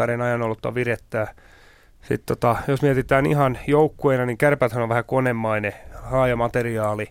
[0.00, 1.34] sarjan ajan ollut virettää.
[2.00, 7.10] Sitten tota, jos mietitään ihan joukkueena, niin kärpäthän on vähän konemainen, haaja materiaali.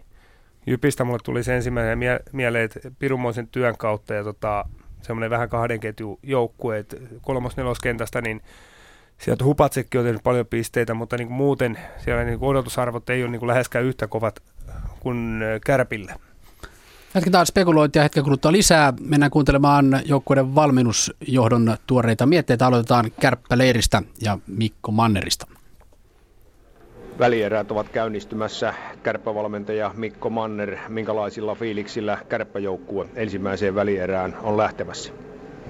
[0.66, 4.66] Jypistä mulle tuli se ensimmäinen mie- mieleen, että Pirumoisen työn kautta ja tota,
[5.02, 6.86] semmoinen vähän kahden ketju joukkue,
[7.22, 8.42] kolmos-neloskentästä, niin
[9.18, 13.24] sieltä Hupatsekki on tehnyt paljon pisteitä, mutta niin kuin muuten siellä niin kuin odotusarvot ei
[13.24, 14.40] ole niin kuin läheskään yhtä kovat
[15.00, 16.16] kuin Kärpillä.
[17.16, 18.94] Jatketaan spekulointia hetken kuluttua lisää.
[19.02, 22.68] Mennään kuuntelemaan joukkueiden valmennusjohdon tuoreita mietteitä.
[22.68, 25.48] Aloitetaan Kärppäleiristä ja Mikko Mannerista.
[27.20, 28.74] Välierät ovat käynnistymässä.
[29.04, 35.14] Kärppävalmentaja Mikko Manner, minkälaisilla fiiliksillä kärppäjoukkue ensimmäiseen välierään on lähtemässä?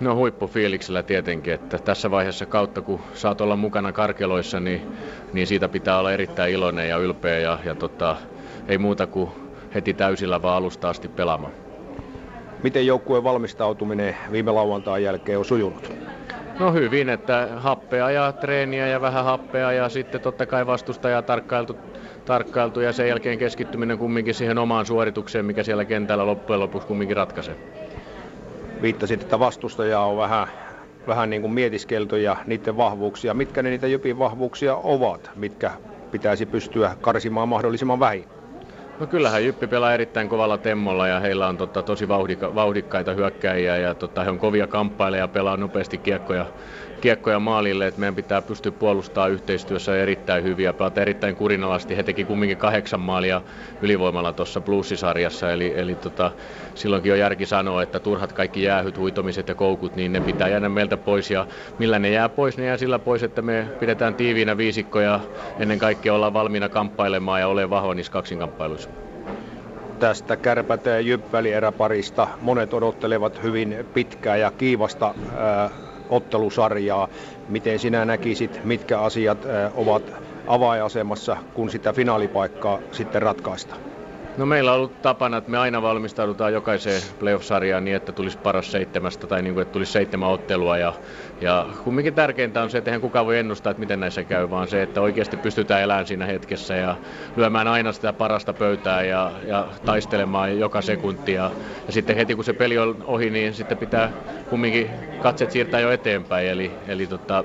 [0.02, 4.82] No huippufiiliksellä tietenkin, että tässä vaiheessa kautta kun saat olla mukana karkeloissa, niin,
[5.34, 8.18] niin siitä pitää olla erittäin iloinen ja ylpeä ja, ja tota,
[8.68, 9.30] ei muuta kuin
[9.74, 11.54] heti täysillä vaan alusta asti pelaamaan.
[12.64, 15.94] Miten joukkueen valmistautuminen viime lauantain jälkeen on sujunut?
[16.60, 21.78] No hyvin, että happea ja treeniä ja vähän happea ja sitten totta kai vastustajaa tarkkailtu,
[22.26, 27.18] tarkkailtu ja sen jälkeen keskittyminen kumminkin siihen omaan suoritukseen, mikä siellä kentällä loppujen lopuksi kumminkin
[27.18, 27.56] ratkaisee.
[28.82, 30.48] Viittasit, että vastustajaa on vähän,
[31.08, 33.34] vähän niin kuin mietiskelty ja niiden vahvuuksia.
[33.34, 35.72] Mitkä ne niitä Jypin vahvuuksia ovat, mitkä
[36.12, 38.39] pitäisi pystyä karsimaan mahdollisimman vähin?
[39.00, 43.78] No kyllähän Jyppi pelaa erittäin kovalla temmolla ja heillä on tota, tosi vauhdika, vauhdikkaita hyökkäjiä
[43.78, 46.46] ja tota, he on kovia kamppaileja ja pelaa nopeasti kiekkoja,
[47.02, 51.98] kiekkoja maalille, että meidän pitää pystyä puolustamaan yhteistyössä erittäin hyviä, pelata erittäin kurinalasti.
[51.98, 53.42] He teki kumminkin kahdeksan maalia
[53.82, 56.32] ylivoimalla tuossa plussisarjassa, eli, eli tota,
[56.76, 60.70] silloinkin on järki sanoa, että turhat kaikki jäähyt, huitomiset ja koukut, niin ne pitää jäädä
[60.70, 61.48] meiltä pois ja
[61.78, 65.20] millä ne jää pois, ne jää sillä pois, että me pidetään tiiviinä viisikkoja,
[65.60, 68.90] ennen kaikkea ollaan valmiina kamppailemaan ja ole vahva niissä kaksinkamppailuissa
[70.00, 70.82] tästä kärpät
[71.54, 72.28] eräparista.
[72.42, 75.16] Monet odottelevat hyvin pitkää ja kiivasta
[76.10, 77.08] ottelusarjaa.
[77.48, 80.12] Miten sinä näkisit, mitkä asiat ovat
[80.46, 83.82] avainasemassa, kun sitä finaalipaikkaa sitten ratkaistaan?
[84.40, 88.72] No meillä on ollut tapana, että me aina valmistaudutaan jokaiseen playoff-sarjaan niin, että tulisi paras
[88.72, 90.78] seitsemästä tai niin kuin, että tulisi seitsemän ottelua.
[90.78, 90.94] Ja,
[91.42, 94.68] ja kumminkin tärkeintä on se, että eihän kukaan voi ennustaa, että miten näissä käy, vaan
[94.68, 96.96] se, että oikeasti pystytään elämään siinä hetkessä ja
[97.36, 101.34] lyömään aina sitä parasta pöytää ja, ja taistelemaan joka sekunti.
[101.34, 101.52] Ja,
[101.88, 104.12] ja sitten heti kun se peli on ohi, niin sitten pitää
[104.50, 106.48] kumminkin katset siirtää jo eteenpäin.
[106.48, 107.44] Eli, eli tota,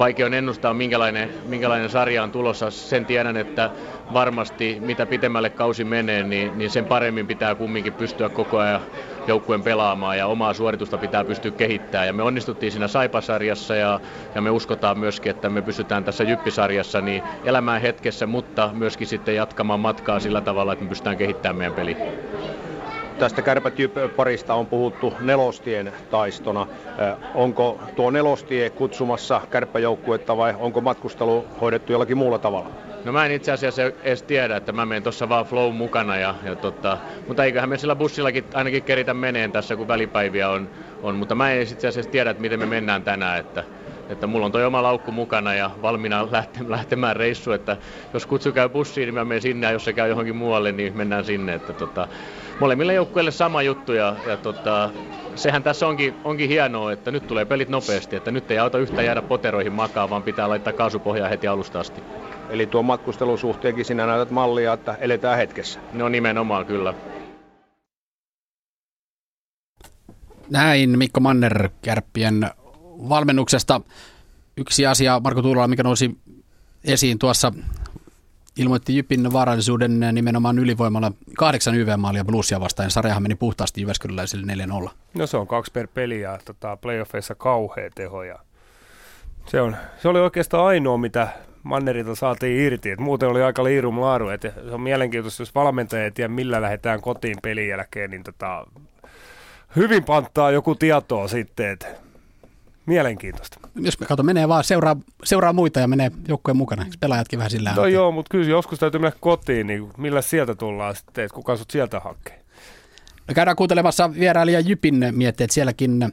[0.00, 2.70] vaikea on ennustaa, minkälainen, minkälainen sarja on tulossa.
[2.70, 3.70] Sen tiedän, että
[4.12, 8.80] varmasti mitä pitemmälle kausi menee, niin, niin sen paremmin pitää kumminkin pystyä koko ajan
[9.26, 12.06] joukkueen pelaamaan ja omaa suoritusta pitää pystyä kehittämään.
[12.06, 14.00] Ja me onnistuttiin siinä Saipasarjassa ja,
[14.34, 19.34] ja me uskotaan myöskin, että me pystytään tässä Jyppisarjassa niin elämään hetkessä, mutta myöskin sitten
[19.34, 21.96] jatkamaan matkaa sillä tavalla, että me pystytään kehittämään meidän peli.
[23.20, 23.74] Tästä kärpät
[24.16, 26.66] parista on puhuttu nelostien taistona.
[27.34, 32.70] Onko tuo nelostie kutsumassa kärppäjoukkuetta vai onko matkustelu hoidettu jollakin muulla tavalla?
[33.04, 36.16] No mä en itse asiassa edes tiedä, että mä menen tuossa vaan flow mukana.
[36.16, 40.68] Ja, ja tota, mutta eiköhän me sillä bussillakin ainakin keritä meneen tässä, kun välipäiviä on.
[41.02, 43.38] on mutta mä en itse asiassa tiedä, että miten me mennään tänään.
[43.38, 43.64] Että,
[44.08, 46.28] että mulla on toi oma laukku mukana ja valmiina
[46.68, 47.76] lähtemään reissu, että
[48.14, 50.96] jos kutsu käy bussiin, niin mä menen sinne ja jos se käy johonkin muualle, niin
[50.96, 51.54] mennään sinne.
[51.54, 52.08] Että tota,
[52.60, 54.90] molemmille joukkueille sama juttu ja, ja tota,
[55.34, 59.02] sehän tässä onkin, onkin hienoa, että nyt tulee pelit nopeasti, että nyt ei auta yhtä
[59.02, 62.00] jäädä poteroihin makaa, vaan pitää laittaa kaasupohjaa heti alusta asti.
[62.50, 65.80] Eli tuo matkustelun suhteenkin sinä näytät mallia, että eletään hetkessä.
[65.92, 66.94] No nimenomaan kyllä.
[70.50, 72.50] Näin Mikko Manner kärppien
[73.08, 73.80] valmennuksesta.
[74.56, 76.18] Yksi asia, Marko Tuulola, mikä nousi
[76.84, 77.52] esiin tuossa,
[78.60, 84.54] ilmoitti Jypin vaarallisuuden nimenomaan ylivoimalla kahdeksan YV-maalia Bluesia vastaan, ja sarjahan meni puhtaasti Jyväskyläisille
[84.86, 84.90] 4-0.
[85.14, 88.38] No se on kaksi per peliä, tota, playoffeissa kauhea teho, ja
[89.46, 91.28] se, on, se oli oikeastaan ainoa, mitä
[91.62, 92.90] Mannerilta saatiin irti.
[92.90, 94.28] Et muuten oli aika liirum laaru.
[94.28, 98.66] Et se on mielenkiintoista, jos valmentaja ei tiedä, millä lähdetään kotiin pelin jälkeen, niin tota,
[99.76, 101.86] hyvin panttaa joku tietoa sitten, että
[102.86, 103.60] Mielenkiintoista.
[103.74, 106.86] Jos me kato, menee vaan seuraa, seuraa muita ja menee joukkojen mukana.
[107.00, 110.96] Pelaajatkin vähän sillä No joo, mutta kyllä joskus täytyy mennä kotiin, niin millä sieltä tullaan
[110.96, 112.40] sitten, että kuka sut sieltä hakee?
[113.28, 115.50] Me käydään kuuntelemassa vierailija Jypin mietteet.
[115.50, 116.12] Sielläkin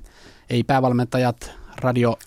[0.50, 2.18] ei päävalmentajat radio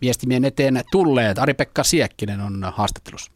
[0.00, 1.38] viestimien eteen tulleet.
[1.38, 3.32] Ari-Pekka Siekkinen on haastattelussa.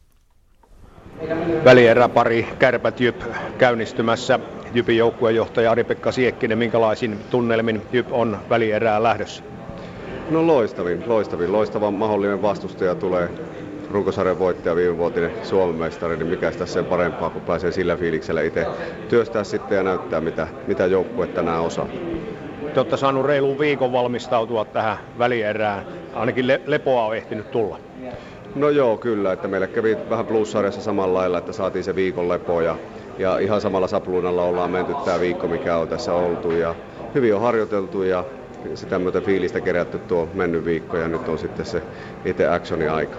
[2.15, 3.23] pari Kärpät Jyp
[3.59, 4.39] käynnistymässä.
[4.75, 9.43] Jypin joukkuejohtaja Ari-Pekka Siekkinen, minkälaisin tunnelmin Jyp on välierää lähdössä?
[10.31, 11.53] No loistavin, loistavin.
[11.53, 13.31] Loistava mahdollinen vastustaja tulee
[13.91, 18.43] runkosarjan voittaja viime vuotinen Suomen mestari, niin mikä tässä sen parempaa, kun pääsee sillä fiiliksellä
[18.43, 18.67] itse
[19.09, 21.89] työstää sitten ja näyttää, mitä, mitä joukkue tänään osaa.
[22.75, 25.85] Te olette saanut reiluun viikon valmistautua tähän välierään.
[26.15, 27.79] Ainakin le- lepoa on ehtinyt tulla.
[28.55, 29.33] No joo, kyllä.
[29.33, 32.77] Että meille kävi vähän plussarjassa samalla lailla, että saatiin se viikon lepo ja,
[33.19, 36.51] ja ihan samalla sapluunalla ollaan menty tämä viikko, mikä on tässä oltu.
[36.51, 36.75] Ja
[37.15, 38.25] hyvin on harjoiteltu ja
[38.75, 41.83] sitä myöten fiilistä kerätty tuo mennyt viikko ja nyt on sitten se
[42.25, 43.17] itse actionin aika.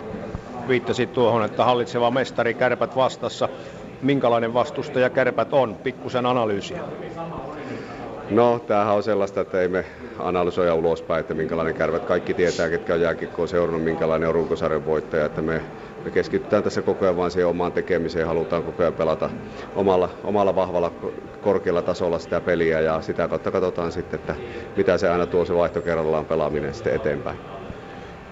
[0.68, 3.50] Viittasit tuohon, että hallitseva mestari kärpät vastassa.
[4.02, 5.76] Minkälainen vastustaja kärpät on?
[5.76, 6.80] Pikkusen analyysiä.
[8.30, 9.86] No, tämähän on sellaista, että ei me
[10.20, 12.06] analysoida ulospäin, että minkälainen kärvät.
[12.06, 15.26] Kaikki tietää, ketkä on jääkikkoa seurannut, minkälainen on runkosarjan voittaja.
[15.26, 15.62] Että me,
[16.04, 18.28] me keskitytään tässä koko ajan vain siihen omaan tekemiseen.
[18.28, 19.30] Halutaan koko ajan pelata
[19.76, 20.92] omalla, omalla vahvalla
[21.42, 24.36] korkealla tasolla sitä peliä ja sitä kautta katsotaan sitten, että
[24.78, 27.38] mitä se aina tuo se vaihtokerrallaan pelaaminen sitten eteenpäin.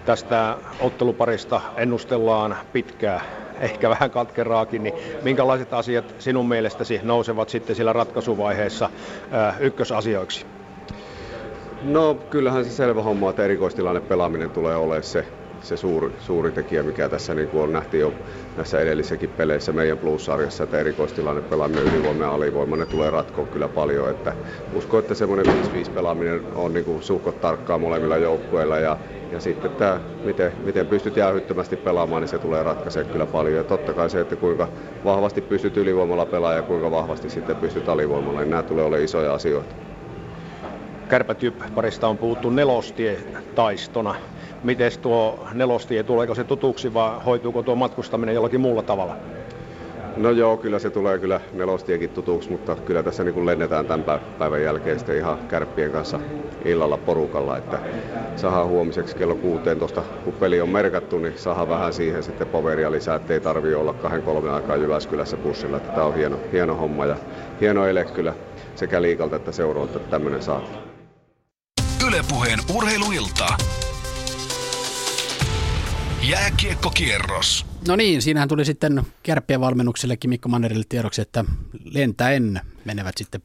[0.05, 3.21] Tästä otteluparista ennustellaan pitkää
[3.59, 8.89] ehkä vähän katkeraakin, niin minkälaiset asiat sinun mielestäsi nousevat sitten sillä ratkaisuvaiheessa
[9.31, 10.45] ää, ykkösasioiksi?
[11.81, 15.25] No kyllähän se selvä homma, että erikoistilanne pelaaminen tulee olemaan se,
[15.61, 18.13] se suuri, suuri tekijä, mikä tässä niin kuin on nähty jo
[18.55, 23.69] näissä edellisissäkin peleissä meidän plus-sarjassa, että erikoistilanne pelaaminen ylivoima ja alivoima, ne tulee ratkoa kyllä
[23.69, 24.09] paljon.
[24.09, 24.33] Että
[24.71, 25.47] uskon, että semmoinen
[25.89, 28.97] 5-5 pelaaminen on niin kuin suhkot tarkkaa molemmilla joukkueilla ja,
[29.31, 33.55] ja sitten tämä, miten, miten pystyt jäähyttömästi pelaamaan, niin se tulee ratkaisemaan kyllä paljon.
[33.55, 34.67] Ja totta kai se, että kuinka
[35.03, 39.33] vahvasti pystyt ylivoimalla pelaamaan ja kuinka vahvasti sitten pystyt alivoimalla, niin nämä tulee olemaan isoja
[39.33, 39.75] asioita.
[41.11, 44.15] Kärpätyp-parista on puhuttu nelostie-taistona.
[44.63, 49.17] Miten tuo nelostie, tuleeko se tutuksi vai hoituuko tuo matkustaminen jollakin muulla tavalla?
[50.17, 54.63] No joo, kyllä se tulee kyllä nelostiekin tutuksi, mutta kyllä tässä niin lennetään tämän päivän
[54.63, 56.19] jälkeen sitten ihan kärppien kanssa
[56.65, 57.79] illalla porukalla, että
[58.35, 62.91] saadaan huomiseksi kello kuuteen tuosta, kun peli on merkattu, niin saadaan vähän siihen sitten poveria
[62.91, 67.05] lisää, ettei tarvitse olla kahden kolmen aikaa Jyväskylässä bussilla, että tämä on hieno, hieno homma
[67.05, 67.15] ja
[67.61, 68.33] hieno ele kyllä
[68.75, 70.90] sekä liikalta että seuraalta, että tämmöinen saatiin.
[72.21, 73.47] Ylepuheen urheiluilta.
[76.21, 77.65] Jääkiekkokierros.
[77.87, 81.45] No niin, siinähän tuli sitten kärppien valmennuksellekin Mikko Mannerille tiedoksi, että
[81.83, 83.41] lentäen menevät sitten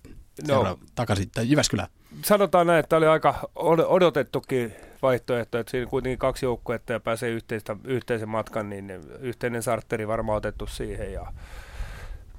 [0.49, 0.79] no.
[0.95, 1.89] takaisin Jyväskylään.
[2.25, 3.51] Sanotaan näin, että oli aika
[3.89, 8.91] odotettukin vaihtoehto, että siinä kuitenkin kaksi joukkuetta ja pääsee yhteistä, yhteisen matkan, niin
[9.21, 11.13] yhteinen sartteri varmaan otettu siihen.
[11.13, 11.33] Ja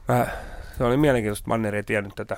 [0.07, 0.27] mä
[0.77, 2.37] se oli mielenkiintoista, Manner ei tiennyt tätä.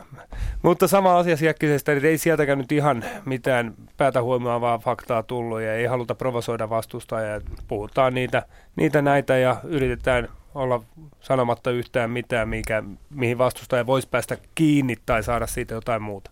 [0.62, 5.74] Mutta sama asia Siekkisestä, että ei sieltäkään nyt ihan mitään päätä huomioivaa faktaa tullut ja
[5.74, 7.42] ei haluta provosoida vastustajaa.
[7.68, 8.44] Puhutaan niitä,
[8.76, 10.84] niitä näitä ja yritetään olla
[11.20, 16.32] sanomatta yhtään mitään, mikä, mihin vastustaja voisi päästä kiinni tai saada siitä jotain muuta.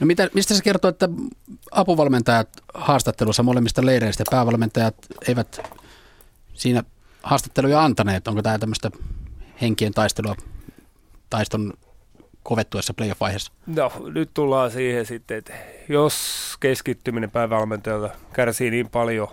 [0.00, 1.08] No mitä, mistä se kertoo, että
[1.70, 4.94] apuvalmentajat haastattelussa molemmista leireistä päävalmentajat
[5.28, 5.60] eivät
[6.54, 6.84] siinä
[7.22, 8.28] haastatteluja antaneet?
[8.28, 8.90] Onko tämä tämmöistä
[9.60, 10.34] henkien taistelua
[11.32, 11.72] taiston
[12.42, 13.52] kovettuessa playoff-vaiheessa?
[13.66, 15.52] No, nyt tullaan siihen sitten, että
[15.88, 19.28] jos keskittyminen päävalmentajalta kärsii niin paljon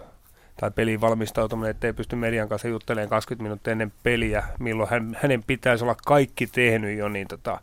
[0.59, 5.43] tai peliin valmistautuminen, ettei pysty median kanssa juttelemaan 20 minuuttia ennen peliä, milloin hän, hänen
[5.43, 7.59] pitäisi olla kaikki tehnyt jo, niin tota,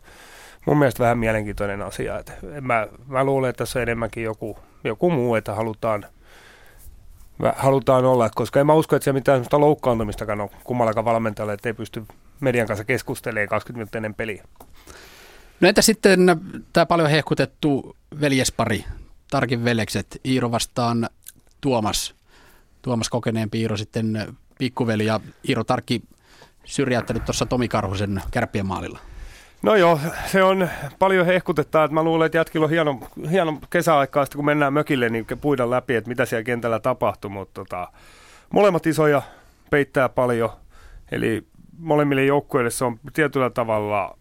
[0.66, 2.18] mun mielestä vähän mielenkiintoinen asia.
[2.18, 6.06] Että mä, mä luulen, että tässä on enemmänkin joku, joku muu, että halutaan,
[7.56, 11.68] halutaan olla, koska en mä usko, että siellä mitään sellaista loukkaantumistakaan on kummallakaan valmentajalle, että
[11.68, 12.02] ei pysty
[12.40, 14.44] median kanssa keskustelee 20 minuuttia ennen peliä.
[15.60, 16.20] No entä sitten
[16.72, 18.84] tämä paljon hehkutettu veljespari,
[19.30, 21.08] Tarkin veljekset, Iiro vastaan
[21.60, 22.14] Tuomas.
[22.82, 26.02] Tuomas kokeneempi Iiro sitten pikkuveli ja Iiro Tarkki
[26.64, 28.98] syrjäyttänyt tuossa Tomi Karhusen kärppien maalilla.
[29.62, 33.00] No joo, se on paljon hehkutettaa, että mä luulen, että jätkillä on hieno,
[33.30, 37.88] hieno kesäaikaa, kun mennään mökille, niin puidaan läpi, että mitä siellä kentällä tapahtuu, mutta tota,
[38.50, 39.22] molemmat isoja
[39.70, 40.50] peittää paljon,
[41.12, 41.46] eli
[41.78, 44.18] molemmille joukkueille se on tietyllä tavalla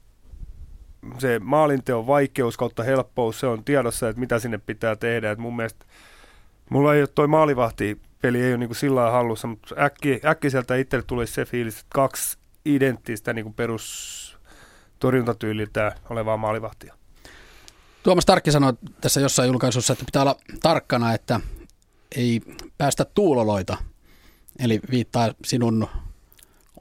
[1.17, 5.31] se maalinteon vaikeus kautta helppous, se on tiedossa, että mitä sinne pitää tehdä.
[5.31, 5.85] Et mun mielestä
[6.69, 10.75] mulla ei ole toi maalivahti peli ei ole niin kuin sillä hallussa, mutta äkki, äkkiseltä
[10.75, 14.37] itselle tulisi se fiilis, että kaksi identtistä niin kuin perus
[14.99, 16.93] torjuntatyyliltä olevaa maalivahtia.
[18.03, 21.39] Tuomas Tarkki sanoi tässä jossain julkaisussa, että pitää olla tarkkana, että
[22.15, 22.41] ei
[22.77, 23.77] päästä tuuloloita.
[24.59, 25.87] Eli viittaa sinun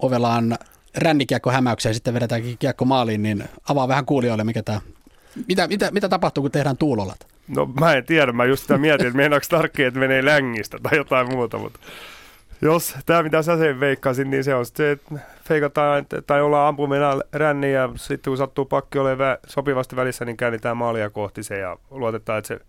[0.02, 0.58] ovelaan
[0.96, 4.80] rännikiekko hämäykseen ja sitten vedetäänkin kiekko maaliin, niin avaa vähän kuulijoille, mikä tämä,
[5.48, 7.26] mitä, mitä, mitä tapahtuu, kun tehdään tuulolat?
[7.48, 10.96] No mä en tiedä, mä just sitä mietin, että meinaako tarkki, että menee längistä tai
[10.98, 11.80] jotain muuta, mutta
[12.62, 17.20] jos tämä mitä sä sen veikkasin, niin se on se, että feikataan tai ollaan ampumina
[17.32, 21.76] ränni ja sitten kun sattuu pakki olemaan sopivasti välissä, niin käännetään maalia kohti se ja
[21.90, 22.60] luotetaan, että se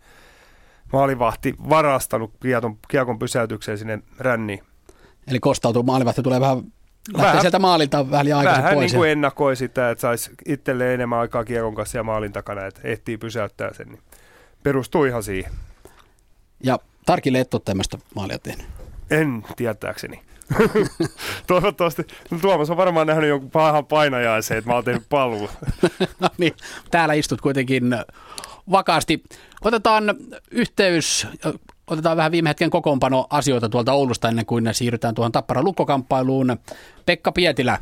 [0.93, 4.63] maalivahti varastanut kiekon, kiekon pysäytykseen sinne ränniin.
[5.27, 6.63] Eli kostautuu maalivahti, tulee vähän
[7.13, 8.91] Lähtee vähän, sieltä maalilta vähän aikaisin vähän pois.
[8.91, 12.81] niin kuin ennakoi sitä, että saisi itselleen enemmän aikaa kiekon kanssa ja maalin takana, että
[12.83, 13.87] ehtii pysäyttää sen.
[13.87, 14.01] Niin
[14.63, 15.51] perustuu ihan siihen.
[16.63, 18.65] Ja Tarkille et ole tämmöistä maalia tehnyt.
[19.11, 20.21] En tietääkseni.
[21.47, 22.03] Toivottavasti.
[22.31, 25.49] No, Tuomas on varmaan nähnyt jonkun pahan painajaisen, että mä oon tehnyt paluu.
[26.19, 26.53] no niin,
[26.91, 27.83] täällä istut kuitenkin
[28.71, 29.23] vakaasti.
[29.61, 30.15] Otetaan
[30.51, 31.27] yhteys,
[31.87, 36.57] otetaan vähän viime hetken kokoonpano asioita tuolta Oulusta ennen kuin siirrytään tuohon Tappara lukkokamppailuun.
[37.05, 37.77] Pekka Pietilä,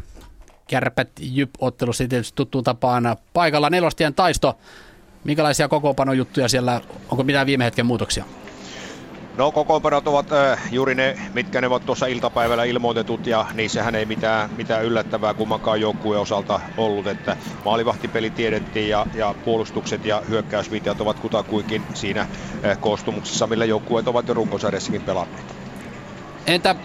[0.67, 4.57] Kärpät Jyp-ottelu sitten tietysti tuttuun tapaan paikalla nelostien taisto.
[5.24, 8.25] Minkälaisia kokoonpanojuttuja siellä, onko mitään viime hetken muutoksia?
[9.37, 14.05] No kokoonpanot ovat äh, juuri ne, mitkä ne ovat tuossa iltapäivällä ilmoitetut ja niissähän ei
[14.05, 21.01] mitään, mitään yllättävää kummankaan joukkueen osalta ollut, että maalivahtipeli tiedettiin ja, ja puolustukset ja hyökkäysviiteot
[21.01, 25.55] ovat kutakuinkin siinä äh, koostumuksessa, millä joukkueet ovat jo runkosarjassakin pelanneet.
[26.47, 26.75] Entä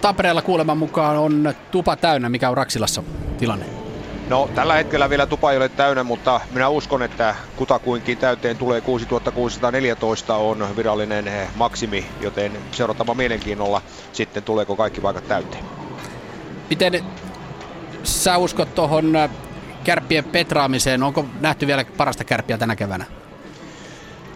[0.00, 3.02] Tampereella kuuleman mukaan on tupa täynnä, mikä on Raksilassa
[3.38, 3.87] tilanne?
[4.28, 8.80] No tällä hetkellä vielä tupa ei ole täynnä, mutta minä uskon, että kutakuinkin täyteen tulee
[8.80, 13.82] 6614 on virallinen maksimi, joten seurataan mielenkiinnolla
[14.12, 15.64] sitten tuleeko kaikki paikat täyteen.
[16.70, 17.04] Miten
[18.02, 19.30] sä uskot tuohon äh,
[19.84, 21.02] kärppien petraamiseen?
[21.02, 23.04] Onko nähty vielä parasta kärppiä tänä keväänä?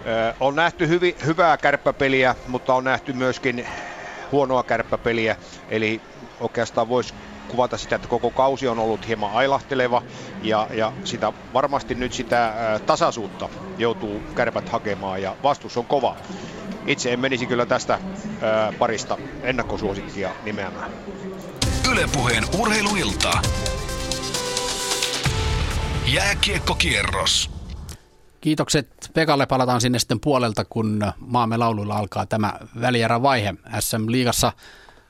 [0.06, 3.66] Ö, on nähty hyvi, hyvää kärppäpeliä, mutta on nähty myöskin
[4.32, 5.36] huonoa kärppäpeliä.
[5.70, 6.00] Eli
[6.40, 7.14] oikeastaan voisi
[7.52, 10.02] kuvata sitä, että koko kausi on ollut hieman ailahteleva
[10.42, 16.16] ja, ja sitä varmasti nyt sitä ä, tasaisuutta joutuu kärpät hakemaan ja vastus on kova.
[16.86, 17.98] Itse en menisi kyllä tästä ä,
[18.78, 20.90] parista ennakkosuosikkia nimeämään.
[21.92, 23.30] Ylepuheen urheiluilta.
[26.06, 27.50] Jääkiekkokierros.
[28.40, 29.46] Kiitokset Pekalle.
[29.46, 34.52] Palataan sinne sitten puolelta, kun maamme lauluilla alkaa tämä välierävaihe SM-liigassa.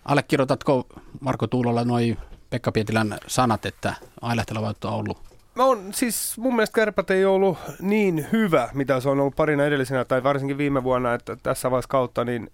[0.05, 0.87] Allekirjoitatko
[1.21, 2.19] Marko Tuulolla noin
[2.53, 5.19] Pekka Pietilän sanat, että ailehtelevautta on ollut?
[5.55, 9.65] Mä on, siis mun mielestä kärpät ei ollut niin hyvä, mitä se on ollut parina
[9.65, 12.51] edellisenä tai varsinkin viime vuonna, että tässä vaiheessa kautta, niin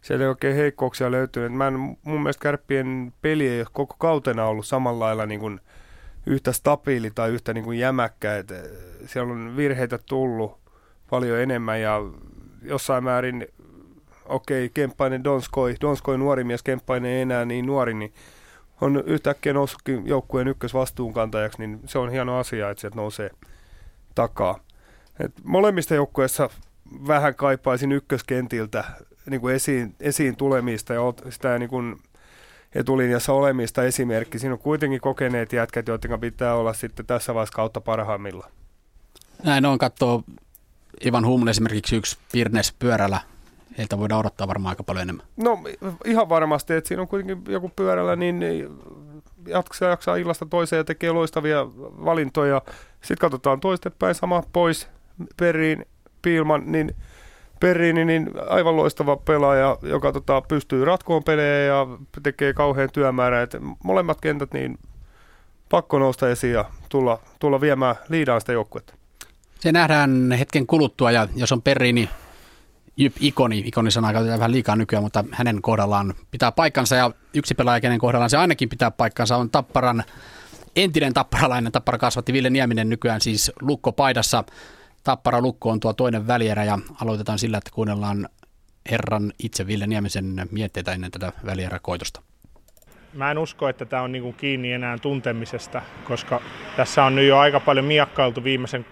[0.00, 1.52] siellä ei oikein heikkouksia löytynyt.
[1.52, 5.60] Mä en, mun mielestä kärppien peli ei ole koko kautena ollut samalla lailla niin kuin
[6.26, 8.36] yhtä stabiili tai yhtä niin kuin jämäkkä.
[8.36, 8.54] että
[9.06, 10.58] siellä on virheitä tullut
[11.10, 12.00] paljon enemmän ja
[12.62, 13.48] jossain määrin,
[14.24, 18.12] okei, okay, Kemppainen Donskoi, Donskoi nuori mies, Kemppainen ei enää niin nuori, niin
[18.80, 23.30] on yhtäkkiä noussutkin joukkueen ykkösvastuunkantajaksi, niin se on hieno asia, että sieltä nousee
[24.14, 24.58] takaa.
[25.20, 26.50] Et molemmista joukkueissa
[27.06, 28.84] vähän kaipaisin ykköskentiltä
[29.30, 31.00] niin kuin esiin, esiin tulemista ja
[31.30, 32.00] sitä niin kuin
[32.74, 34.38] etulinjassa olemista esimerkki.
[34.38, 38.50] Siinä on kuitenkin kokeneet jätkät, joiden pitää olla sitten tässä vaiheessa kautta parhaimmilla.
[39.44, 40.22] Näin on, katsoo
[41.06, 43.20] Ivan Humle esimerkiksi yksi Pirnes pyörällä
[43.78, 45.26] heiltä voidaan odottaa varmaan aika paljon enemmän.
[45.36, 45.58] No
[46.04, 48.44] ihan varmasti, että siinä on kuitenkin joku pyörällä, niin
[49.46, 52.62] jaksaa, jaksaa illasta toiseen ja tekee loistavia valintoja.
[53.00, 54.88] Sitten katsotaan toistepäin sama pois
[55.36, 55.86] Periin,
[56.22, 56.96] Piilman, niin
[57.60, 61.86] Perini, niin aivan loistava pelaaja, joka tota, pystyy ratkoon pelejä ja
[62.22, 63.42] tekee kauhean työmäärää.
[63.42, 64.78] Et molemmat kentät, niin
[65.68, 68.94] pakko nousta esiin ja tulla, tulla viemään liidaan sitä joukkuetta.
[69.60, 72.08] Se nähdään hetken kuluttua ja jos on Perini
[72.96, 77.98] Jyp-ikoni, ikonisanaa käytetään vähän liikaa nykyään, mutta hänen kohdallaan pitää paikkansa ja yksi pelaaja, kenen
[77.98, 80.04] kohdallaan se ainakin pitää paikkansa, on Tapparan
[80.76, 81.72] entinen tapparalainen.
[81.72, 84.44] Tappara kasvatti Ville Nieminen nykyään siis lukkopaidassa.
[85.04, 88.28] Tappara Lukko on tuo toinen välierä ja aloitetaan sillä, että kuunnellaan
[88.90, 92.22] herran itse Ville Niemisen mietteitä ennen tätä välieräkoitosta.
[93.12, 96.40] Mä en usko, että tämä on niinku kiinni enää tuntemisesta, koska
[96.76, 98.86] tässä on nyt jo aika paljon miakkailtu viimeisen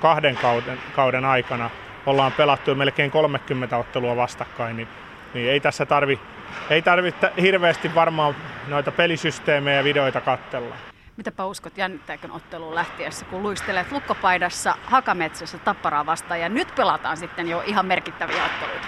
[0.00, 1.70] kahden kauden, kauden aikana–
[2.06, 4.88] ollaan pelattu jo melkein 30 ottelua vastakkain, niin,
[5.34, 6.20] niin ei tässä tarvi,
[6.70, 8.34] ei tarvitse hirveästi varmaan
[8.68, 10.74] noita pelisysteemejä ja videoita katsella.
[11.16, 17.48] Mitäpä uskot, jännittääkö otteluun lähtiessä, kun luistelet lukkopaidassa Hakametsässä tapparaa vastaan ja nyt pelataan sitten
[17.48, 18.86] jo ihan merkittäviä otteluita?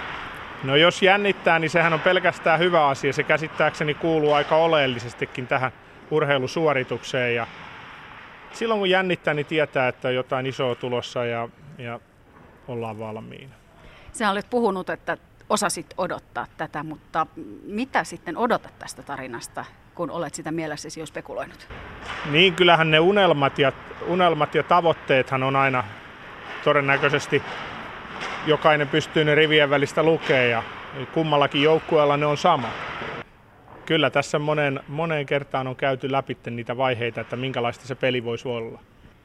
[0.63, 3.13] No jos jännittää, niin sehän on pelkästään hyvä asia.
[3.13, 5.71] Se käsittääkseni kuuluu aika oleellisestikin tähän
[6.11, 7.47] urheilusuoritukseen ja
[8.53, 11.99] silloin kun jännittää, niin tietää, että on jotain isoa tulossa ja, ja
[12.67, 13.55] ollaan valmiina.
[14.11, 15.17] Sä olet puhunut, että
[15.49, 17.27] osasit odottaa tätä, mutta
[17.63, 21.67] mitä sitten odotat tästä tarinasta, kun olet sitä mielessäsi jo spekuloinut?
[22.31, 23.71] Niin, kyllähän ne unelmat ja,
[24.07, 25.83] unelmat ja tavoitteethan on aina
[26.63, 27.43] todennäköisesti
[28.47, 30.63] jokainen pystyy ne rivien välistä lukemaan ja
[31.13, 32.69] kummallakin joukkueella ne on sama.
[33.85, 38.47] Kyllä tässä monen, moneen kertaan on käyty läpi niitä vaiheita, että minkälaista se peli voisi
[38.47, 38.79] olla.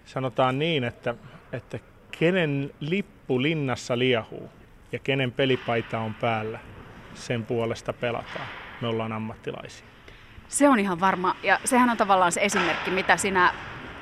[0.05, 1.15] Sanotaan niin, että,
[1.53, 1.79] että
[2.19, 4.51] kenen lippu linnassa liehuu
[4.93, 6.59] ja kenen pelipaita on päällä,
[7.15, 8.47] sen puolesta pelataan.
[8.81, 9.87] Me ollaan ammattilaisia.
[10.49, 11.37] Se on ihan varma.
[11.43, 13.53] Ja sehän on tavallaan se esimerkki, mitä sinä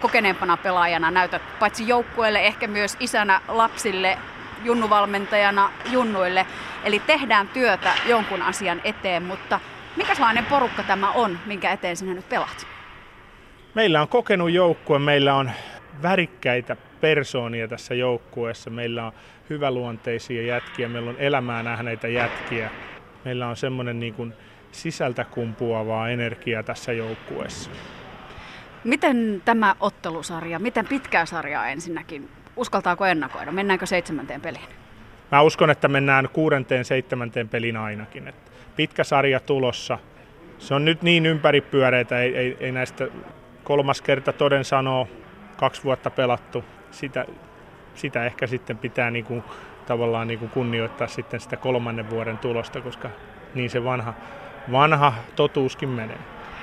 [0.00, 4.19] kokeneempana pelaajana näytät paitsi joukkueelle, ehkä myös isänä lapsille
[4.65, 6.47] junnuvalmentajana junnuille.
[6.85, 9.61] Eli tehdään työtä jonkun asian eteen, mutta
[9.97, 12.67] mikäslainen porukka tämä on, minkä eteen sinä nyt pelaat?
[13.75, 15.50] Meillä on kokenut joukkue, meillä on
[16.03, 19.12] värikkäitä persoonia tässä joukkueessa, meillä on
[19.50, 22.71] hyväluonteisia jätkiä, meillä on elämää nähneitä jätkiä,
[23.25, 24.35] meillä on semmoinen niin kuin
[24.73, 27.71] sisältä kumpuavaa energiaa tässä joukkueessa.
[28.85, 32.28] Miten tämä ottelusarja, miten pitkää sarjaa ensinnäkin?
[32.57, 33.52] Uskaltaako ennakoida?
[33.52, 34.69] Mennäänkö seitsemänteen peliin?
[35.33, 38.28] Mä uskon, että mennään kuudenteen, seitsemänteen pelin ainakin.
[38.28, 39.99] että pitkä sarja tulossa.
[40.59, 43.09] Se on nyt niin ympäripyöreitä, ei, ei, ei näistä
[43.64, 45.09] kolmas kerta toden sanoo,
[45.57, 46.64] kaksi vuotta pelattu.
[46.90, 47.25] Sitä,
[47.95, 49.45] sitä ehkä sitten pitää niin kuin,
[49.87, 53.11] tavallaan niin kuin kunnioittaa sitten sitä kolmannen vuoden tulosta, koska
[53.54, 54.14] niin se vanha,
[54.73, 56.18] vanha totuuskin menee.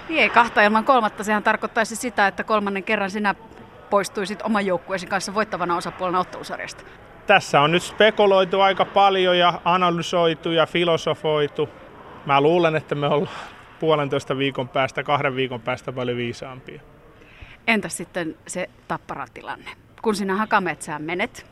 [0.09, 3.35] Niin ei kahta ilman kolmatta, sehän tarkoittaisi sitä, että kolmannen kerran sinä
[3.89, 6.83] poistuisit oman joukkueesi kanssa voittavana osapuolena ottelusarjasta.
[7.27, 11.69] Tässä on nyt spekuloitu aika paljon ja analysoitu ja filosofoitu.
[12.25, 13.35] Mä luulen, että me ollaan
[13.79, 16.81] puolentoista viikon päästä, kahden viikon päästä paljon viisaampia.
[17.67, 19.84] Entäs sitten se tapparatilanne?
[20.05, 21.45] Kun sinä Hakametsään menet,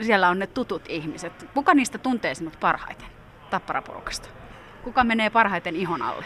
[0.00, 1.46] siellä on ne tutut ihmiset.
[1.54, 3.06] Kuka niistä tuntee sinut parhaiten
[3.50, 4.28] tapparaporukasta?
[4.82, 6.24] Kuka menee parhaiten ihon alle?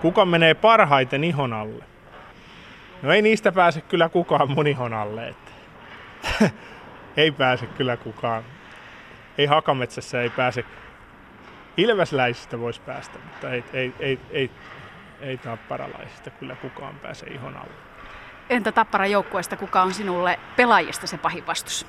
[0.00, 1.84] Kuka menee parhaiten ihon alle?
[3.02, 5.28] No ei niistä pääse kyllä kukaan mun ihon alle.
[5.28, 5.50] Että.
[7.22, 8.44] ei pääse kyllä kukaan.
[9.38, 10.64] Ei Hakametsässä ei pääse.
[11.76, 14.50] Ilvesläisistä voisi päästä, mutta ei, ei, ei, ei,
[15.20, 17.93] ei tapparalaisista kyllä kukaan pääse ihon alle.
[18.50, 21.86] Entä Tappara joukkueesta, kuka on sinulle pelaajista se pahin vastus?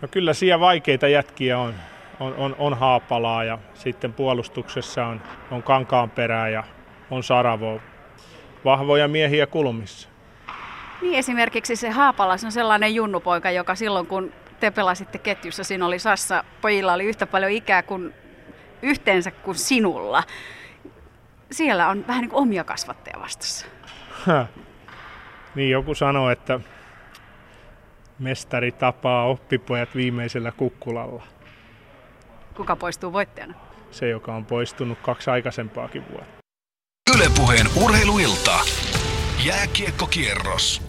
[0.00, 1.74] No kyllä siellä vaikeita jätkiä on.
[2.20, 6.64] On, on, on Haapalaa ja sitten puolustuksessa on, on Kankaanperää ja
[7.10, 7.80] on Saravo.
[8.64, 10.08] Vahvoja miehiä kulmissa.
[11.02, 15.98] Niin esimerkiksi se Haapalas on sellainen junnupoika, joka silloin kun te pelasitte ketjussa, siinä oli
[15.98, 18.14] Sassa, pojilla oli yhtä paljon ikää kuin
[18.82, 20.22] yhteensä kuin sinulla.
[21.50, 23.66] Siellä on vähän niin kuin omia kasvatteja vastassa.
[24.26, 24.48] Häh.
[25.58, 26.60] Niin joku sanoo, että
[28.18, 31.22] mestari tapaa oppipojat viimeisellä kukkulalla.
[32.56, 33.54] Kuka poistuu voittajana?
[33.90, 36.42] Se, joka on poistunut kaksi aikaisempaakin vuotta.
[37.16, 38.58] Ylepuheen urheiluilta.
[39.46, 40.82] Jääkiekkokierros.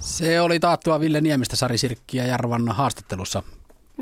[0.00, 3.42] Se oli taattua Ville Niemistä Sari Sirkki ja Jarvan haastattelussa.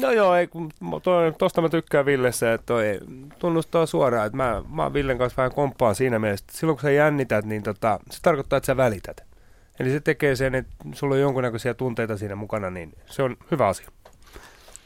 [0.02, 0.70] No joo, ei, kun
[1.02, 3.00] toi, tosta mä tykkään Villessä, että toi
[3.38, 6.82] tunnustaa suoraan, että mä, mä oon Villen kanssa vähän komppaa siinä mielessä, että silloin kun
[6.82, 9.33] sä jännität, niin tota, se tarkoittaa, että sä välität.
[9.80, 13.68] Eli se tekee sen, että sulla on jonkunnäköisiä tunteita siinä mukana, niin se on hyvä
[13.68, 13.88] asia.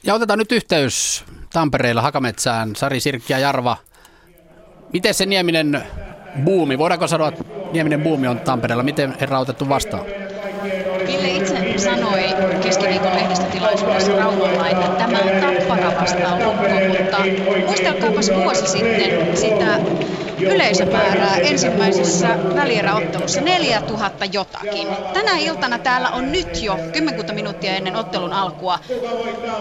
[0.02, 3.76] Ja otetaan nyt yhteys Tampereella Hakametsään, Sari Sirkki ja Jarva.
[4.92, 5.82] Miten se Nieminen
[6.44, 10.04] buumi, voidaanko sanoa, että Nieminen buumi on Tampereella, miten herra otettu vastaan?
[11.06, 12.24] Ville itse sanoi
[12.62, 16.62] keskiviikon lehdistötilaisuudessa Raumalla, että tämä on tappara vastaan lukko,
[16.98, 17.18] mutta
[17.66, 19.80] muistelkaapas vuosi sitten sitä
[20.40, 24.88] yleisömäärää ensimmäisessä välieräottelussa 4000 jotakin.
[25.12, 28.78] Tänä iltana täällä on nyt jo 10 minuuttia ennen ottelun alkua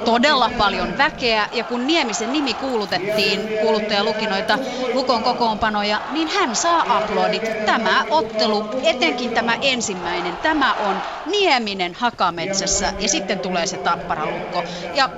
[0.06, 4.60] todella paljon väkeä ja kun Niemisen nimi kuulutettiin, kuuluttaja luki noita
[4.94, 7.66] Lukon kokoonpanoja, niin hän saa aplodit.
[7.66, 14.64] Tämä ottelu, etenkin tämä ensimmäinen, tämä on Nieminen Hakametsässä ja sitten tulee se tapparalukko.
[14.94, 15.10] Ja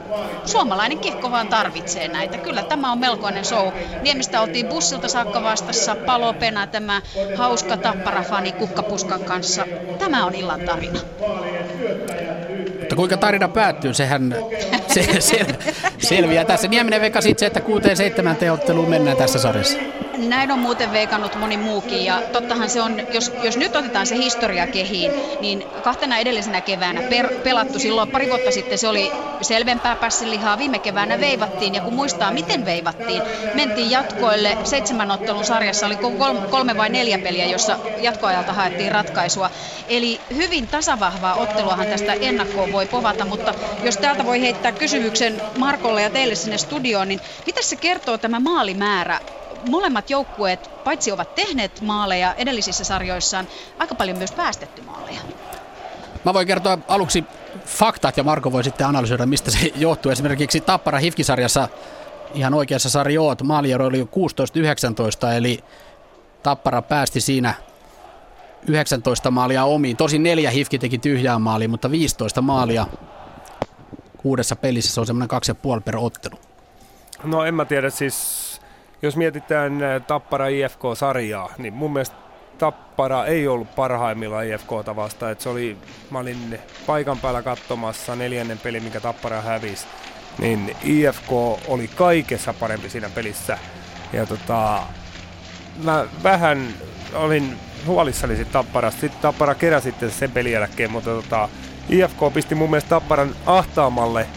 [0.45, 2.37] suomalainen kiekko vaan tarvitsee näitä.
[2.37, 3.67] Kyllä tämä on melkoinen show.
[4.01, 7.01] Niemistä oltiin bussilta saakka vastassa palopena tämä
[7.35, 9.65] hauska tapparafani kukkapuskan kanssa.
[9.99, 10.99] Tämä on illan tarina.
[12.79, 14.35] Mutta kuinka tarina päättyy, sehän
[14.93, 15.45] se, se,
[15.97, 16.67] selviää tässä.
[16.67, 19.77] Nieminen vekasi itse, että 6-7 otteluun mennään tässä sarjassa.
[20.27, 24.15] Näin on muuten veikannut moni muukin ja tottahan se on, jos, jos nyt otetaan se
[24.15, 28.77] historia kehiin, niin kahtena edellisenä keväänä per, pelattu silloin pari vuotta sitten.
[28.77, 35.11] Se oli selvempää pässilihaa, viime keväänä veivattiin ja kun muistaa miten veivattiin, mentiin jatkoille, seitsemän
[35.11, 35.97] ottelun sarjassa oli
[36.49, 39.49] kolme, vai neljä peliä, jossa jatkoajalta haettiin ratkaisua.
[39.87, 43.53] Eli hyvin tasavahvaa otteluahan tästä ennakkoon voi povata, mutta
[43.83, 48.39] jos täältä voi heittää kysymyksen Markolle ja teille sinne studioon, niin mitä se kertoo tämä
[48.39, 49.19] maalimäärä
[49.69, 53.47] molemmat joukkueet paitsi ovat tehneet maaleja edellisissä sarjoissaan,
[53.79, 55.19] aika paljon myös päästetty maaleja.
[56.25, 57.23] Mä voin kertoa aluksi
[57.65, 60.11] faktat ja Marko voi sitten analysoida, mistä se johtuu.
[60.11, 61.69] Esimerkiksi Tappara Hifkisarjassa
[62.33, 63.41] ihan oikeassa sarja oot.
[63.41, 64.07] Maaliero oli
[65.27, 65.59] 16-19, eli
[66.43, 67.53] Tappara päästi siinä
[68.67, 69.97] 19 maalia omiin.
[69.97, 72.87] Tosi neljä Hifki teki tyhjää maalia, mutta 15 maalia
[74.17, 74.93] kuudessa pelissä.
[74.93, 76.39] Se on semmoinen kaksi ja puoli per ottelu.
[77.23, 78.48] No en mä tiedä, siis
[79.01, 82.15] jos mietitään Tappara IFK-sarjaa, niin mun mielestä
[82.57, 85.31] Tappara ei ollut parhaimmillaan IFKta vasta.
[85.31, 85.77] Et se oli,
[86.11, 89.87] mä olin paikan päällä katsomassa neljännen pelin, mikä Tappara hävisi.
[90.39, 91.31] niin IFK
[91.67, 93.57] oli kaikessa parempi siinä pelissä.
[94.13, 94.83] Ja tota,
[95.83, 96.73] mä vähän
[97.13, 99.01] olin huolissani sitten Tapparasta.
[99.01, 101.49] Sitten Tappara keräsi sitten sen pelin jälkeen, mutta tota,
[101.89, 104.27] IFK pisti mun mielestä Tapparan ahtaamalle,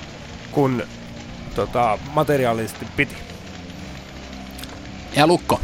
[0.53, 0.83] kun
[1.55, 3.32] tota, materiaalisesti piti.
[5.16, 5.61] Ja Lukko,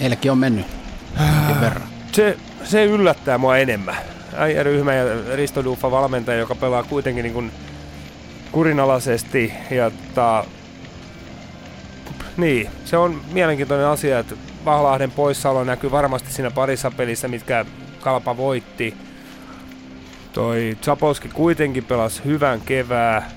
[0.00, 0.66] heillekin on mennyt
[1.60, 1.88] verran.
[2.12, 3.96] Se, se yllättää mua enemmän.
[4.36, 5.04] Äijäryhmä ja
[5.36, 7.52] Risto Duffa valmentaja, joka pelaa kuitenkin niin kuin
[8.52, 9.52] kurinalaisesti.
[9.70, 10.44] Ja ta,
[12.36, 17.64] niin, se on mielenkiintoinen asia, että Vahlahden poissaolo näkyy varmasti siinä parissa pelissä, mitkä
[18.00, 18.94] Kalpa voitti.
[20.32, 23.30] Toi Zapolski kuitenkin pelasi hyvän kevää,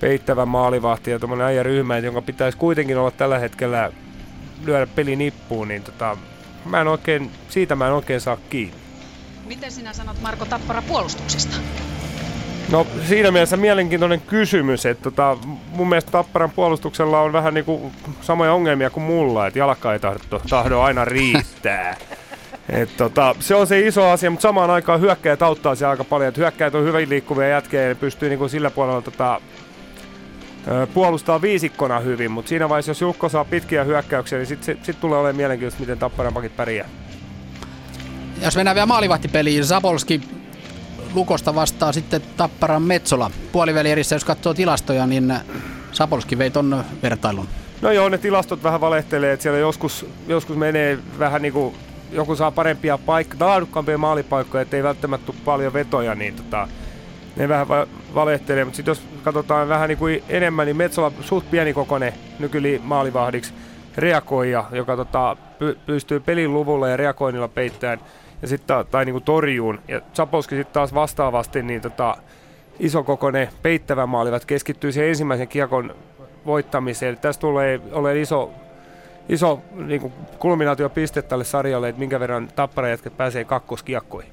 [0.00, 3.92] peittävä maalivahti ja tuommoinen äijäryhmä, jonka pitäisi kuitenkin olla tällä hetkellä
[4.64, 6.16] lyödä peli nippuun, niin tota,
[6.64, 8.76] mä en oikein, siitä mä en oikein saa kiinni.
[9.46, 11.56] Miten sinä sanot Marko Tappara puolustuksesta?
[12.70, 15.36] No siinä mielessä mielenkiintoinen kysymys, että tota,
[15.70, 20.18] mun mielestä Tapparan puolustuksella on vähän niinku samoja ongelmia kuin mulla, että jalka ei tahdo,
[20.50, 21.96] tahdo aina riittää.
[22.68, 26.28] Et tota, se on se iso asia, mutta samaan aikaan hyökkäjät auttaa se aika paljon.
[26.28, 29.40] että hyökkäjät on hyvin liikkuvia jätkejä ja pystyy niinku sillä puolella tota,
[30.94, 35.00] puolustaa viisikkona hyvin, mutta siinä vaiheessa, jos Jukko saa pitkiä hyökkäyksiä, niin sitten sit, sit
[35.00, 36.88] tulee olemaan mielenkiintoista, miten Tapparan pakit pärjää.
[38.42, 40.20] Jos mennään vielä maalivahtipeliin, Zapolski
[41.14, 43.30] Lukosta vastaa sitten Tapparan Metsola.
[43.52, 45.34] Puolivälierissä, jos katsoo tilastoja, niin
[45.92, 47.48] Sapolski vei ton vertailun.
[47.82, 51.74] No joo, ne tilastot vähän valehtelee, että siellä joskus, joskus menee vähän niin kuin
[52.12, 56.68] joku saa parempia paikkoja, laadukkaampia maalipaikkoja, ettei välttämättä tule paljon vetoja, niin tota,
[57.38, 58.64] ne vähän va- valehtelee.
[58.64, 63.54] Mutta sitten jos katsotaan vähän niin kuin enemmän, niin Metsola suht pienikokoinen nykyli maalivahdiksi
[63.96, 68.00] reagoija, joka tota, py- pystyy pelin luvulla ja reagoinnilla peittämään
[68.42, 69.80] ja sitten tai niinku torjuun.
[69.88, 72.16] Ja Zapolski sitten taas vastaavasti niin tota,
[72.78, 75.94] isokokoinen peittävä maalivat keskittyy siihen ensimmäisen kiekon
[76.46, 77.10] voittamiseen.
[77.10, 78.50] Eli tässä tulee ole iso,
[79.28, 84.32] iso niin kulminaatiopiste tälle sarjalle, että minkä verran tapparajätket pääsee kakkoskiekkoihin.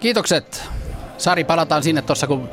[0.00, 0.68] Kiitokset.
[1.18, 2.48] Sari, palataan sinne tuossa, kun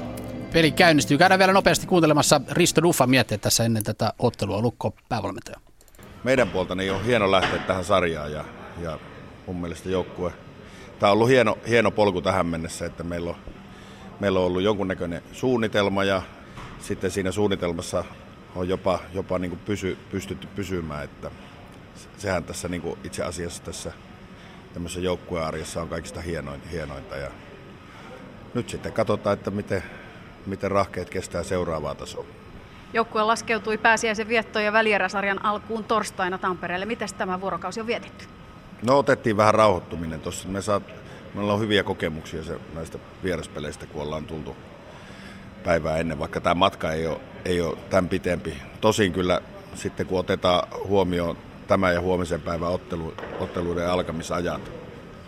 [0.54, 1.18] peli käynnistyy.
[1.18, 4.62] Käydään vielä nopeasti kuuntelemassa Risto Duffa miettiä tässä ennen tätä ottelua.
[4.62, 5.60] Lukko päävalmentaja.
[6.24, 8.46] Meidän puolta niin on hieno lähteä tähän sarjaan ja,
[8.82, 9.00] ja
[9.48, 10.32] mun mielestä joukkue.
[11.00, 13.36] Tämä on ollut hieno, hieno polku tähän mennessä, että meillä on,
[14.20, 16.22] meillä on ollut jonkunnäköinen suunnitelma ja
[16.80, 18.04] sitten siinä suunnitelmassa
[18.56, 21.32] on jopa, jopa niin kuin pysy, pystytty pysymään, että
[22.18, 23.92] sehän tässä niin kuin itse asiassa tässä
[24.74, 27.32] tämmöisessä joukkuearjessa on kaikista hienointa, hienointa ja
[28.56, 29.84] nyt sitten katsotaan, että miten,
[30.46, 32.26] miten rahkeet kestää seuraavaa tasoa.
[32.94, 36.86] Joukkue laskeutui pääsiäisen viettoon ja välieräsarjan alkuun torstaina Tampereelle.
[36.86, 38.26] Miten tämä vuorokausi on vietetty?
[38.86, 40.48] No otettiin vähän rauhoittuminen tuossa.
[40.48, 40.84] Me saat,
[41.34, 44.56] meillä on hyviä kokemuksia se, näistä vieraspeleistä, kun ollaan tultu
[45.64, 48.62] päivää ennen, vaikka tämä matka ei ole, ei ole tämän pitempi.
[48.82, 49.42] Tosin kyllä
[49.74, 51.38] sitten kun otetaan huomioon
[51.68, 54.72] tämä ja huomisen päivän ottelu, otteluiden alkamisajat,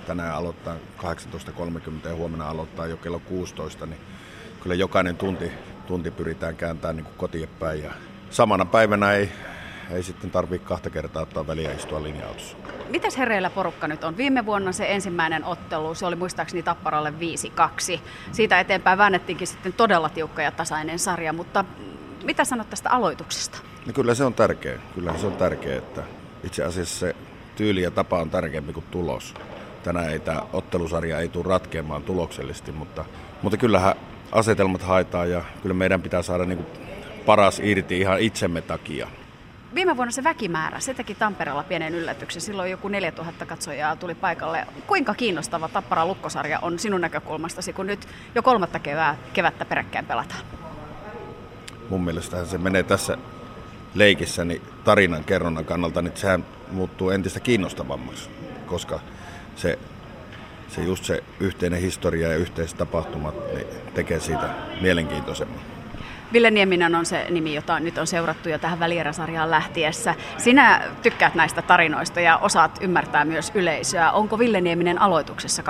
[0.07, 3.99] tänään aloittaa 18.30 ja huomenna aloittaa jo kello 16, niin
[4.63, 5.51] kyllä jokainen tunti,
[5.87, 7.83] tunti pyritään kääntämään niin kotiin päin.
[7.83, 7.91] Ja
[8.29, 9.31] samana päivänä ei,
[9.91, 12.57] ei sitten tarvitse kahta kertaa ottaa väliä istua linja-autossa.
[12.89, 14.17] Mitäs hereillä porukka nyt on?
[14.17, 17.13] Viime vuonna se ensimmäinen ottelu, se oli muistaakseni Tapparalle
[17.95, 17.99] 5-2.
[18.31, 21.65] Siitä eteenpäin väännettiinkin sitten todella tiukka ja tasainen sarja, mutta
[22.23, 23.57] mitä sanot tästä aloituksesta?
[23.85, 24.79] No kyllä se on tärkeä.
[24.95, 26.03] Kyllä se on tärkeä, että
[26.43, 27.15] itse asiassa se
[27.55, 29.33] tyyli ja tapa on tärkeämpi kuin tulos.
[29.83, 33.05] Tänään ei tämä ottelusarja ei tule ratkeamaan tuloksellisesti, mutta,
[33.41, 33.95] mutta kyllähän
[34.31, 36.87] asetelmat haetaan ja kyllä meidän pitää saada niin kuin
[37.25, 39.07] paras irti ihan itsemme takia.
[39.75, 42.41] Viime vuonna se väkimäärä, se teki Tampereella pienen yllätyksen.
[42.41, 44.67] Silloin joku 4000 katsojaa tuli paikalle.
[44.87, 50.41] Kuinka kiinnostava Tappara Lukkosarja on sinun näkökulmastasi, kun nyt jo kolmatta kevää, kevättä peräkkäin pelataan?
[51.89, 53.17] Mun mielestä se menee tässä
[53.93, 58.29] leikissä niin tarinan kerronnan kannalta, niin sehän muuttuu entistä kiinnostavammaksi,
[58.65, 58.99] koska
[59.57, 59.79] se,
[60.67, 64.49] se just se yhteinen historia ja yhteiset tapahtumat niin tekee siitä
[64.81, 65.59] mielenkiintoisemman.
[66.33, 70.15] Ville Nieminen on se nimi, jota nyt on seurattu jo tähän välieräsarjaan lähtiessä.
[70.37, 74.11] Sinä tykkäät näistä tarinoista ja osaat ymmärtää myös yleisöä.
[74.11, 75.63] Onko Ville Nieminen aloituksessa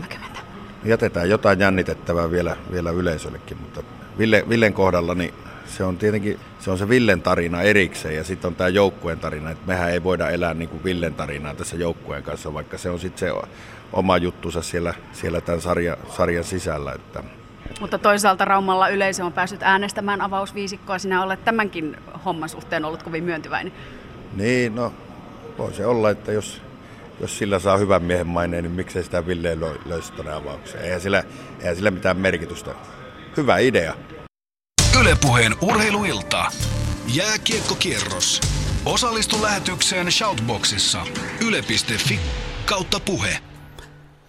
[0.00, 0.38] 18.30?
[0.84, 3.82] Jätetään jotain jännitettävää vielä, vielä yleisöllekin, mutta
[4.18, 5.34] Ville, Villen kohdalla niin
[5.76, 9.50] se on tietenkin se, on se Villen tarina erikseen ja sitten on tämä joukkueen tarina.
[9.50, 13.00] että mehän ei voida elää niin kuin Villen tarinaa tässä joukkueen kanssa, vaikka se on
[13.00, 13.48] sitten se
[13.92, 16.92] oma juttusa siellä, siellä tämän sarja, sarjan sisällä.
[16.92, 17.24] Että
[17.80, 20.98] mutta toisaalta Raumalla yleisö on päässyt äänestämään avausviisikkoa.
[20.98, 23.72] Sinä olet tämänkin homman suhteen ollut kovin myöntyväinen.
[24.36, 24.92] Niin, no
[25.58, 26.62] voi se olla, että jos,
[27.20, 30.84] jos sillä saa hyvän miehen maineen, niin miksei sitä Ville löysi tuonne avaukseen.
[30.84, 31.24] Eihän sillä,
[31.60, 32.70] eihän sillä mitään merkitystä.
[33.36, 33.94] Hyvä idea.
[35.00, 36.44] Ylepuheen urheiluilta.
[37.14, 38.40] Jääkiekkokierros.
[38.84, 41.06] Osallistu lähetykseen Shoutboxissa.
[41.46, 42.18] Yle.fi
[42.66, 43.38] kautta puhe.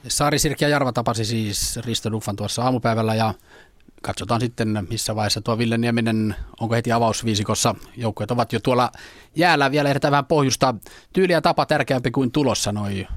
[0.08, 3.34] Sari Sirki ja Jarva tapasi siis Risto Duffan tuossa aamupäivällä ja
[4.01, 7.75] katsotaan sitten missä vaiheessa tuo Ville Nieminen, onko heti avausviisikossa.
[7.97, 8.91] Joukkueet ovat jo tuolla
[9.36, 10.75] jäällä, vielä ehditään vähän pohjusta.
[11.13, 13.08] Tyyli ja tapa tärkeämpi kuin tulos, sanoi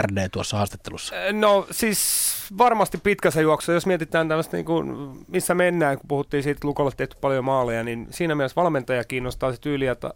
[0.00, 1.14] RD tuossa haastattelussa.
[1.32, 6.56] No siis varmasti pitkässä juoksussa, jos mietitään tämmöistä niin kuin, missä mennään, kun puhuttiin siitä,
[6.56, 10.14] että Lukolla tehty paljon maaleja, niin siinä mielessä valmentaja kiinnostaa se tyyli ja ta-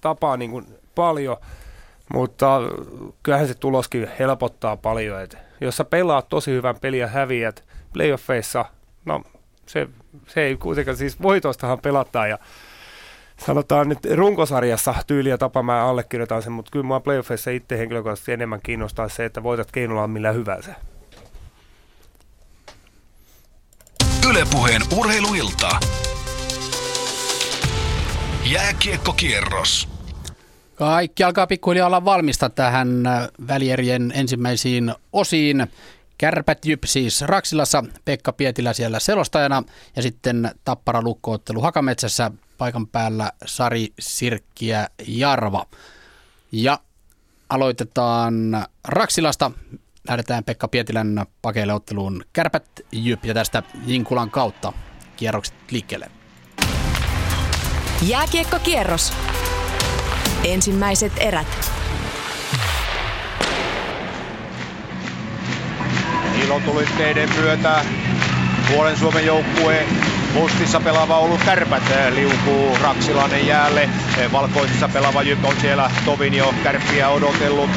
[0.00, 1.36] tapaa niin kuin paljon,
[2.12, 2.60] mutta
[3.22, 5.20] kyllähän se tuloskin helpottaa paljon.
[5.20, 8.64] Et jos sä pelaat tosi hyvän peliä häviät playoffeissa,
[9.04, 9.22] no
[9.66, 9.88] se,
[10.26, 12.38] se ei kuitenkaan, siis voitoistahan pelataan ja
[13.36, 18.32] sanotaan nyt runkosarjassa tyyli ja tapa mä allekirjoitan sen, mutta kyllä mua playoffeissa itse henkilökohtaisesti
[18.32, 20.74] enemmän kiinnostaa se, että voitat keinolla millä hyvänsä.
[24.32, 25.80] Ylepuheen urheiluilta.
[28.44, 29.88] Jääkiekkokierros.
[30.74, 35.66] Kaikki alkaa pikkuhiljaa olla valmista tähän äh, välierien ensimmäisiin osiin.
[36.18, 39.62] Kärpät Jyp siis Raksilassa, Pekka Pietilä siellä selostajana
[39.96, 45.66] ja sitten Tappara lukkoottelu Hakametsässä paikan päällä Sari Sirkkiä Jarva.
[46.52, 46.78] Ja
[47.48, 49.50] aloitetaan Raksilasta.
[50.08, 54.72] Lähdetään Pekka Pietilän pakeille otteluun Kärpät Jyp ja tästä Jinkulan kautta
[55.16, 56.10] kierrokset liikkeelle.
[58.06, 59.12] Jääkiekkokierros.
[60.44, 61.70] Ensimmäiset erät.
[66.44, 67.84] Ilotulitteiden myötä
[68.68, 69.86] puolen Suomen joukkue
[70.34, 71.82] Mustissa pelaava Oulun kärpät
[72.14, 73.88] liukuu Raksilainen jäälle.
[74.32, 77.70] Valkoisissa pelaava Jyp on siellä tovin jo kärppiä odotellut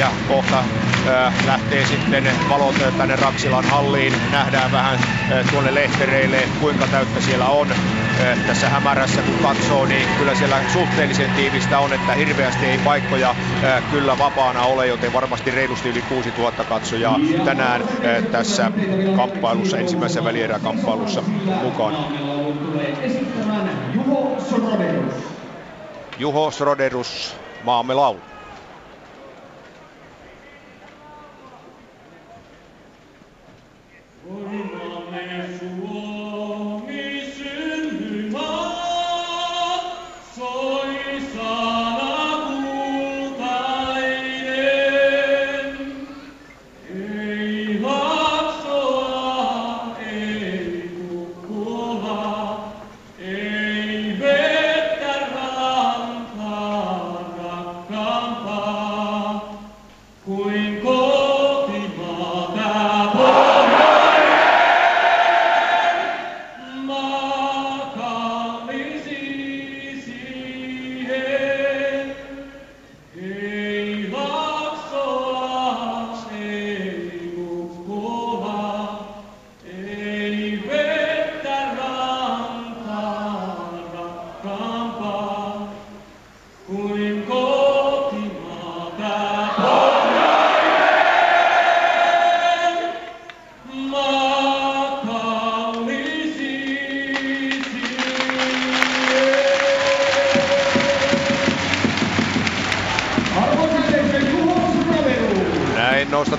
[0.00, 0.64] ja kohta
[1.46, 4.14] lähtee sitten valot tänne Raksilan halliin.
[4.32, 4.98] Nähdään vähän
[5.50, 7.68] tuonne lehtereille, kuinka täyttä siellä on.
[8.46, 13.34] Tässä hämärässä kun katsoo, niin kyllä siellä suhteellisen tiivistä on, että hirveästi ei paikkoja
[13.90, 17.84] kyllä vapaana ole, joten varmasti reilusti yli 6000 katsojaa tänään
[18.32, 18.70] tässä
[19.16, 21.22] kamppailussa, ensimmäisessä välieräkamppailussa
[21.62, 21.98] mukana.
[26.18, 28.29] Juho Sroderus, maamme laulu.
[34.30, 34.62] Glory
[35.10, 35.89] Mame Suo.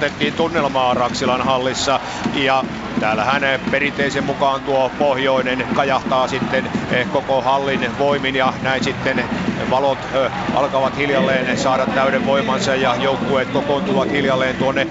[0.01, 1.99] Nostatettiin tunnelmaa Raksilan hallissa.
[2.33, 2.63] Ja
[2.99, 9.25] täällä hänen perinteisen mukaan tuo pohjoinen kajahtaa sitten eh, koko hallin voimin ja näin sitten
[9.71, 9.99] valot
[10.55, 14.87] alkavat hiljalleen saada täyden voimansa ja joukkueet kokoontuvat hiljalleen tuonne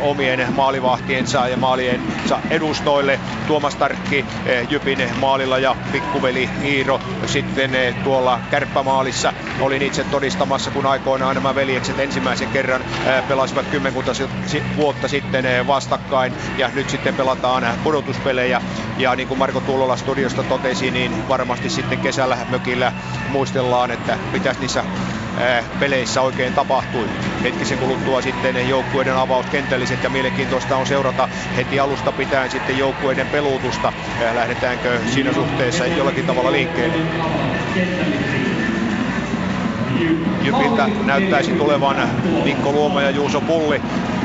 [0.00, 3.20] omien maalivahtiensa ja maaliensa edustoille.
[3.46, 4.26] Tuomas Tarkki
[4.70, 7.70] Jypin maalilla ja pikkuveli Iiro sitten
[8.04, 9.32] tuolla kärppämaalissa.
[9.60, 12.84] Olin itse todistamassa, kun aikoinaan nämä veljekset ensimmäisen kerran
[13.28, 14.12] pelasivat kymmenkunta
[14.76, 18.62] vuotta sitten vastakkain ja nyt sitten pelataan pudotuspelejä
[18.98, 22.92] ja niin kuin Marko Tuulola studiosta totesi, niin varmasti sitten kesällä mökillä
[23.28, 24.84] muistellaan, että mitä niissä
[25.80, 27.08] peleissä oikein tapahtui.
[27.42, 33.26] Hetkisen kuluttua sitten joukkueiden avaus kentälliset ja mielenkiintoista on seurata heti alusta pitäen sitten joukkueiden
[33.28, 33.92] peluutusta.
[34.34, 36.98] Lähdetäänkö siinä suhteessa jollakin tavalla liikkeelle?
[40.42, 42.08] Jypiltä näyttäisi tulevan
[42.44, 43.82] Mikko Luoma ja Juuso Pulli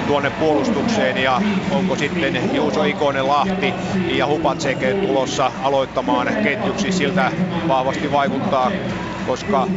[0.08, 3.76] tuonne puolustukseen ja onko sitten Juuso Ikonen Lahti
[4.08, 6.92] ja Hupatseke tulossa aloittamaan ketjuksi.
[6.92, 7.32] Siltä
[7.68, 8.72] vahvasti vaikuttaa
[9.28, 9.68] koska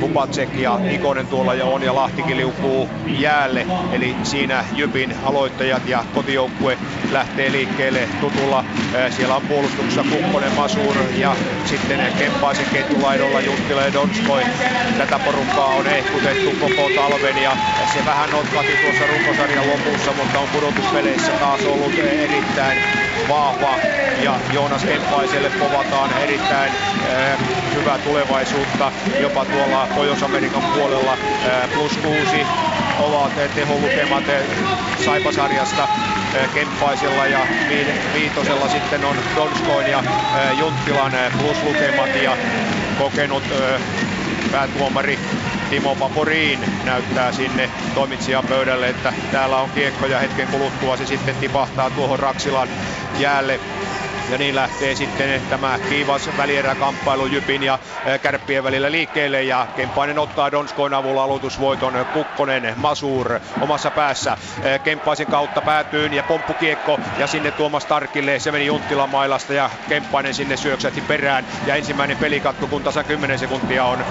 [0.00, 3.66] Kupacek ja Ikonen tuolla jo on ja Lahtikin liukuu jäälle.
[3.92, 6.78] Eli siinä Jypin aloittajat ja kotijoukkue
[7.10, 8.64] lähtee liikkeelle tutulla.
[9.10, 14.42] Siellä on puolustuksessa Kukkonen, Masur ja sitten Kemppaisen ketjulaidolla Junttila ja Donskoi.
[14.98, 17.56] Tätä porukkaa on ehkutettu koko talven ja
[17.94, 22.78] se vähän notkahti tuossa runkosarjan lopussa, mutta on pudotuspeleissä taas ollut erittäin
[23.28, 23.78] vahva
[24.22, 26.72] ja Joonas Kemppaiselle povataan erittäin
[27.74, 31.18] hyvää tulevaisuutta jopa tuolla Pohjois-Amerikan puolella.
[31.74, 32.46] Plus kuusi
[32.98, 34.24] ovat teholukemat
[35.04, 35.88] Saipasarjasta
[36.54, 37.46] Kemppaisella ja
[38.14, 40.04] viitosella sitten on Donskoin ja
[40.52, 42.36] Junttilan pluslukemat ja
[42.98, 43.44] kokenut
[44.52, 45.18] päätuomari
[45.70, 51.36] Timo Paporiin näyttää sinne toimitsijan pöydälle, että täällä on kiekko ja hetken kuluttua se sitten
[51.36, 52.68] tipahtaa tuohon Raksilan
[53.18, 53.60] jäälle
[54.30, 57.78] ja niin lähtee sitten tämä kiivas välieräkamppailu Jypin ja
[58.22, 59.42] Kärppien välillä liikkeelle.
[59.42, 64.36] Ja Kemppainen ottaa Donskoin avulla aloitusvoiton Kukkonen, Masur omassa päässä.
[64.84, 70.34] Kemppaisen kautta päätyyn ja pomppukiekko ja sinne Tuomas Tarkille, se meni Junttilan mailasta ja Kemppainen
[70.34, 71.46] sinne syöksähti perään.
[71.66, 74.04] Ja ensimmäinen pelikatko kun tasa 10 sekuntia on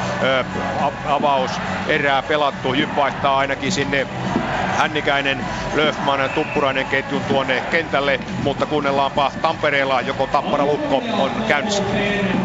[1.07, 1.51] avaus
[1.87, 4.07] erää pelattu, Jyp vaihtaa ainakin sinne
[4.77, 11.83] Hännikäinen, Löfman, Tuppurainen ketjun tuonne kentälle, mutta kuunnellaanpa Tampereella joko Tappara Lukko on käynnissä.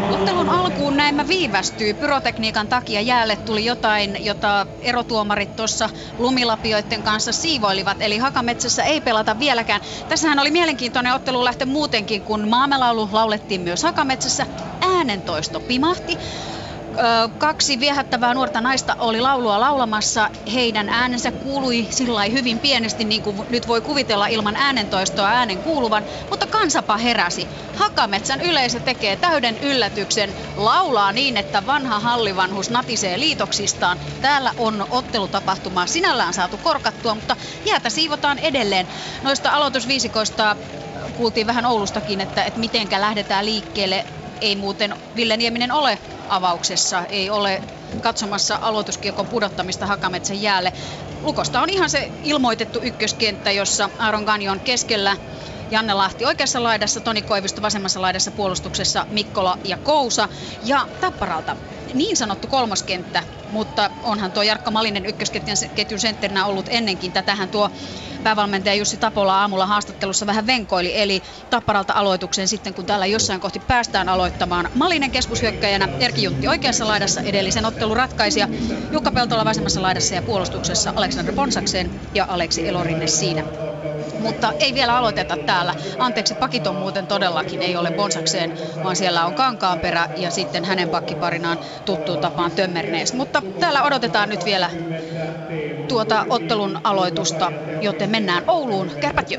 [0.09, 1.93] Ottelun alkuun näemmä viivästyy.
[1.93, 7.97] Pyrotekniikan takia jäälle tuli jotain, jota erotuomarit tuossa lumilapioiden kanssa siivoilivat.
[8.01, 9.81] Eli Hakametsässä ei pelata vieläkään.
[10.07, 14.47] Tässähän oli mielenkiintoinen ottelu lähtö muutenkin, kun maamelaulu laulettiin myös Hakametsässä.
[14.81, 16.19] Äänentoisto pimahti
[17.37, 20.29] kaksi viehättävää nuorta naista oli laulua laulamassa.
[20.53, 26.05] Heidän äänensä kuului sillä hyvin pienesti, niin kuin nyt voi kuvitella ilman äänentoistoa äänen kuuluvan,
[26.29, 27.47] mutta kansapa heräsi.
[27.75, 33.99] Hakametsän yleisö tekee täyden yllätyksen, laulaa niin, että vanha hallivanhus natisee liitoksistaan.
[34.21, 38.87] Täällä on ottelutapahtuma sinällään saatu korkattua, mutta jäätä siivotaan edelleen.
[39.23, 40.55] Noista aloitusviisikoista
[41.17, 44.05] kuultiin vähän Oulustakin, että, että mitenkä lähdetään liikkeelle.
[44.41, 45.99] Ei muuten Ville Nieminen ole
[46.29, 47.63] avauksessa, ei ole
[48.01, 50.73] katsomassa aloituskiekon pudottamista Hakametsän jäälle.
[51.21, 55.17] Lukosta on ihan se ilmoitettu ykköskenttä, jossa Aaron Ganjon keskellä
[55.71, 60.29] Janne Lahti oikeassa laidassa, Toni Koivisto vasemmassa laidassa puolustuksessa, Mikkola ja Kousa.
[60.61, 61.57] Ja Tapparalta
[61.93, 67.11] niin sanottu kolmoskenttä, mutta onhan tuo Jarkka Malinen ykkösketjun sentterinä ollut ennenkin.
[67.11, 67.69] Tätähän tuo
[68.23, 73.59] päävalmentaja Jussi Tapola aamulla haastattelussa vähän venkoili, eli Tapparalta aloituksen sitten, kun täällä jossain kohti
[73.59, 74.69] päästään aloittamaan.
[74.73, 78.47] Malinen keskushyökkäjänä, Erki Juntti oikeassa laidassa, edellisen ottelun ratkaisija,
[78.91, 83.43] Jukka Peltola vasemmassa laidassa ja puolustuksessa Aleksander Bonsakseen ja Aleksi Elorinne siinä
[84.19, 85.73] mutta ei vielä aloiteta täällä.
[85.97, 88.53] Anteeksi, pakit on muuten todellakin, ei ole Bonsakseen,
[88.83, 93.13] vaan siellä on Kankaanperä ja sitten hänen pakkiparinaan tuttuun tapaan Tömmernees.
[93.13, 94.69] Mutta täällä odotetaan nyt vielä
[95.87, 97.51] tuota ottelun aloitusta,
[97.81, 98.91] joten mennään Ouluun.
[99.01, 99.29] Kärpät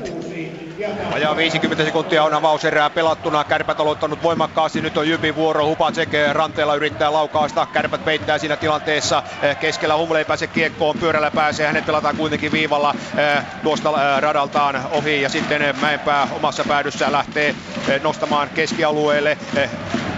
[1.11, 3.43] Vajaa 50 sekuntia on avauserää pelattuna.
[3.43, 4.81] Kärpät aloittanut voimakkaasti.
[4.81, 5.65] Nyt on Jypin vuoro.
[5.65, 7.67] Hupacek ranteella yrittää laukaasta.
[7.73, 9.23] Kärpät peittää siinä tilanteessa.
[9.41, 10.97] Eh, keskellä Humle ei pääse kiekkoon.
[10.97, 11.67] Pyörällä pääsee.
[11.67, 15.21] Hänet pelataan kuitenkin viivalla eh, tuosta eh, radaltaan ohi.
[15.21, 17.55] Ja sitten Mäenpää omassa päädyssä lähtee
[18.03, 19.37] nostamaan keskialueelle.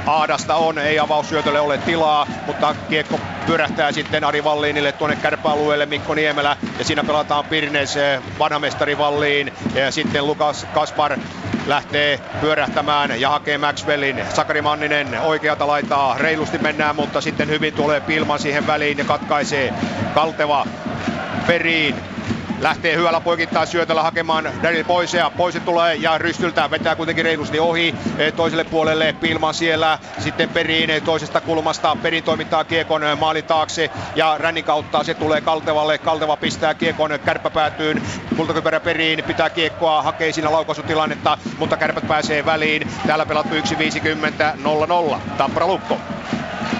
[0.05, 6.13] Aadasta on, ei avaussyötölle ole tilaa, mutta kiekko pyörähtää sitten Ari Valliinille tuonne kärpäalueelle Mikko
[6.15, 7.95] Niemelä ja siinä pelataan Pirnes
[8.39, 11.17] vanhamestari Valliin ja sitten Lukas Kaspar
[11.67, 14.21] lähtee pyörähtämään ja hakee Maxwellin.
[14.33, 19.73] Sakari Manninen oikeata laitaa, reilusti mennään, mutta sitten hyvin tulee Pilman siihen väliin ja katkaisee
[20.13, 20.65] Kalteva
[21.47, 21.95] Periin
[22.63, 25.29] lähtee hyvällä poikittaa syötöllä hakemaan Daryl Poisea.
[25.29, 29.15] Poise tulee ja rystyltä vetää kuitenkin reilusti ohi eh, toiselle puolelle.
[29.21, 31.97] Pilman siellä sitten Periin eh, toisesta kulmasta.
[32.01, 35.97] Perin toimittaa kiekon eh, maalin taakse ja rännin kautta se tulee Kaltevalle.
[35.97, 38.01] Kalteva pistää kiekon kärppäpäätyyn.
[38.37, 42.87] Kultakypärä Periin pitää kiekkoa, hakee siinä laukaisutilannetta, mutta kärpät pääsee väliin.
[43.07, 45.19] Täällä pelattu 1.50 0-0.
[45.37, 45.97] Tappara Lukko.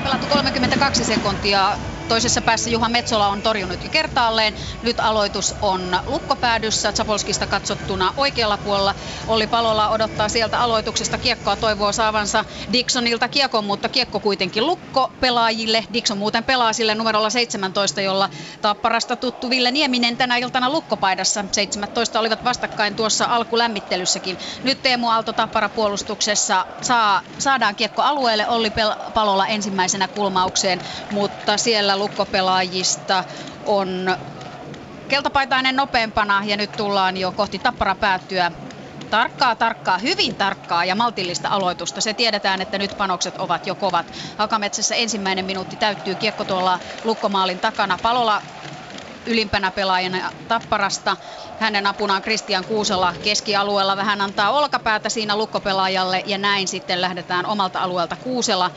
[0.03, 1.71] Pelattu 32 sekuntia
[2.07, 4.53] Toisessa päässä Juha Metsola on torjunut jo kertaalleen.
[4.83, 8.95] Nyt aloitus on lukkopäädyssä Zapolskista katsottuna oikealla puolella.
[9.27, 15.85] Olli Palola odottaa sieltä aloituksesta kiekkoa, toivoo saavansa Dixonilta kiekon, mutta kiekko kuitenkin lukko pelaajille.
[15.93, 18.29] Dixon muuten pelaa sille numerolla 17, jolla
[18.61, 21.45] Tapparasta tuttu Ville Nieminen tänä iltana lukkopaidassa.
[21.51, 24.37] 17 olivat vastakkain tuossa alkulämmittelyssäkin.
[24.63, 28.71] Nyt Teemu Aalto Tappara puolustuksessa saa, saadaan kiekko alueelle Olli
[29.13, 30.81] Palola ensimmäisenä kulmaukseen,
[31.11, 33.23] mutta siellä lukkopelaajista
[33.65, 34.17] on
[35.07, 38.51] keltapaitainen nopeampana ja nyt tullaan jo kohti tappara päättyä
[39.09, 42.01] tarkkaa, tarkkaa, hyvin tarkkaa ja maltillista aloitusta.
[42.01, 44.05] Se tiedetään, että nyt panokset ovat jo kovat.
[44.37, 47.97] Hakametsässä ensimmäinen minuutti täyttyy kiekko tuolla lukkomaalin takana.
[48.01, 48.41] Palola
[49.25, 51.17] ylimpänä pelaajana Tapparasta.
[51.59, 57.79] Hänen apunaan Kristian Kuusela keskialueella vähän antaa olkapäätä siinä lukkopelaajalle ja näin sitten lähdetään omalta
[57.79, 58.71] alueelta Kuusela.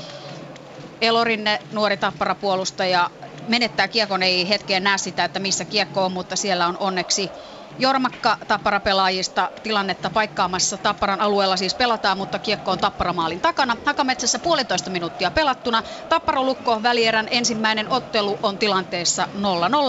[1.01, 3.11] Elorinne, nuori tapparapuolustaja,
[3.49, 7.33] menettää kiekon, ei hetkeen näe sitä, että missä kiekko on, mutta siellä on onneksi
[7.79, 10.79] Jormakka Tappara-pelaajista tilannetta paikkaamassa.
[10.79, 13.77] Tapparan alueella siis pelataan, mutta kiekko on Tapparamaalin takana.
[13.85, 15.83] Hakametsässä puolitoista minuuttia pelattuna.
[16.09, 19.29] Tappara Lukko välierän ensimmäinen ottelu on tilanteessa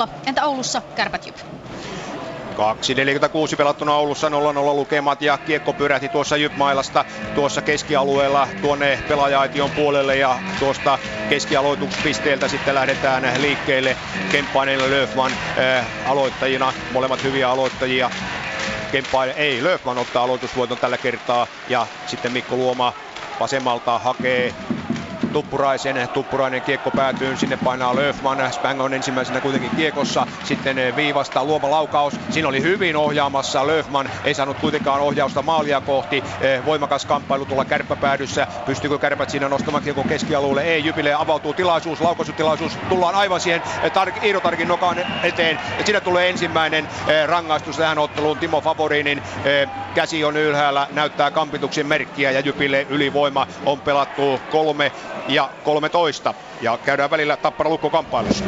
[0.06, 0.10] 0-0.
[0.26, 1.38] Entä Oulussa Kärpät Jyp?
[2.58, 4.32] 2.46 pelattuna Oulussa 0-0
[4.76, 7.06] lukemat ja kiekko pyrähti tuossa Jypmailasta
[7.36, 11.00] tuossa keskialueella tuonne pelaajaaition puolelle ja tuosta
[11.30, 13.98] keskialoituspisteeltä sitten lähdetään liikkeelle
[14.32, 18.10] Kemppainen ja Löfman äh, aloittajina, molemmat hyviä aloittajia.
[18.92, 22.94] Kemppainen, ei, Löfman ottaa aloitusvoiton tällä kertaa ja sitten Mikko Luoma
[23.40, 24.54] vasemmalta hakee
[25.34, 26.10] Tuppuraisen.
[26.14, 28.54] Tuppurainen kiekko päätyy, sinne painaa Löfman.
[28.54, 30.28] Spang on ensimmäisenä kuitenkin kiekossa.
[30.44, 32.14] Sitten eh, viivasta luoma laukaus.
[32.30, 34.10] Siinä oli hyvin ohjaamassa Löfman.
[34.24, 36.24] Ei saanut kuitenkaan ohjausta maalia kohti.
[36.42, 38.48] Eh, voimakas kamppailu tuolla kärppäpäädyssä.
[38.66, 40.64] Pystyykö kärpät siinä nostamaan kiekon keskialueelle?
[40.64, 42.78] Ei, Jypille avautuu tilaisuus, laukaisutilaisuus.
[42.90, 45.60] Tullaan aivan siihen eh, tar- Iiro Tarkin nokaan eteen.
[45.86, 46.88] Siinä tulee ensimmäinen
[47.26, 48.38] rangaistus tähän otteluun.
[48.38, 49.22] Timo Favorinin
[49.96, 54.92] käsi on ylhäällä, näyttää kampituksen merkkiä ja Jypille ylivoima on pelattu kolme
[55.28, 55.50] ja
[55.90, 56.34] 13.
[56.62, 58.46] Ja käydään välillä Tappara Lukko kamppailussa.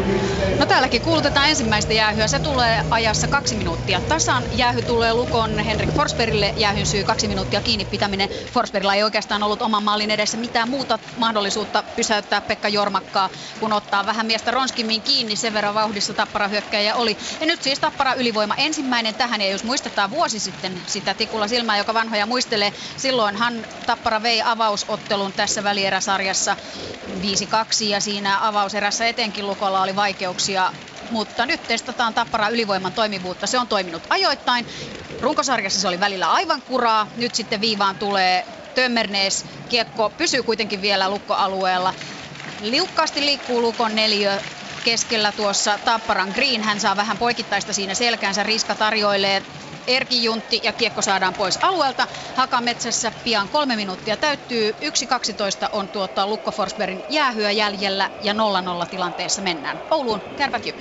[0.59, 2.27] No täälläkin kuulutetaan ensimmäistä jäähyä.
[2.27, 4.43] Se tulee ajassa kaksi minuuttia tasan.
[4.51, 6.53] Jäähy tulee Lukon Henrik Forsbergille.
[6.57, 8.29] Jäähyn syy kaksi minuuttia kiinni pitäminen.
[8.53, 13.29] Forsbergilla ei oikeastaan ollut oman maalin edessä mitään muuta mahdollisuutta pysäyttää Pekka Jormakkaa,
[13.59, 15.35] kun ottaa vähän miestä ronskimmin kiinni.
[15.35, 17.17] Sen verran vauhdissa Tappara hyökkäjä oli.
[17.39, 19.41] Ja nyt siis Tappara ylivoima ensimmäinen tähän.
[19.41, 25.33] Ja jos muistetaan vuosi sitten sitä tikulla silmää, joka vanhoja muistelee, silloinhan Tappara vei avausottelun
[25.33, 26.55] tässä välieräsarjassa
[27.21, 30.73] 5-2 ja siinä avauserässä etenkin Lukolla oli vaikeuksia
[31.09, 33.47] mutta nyt testataan Tappara ylivoiman toimivuutta.
[33.47, 34.65] Se on toiminut ajoittain.
[35.21, 37.07] Runkosarjassa se oli välillä aivan kuraa.
[37.15, 38.45] Nyt sitten viivaan tulee
[38.75, 39.45] Tömmernees.
[39.69, 41.93] Kiekko pysyy kuitenkin vielä lukkoalueella.
[42.61, 44.41] Liukkaasti liikkuu Lukon neljö
[44.83, 46.63] keskellä tuossa Tapparan Green.
[46.63, 48.43] Hän saa vähän poikittaista siinä selkäänsä.
[48.43, 49.43] Riska tarjoilee
[49.89, 52.07] Erki Juntti ja kiekko saadaan pois alueelta.
[52.35, 54.71] Hakametsässä pian kolme minuuttia täyttyy.
[54.71, 58.37] 1.12 on tuottaa Lukko Forsbergin jäähyä jäljellä ja 0-0
[58.89, 59.81] tilanteessa mennään.
[59.91, 60.75] Ouluun kärpät Jyp.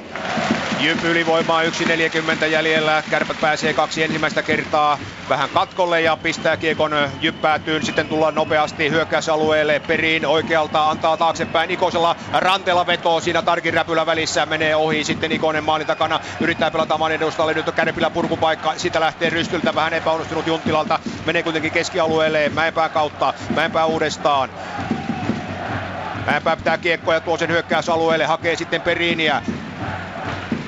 [0.80, 3.02] Jyp ylivoimaa 1.40 jäljellä.
[3.10, 4.98] Kärpät pääsee kaksi ensimmäistä kertaa
[5.28, 7.86] vähän katkolle ja pistää kiekon jyppäätyyn.
[7.86, 14.46] Sitten tullaan nopeasti hyökkäysalueelle periin oikealta, antaa taaksepäin Ikosella rantella vetoo siinä Tarkin räpylä välissä,
[14.46, 18.97] menee ohi sitten Ikonen maalin takana, yrittää pelata maalin edustalle, nyt on Kärpillä purkupaikka, sitä
[19.00, 24.50] lähtee rystyltä vähän epäonnistunut Junttilalta, menee kuitenkin keskialueelle, Mäenpää kautta, Mäenpää uudestaan.
[26.26, 29.42] Mäenpää pitää kiekkoja tuo sen hyökkäysalueelle, hakee sitten Periiniä.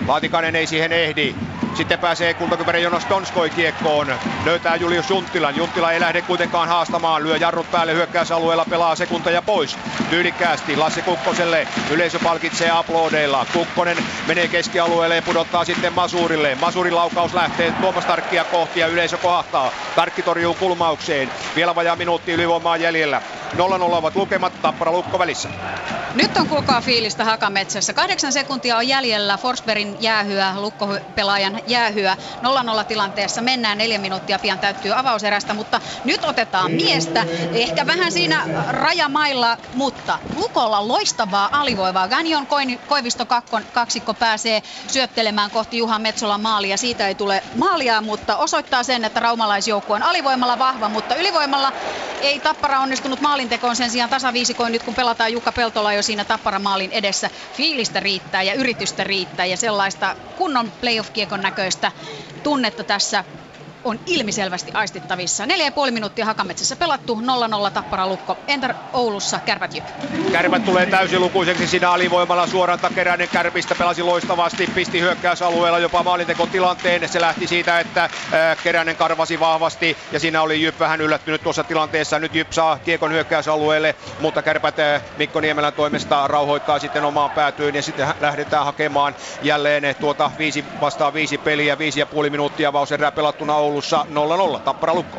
[0.06, 1.34] Laatikainen ei siihen ehdi.
[1.74, 4.14] Sitten pääsee kultakypärä Jonas Donskoi kiekkoon.
[4.44, 5.56] Löytää Julius Junttilan.
[5.56, 7.22] Junttila ei lähde kuitenkaan haastamaan.
[7.22, 9.78] Lyö jarrut päälle hyökkäysalueella, pelaa sekunteja pois.
[10.10, 11.68] Tyylikkäästi Lasse Kukkoselle.
[11.90, 13.46] Yleisö palkitsee aplodeilla.
[13.52, 13.96] Kukkonen
[14.26, 16.54] menee keskialueelle ja pudottaa sitten Masurille.
[16.54, 19.72] Masurin laukaus lähtee Tuomas Tarkkia kohti ja yleisö kohtaa.
[19.96, 21.30] Tarkki torjuu kulmaukseen.
[21.56, 23.22] Vielä vajaa minuutti ylivoimaa jäljellä.
[23.56, 25.48] 0-0 ovat lukemat, Tappara Lukko välissä.
[26.14, 27.92] Nyt on kuulkaa fiilistä Hakametsässä.
[27.92, 32.16] Kahdeksan sekuntia on jäljellä Forsbergin jäähyä, Lukko-pelaajan jäähyä.
[32.80, 37.24] 0-0 tilanteessa mennään neljä minuuttia, pian täyttyy avauserästä, mutta nyt otetaan miestä.
[37.52, 42.08] Ehkä vähän siinä rajamailla, mutta Lukolla loistavaa alivoivaa.
[42.08, 42.46] Ganjon
[42.88, 46.76] Koivisto kakkon, kaksikko pääsee syöttelemään kohti Juha Metsolan maalia.
[46.76, 51.72] Siitä ei tule maalia, mutta osoittaa sen, että raumalaisjoukko on alivoimalla vahva, mutta ylivoimalla
[52.20, 56.58] ei Tappara onnistunut maalintekoon sen sijaan tasaviisikoin nyt kun pelataan Jukka Peltola jo siinä Tappara
[56.58, 57.30] maalin edessä.
[57.52, 61.92] Fiilistä riittää ja yritystä riittää ja sellaista kunnon playoff-kiekon näköistä
[62.42, 63.24] tunnetta tässä
[63.84, 65.46] on ilmiselvästi aistittavissa.
[65.46, 67.22] Neljä ja puoli minuuttia Hakametsässä pelattu,
[67.68, 68.36] 0-0 Tappara Lukko.
[68.48, 69.84] Entä Oulussa Kärpät Jyp?
[70.32, 76.04] Kärpät tulee täysilukuiseksi siinä alivoimalla suoraan takeräinen Kärpistä pelasi loistavasti, pisti hyökkäysalueella jopa
[76.52, 77.08] tilanteen.
[77.08, 78.10] Se lähti siitä, että
[78.62, 82.18] Keränen karvasi vahvasti ja siinä oli Jyp vähän yllättynyt tuossa tilanteessa.
[82.18, 84.76] Nyt Jyp saa kiekon hyökkäysalueelle, mutta Kärpät
[85.18, 91.14] Mikko Niemelän toimesta rauhoittaa sitten omaan päätyyn ja sitten lähdetään hakemaan jälleen tuota viisi vastaan
[91.14, 94.06] viisi peliä, viisi ja puoli minuuttia avauserää pelattuna Oulussa Oulussa
[94.56, 94.60] 0-0.
[94.60, 95.18] Tappara Lukko.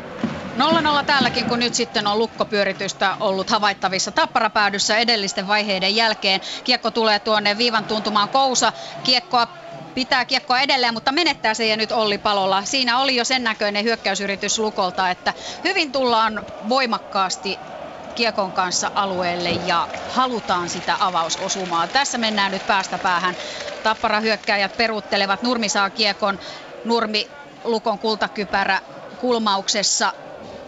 [1.00, 6.40] 0-0 täälläkin, kun nyt sitten on lukkopyöritystä ollut havaittavissa tapparapäädyssä edellisten vaiheiden jälkeen.
[6.64, 8.72] Kiekko tulee tuonne viivan tuntumaan Kousa.
[9.02, 9.46] Kiekkoa
[9.94, 12.64] pitää kiekkoa edelleen, mutta menettää se ja nyt Olli Palola.
[12.64, 15.34] Siinä oli jo sen näköinen hyökkäysyritys Lukolta, että
[15.64, 17.58] hyvin tullaan voimakkaasti
[18.14, 21.88] kiekon kanssa alueelle ja halutaan sitä avausosumaa.
[21.88, 23.36] Tässä mennään nyt päästä päähän.
[23.82, 25.42] Tappara hyökkääjät peruuttelevat.
[25.42, 26.38] Nurmi saa kiekon.
[26.84, 27.30] Nurmi
[27.64, 28.80] Lukon kultakypärä
[29.18, 30.14] kulmauksessa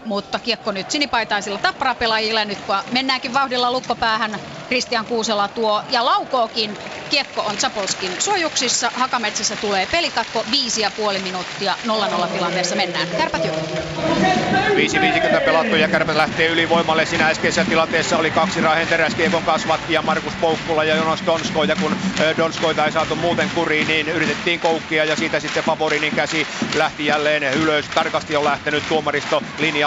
[0.04, 2.44] mutta kiekko nyt sinipaitaisilla tapparapelaajilla.
[2.44, 4.38] Nyt kun mennäänkin vauhdilla lukkopäähän,
[4.68, 6.78] Kristian Kuusela tuo ja laukookin.
[7.10, 8.90] Kiekko on Zapolskin suojuksissa.
[8.94, 10.44] Hakametsässä tulee pelikatko.
[10.50, 13.08] Viisi ja puoli minuuttia 0-0 tilanteessa mennään.
[13.08, 17.06] Kärpät 5.50 pelattu ja Kärpät lähtee ylivoimalle.
[17.06, 19.42] Siinä äskeisessä tilanteessa oli kaksi Rahen teräskiekon
[19.88, 21.64] ja Markus Poukkula ja Jonas Donsko.
[21.64, 21.96] Ja kun
[22.36, 27.42] Donskoita ei saatu muuten kuriin, niin yritettiin koukkia ja siitä sitten Favorinin käsi lähti jälleen
[27.42, 27.84] ylös.
[27.94, 29.42] Tarkasti on lähtenyt tuomaristo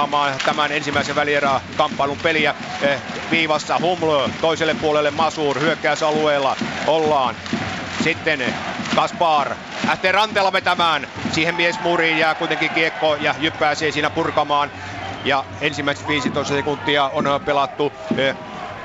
[0.07, 2.55] linjaamaan tämän ensimmäisen välierä kamppailun peliä
[3.31, 3.79] viivassa.
[3.79, 6.55] Humlo toiselle puolelle Masur hyökkäysalueella
[6.87, 7.35] ollaan.
[8.03, 8.55] Sitten
[8.95, 9.55] Kaspar
[9.87, 11.07] lähtee ranteella vetämään.
[11.31, 13.55] Siihen mies muriin jää kuitenkin kiekko ja Jyp
[13.91, 14.71] siinä purkamaan.
[15.25, 17.93] Ja ensimmäiset 15 sekuntia on pelattu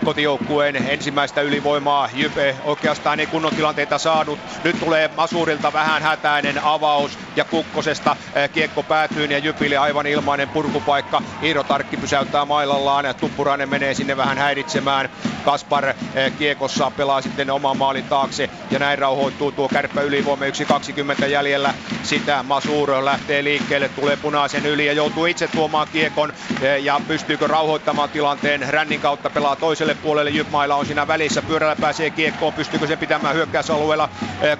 [0.04, 2.08] kotijoukkueen ensimmäistä ylivoimaa.
[2.14, 4.38] Jype oikeastaan ei kunnon tilanteita saanut.
[4.64, 10.48] Nyt tulee Masurilta vähän hätäinen avaus ja Kukkosesta eh, kiekko päätyy ja Jypille aivan ilmainen
[10.48, 11.22] purkupaikka.
[11.42, 15.08] Iiro Tarkki pysäyttää mailallaan ja Tuppurainen menee sinne vähän häiritsemään.
[15.44, 21.26] Kaspar eh, kiekossa pelaa sitten oman maalin taakse ja näin rauhoittuu tuo kärppä ylivoima 1.20
[21.26, 21.74] jäljellä.
[22.02, 26.32] Sitä Masur lähtee liikkeelle, tulee punaisen yli ja joutuu itse tuomaan kiekon
[26.62, 28.68] eh, ja pystyykö rauhoittamaan tilanteen.
[28.68, 30.30] Rännin kautta pelaa toiselle puolelle.
[30.30, 34.08] Jypmailla on siinä välissä, pyörällä pääsee kiekkoon, pystyykö se pitämään hyökkäysalueella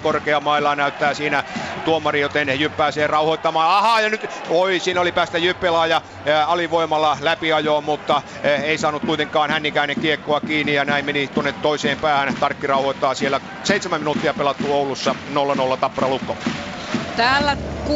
[0.03, 1.43] korkeamailla näyttää siinä
[1.85, 3.77] tuomari, joten Jyp pääsee rauhoittamaan.
[3.77, 6.01] Ahaa, ja nyt, oi, siinä oli päästä Jyppelaaja
[6.47, 8.21] alivoimalla läpiajoon, mutta
[8.63, 12.35] ei saanut kuitenkaan hännikäinen kiekkoa kiinni ja näin meni tuonne toiseen päähän.
[12.39, 13.41] Tarkki rauhoittaa siellä.
[13.63, 15.15] Seitsemän minuuttia pelattu Oulussa
[15.73, 16.37] 0-0 Tappara Lukko.
[17.17, 17.57] Täällä
[17.87, 17.89] 6.20,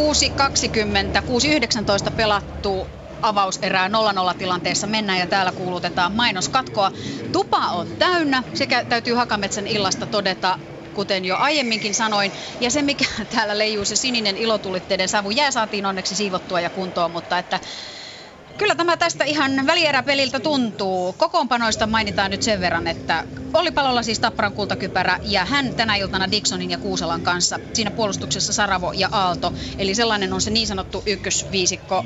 [2.07, 2.87] 6.19 pelattu
[3.21, 3.87] avauserää
[4.33, 6.91] 0-0 tilanteessa mennään ja täällä kuulutetaan mainoskatkoa.
[7.31, 10.59] Tupa on täynnä, sekä täytyy Hakametsän illasta todeta
[10.93, 12.31] kuten jo aiemminkin sanoin.
[12.61, 13.05] Ja se, mikä
[13.35, 17.59] täällä leijuu, se sininen ilotulitteiden savu, jää saatiin onneksi siivottua ja kuntoon, mutta että
[18.57, 21.13] Kyllä tämä tästä ihan välieräpeliltä tuntuu.
[21.13, 26.31] Kokoonpanoista mainitaan nyt sen verran, että oli palolla siis Tapparan kultakypärä ja hän tänä iltana
[26.31, 27.59] Dixonin ja Kuusalan kanssa.
[27.73, 29.53] Siinä puolustuksessa Saravo ja Aalto.
[29.77, 32.05] Eli sellainen on se niin sanottu ykkösviisikko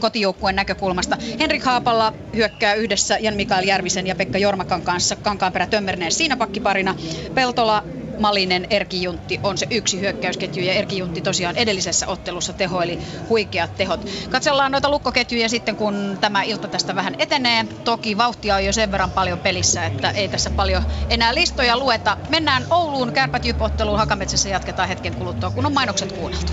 [0.00, 1.18] kotijoukkueen näkökulmasta.
[1.38, 5.16] Henrik Haapalla hyökkää yhdessä Jan Mikael Järvisen ja Pekka Jormakan kanssa.
[5.16, 6.94] Kankaanperä Tömmernees siinä pakkiparina.
[7.34, 7.82] Peltola
[8.18, 12.98] Malinen, Erki Juntti on se yksi hyökkäysketju ja Erki Juntti tosiaan edellisessä ottelussa tehoili
[13.28, 14.00] huikeat tehot.
[14.30, 17.64] Katsellaan noita lukkoketjuja sitten kun tämä ilta tästä vähän etenee.
[17.84, 22.16] Toki vauhtia on jo sen verran paljon pelissä, että ei tässä paljon enää listoja lueta.
[22.28, 26.52] Mennään Ouluun kärpätyypotteluun Hakametsässä jatketaan hetken kuluttua, kun on mainokset kuunneltu.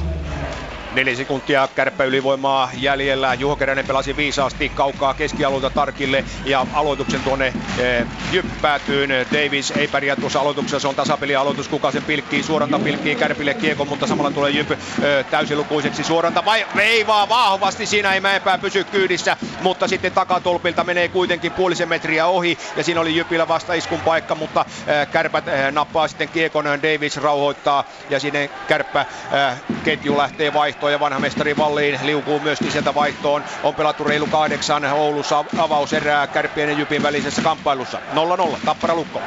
[0.95, 3.33] Neljä sekuntia kärppä ylivoimaa jäljellä.
[3.33, 9.09] Juho Keränen pelasi viisaasti kaukaa keskialueelta Tarkille ja aloituksen tuonne eh, jyppäätyyn.
[9.09, 11.67] Davis ei pärjää tuossa aloituksessa, se on tasapelialoitus.
[11.67, 12.43] Kuka sen pilkkii?
[12.43, 14.77] Suoranta pilkkii Kärpille kiekon, mutta samalla tulee Jyp eh,
[15.31, 16.03] täysilukuiseksi.
[16.03, 21.89] Suoranta vai veivaa vahvasti, siinä ei Mäenpää pysy kyydissä, mutta sitten takatolpilta menee kuitenkin puolisen
[21.89, 26.65] metriä ohi ja siinä oli Jypillä vasta iskun paikka, mutta eh, Kärpät nappaa sitten kiekon,
[26.65, 29.05] Davis rauhoittaa ja sinne Kärppä
[29.83, 33.43] ketju lähtee vaihtoon vaihtoon ja vanha mestari Valliin liukuu myöskin sieltä vaihtoon.
[33.63, 37.99] On pelattu reilu kahdeksan Oulussa avauserää Kärppien ja Jypin välisessä kamppailussa.
[38.55, 39.21] 0-0, Tappara Lukko.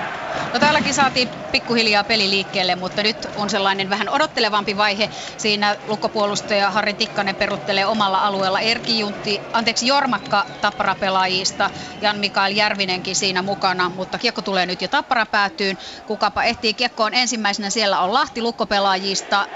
[0.52, 5.10] No täälläkin saatiin pikkuhiljaa peli liikkeelle, mutta nyt on sellainen vähän odottelevampi vaihe.
[5.36, 11.70] Siinä lukkopuolustaja Harri Tikkanen peruttelee omalla alueella Erki Juntti, anteeksi Jormakka Tappara-pelaajista,
[12.00, 15.78] Jan Mikael Järvinenkin siinä mukana, mutta kiekko tulee nyt jo Tappara päätyyn.
[16.06, 19.46] Kukapa ehtii kiekkoon ensimmäisenä, siellä on Lahti lukkopelaajista,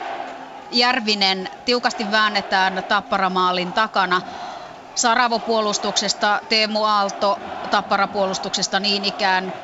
[0.75, 4.23] Järvinen tiukasti väännetään tapparamaalin takana.
[4.95, 9.55] Saravo puolustuksesta, Teemu Aalto tapparapuolustuksesta niin ikään.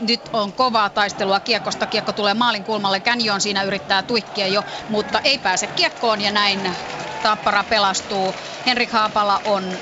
[0.00, 1.86] Nyt on kovaa taistelua kiekosta.
[1.86, 3.00] Kiekko tulee maalin kulmalle.
[3.00, 6.76] Känjon siinä yrittää tuikkia jo, mutta ei pääse kiekkoon ja näin
[7.22, 8.34] Tappara pelastuu.
[8.66, 9.80] Henrik Haapala on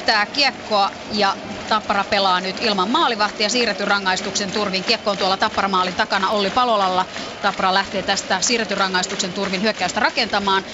[0.00, 1.36] pitää kiekkoa ja
[1.68, 4.84] Tappara pelaa nyt ilman maalivahtia siirretyn rangaistuksen turvin.
[4.84, 7.06] Kiekko on tuolla Tapparamaalin takana Olli Palolalla.
[7.42, 10.64] Tappara lähtee tästä siirretyn rangaistuksen turvin hyökkäystä rakentamaan.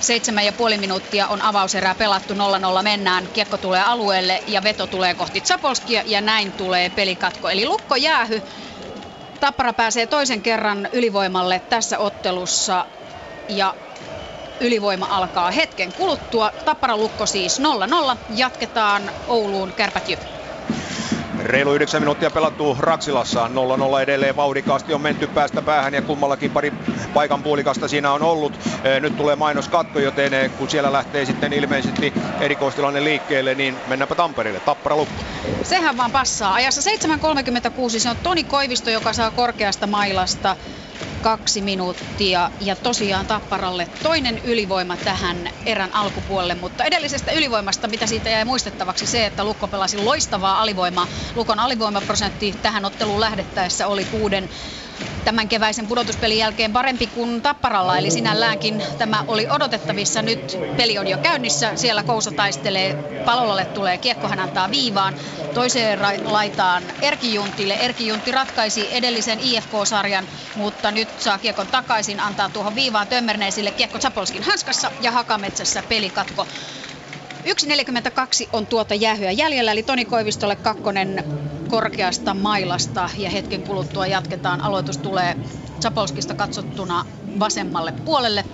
[0.00, 2.36] Seitsemän ja puoli minuuttia on avauserää pelattu, 0-0
[2.82, 3.28] mennään.
[3.32, 7.48] Kiekko tulee alueelle ja veto tulee kohti Zapolskia ja näin tulee pelikatko.
[7.48, 8.42] Eli lukko jäähy.
[9.40, 12.86] Tappara pääsee toisen kerran ylivoimalle tässä ottelussa
[13.48, 13.74] ja
[14.62, 16.50] Ylivoima alkaa hetken kuluttua.
[16.64, 17.62] Tappara Lukko siis 0-0.
[18.30, 20.08] Jatketaan Ouluun Kärpät
[21.42, 23.50] Reilu 9 minuuttia pelattu Raksilassa.
[23.98, 26.72] 0-0 edelleen vauhdikkaasti on menty päästä päähän ja kummallakin pari
[27.14, 28.52] paikan puolikasta siinä on ollut.
[29.00, 34.60] Nyt tulee mainoskatto, joten kun siellä lähtee sitten ilmeisesti erikoistilanne liikkeelle, niin mennäänpä Tampereelle.
[34.60, 35.22] Tappara lukko.
[35.62, 36.54] Sehän vaan passaa.
[36.54, 40.56] Ajassa 7.36 se on Toni Koivisto, joka saa korkeasta mailasta
[41.20, 48.30] kaksi minuuttia ja tosiaan Tapparalle toinen ylivoima tähän erän alkupuolelle, mutta edellisestä ylivoimasta, mitä siitä
[48.30, 51.08] jäi muistettavaksi se, että Lukko pelasi loistavaa alivoimaa.
[51.34, 54.48] Lukon alivoimaprosentti tähän otteluun lähdettäessä oli kuuden
[55.24, 60.22] tämän keväisen pudotuspelin jälkeen parempi kuin Tapparalla, eli sinälläänkin tämä oli odotettavissa.
[60.22, 62.94] Nyt peli on jo käynnissä, siellä Kousa taistelee,
[63.24, 65.14] Palolalle tulee kiekko, hän antaa viivaan,
[65.54, 67.74] toiseen ra- laitaan Erki Juntille.
[67.74, 73.98] Erki Juntti ratkaisi edellisen IFK-sarjan, mutta nyt saa kiekon takaisin, antaa tuohon viivaan Tömmerneisille kiekko
[73.98, 76.46] Zapolskin hanskassa ja Hakametsässä pelikatko.
[77.44, 81.24] 1.42 on tuota jäähyä jäljellä, eli Toni Koivistolle kakkonen
[81.72, 84.60] korkeasta mailasta ja hetken kuluttua jatketaan.
[84.60, 85.36] Aloitus tulee
[85.82, 87.04] Zapolskista katsottuna
[87.38, 88.44] vasemmalle puolelle.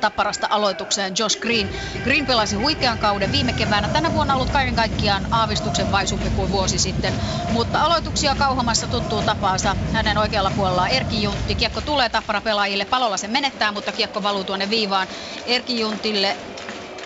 [0.00, 1.70] Tapparasta aloitukseen Josh Green.
[2.04, 3.88] Green pelasi huikean kauden viime keväänä.
[3.88, 7.14] Tänä vuonna ollut kaiken kaikkiaan aavistuksen vaisumpi kuin vuosi sitten.
[7.50, 9.76] Mutta aloituksia kauhamassa tuttuu tapaansa.
[9.92, 11.54] Hänen oikealla puolellaan Erki Juntti.
[11.54, 12.84] Kiekko tulee Tappara pelaajille.
[12.84, 15.08] Palolla se menettää, mutta kiekko valuu tuonne viivaan.
[15.46, 16.36] Erki Juntille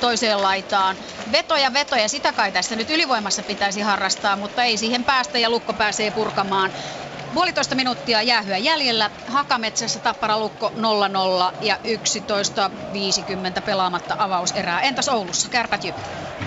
[0.00, 0.98] toiseen laitaan.
[1.32, 5.74] Vetoja, vetoja, sitä kai tässä nyt ylivoimassa pitäisi harrastaa, mutta ei siihen päästä ja Lukko
[5.74, 6.72] pääsee purkamaan.
[7.34, 9.10] Puolitoista minuuttia jäähyä jäljellä.
[9.28, 11.76] Hakametsässä Tappara Lukko 0-0 ja
[13.56, 14.80] 11.50 pelaamatta avauserää.
[14.80, 15.48] Entäs Oulussa?
[15.48, 15.96] Kärpät Jyp.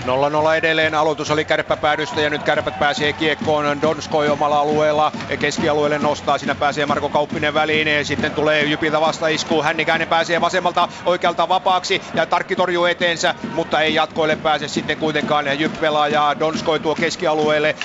[0.06, 0.94] 0-0 edelleen.
[0.94, 5.12] Aloitus oli kärppäpäädystä ja nyt kärpät pääsee kiekkoon Donskoi omalla alueella.
[5.40, 6.38] Keskialueelle nostaa.
[6.38, 8.06] Siinä pääsee Marko Kauppinen väliin.
[8.06, 9.62] Sitten tulee Jypiltä vastaisku.
[9.62, 15.60] Hännikäinen pääsee vasemmalta oikealta vapaaksi ja Tarkki torjuu eteensä, mutta ei jatkoille pääse sitten kuitenkaan.
[15.60, 17.76] Jyp pelaaja Donskoi tuo keskialueelle.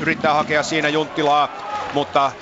[0.00, 1.48] Yrittää hakea siinä Junttilaa,
[1.94, 2.32] mutta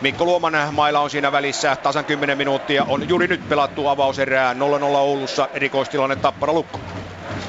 [0.00, 1.76] Mikko Luoman maila on siinä välissä.
[1.76, 5.48] Tasan 10 minuuttia on juuri nyt pelattu avauserää 0-0 Oulussa.
[5.54, 6.80] Erikoistilanne Tappara Lukko.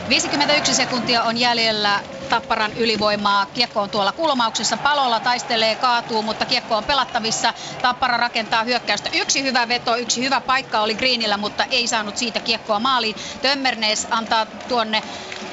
[0.09, 3.45] 51 sekuntia on jäljellä Tapparan ylivoimaa.
[3.53, 4.77] Kiekko on tuolla kulmauksessa.
[4.77, 7.53] Palolla taistelee, kaatuu, mutta kiekko on pelattavissa.
[7.81, 9.09] Tappara rakentaa hyökkäystä.
[9.13, 13.15] Yksi hyvä veto, yksi hyvä paikka oli Greenillä, mutta ei saanut siitä kiekkoa maaliin.
[13.41, 15.03] Tömmernees antaa tuonne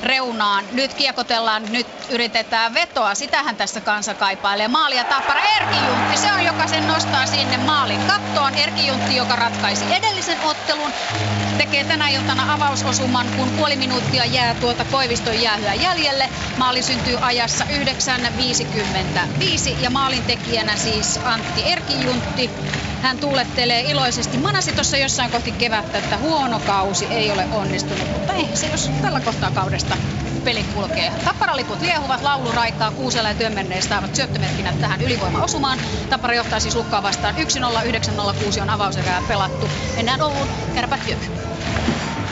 [0.02, 0.64] reunaan.
[0.72, 3.14] Nyt kiekotellaan, nyt yritetään vetoa.
[3.14, 4.68] Sitähän tässä kansa kaipailee.
[4.68, 5.40] Maalia Tappara.
[5.56, 8.54] Erki Juntti, se on joka sen nostaa sinne maalin kattoon.
[8.54, 10.92] Erki Juntti, joka ratkaisi edellisen ottelun.
[11.58, 16.28] Tekee tänä iltana avausosuman, kun puoli minuuttia jää tuota Koiviston jäähyä jäljelle.
[16.56, 22.50] Maali syntyy ajassa 9.55 ja maalin tekijänä siis Antti Erkijuntti.
[23.02, 24.38] Hän tuulettelee iloisesti.
[24.38, 28.90] Manasi tuossa jossain kohti kevättä, että huono kausi ei ole onnistunut, mutta ei se jos
[29.02, 29.96] tällä kohtaa kaudesta
[30.44, 31.12] peli kulkee.
[31.24, 35.78] Tapparaliput liehuvat, laulu raikaa, Kuusela ja Työmmenneistä saavat syöttömerkinnät tähän ylivoimaosumaan.
[36.10, 39.68] Tappara johtaa siis Lukkaa vastaan 1-0, on avauserää pelattu.
[39.96, 41.00] Mennään Oulun, kärpät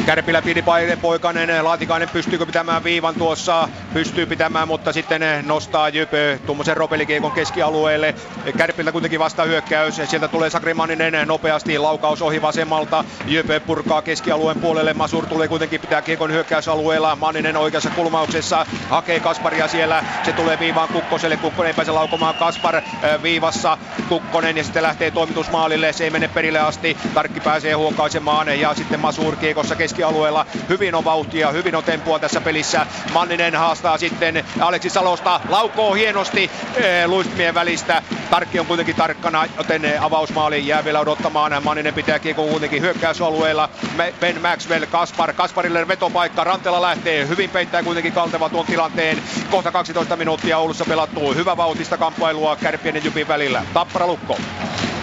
[0.06, 0.64] Kärpillä pidi
[1.02, 8.14] Poikanen, Laatikainen pystyykö pitämään viivan tuossa, pystyy pitämään, mutta sitten nostaa Jypö tuommoisen ropelikiekon keskialueelle.
[8.56, 13.04] Kärpiltä kuitenkin vasta hyökkäys, sieltä tulee Sakri Manninen nopeasti laukaus ohi vasemmalta.
[13.26, 17.16] Jypö purkaa keskialueen puolelle, Masur tulee kuitenkin pitää kiekon hyökkäysalueella.
[17.16, 18.66] Manninen oikeassa kulmauksessa.
[18.90, 22.34] Hakee Kasparia siellä, se tulee viivaan Kukkoselle, Kukkonen ei pääse laukomaan.
[22.34, 22.82] Kaspar
[23.22, 23.78] viivassa,
[24.08, 28.60] Kukkonen ja sitten lähtee toimitusmaalille, se ei mene perille asti, Tarkki pääsee huokaisemaan.
[28.60, 30.46] Ja sitten Masur kiekossa keskialueella keskialueella.
[30.68, 32.86] Hyvin on vauhtia, hyvin on tempua tässä pelissä.
[33.12, 38.02] Manninen haastaa sitten Aleksi Salosta, laukoo hienosti ee, luistimien välistä.
[38.30, 41.64] Tarkki on kuitenkin tarkkana, joten avausmaali jää vielä odottamaan.
[41.64, 43.68] Manninen pitää kiekko kuitenkin hyökkäysalueella.
[44.20, 46.44] Ben Maxwell, Kaspar, Kasparille vetopaikka.
[46.44, 49.22] Rantela lähtee, hyvin peittää kuitenkin Kalteva tuon tilanteen.
[49.50, 51.34] Kohta 12 minuuttia Oulussa pelattuu.
[51.34, 53.62] Hyvä vauhtista kamppailua Kärpien ja Jypin välillä.
[53.74, 54.36] Tappara Lukko.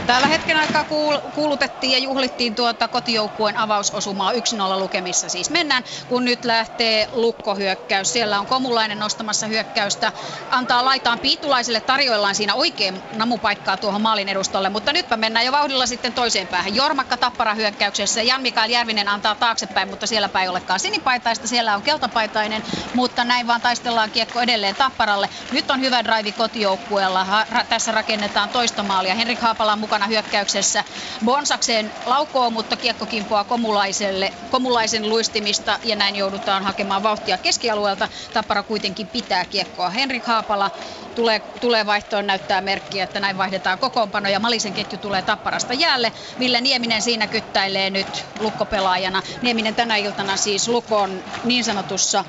[0.08, 5.30] Täällä hetken aikaa kuul- kuulutettiin ja juhlittiin tuota kotijoukkueen avausosumaa 1-0 lukemissa.
[5.30, 8.14] Siis mennään, kun nyt lähtee lukkohyökkäys.
[8.14, 10.12] Siellä on Komulainen nostamassa hyökkäystä.
[10.51, 14.70] Antaa laitaan Piitulaiselle tarjoillaan siinä oikein namupaikkaa tuohon maalin edustolle.
[14.70, 16.76] Mutta nytpä mennään jo vauhdilla sitten toiseen päähän.
[16.76, 18.22] Jormakka Tappara hyökkäyksessä.
[18.22, 21.47] Jan-Mikael Järvinen antaa taaksepäin, mutta siellä ei olekaan sinipaitaista.
[21.47, 25.30] Siellä on keltapaitainen, mutta näin vaan taistellaan kiekko edelleen Tapparalle.
[25.51, 27.24] Nyt on hyvä drive kotijoukkueella.
[27.26, 29.16] Ha- tässä rakennetaan toista maalia.
[29.16, 30.84] Henrik Haapala on mukana hyökkäyksessä.
[31.26, 38.08] Bonsakseen laukoo, mutta kiekko kimpoaa Komulaiselle, Komulaisen luistimista ja näin joudutaan hakemaan vauhtia keskialueelta.
[38.34, 39.89] Tappara kuitenkin pitää kiekkoa.
[39.89, 40.72] Henrik Haapala
[41.18, 46.13] tulee, tulee vaihtoon näyttää merkkiä, että näin vaihdetaan kokoonpano ja Malisen ketju tulee Tapparasta jäälle.
[46.39, 49.22] Ville Nieminen siinä kyttäilee nyt lukkopelaajana.
[49.41, 52.26] Nieminen tänä iltana siis Lukon niin sanotussa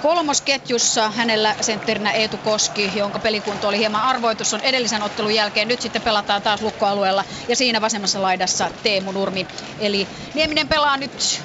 [0.00, 1.10] kolmosketjussa.
[1.10, 5.68] Hänellä sentterinä Eetu Koski, jonka pelikunto oli hieman arvoitus on edellisen ottelun jälkeen.
[5.68, 9.48] Nyt sitten pelataan taas lukkoalueella ja siinä vasemmassa laidassa Teemu Nurmi.
[9.78, 11.42] Eli Nieminen pelaa nyt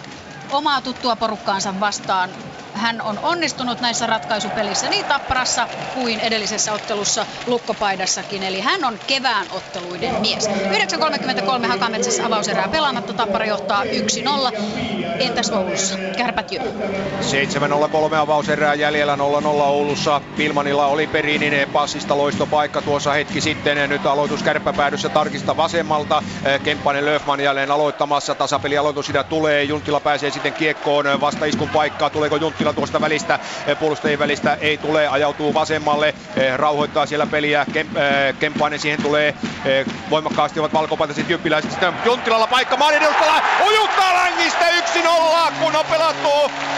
[0.49, 2.35] omaa tuttua porukkaansa vastaan
[2.77, 8.43] hän on onnistunut näissä ratkaisupelissä niin Tapparassa kuin edellisessä ottelussa Lukkopaidassakin.
[8.43, 10.49] Eli hän on kevään otteluiden mies.
[10.49, 13.13] 9.33 Hakametsässä avauserää pelaamatta.
[13.13, 13.87] Tappara johtaa 1-0.
[15.19, 15.97] Entäs Oulussa?
[16.17, 16.61] Kärpät jo.
[16.61, 20.21] 7.03 avauserää jäljellä 0-0 Oulussa.
[20.37, 23.89] Pilmanilla oli Perininen passista loistopaikka tuossa hetki sitten.
[23.89, 26.23] Nyt aloitus kärppäpäädyssä tarkista vasemmalta.
[26.63, 28.35] Kemppainen Löfman jälleen aloittamassa.
[28.35, 29.63] Tasapelialoitus sitä tulee.
[29.63, 31.21] Junttila pääsee sitten kiekkoon.
[31.21, 32.09] Vastaiskun paikkaa.
[32.09, 37.25] Tuleeko Junttila Junttila tuosta välistä, eh, puolustajien välistä ei tule, ajautuu vasemmalle, eh, rauhoittaa siellä
[37.25, 39.33] peliä, eh, Kempainen siihen tulee,
[40.09, 46.29] voimakkaasti ovat valkopaiset jyppiläiset, sitten Junttilalla paikka maalin edustalla, ujuttaa längistä 1-0, kun on pelattu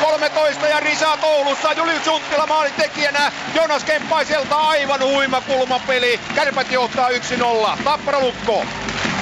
[0.01, 7.09] 13 ja Risa koulussa, Julius Junttila maalin tekijänä, Jonas Kempaiselta aivan huima kulmapeli, kärpät johtaa
[7.09, 8.65] 1-0, Tappara Lukko.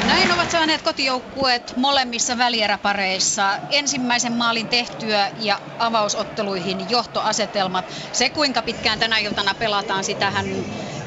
[0.08, 7.86] Näin ovat saaneet kotijoukkueet molemmissa välieräpareissa ensimmäisen maalin tehtyä ja avausotteluihin johtoasetelmat.
[8.12, 10.46] Se kuinka pitkään tänä iltana pelataan, sitähän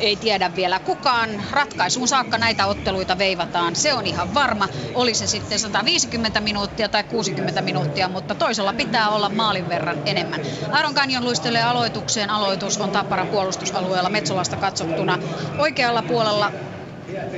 [0.00, 1.42] ei tiedä vielä kukaan.
[1.50, 4.68] Ratkaisuun saakka näitä otteluita veivataan, se on ihan varma.
[4.94, 10.40] Oli se sitten 150 minuuttia tai 60 minuuttia, mutta toisella pitää olla maalin verran enemmän.
[10.72, 12.30] Aaron Kanjon luistelee aloitukseen.
[12.30, 15.18] Aloitus on Tapparan puolustusalueella Metsolasta katsottuna.
[15.58, 16.52] Oikealla puolella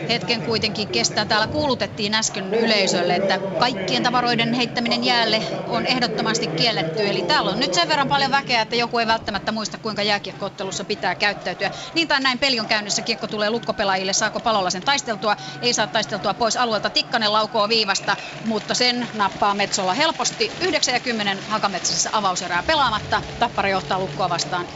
[0.08, 1.24] hetken kuitenkin kestää.
[1.24, 7.08] Täällä kuulutettiin äsken yleisölle, että kaikkien tavaroiden heittäminen jäälle on ehdottomasti kielletty.
[7.08, 10.84] Eli täällä on nyt sen verran paljon väkeä, että joku ei välttämättä muista, kuinka jääkiekkoottelussa
[10.84, 11.70] pitää käyttäytyä.
[11.94, 15.86] Niin tai näin peli on käynnissä, kiekko tulee lukkopelaajille, saako palolla sen taisteltua, ei saa
[15.86, 16.90] taisteltua pois alueelta.
[16.90, 20.52] Tikkanen laukoo viivasta, mutta sen nappaa Metsolla helposti.
[20.60, 23.22] 9 ja 10 Hakametsässä avauserää pelaamatta.
[23.38, 24.66] Tappara johtaa lukkoa vastaan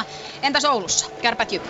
[0.00, 0.04] 1-0.
[0.42, 1.10] Entäs Oulussa?
[1.22, 1.62] Kärpät jyp.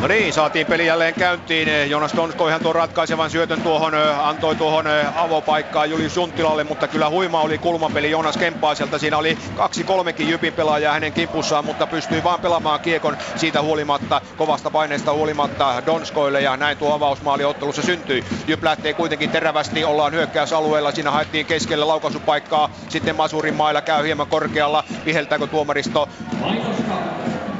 [0.00, 1.90] No niin, saatiin peli jälleen käyntiin.
[1.90, 3.92] Jonas Tonsko ihan tuon ratkaisevan syötön tuohon,
[4.22, 4.84] antoi tuohon
[5.14, 8.98] avopaikkaan Julius Junttilalle, mutta kyllä huima oli kulmapeli Jonas Kempaiselta.
[8.98, 14.20] Siinä oli kaksi kolmekin Jypin pelaajaa hänen kimpussaan, mutta pystyi vaan pelaamaan kiekon siitä huolimatta,
[14.36, 18.24] kovasta paineesta huolimatta Donskoille ja näin tuo avausmaali ottelussa syntyi.
[18.46, 24.26] Jyp lähtee kuitenkin terävästi, ollaan hyökkäysalueella, siinä haettiin keskelle laukaisupaikkaa, sitten Masurin mailla käy hieman
[24.26, 26.08] korkealla, viheltääkö tuomaristo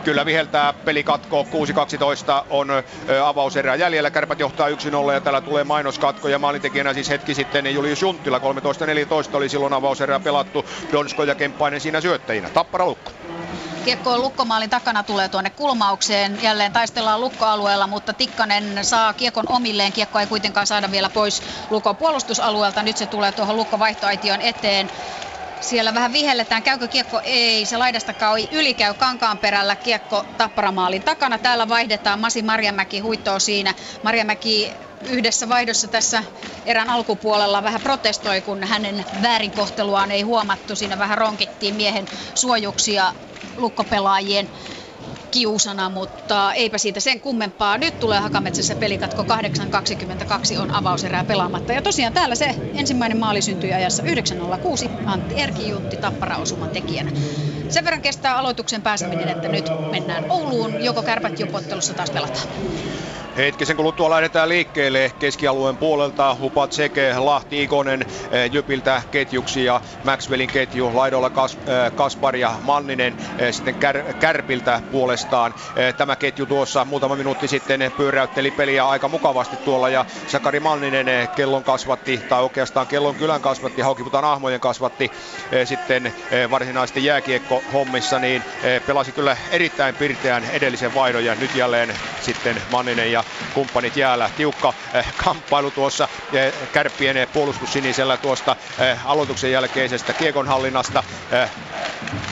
[0.05, 2.69] Kyllä viheltää pelikatko 6-12 on
[3.25, 4.11] avauserä jäljellä.
[4.11, 8.39] Kärpät johtaa 1-0 ja täällä tulee mainoskatko ja maalintekijänä siis hetki sitten Julius Junttila.
[8.39, 10.65] 13-14 oli silloin avauserä pelattu.
[10.93, 12.51] Donsko ja Kemppainen siinä syöttäjinä.
[12.51, 13.13] Tappara lukko.
[13.85, 16.43] Kiekko on lukkomaalin takana, tulee tuonne kulmaukseen.
[16.43, 19.93] Jälleen taistellaan lukkoalueella, mutta Tikkanen saa kiekon omilleen.
[19.93, 22.83] Kiekko ei kuitenkaan saada vielä pois lukon puolustusalueelta.
[22.83, 24.91] Nyt se tulee tuohon lukkovaihtoaition eteen.
[25.65, 27.21] Siellä vähän vihelletään, käykö kiekko?
[27.25, 31.39] Ei, se laidasta kai yli käy kankaan perällä kiekko tapparamaalin takana.
[31.39, 33.75] Täällä vaihdetaan, Masi Marjamäki huittoo siinä.
[34.03, 36.25] Marjamäki yhdessä vaihdossa tässä
[36.65, 40.77] erän alkupuolella vähän protestoi, kun hänen väärinkohteluaan ei huomattu.
[40.77, 43.15] Siinä vähän ronkittiin miehen suojuksia
[43.57, 44.51] lukkopelaajien
[45.35, 47.79] kiusana, mutta eipä siitä sen kummempaa.
[47.79, 51.73] Nyt tulee Hakametsässä pelikatko 8.22 on avauserää pelaamatta.
[51.73, 57.11] Ja tosiaan täällä se ensimmäinen maali syntyi ajassa 9.06 Antti Erkijuntti Tappara osuman tekijänä.
[57.69, 62.49] Sen verran kestää aloituksen pääseminen, että nyt mennään Ouluun, joko kärpät jopottelussa taas pelataan.
[63.37, 66.37] Hetkisen kuluttua lähdetään liikkeelle keskialueen puolelta.
[66.41, 72.55] Hupat Seke, Lahti Ikonen eh, Jypiltä ketjuksi ja Maxwellin ketju laidolla Kas, eh, Kaspar ja
[72.63, 75.55] Manninen eh, sitten kär, Kärpiltä puolestaan.
[75.97, 81.07] Tämä ketju tuossa muutama minuutti sitten pyöräytteli peliä aika mukavasti tuolla ja Sakari Manninen
[81.37, 85.11] kellon kasvatti tai oikeastaan kellon kylän kasvatti, Haukiputan ahmojen kasvatti
[85.65, 86.13] sitten
[86.51, 88.43] varsinaisesti jääkiekko hommissa, niin
[88.87, 93.24] pelasi kyllä erittäin pirteän edellisen vaihdon ja nyt jälleen sitten Manninen ja
[93.55, 94.31] kumppanit jäällä.
[94.37, 101.05] Tiukka eh, kamppailu tuossa eh, kärppien puolustussinisellä tuosta eh, aloituksen jälkeisestä kiekonhallinnasta.
[101.33, 101.51] Eh,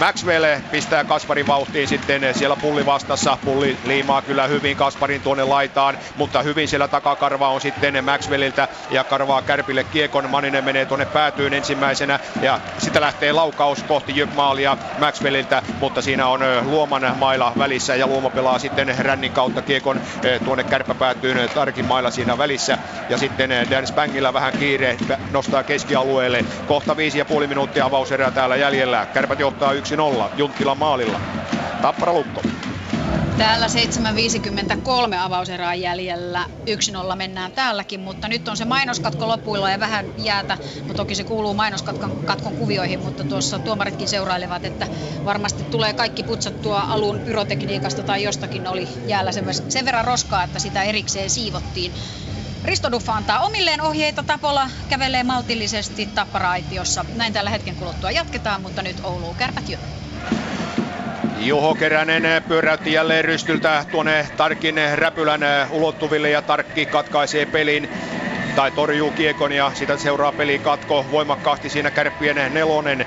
[0.01, 3.39] Maxwell pistää Kasparin vauhtiin sitten eh, siellä pulli vastassa.
[3.45, 9.05] Pulli liimaa kyllä hyvin Kasparin tuonne laitaan, mutta hyvin siellä takakarva on sitten Maxwelliltä ja
[9.05, 10.31] karvaa Kärpille kiekon.
[10.31, 16.43] Maninen menee tuonne päätyyn ensimmäisenä ja sitä lähtee laukaus kohti Jypmaalia Maxwelliltä, mutta siinä on
[16.43, 20.01] eh, Luoman maila välissä ja Luoma pelaa sitten rännin kautta kiekon
[20.45, 22.79] tuonne kärppä päätyy Tarkin mailla siinä välissä.
[23.09, 24.97] Ja sitten eh, Dan Spangilla vähän kiire
[25.33, 26.45] nostaa keskialueelle.
[26.67, 29.07] Kohta viisi ja puoli minuuttia avauserää täällä jäljellä.
[29.15, 29.77] Kärpät johtaa 1-0
[30.37, 31.21] Junttila maalilla.
[31.83, 32.43] Tappara Lukko.
[33.37, 36.45] Täällä 7.53 avauserää jäljellä.
[37.13, 40.59] 1-0 mennään täälläkin, mutta nyt on se mainoskatko lopuilla ja vähän jäätä.
[40.89, 44.87] No toki se kuuluu mainoskatkon katkon kuvioihin, mutta tuossa tuomaritkin seurailevat, että
[45.25, 49.31] varmasti tulee kaikki putsattua alun pyrotekniikasta tai jostakin oli jäällä
[49.69, 51.93] sen verran roskaa, että sitä erikseen siivottiin.
[52.65, 57.05] Risto Duffa antaa omilleen ohjeita, Tapola kävelee maltillisesti tapparaitiossa.
[57.17, 59.79] Näin tällä hetken kuluttua jatketaan, mutta nyt Oulu kärpät jo.
[61.43, 65.41] Juho Keränen pyöräytti jälleen rystyltä tuonne Tarkin räpylän
[65.71, 67.89] ulottuville ja Tarkki katkaisee pelin
[68.57, 73.07] tai torjuu kiekon ja sitä seuraa pelikatko voimakkaasti siinä kärppien nelonen eh,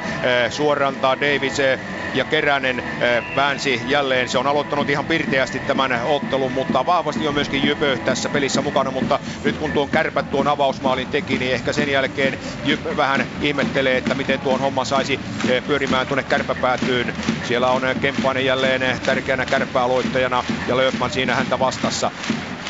[0.51, 1.79] suorantaa Davis eh,
[2.13, 4.29] ja Keränen eh, väänsi jälleen.
[4.29, 8.91] Se on aloittanut ihan pirteästi tämän ottelun, mutta vahvasti on myöskin Jypö tässä pelissä mukana,
[8.91, 13.97] mutta nyt kun tuon kärpät tuon avausmaalin teki, niin ehkä sen jälkeen Jypö vähän ihmettelee,
[13.97, 15.19] että miten tuon homma saisi
[15.67, 17.13] pyörimään tuonne kärpäpäätyyn.
[17.43, 22.11] Siellä on Kemppainen jälleen tärkeänä kärppäaloittajana ja Löfman siinä häntä vastassa.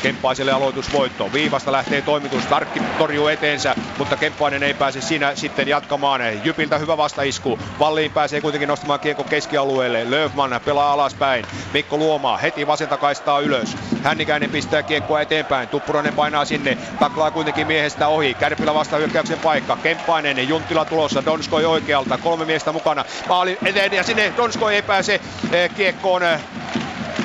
[0.06, 1.32] Kemppaiselle aloitusvoitto.
[1.32, 2.46] Viivasta lähtee toimitus.
[2.46, 6.20] Tarkki torjuu eteensä, mutta Kemppainen ei pääse siinä sitten jatkamaan.
[6.44, 7.58] Jypiltä hyvä vastaisku.
[7.78, 10.10] Valliin pääsee kuitenkin nostamaan kiekko keskialueelle.
[10.10, 11.44] Löfman pelaa alaspäin.
[11.72, 13.76] Mikko Luomaa heti vasenta kaistaa ylös.
[14.02, 15.68] Hännikäinen pistää kiekkoa eteenpäin.
[15.68, 16.78] Tuppurainen painaa sinne.
[16.98, 18.34] Taklaa kuitenkin miehestä ohi.
[18.34, 19.76] Kärpillä vasta hyökkäyksen paikka.
[19.76, 21.24] Kemppainen, Junttila tulossa.
[21.24, 22.18] Donskoi oikealta.
[22.18, 23.04] Kolme miestä mukana.
[23.28, 25.20] Maali eteen ja sinne Donskoi ei pääse
[25.52, 26.22] eh, kiekkoon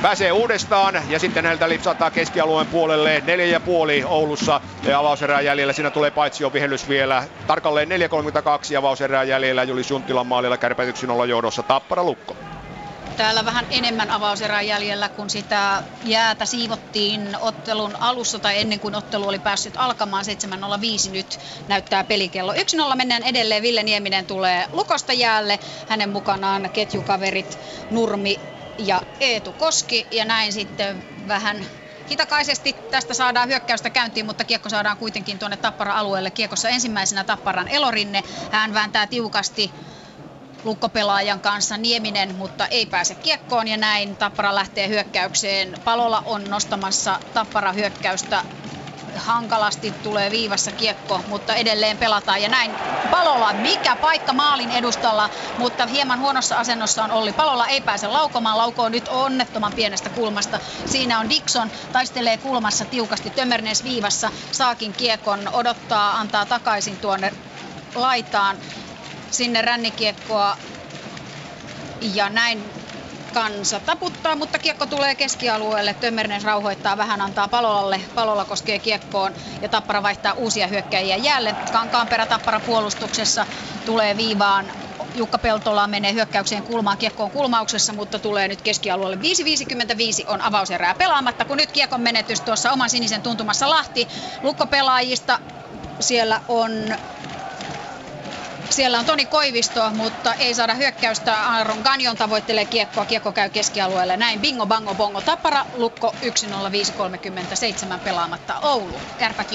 [0.02, 3.24] pääsee uudestaan ja sitten näiltä lipsataan keskialueen puolelle.
[3.26, 4.62] Neljä ja puoli Oulussa
[4.98, 5.74] avauserää jäljellä.
[5.74, 7.24] Siinä tulee paitsi jo vihellys vielä.
[7.48, 9.64] Tarkalleen 4.32 avauserää jäljellä.
[9.64, 10.90] Juli Sunttilan maalilla kärpät
[11.24, 11.64] 1-0 johdossa.
[11.64, 12.36] Tappara lukko
[13.18, 19.28] täällä vähän enemmän avauserää jäljellä, kun sitä jäätä siivottiin ottelun alussa tai ennen kuin ottelu
[19.28, 20.26] oli päässyt alkamaan.
[21.06, 22.54] 7.05 nyt näyttää pelikello.
[22.54, 23.64] 1-0 mennään edelleen.
[23.64, 25.60] Ville Nieminen tulee Lukosta jäälle.
[25.90, 27.60] Hänen mukanaan ketjukaverit
[27.92, 28.40] Nurmi
[28.88, 31.66] ja Eetu Koski ja näin sitten vähän
[32.10, 36.32] hitakaisesti tästä saadaan hyökkäystä käyntiin, mutta kiekko saadaan kuitenkin tuonne Tappara-alueelle.
[36.32, 38.24] Kiekossa ensimmäisenä Tapparan Elorinne.
[38.52, 39.74] Hän vääntää tiukasti
[40.64, 45.82] lukkopelaajan kanssa Nieminen, mutta ei pääse kiekkoon ja näin Tappara lähtee hyökkäykseen.
[45.84, 48.44] Palola on nostamassa Tappara hyökkäystä
[49.16, 52.42] hankalasti tulee viivassa kiekko, mutta edelleen pelataan.
[52.42, 52.72] Ja näin
[53.12, 57.34] Palola, mikä paikka maalin edustalla, mutta hieman huonossa asennossa on Olli.
[57.34, 60.60] Palola ei pääse laukomaan, laukoo nyt onnettoman pienestä kulmasta.
[60.86, 67.34] Siinä on Dixon, taistelee kulmassa tiukasti, Tömmernes viivassa, saakin kiekon, odottaa, antaa takaisin tuonne
[67.96, 68.58] laitaan
[69.32, 70.58] sinne rännikiekkoa
[72.14, 72.81] ja näin
[73.34, 75.94] kansa taputtaa, mutta kiekko tulee keskialueelle.
[75.94, 78.02] Tömmernes rauhoittaa vähän, antaa Palolalle.
[78.16, 81.58] Palola koskee kiekkoon ja Tappara vaihtaa uusia hyökkäjiä jälleen.
[82.10, 83.46] perä Tappara puolustuksessa
[83.86, 84.72] tulee viivaan.
[85.16, 89.18] Jukka Peltola menee hyökkäykseen kulmaan kiekkoon kulmauksessa, mutta tulee nyt keskialueelle.
[89.18, 94.08] 5.55 on avauserää pelaamatta, kun nyt kiekon menetys tuossa oman sinisen tuntumassa Lahti.
[94.44, 95.40] Lukkopelaajista
[96.00, 96.72] siellä on
[98.72, 101.42] siellä on Toni Koivisto, mutta ei saada hyökkäystä.
[101.42, 103.06] Aaron Ganjon tavoittelee kiekkoa.
[103.06, 104.18] Kiekko käy keskialueelle.
[104.18, 105.22] Näin bingo, bango, bongo.
[105.22, 106.16] Tappara, Lukko
[107.98, 108.60] 1-0-5-37 pelaamatta.
[108.60, 109.52] Oulu, Kärpät.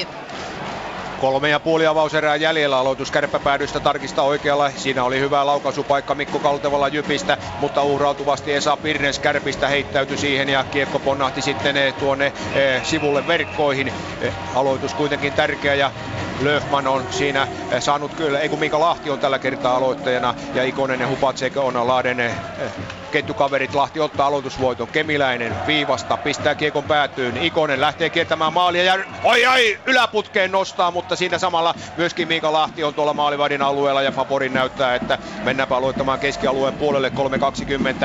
[1.21, 4.71] Kolme ja puoli avauserää jäljellä aloitus kärppäpäädystä tarkistaa oikealla.
[4.71, 10.65] Siinä oli hyvä laukaisupaikka Mikko Kaltevalla Jypistä, mutta uhrautuvasti Esa Pirnes Kärpistä heittäytyi siihen ja
[10.65, 13.93] kiekko ponnahti sitten eh, tuonne eh, sivulle verkkoihin.
[14.21, 15.91] Eh, aloitus kuitenkin tärkeä ja
[16.41, 17.49] Löfman on siinä
[17.79, 21.87] saanut kyllä, ei kun Mika Lahti on tällä kertaa aloittajana ja Ikonen ja Hupatsek on
[21.87, 22.35] Lahden
[23.17, 23.75] ketjukaverit.
[23.75, 24.89] Lahti ottaa aloitusvoiton.
[24.89, 27.37] Kemiläinen viivasta, pistää kiekon päätyyn.
[27.37, 32.85] Ikonen lähtee kiertämään maalia ja oi ai, yläputkeen nostaa, mutta siinä samalla myöskin Miika Lahti
[32.85, 37.13] on tuolla maalivadin alueella ja Favorin näyttää, että mennäänpä aloittamaan keskialueen puolelle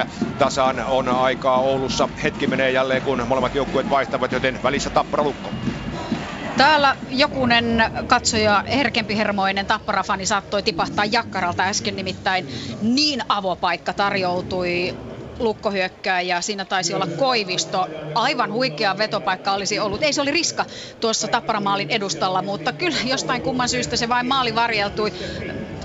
[0.03, 0.07] 3.20
[0.39, 2.09] tasaan on aikaa Oulussa.
[2.24, 5.49] Hetki menee jälleen, kun molemmat joukkueet vaihtavat, joten välissä tappara lukko.
[6.62, 12.47] Täällä jokunen katsoja, herkempi hermoinen tapparafani saattoi tipahtaa jakkaralta äsken nimittäin
[12.82, 14.95] niin avopaikka tarjoutui
[15.39, 17.88] lukkohyökkääjä, siinä taisi olla Koivisto.
[18.16, 20.03] Aivan huikea vetopaikka olisi ollut.
[20.03, 20.66] Ei se oli riska
[20.99, 25.14] tuossa tapparamaalin edustalla, mutta kyllä jostain kumman syystä se vain maali varjeltui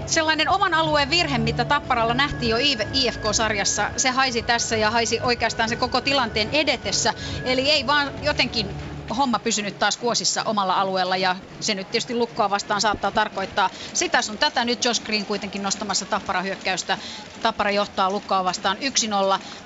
[0.06, 2.56] sellainen oman alueen virhe, mitä Tapparalla nähtiin jo
[2.92, 7.14] IFK-sarjassa, se haisi tässä ja haisi oikeastaan se koko tilanteen edetessä.
[7.44, 8.74] Eli ei vaan jotenkin
[9.16, 14.22] homma pysynyt taas kuosissa omalla alueella ja se nyt tietysti lukkoa vastaan saattaa tarkoittaa sitä
[14.22, 14.64] sun tätä.
[14.64, 16.98] Nyt Josh Green kuitenkin nostamassa Tappara hyökkäystä.
[17.42, 18.80] Tappara johtaa lukkoa vastaan 1-0.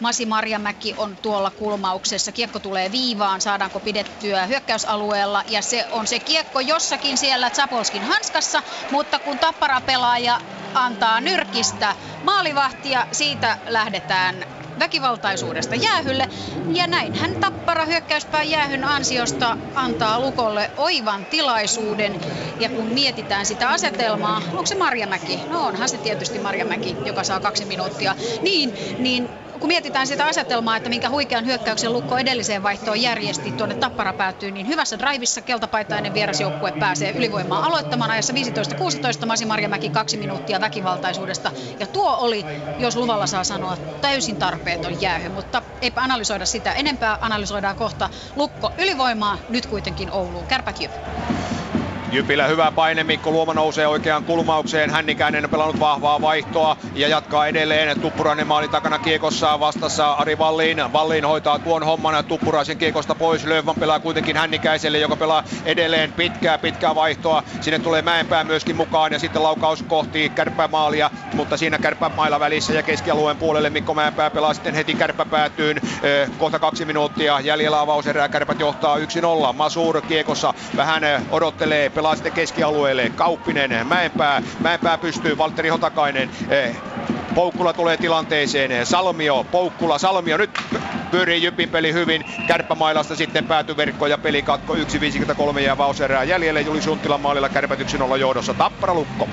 [0.00, 2.32] Masi Marjamäki on tuolla kulmauksessa.
[2.32, 8.62] Kiekko tulee viivaan, saadaanko pidettyä hyökkäysalueella ja se on se kiekko jossakin siellä Zapolskin hanskassa,
[8.90, 10.40] mutta kun Tappara pelaaja
[10.74, 16.28] antaa nyrkistä maalivahtia, siitä lähdetään väkivaltaisuudesta jäähylle.
[16.72, 22.20] Ja näin hän tappara hyökkäyspää jäähyn ansiosta antaa Lukolle oivan tilaisuuden.
[22.60, 25.40] Ja kun mietitään sitä asetelmaa, onko se Marjamäki?
[25.50, 28.14] No onhan se tietysti Marjamäki, joka saa kaksi minuuttia.
[28.42, 29.28] Niin, niin
[29.60, 34.50] kun mietitään sitä asetelmaa, että minkä huikean hyökkäyksen Lukko edelliseen vaihtoon järjesti tuonne Tappara päätyy,
[34.50, 38.32] niin hyvässä drivissa keltapaitainen vierasjoukkue pääsee ylivoimaa aloittamaan ajassa
[39.22, 41.52] 15-16 Masi Marjamäki kaksi minuuttia väkivaltaisuudesta.
[41.80, 42.44] Ja tuo oli,
[42.78, 48.72] jos luvalla saa sanoa, täysin tarpeeton jäähy, mutta eipä analysoida sitä enempää, analysoidaan kohta Lukko
[48.78, 50.46] ylivoimaa, nyt kuitenkin Ouluun.
[50.46, 50.78] Kärpät
[52.12, 52.30] Jyp.
[52.30, 57.46] Jypillä hyvä paine, Mikko Luoma nousee oikeaan kulmaukseen, Hännikäinen on pelannut vahvaa vaihtoa ja jatkaa
[57.46, 58.00] edelleen.
[58.00, 60.92] Tuppurainen maali takana kiekossa vastassa Ari Vallin.
[60.92, 63.44] Vallin hoitaa tuon homman Tuppuraisen kiekosta pois.
[63.44, 67.42] Löfman pelaa kuitenkin Hännikäiselle, joka pelaa edelleen pitkää pitkää vaihtoa.
[67.60, 72.82] Sinne tulee Mäenpää myöskin mukaan ja sitten laukaus kohti kärppämaalia, mutta siinä kärppämailla välissä ja
[72.82, 75.80] keskialueen puolelle Mikko Mäenpää pelaa sitten heti kärppäpäätyyn.
[76.38, 79.00] Kohta kaksi minuuttia jäljellä avauserää, kärpät johtaa 1-0.
[79.52, 83.10] Masur kiekossa vähän odottelee pelaa sitten keskialueelle.
[83.10, 86.82] Kauppinen, Mäenpää, Mäenpää pystyy, Valtteri Hotakainen, eh,
[87.34, 90.50] Poukkula tulee tilanteeseen, Salmio, Poukkula, Salmio, nyt
[91.10, 97.20] pyörii Jypin peli hyvin, kärppämailasta sitten päätyverkko ja pelikatko 1.53 jää vauserää jäljelle, Juli Sunttilan
[97.20, 99.28] maalilla kärpät 1-0 johdossa, Tappara Lukko.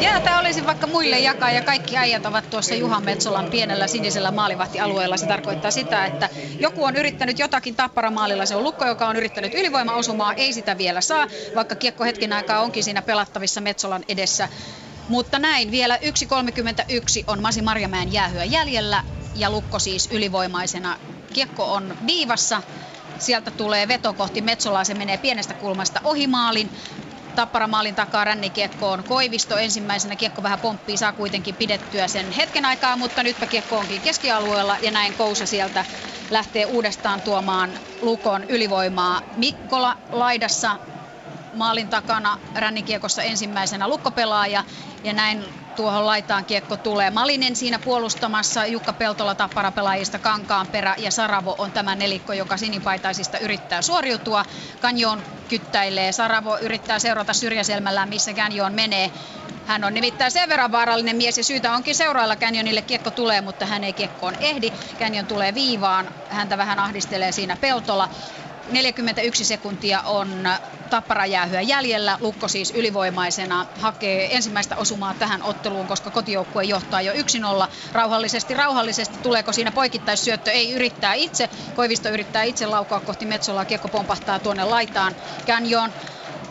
[0.00, 5.16] Jäätä olisi vaikka muille jakaa ja kaikki äijät ovat tuossa Juhan Metsolan pienellä sinisellä maalivahtialueella.
[5.16, 6.28] Se tarkoittaa sitä, että
[6.60, 8.46] joku on yrittänyt jotakin tappara maalilla.
[8.46, 12.60] Se on Lukko, joka on yrittänyt ylivoimaosumaa, ei sitä vielä saa, vaikka kiekko hetken aikaa
[12.60, 14.48] onkin siinä pelattavissa Metsolan edessä.
[15.08, 16.02] Mutta näin, vielä 1.31
[17.26, 19.04] on Masi Marjamäen jäähyä jäljellä
[19.34, 20.96] ja Lukko siis ylivoimaisena.
[21.32, 22.62] Kiekko on viivassa,
[23.18, 26.70] sieltä tulee veto kohti Metsolaa, se menee pienestä kulmasta ohi maalin.
[27.34, 29.04] Tappara maalin takaa rännikiekkoon.
[29.04, 34.00] Koivisto ensimmäisenä kiekko vähän pomppii, saa kuitenkin pidettyä sen hetken aikaa, mutta nytpä kiekko onkin
[34.00, 35.84] keskialueella ja näin Kousa sieltä
[36.30, 39.22] lähtee uudestaan tuomaan Lukon ylivoimaa.
[39.36, 40.76] Mikkola laidassa
[41.56, 44.64] maalin takana rännikiekossa ensimmäisenä lukkopelaaja
[45.04, 45.44] ja näin
[45.76, 47.10] tuohon laitaan kiekko tulee.
[47.10, 53.38] Malinen siinä puolustamassa, Jukka Peltola tappara pelaajista Kankaanperä ja Saravo on tämä nelikko, joka sinipaitaisista
[53.38, 54.44] yrittää suoriutua.
[54.80, 59.10] Kanjoon kyttäilee, Saravo yrittää seurata syrjäselmällään, missä Kanjoon menee.
[59.66, 63.66] Hän on nimittäin sen verran vaarallinen mies ja syytä onkin seurailla Canyonille kiekko tulee, mutta
[63.66, 64.70] hän ei kiekkoon ehdi.
[64.98, 68.08] Canyon tulee viivaan, häntä vähän ahdistelee siinä Peltola.
[68.70, 70.48] 41 sekuntia on
[70.90, 72.18] tapparajäähyä jäljellä.
[72.20, 77.16] Lukko siis ylivoimaisena hakee ensimmäistä osumaa tähän otteluun, koska kotijoukkue johtaa jo 1-0.
[77.92, 79.18] Rauhallisesti, rauhallisesti.
[79.22, 80.50] Tuleeko siinä poikittaissyöttö?
[80.50, 81.50] Ei yrittää itse.
[81.76, 83.64] Koivisto yrittää itse laukaa kohti Metsolaa.
[83.64, 85.16] Kiekko pompahtaa tuonne laitaan.
[85.46, 85.92] Canyon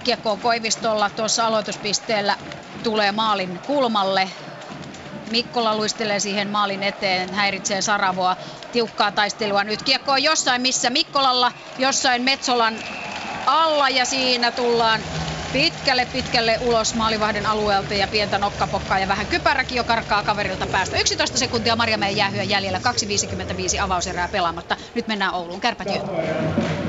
[0.04, 2.38] kiekko Koivistolla tuossa aloituspisteellä
[2.84, 4.30] tulee maalin kulmalle.
[5.32, 8.36] Mikkola luistelee siihen maalin eteen, häiritsee Saravoa.
[8.72, 9.84] Tiukkaa taistelua nyt.
[9.84, 12.76] Kiekko on jossain missä Mikkolalla, jossain Metsolan
[13.46, 15.02] alla ja siinä tullaan
[15.56, 20.98] pitkälle pitkälle ulos maalivahden alueelta ja pientä nokkapokkaa ja vähän kypäräkin jo karkaa kaverilta päästä.
[20.98, 22.80] 11 sekuntia Marjamäen jäähyä jäljellä,
[23.78, 24.78] 2.55 avauserää pelaamatta.
[24.96, 26.02] Nyt mennään Ouluun, kärpät jo.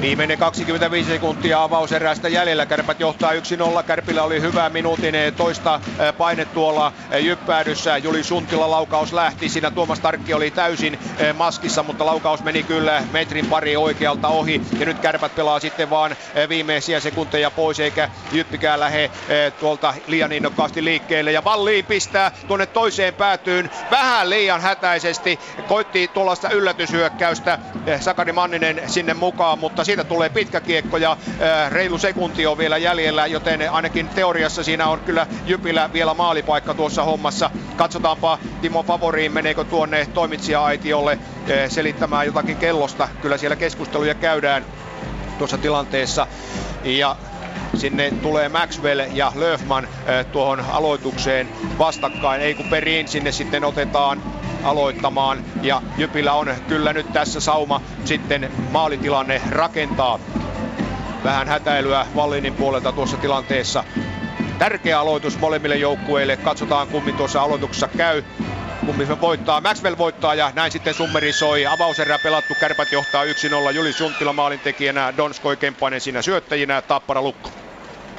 [0.00, 2.66] Viimeinen 25 sekuntia avauserästä jäljellä.
[2.66, 3.82] Kärpät johtaa 1-0.
[3.86, 5.80] Kärpillä oli hyvä minuutin toista
[6.18, 7.96] paine tuolla jyppäädyssä.
[7.96, 9.48] Juli Suntila laukaus lähti.
[9.48, 10.98] Siinä Tuomas Tarkki oli täysin
[11.34, 14.60] maskissa, mutta laukaus meni kyllä metrin pari oikealta ohi.
[14.78, 16.16] Ja nyt kärpät pelaa sitten vaan
[16.48, 18.10] viimeisiä sekunteja pois, eikä
[18.56, 19.10] Jyppikään lähde
[19.60, 21.32] tuolta liian innokkaasti liikkeelle.
[21.32, 25.40] Ja Valli pistää tuonne toiseen päätyyn vähän liian hätäisesti.
[25.68, 27.58] Koitti tuollaista yllätyshyökkäystä
[28.00, 32.76] Sakari Manninen sinne mukaan, mutta siitä tulee pitkä kiekko ja äh, reilu sekunti on vielä
[32.78, 37.50] jäljellä, joten ainakin teoriassa siinä on kyllä Jypillä vielä maalipaikka tuossa hommassa.
[37.76, 41.18] Katsotaanpa Timo Favoriin, meneekö tuonne toimitsija-aitiolle
[41.68, 43.08] selittämään jotakin kellosta.
[43.22, 44.64] Kyllä siellä keskusteluja käydään
[45.38, 46.26] tuossa tilanteessa.
[46.84, 47.16] Ja
[47.78, 51.48] sinne tulee Maxwell ja Löfman äh, tuohon aloitukseen
[51.78, 52.40] vastakkain.
[52.40, 54.22] Ei kun perin sinne sitten otetaan
[54.64, 60.18] aloittamaan ja Jypillä on kyllä nyt tässä sauma sitten maalitilanne rakentaa.
[61.24, 63.84] Vähän hätäilyä Vallinin puolelta tuossa tilanteessa.
[64.58, 66.36] Tärkeä aloitus molemmille joukkueille.
[66.36, 68.22] Katsotaan kummin tuossa aloituksessa käy.
[68.86, 69.60] Kummin voittaa.
[69.60, 71.66] Maxwell voittaa ja näin sitten summeri soi.
[71.66, 72.54] Avauserä pelattu.
[72.60, 73.28] Kärpät johtaa 1-0.
[73.74, 75.14] Juli Sunttila maalintekijänä.
[75.16, 76.82] Donskoi Kemppainen siinä syöttäjinä.
[76.82, 77.65] Tappara Lukko.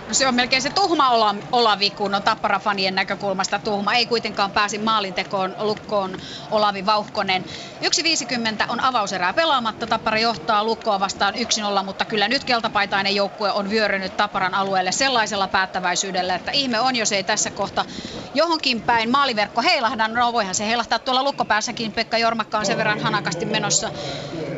[0.08, 1.10] No se on melkein se tuhma
[1.52, 3.94] Olavi, kun on Tappara-fanien näkökulmasta tuhma.
[3.94, 6.18] Ei kuitenkaan pääsi maalintekoon lukkoon
[6.52, 7.46] Olavi Vauhkonen.
[7.46, 9.88] 1.50 on avauserää pelaamatta.
[9.88, 11.38] Tappara johtaa lukkoa vastaan 1-0,
[11.86, 17.12] mutta kyllä nyt keltapaitainen joukkue on vyörynyt Tapparan alueelle sellaisella päättäväisyydellä, että ihme on, jos
[17.12, 17.86] ei tässä kohta
[18.34, 20.08] johonkin päin maaliverkko heilahda.
[20.08, 21.92] No voihan se heilahtaa tuolla lukkopäässäkin.
[21.92, 23.90] Pekka Jormakka on sen verran hanakasti menossa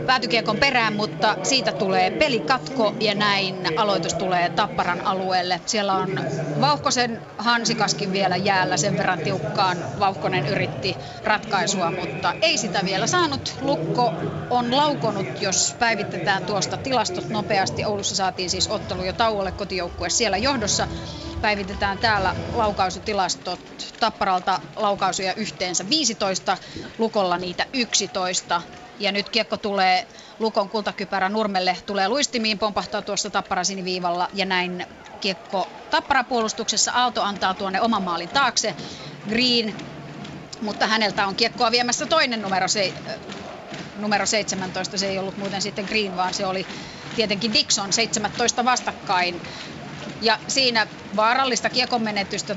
[0.05, 5.38] päätykiekon perään, mutta siitä tulee pelikatko ja näin aloitus tulee Tapparan alueelle.
[5.65, 6.19] Siellä on
[6.61, 9.99] Vauhkosen Hansikaskin vielä jäällä sen verran tiukkaan.
[9.99, 13.55] Vauhkonen yritti ratkaisua, mutta ei sitä vielä saanut.
[13.61, 14.13] Lukko
[14.49, 17.85] on laukonut, jos päivitetään tuosta tilastot nopeasti.
[17.85, 20.87] Oulussa saatiin siis ottelu jo tauolle kotijoukkue siellä johdossa.
[21.41, 23.59] Päivitetään täällä laukausutilastot.
[23.99, 26.57] Tapparalta laukausuja yhteensä 15,
[26.97, 28.61] Lukolla niitä 11.
[28.99, 30.07] Ja nyt kiekko tulee
[30.39, 34.85] Lukon kultakypärä Nurmelle, tulee luistimiin, pompahtaa tuosta Tappara siniviivalla ja näin
[35.19, 36.91] kiekko Tappara puolustuksessa.
[36.91, 38.75] Aalto antaa tuonne oman maalin taakse.
[39.29, 39.75] Green,
[40.61, 42.93] mutta häneltä on kiekkoa viemässä toinen numero, se,
[43.95, 44.97] numero 17.
[44.97, 46.67] Se ei ollut muuten sitten Green, vaan se oli
[47.15, 49.41] tietenkin Dixon 17 vastakkain.
[50.21, 52.55] Ja siinä vaarallista kiekon menetystä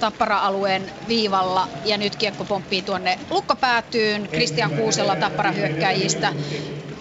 [0.00, 4.28] Tappara-alueen viivalla ja nyt kiekko pomppii tuonne lukkopäätyyn.
[4.28, 6.32] Kristian Kuusella Tappara hyökkäjistä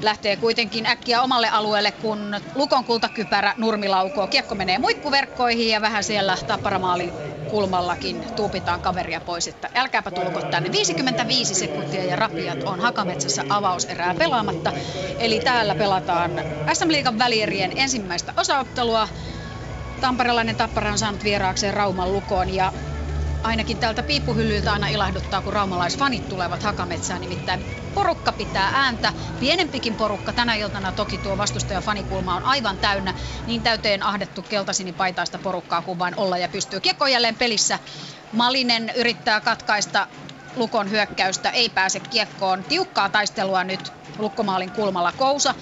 [0.01, 4.27] lähtee kuitenkin äkkiä omalle alueelle, kun Lukon kultakypärä nurmilaukoo.
[4.27, 7.13] Kiekko menee muikkuverkkoihin ja vähän siellä Tapparamaalin
[7.49, 10.71] kulmallakin tuupitaan kaveria pois, että älkääpä tulko tänne.
[10.71, 14.71] 55 sekuntia ja Rapiat on Hakametsässä avauserää pelaamatta.
[15.19, 16.31] Eli täällä pelataan
[16.73, 19.07] SM Liigan välierien ensimmäistä osaottelua.
[20.01, 22.71] Tamperelainen Tappara on saanut vieraakseen Rauman lukoon ja
[23.47, 27.21] ainakin tältä piippuhyllyltä aina ilahduttaa, kun raumalaisfanit tulevat Hakametsään.
[27.21, 29.13] Nimittäin porukka pitää ääntä.
[29.39, 33.13] Pienempikin porukka tänä iltana toki tuo vastustaja fanikulma on aivan täynnä.
[33.45, 36.79] Niin täyteen ahdettu keltasinipaitaista porukkaa kuin vain olla ja pystyy.
[36.79, 37.79] Kiekko jälleen pelissä.
[38.31, 40.07] Malinen yrittää katkaista
[40.55, 42.63] Lukon hyökkäystä, ei pääse kiekkoon.
[42.63, 45.55] Tiukkaa taistelua nyt Lukkomaalin kulmalla Kousa.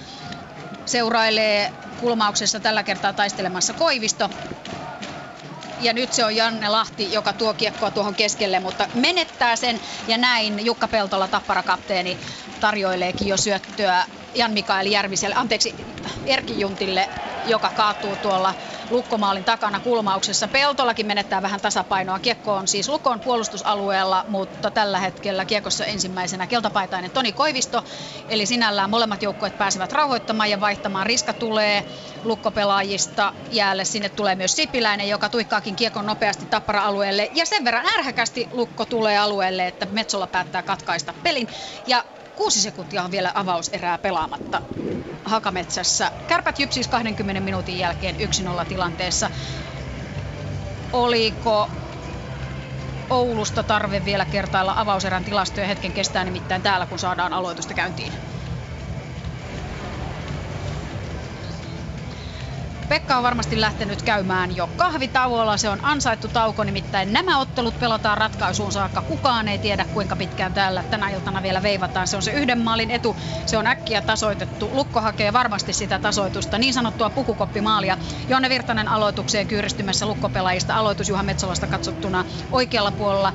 [0.86, 4.30] Seurailee kulmauksessa tällä kertaa taistelemassa Koivisto
[5.80, 9.80] ja nyt se on Janne Lahti, joka tuo kiekkoa tuohon keskelle, mutta menettää sen.
[10.06, 12.18] Ja näin Jukka Peltola, tapparakapteeni,
[12.60, 14.04] tarjoileekin jo syöttöä
[14.34, 15.74] Jan Mikael Järviselle, anteeksi
[16.26, 17.08] Erki Juntille,
[17.46, 18.54] joka kaatuu tuolla
[18.90, 20.48] lukkomaalin takana kulmauksessa.
[20.48, 22.18] Peltolakin menettää vähän tasapainoa.
[22.18, 27.84] Kiekko on siis Lukon puolustusalueella, mutta tällä hetkellä kiekossa ensimmäisenä keltapaitainen Toni Koivisto.
[28.28, 31.06] Eli sinällään molemmat joukkueet pääsevät rauhoittamaan ja vaihtamaan.
[31.06, 31.84] Riska tulee
[32.24, 33.84] lukkopelaajista jäälle.
[33.84, 37.30] Sinne tulee myös Sipiläinen, joka tuikkaakin kiekon nopeasti tappara-alueelle.
[37.34, 41.48] Ja sen verran ärhäkästi Lukko tulee alueelle, että Metsola päättää katkaista pelin.
[41.86, 42.04] Ja
[42.36, 44.62] Kuusi sekuntia on vielä avauserää pelaamatta
[45.24, 46.12] Hakametsässä.
[46.26, 48.18] Kärpät Jypsis 20 minuutin jälkeen 1-0
[48.68, 49.30] tilanteessa.
[50.92, 51.72] Oliko
[53.10, 58.14] Oulusta tarve vielä kertailla avauserän tilastoja hetken kestää nimittäin täällä, kun saadaan aloitusta käyntiin.
[62.88, 65.56] Pekka on varmasti lähtenyt käymään jo kahvitauolla.
[65.56, 69.02] Se on ansaittu tauko, nimittäin nämä ottelut pelataan ratkaisuun saakka.
[69.02, 72.06] Kukaan ei tiedä, kuinka pitkään täällä tänä iltana vielä veivataan.
[72.08, 73.16] Se on se yhden maalin etu.
[73.46, 74.70] Se on äkkiä tasoitettu.
[74.72, 77.98] Lukko hakee varmasti sitä tasoitusta, niin sanottua pukukoppimaalia.
[78.28, 80.76] Jonne Virtanen aloitukseen kyyristymässä lukkopelaajista.
[80.76, 83.32] Aloitus Juha Metsolasta katsottuna oikealla puolella.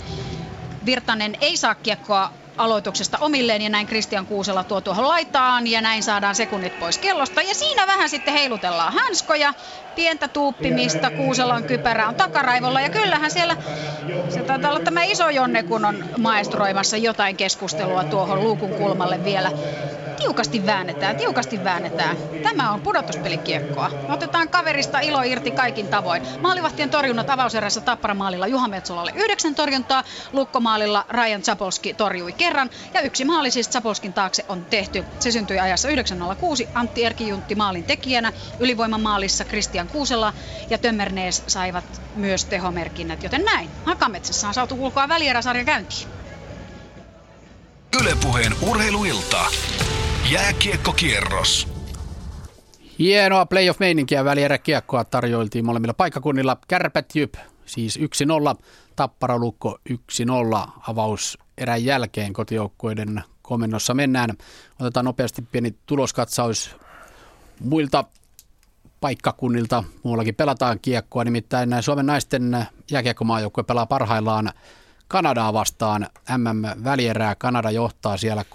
[0.85, 2.31] Virtanen ei saa kiekkoa
[2.61, 7.41] aloituksesta omilleen ja näin Kristian Kuusela tuo tuohon laitaan ja näin saadaan sekunnit pois kellosta.
[7.41, 9.53] Ja siinä vähän sitten heilutellaan hanskoja,
[9.95, 13.57] pientä tuuppimista, Kuuselan kypärä on takaraivolla ja kyllähän siellä,
[14.29, 19.51] se taitaa olla tämä iso Jonne, kun on maestroimassa jotain keskustelua tuohon luukun kulmalle vielä
[20.21, 22.17] tiukasti väännetään, tiukasti väännetään.
[22.43, 23.91] Tämä on pudotuspelikiekkoa.
[24.09, 26.23] Otetaan kaverista ilo irti kaikin tavoin.
[26.41, 30.03] Maalivahtien torjunnat avauserässä Tapparamaalilla Juha Metsolalle yhdeksän torjuntaa,
[30.33, 35.03] Lukkomaalilla Ryan Zapolski torjui kerran ja yksi maali siis Zapolskin taakse on tehty.
[35.19, 40.33] Se syntyi ajassa 9.06 Antti Erkijuntti maalin tekijänä, ylivoimamaalissa Kristian Kuusela
[40.69, 43.69] ja Tömmernees saivat myös tehomerkinnät, joten näin.
[43.85, 46.07] Hakametsässä on saatu ulkoa välieräsarja käyntiin.
[48.01, 49.45] Ylepuheen urheiluilta.
[50.29, 51.67] Jääkiekkokierros.
[52.99, 56.57] Hienoa playoff-meininkiä välieräkiekkoa tarjoiltiin molemmilla paikkakunnilla.
[56.67, 57.33] Kärpät Jyp
[57.65, 58.01] siis 1-0,
[58.95, 59.95] Tappara Lukko 1-0
[60.87, 64.29] avaus erän jälkeen kotijoukkueiden komennossa mennään.
[64.79, 66.75] Otetaan nopeasti pieni tuloskatsaus
[67.59, 68.03] muilta
[69.01, 69.83] paikkakunnilta.
[70.03, 74.51] Muuallakin pelataan kiekkoa, nimittäin Suomen naisten jääkiekkomaajoukkue pelaa parhaillaan
[75.07, 76.07] Kanadaa vastaan
[76.37, 77.35] MM-välierää.
[77.35, 78.45] Kanada johtaa siellä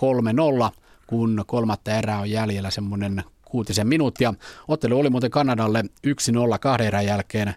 [0.71, 4.35] 3-0 kun kolmatta erää on jäljellä semmoinen kuutisen minuuttia.
[4.69, 7.55] Ottelu oli muuten Kanadalle 1-0 kahden erän jälkeen.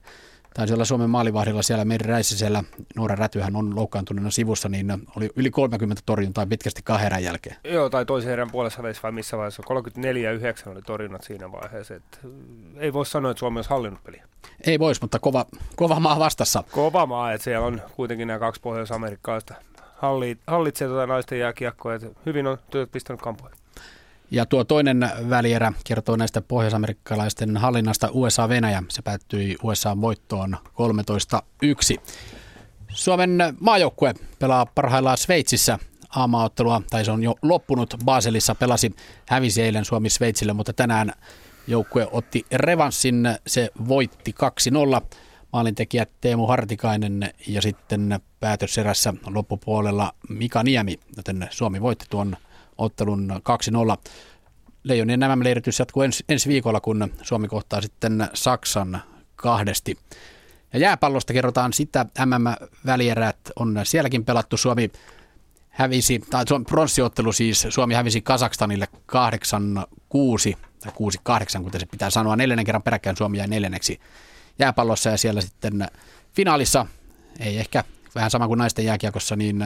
[0.53, 2.63] Taisi olla Suomen maalivahdilla siellä Meri Räisisellä,
[2.95, 7.55] Noora Rätyhän on loukkaantuneena sivussa, niin oli yli 30 torjuntaa pitkästi kahden erän jälkeen.
[7.63, 9.63] Joo, tai toisen erän puolessa välissä vai missä vaiheessa.
[9.63, 11.95] 34 ja 9 oli torjunnat siinä vaiheessa.
[11.95, 12.17] Että
[12.77, 14.25] ei voi sanoa, että Suomi olisi hallinnut peliä.
[14.67, 15.45] Ei voisi, mutta kova,
[15.75, 16.63] kova maa vastassa.
[16.71, 19.53] Kova maa, että siellä on kuitenkin nämä kaksi pohjois-amerikkalaista
[20.47, 23.59] hallitsee tuota naisten jääkiekkoa, että hyvin on työt pistänyt kampoihin.
[24.31, 28.83] Ja tuo toinen välierä kertoo näistä pohjoisamerikkalaisten hallinnasta USA-Venäjä.
[28.89, 30.57] Se päättyi USA-voittoon
[31.95, 32.01] 13-1.
[32.87, 35.79] Suomen maajoukkue pelaa parhaillaan Sveitsissä
[36.15, 37.95] aamaottelua, tai se on jo loppunut.
[38.05, 38.95] Baselissa pelasi,
[39.27, 41.11] hävisi eilen Suomi Sveitsille, mutta tänään
[41.67, 43.27] joukkue otti revanssin.
[43.47, 44.35] Se voitti
[45.01, 45.01] 2-0.
[45.53, 52.37] Maalintekijät Teemu Hartikainen ja sitten päätöserässä loppupuolella Mika Niemi, joten Suomi voitti tuon
[52.77, 53.41] ottelun
[53.97, 54.11] 2-0.
[54.83, 59.01] Leijonien nämä leiritys jatkuu ensi, ensi viikolla, kun Suomi kohtaa sitten Saksan
[59.35, 59.97] kahdesti.
[60.73, 64.57] Ja jääpallosta kerrotaan sitä, MM-välierät on sielläkin pelattu.
[64.57, 64.91] Suomi
[65.69, 70.91] hävisi, tai pronssiottelu siis, Suomi hävisi Kasakstanille 8-6, tai
[71.59, 72.35] 6-8, kuten se pitää sanoa.
[72.35, 73.99] Neljännen kerran peräkkäin Suomi jäi neljänneksi
[74.59, 75.87] jääpallossa ja siellä sitten
[76.33, 76.85] finaalissa,
[77.39, 77.83] ei ehkä
[78.19, 79.65] vähän sama kuin naisten jääkiekossa, niin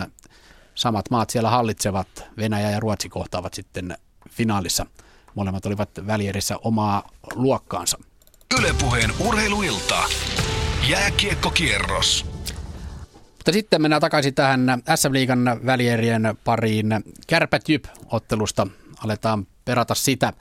[0.76, 2.08] samat maat siellä hallitsevat.
[2.38, 3.98] Venäjä ja Ruotsi kohtaavat sitten
[4.30, 4.86] finaalissa.
[5.36, 7.98] Molemmat olivat välierissä omaa luokkaansa.
[8.60, 10.04] Ylepuheen urheiluilta.
[10.90, 12.26] Jääkiekkokierros.
[13.16, 16.88] Mutta sitten mennään takaisin tähän SM-liigan välierien pariin.
[17.28, 17.64] Kärpät
[18.12, 18.68] ottelusta
[19.04, 20.34] aletaan perata sitä.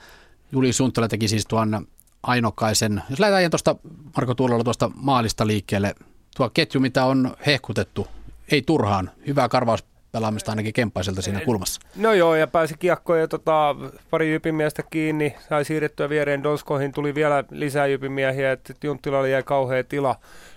[0.51, 1.87] Juli Sunttola teki siis tuon
[2.23, 3.03] ainokaisen.
[3.09, 3.75] Jos lähdetään tuosta
[4.15, 5.95] Marko Tuulolla tuosta maalista liikkeelle.
[6.37, 8.07] Tuo ketju, mitä on hehkutettu,
[8.51, 9.11] ei turhaan.
[9.27, 11.81] Hyvää karvaus pelaamista ainakin kemppaiselta siinä kulmassa.
[11.95, 13.75] No joo, ja pääsi kiekkoon ja tota,
[14.09, 19.83] pari jypimiestä kiinni, sai siirrettyä viereen Donskoihin, tuli vielä lisää jypimiehiä, että Junttilalle jäi kauhea
[19.83, 20.15] tila.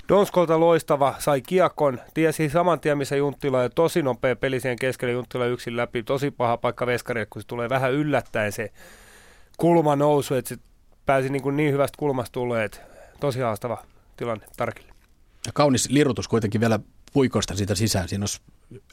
[0.08, 5.12] Donskolta loistava, sai kiekon, tiesi saman tien missä Junttila ja tosi nopea peli siihen keskelle
[5.12, 8.72] Junttila yksin läpi, tosi paha paikka veskarille, kun se tulee vähän yllättäen se
[9.56, 10.56] kulma nousu, että se
[11.06, 12.78] pääsi niin, kuin niin hyvästä kulmasta tulee, että
[13.20, 13.82] tosi haastava
[14.16, 14.95] tilanne Tarkille.
[15.46, 16.78] Ja kaunis lirutus kuitenkin vielä
[17.12, 18.08] puikoista siitä sisään.
[18.08, 18.40] Siinä olisi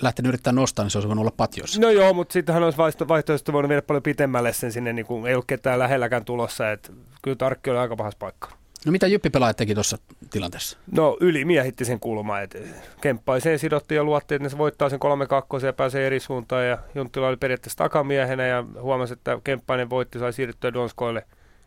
[0.01, 1.81] lähtenyt yrittää nostaa, niin se olisi voinut olla patjossa.
[1.81, 5.35] No joo, mutta sittenhän olisi vaihtoehtoisesti voinut viedä paljon pitemmälle sen sinne, niin kuin ei
[5.35, 6.71] ole ketään lähelläkään tulossa.
[6.71, 8.49] Että kyllä Tarkki oli aika pahassa paikka.
[8.85, 9.97] No mitä Jyppi pelaajat teki tuossa
[10.29, 10.77] tilanteessa?
[10.91, 12.59] No ylimiehitti sen kulma, että
[13.01, 16.67] kemppaiseen sidottiin ja luottiin, että ne voittaa sen kolme kakkosen ja pääsee eri suuntaan.
[16.67, 21.25] Ja Junttila oli periaatteessa takamiehenä ja huomasi, että kemppainen voitti, sai siirryttyä Donskoille.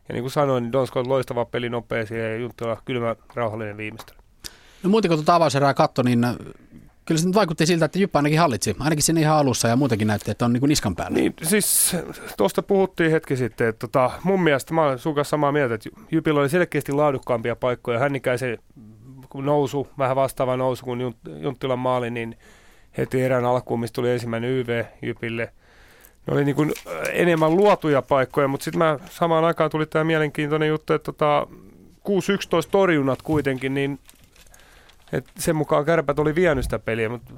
[0.09, 4.19] Ja niin kuin sanoin, niin Donskoille loistava peli nopeasti ja Junttila kylmä rauhallinen viimeistely.
[4.87, 6.27] No muuten kun tuota avauserää katso, niin
[7.05, 8.77] kyllä se nyt vaikutti siltä, että Jyppä ainakin hallitsi.
[8.79, 11.19] Ainakin sinne ihan alussa ja muutenkin näytti, että on niin kuin niskan päällä.
[11.19, 11.97] Niin, siis
[12.37, 16.41] tuosta puhuttiin hetki sitten, että tota, mun mielestä mä olen sun samaa mieltä, että Jypillä
[16.41, 17.99] oli selkeästi laadukkaampia paikkoja.
[17.99, 18.59] Hännikäisen
[19.35, 22.39] nousu, vähän vastaava nousu kuin Junttilan maali, niin
[22.99, 25.53] heti erään alkuun, mistä tuli ensimmäinen YV Jypille.
[26.27, 26.73] Ne oli niin kuin
[27.13, 31.47] enemmän luotuja paikkoja, mutta sitten mä samaan aikaan tuli tämä mielenkiintoinen juttu, että tota,
[32.67, 33.99] 6-11 torjunnat kuitenkin, niin
[35.13, 37.35] et sen mukaan kärpät oli vienyt sitä peliä, mutta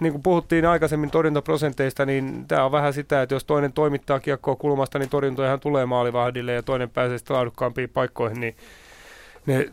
[0.00, 4.56] niin kuin puhuttiin aikaisemmin torjuntaprosenteista, niin tämä on vähän sitä, että jos toinen toimittaa kiekkoa
[4.56, 8.56] kulmasta, niin torjuntojahan tulee maalivahdille ja toinen pääsee sitten laadukkaampiin paikkoihin, niin
[9.46, 9.70] ne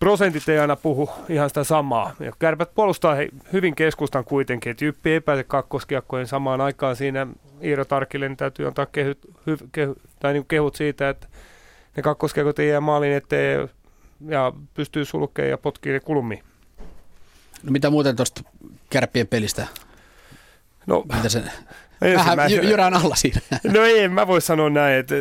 [0.00, 2.14] prosentit ei aina puhu ihan sitä samaa.
[2.20, 7.26] Ja kärpät puolustaa he, hyvin keskustan kuitenkin, että Jyppi ei pääse kakkoskiekkojen samaan aikaan siinä
[7.62, 11.26] Iiro Tarkille, niin täytyy antaa kehyt, hy, kehy, tai niin kehut siitä, että
[11.96, 13.68] ne kakkoskiekot ei jää maaliin eteen
[14.28, 16.42] ja pystyy sulkemaan ja potkiin kulmiin.
[17.62, 18.42] No mitä muuten tuosta
[18.90, 19.66] kärppien pelistä?
[20.86, 21.42] No, mitä se,
[22.00, 23.40] vähän alla siinä.
[23.74, 25.14] No ei, mä voi sanoa näin, että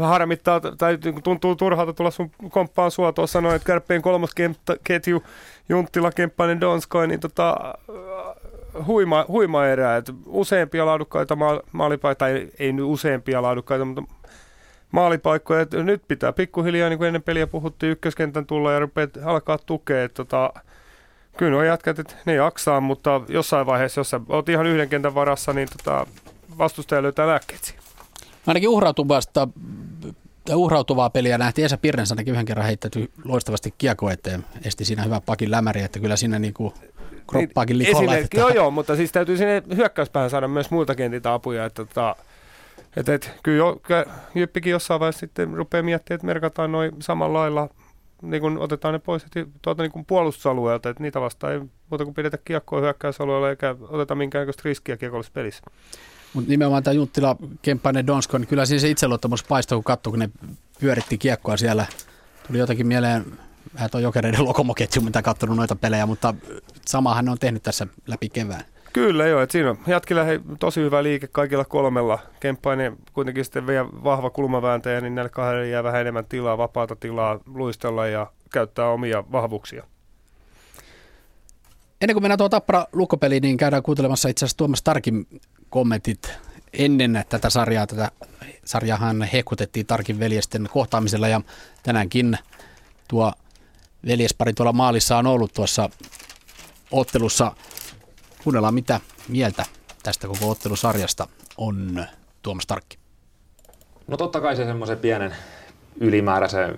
[0.00, 5.22] harmittaa tai niinku tuntuu turhalta tulla sun komppaan sua tuossa sanoa, että kärppien kolmosketju
[5.68, 7.74] Junttila, Kemppainen, Donskoi, niin tota,
[8.86, 11.36] huima, huima erää, että useampia laadukkaita
[11.72, 14.02] maalipaita, tai ei nyt useampia laadukkaita, mutta
[14.94, 15.60] maalipaikkoja.
[15.60, 20.08] Että nyt pitää pikkuhiljaa, niin kuin ennen peliä puhuttiin, ykköskentän tulla ja rupeat alkaa tukea.
[20.08, 20.52] Tota,
[21.36, 25.14] kyllä on jätkät, että ne jaksaa, mutta jossain vaiheessa, jos sä oot ihan yhden kentän
[25.14, 26.06] varassa, niin tota,
[26.58, 27.76] vastustaja löytää lääkkeet
[28.46, 29.48] Ainakin uhrautuvasta
[30.54, 34.44] uhrautuvaa peliä nähtiin Esa Pirnens ainakin yhden kerran heittäty loistavasti kiekko eteen.
[34.64, 36.74] Esti siinä hyvä pakin lämäri, että kyllä siinä niinku
[37.30, 38.12] kroppaakin likolla.
[38.34, 41.64] Joo, joo, mutta siis täytyy sinne hyökkäyspäähän saada myös muilta kentiltä apuja.
[41.64, 42.16] Että tota,
[42.96, 43.80] et, et, kyllä jo,
[44.34, 47.68] Jyppikin jossain vaiheessa sitten rupeaa miettimään, että merkataan noin samalla lailla,
[48.22, 51.60] niin kun otetaan ne pois heti tuolta niin kun puolustusalueelta, että niitä vastaan ei
[51.90, 55.62] muuta kuin pidetä kiekkoa hyökkäysalueella eikä oteta minkäännäköistä riskiä kiekollisessa pelissä.
[56.34, 60.18] Mutta nimenomaan tämä Junttila, Kemppainen, Donsko, niin kyllä siinä se itseluottamus paistoi, kun katsoi, kun
[60.18, 60.30] ne
[60.80, 61.86] pyöritti kiekkoa siellä.
[62.46, 63.24] Tuli jotakin mieleen
[63.74, 66.34] vähän tuo jokereiden lokomoketju, mitä katsonut noita pelejä, mutta
[66.86, 68.64] samahan ne on tehnyt tässä läpi kevään.
[68.94, 72.18] Kyllä joo, että siinä on Jatkilla hei, tosi hyvä liike kaikilla kolmella.
[72.40, 77.40] Kemppainen kuitenkin sitten vielä vahva kulmavääntäjä, niin näille kahdelle jää vähän enemmän tilaa, vapaata tilaa
[77.46, 79.84] luistella ja käyttää omia vahvuuksia.
[82.00, 85.26] Ennen kuin mennään tuohon Tappara lukkopeliin, niin käydään kuuntelemassa itse asiassa Tuomas Tarkin
[85.70, 86.32] kommentit
[86.72, 87.86] ennen tätä sarjaa.
[87.86, 88.10] Tätä
[88.64, 91.40] sarjahan hehkutettiin Tarkin veljesten kohtaamisella ja
[91.82, 92.38] tänäänkin
[93.08, 93.32] tuo
[94.06, 95.90] veljespari tuolla maalissa on ollut tuossa
[96.90, 97.52] ottelussa.
[98.44, 99.64] Kuunnellaan mitä mieltä
[100.02, 102.04] tästä koko ottelusarjasta on
[102.42, 102.98] Tuomas Tarkki.
[104.06, 105.36] No totta kai se semmoisen pienen
[106.00, 106.76] ylimääräisen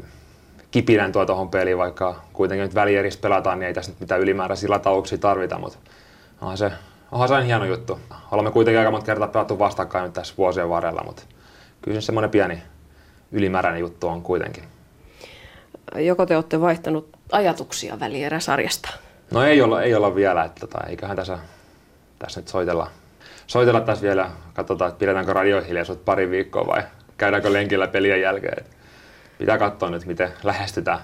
[0.70, 4.70] kipinän tuo tuohon peliin, vaikka kuitenkin nyt välierissä pelataan, niin ei tässä nyt mitään ylimääräisiä
[4.70, 5.78] latauksia tarvita, mutta
[6.40, 6.72] onhan se,
[7.12, 8.00] onhan se hieno juttu.
[8.30, 11.22] Olemme kuitenkin aika monta kertaa pelattu vastakkain nyt tässä vuosien varrella, mutta
[11.82, 12.62] kyllä se semmoinen pieni
[13.32, 14.64] ylimääräinen juttu on kuitenkin.
[15.96, 18.88] Joko te olette vaihtanut ajatuksia välieräsarjasta?
[19.30, 21.38] No ei olla, ei olla vielä, että tota, eiköhän tässä,
[22.18, 22.90] tässä nyt soitella,
[23.46, 26.82] soitella tässä vielä, katsotaan, että pidetäänkö radiohiljaisuutta pari viikkoa vai
[27.16, 28.58] käydäänkö lenkillä pelien jälkeen.
[28.58, 28.70] Et
[29.38, 30.98] pitää katsoa nyt, miten lähestytään.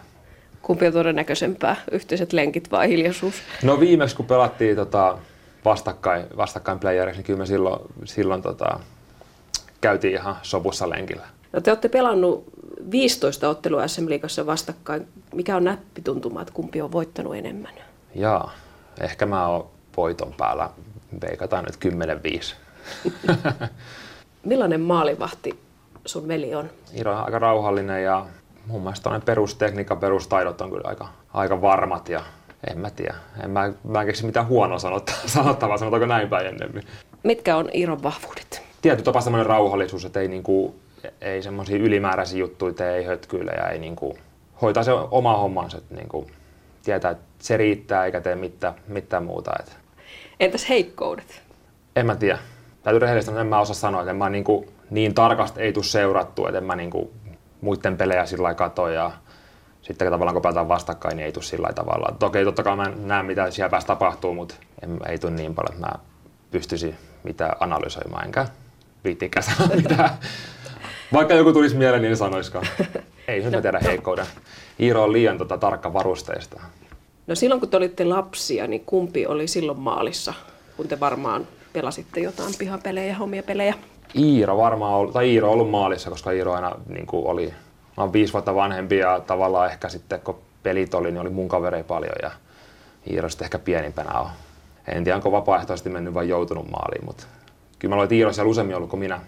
[0.62, 3.34] Kumpi on todennäköisempää, yhteiset lenkit vai hiljaisuus?
[3.62, 5.18] No viimeksi kun pelattiin tota,
[5.64, 8.80] vastakkain, vastakkain playeriksi, niin kyllä me silloin, silloin tota,
[9.80, 11.26] käytiin ihan sopussa lenkillä.
[11.52, 12.44] No te olette pelannut
[12.90, 15.08] 15 ottelua SM Liigassa vastakkain.
[15.34, 17.72] Mikä on näppituntuma, että kumpi on voittanut enemmän?
[18.14, 18.52] Jaa,
[19.00, 20.70] ehkä mä oon voiton päällä.
[21.20, 21.94] Veikataan nyt
[22.44, 22.54] 10-5.
[24.44, 25.58] Millainen maalivahti
[26.06, 26.70] sun veli on?
[26.96, 28.26] Iiro on aika rauhallinen ja
[28.66, 32.24] mun mielestä perustekniikka, perustaidot on kyllä aika, aika varmat ja
[32.70, 33.14] en mä tiedä.
[33.44, 36.82] En mä, mä en keksi mitään huonoa sanottavaa, sanottavaa, sanotaanko näin päin ennemmin.
[37.22, 38.62] Mitkä on Iiron vahvuudet?
[38.82, 40.74] Tietty tapa semmoinen rauhallisuus, että ei, niinku,
[41.20, 44.18] ei semmoisia ylimääräisiä juttuja tee, ei hötkyillä ja ei niinku,
[44.62, 46.26] hoitaa se oma hommansa, että niinku,
[46.82, 49.52] tietää, että se riittää eikä tee mitään, mitään muuta.
[49.60, 49.81] Et.
[50.42, 51.42] Entäs heikkoudet?
[51.96, 52.38] En mä tiedä.
[52.82, 56.48] Täytyy rehellisesti en mä osaa sanoa, että en mä niinku, niin tarkasti ei tule seurattua,
[56.48, 57.12] että en mä niinku
[57.60, 59.12] muiden pelejä sillä lailla kato ja
[59.82, 62.16] sitten tavallaan kun pelataan vastakkain, niin ei tule sillä tavalla.
[62.18, 65.74] Toki totta kai mä näen, mitä siellä päässä tapahtuu, mutta en, ei tule niin paljon,
[65.74, 66.02] että mä
[66.50, 68.46] pystyisin mitä analysoimaan, enkä
[69.04, 70.10] viittikään sanoa mitään.
[71.12, 72.66] Vaikka joku tulisi mieleen, niin en sanoiskaan.
[73.28, 74.26] Ei nyt no, tiedä heikkouden.
[74.80, 76.60] Iiro on liian tota, tarkka varusteista.
[77.26, 80.34] No silloin kun te olitte lapsia, niin kumpi oli silloin maalissa,
[80.76, 83.74] kun te varmaan pelasitte jotain pihapelejä, omia pelejä?
[84.18, 87.46] Iiro varmaan ollut, tai Iiro on ollut maalissa, koska Iiro aina niin kuin oli,
[87.96, 91.48] mä olen viisi vuotta vanhempi ja tavallaan ehkä sitten kun pelit oli, niin oli mun
[91.48, 92.30] kavereja paljon ja
[93.10, 94.28] Iiro sitten ehkä pienimpänä on.
[94.88, 97.24] En tiedä, onko vapaaehtoisesti mennyt vai joutunut maaliin, mutta
[97.78, 99.20] kyllä mä että Iiro siellä useammin ollut kuin minä.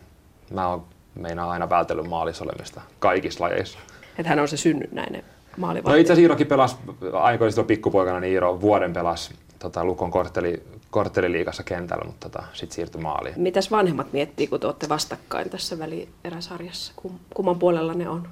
[0.50, 0.84] Mä oon
[1.14, 3.78] meinaa aina vältellyt maalissa olemista kaikissa lajeissa.
[4.18, 5.24] Että hän on se synnynnäinen
[5.56, 5.90] maalivahti.
[5.90, 6.76] No itse asiassa Iirokin pelasi
[7.12, 12.74] aikoina silloin pikkupoikana, niin Iiro vuoden pelasi tota, Lukon kortteli, kortteliliikassa kentällä, mutta tota, sitten
[12.74, 13.34] siirtyi maaliin.
[13.36, 16.92] Mitäs vanhemmat miettii, kun te olette vastakkain tässä välieräsarjassa?
[16.96, 18.28] Kum, kumman puolella ne on?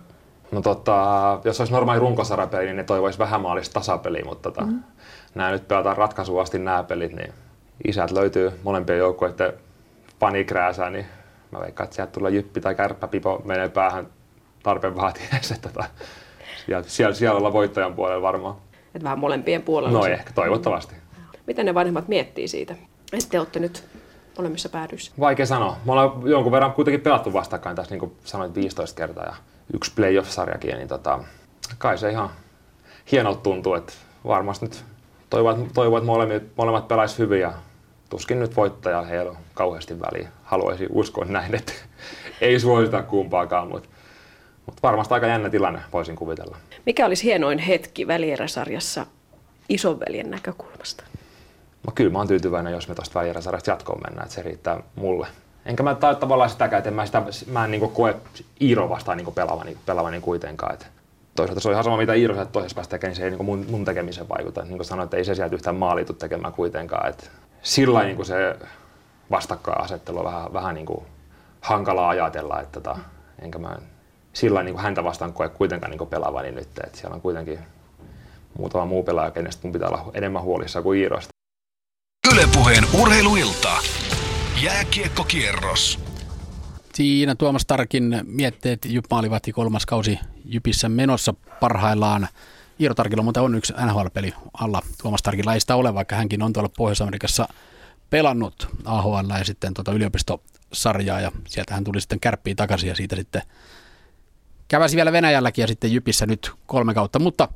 [0.53, 4.82] No tota, jos olisi normaali runkosarapeli, niin ne toivoisi vähän maalista tasapeliä, mutta tota, mm-hmm.
[5.35, 7.32] nämä nyt pelataan ratkaisuun asti nämä pelit, niin
[7.85, 9.53] isät löytyy molempien joukkueiden
[10.19, 11.07] panikrääsää, niin
[11.51, 14.07] mä veikkaan, että sieltä tulee jyppi tai kärppäpipo menee päähän
[14.62, 15.55] tarpeen vaatiessa.
[15.62, 15.85] Tota,
[16.66, 18.56] siellä, siellä, siellä ollaan voittajan puolella varmaan.
[18.94, 19.98] Että vähän molempien puolella.
[19.98, 20.94] No ehkä, toivottavasti.
[21.47, 22.74] Miten ne vanhemmat miettii siitä,
[23.12, 23.84] että te olette nyt
[24.39, 25.12] molemmissa päädyissä?
[25.20, 25.76] Vaikea sanoa.
[25.84, 29.34] Me ollaan jonkun verran kuitenkin pelattu vastakkain tässä, niin kuin sanoit, 15 kertaa ja
[29.74, 31.18] yksi playoff-sarjakin, niin tota,
[31.78, 32.30] kai se ihan
[33.12, 33.93] hienolta tuntuu, että
[34.26, 34.84] varmasti nyt
[35.30, 37.52] toivon että molemmat, molemmat pelaisi hyvin ja
[38.10, 40.28] tuskin nyt voittaja heillä on kauheasti väliä.
[40.44, 41.72] Haluaisin uskoa näin, että
[42.40, 43.89] ei suosita kumpaakaan, mutta,
[44.66, 46.56] mutta varmasti aika jännä tilanne voisin kuvitella.
[46.86, 49.06] Mikä olisi hienoin hetki välieräsarjassa
[49.68, 51.05] isonveljen näkökulmasta?
[51.86, 55.26] No kyllä mä oon tyytyväinen, jos me tuosta välieräsarjasta jatkoon mennään, että se riittää mulle.
[55.66, 58.16] Enkä mä ta- tavallaan sitäkään, että en mä, sitä, mä en niin koe
[58.60, 60.74] Iiro vastaan niin pelaavani, pelaavani kuitenkaan.
[60.74, 60.86] Että
[61.34, 63.44] toisaalta se on ihan sama, mitä Iiro sieltä toisessa päästä tekee, niin se ei niin
[63.44, 64.62] mun, mun tekemisen vaikuta.
[64.62, 67.09] Niin kuin sanoin, että ei se sieltä yhtään maalitu tekemään kuitenkaan.
[67.09, 67.24] Että
[67.62, 68.56] sillä niin se
[69.30, 71.05] vastakkainasettelu on vähän, vähän niin kuin
[71.60, 72.98] hankalaa ajatella, että tota,
[73.43, 73.76] enkä mä
[74.32, 76.68] sillä niin kuin häntä vastaan koe kuitenkaan niin pelaavani nyt.
[76.84, 77.59] Että siellä on kuitenkin
[78.59, 81.28] muutama muu pelaaja, kenestä mun pitää olla enemmän huolissa kuin Iirosta.
[82.32, 83.72] Ylepuheen urheiluilta.
[84.62, 85.98] Jääkiekkokierros.
[86.94, 92.28] Siinä Tuomas Tarkin mietteet Jyp maalivahti kolmas kausi Jypissä menossa parhaillaan.
[92.80, 94.82] Iiro Tarkilla muuten on yksi NHL-peli alla.
[95.02, 97.48] Tuomas Tarkilla ei sitä ole, vaikka hänkin on tuolla Pohjois-Amerikassa
[98.10, 100.42] pelannut AHL ja sitten tuota yliopisto
[100.72, 103.42] sarjaa ja sieltä hän tuli sitten kärppiin takaisin ja siitä sitten
[104.73, 107.49] käväsi vielä Venäjälläkin ja sitten Jypissä nyt kolme kautta, mutta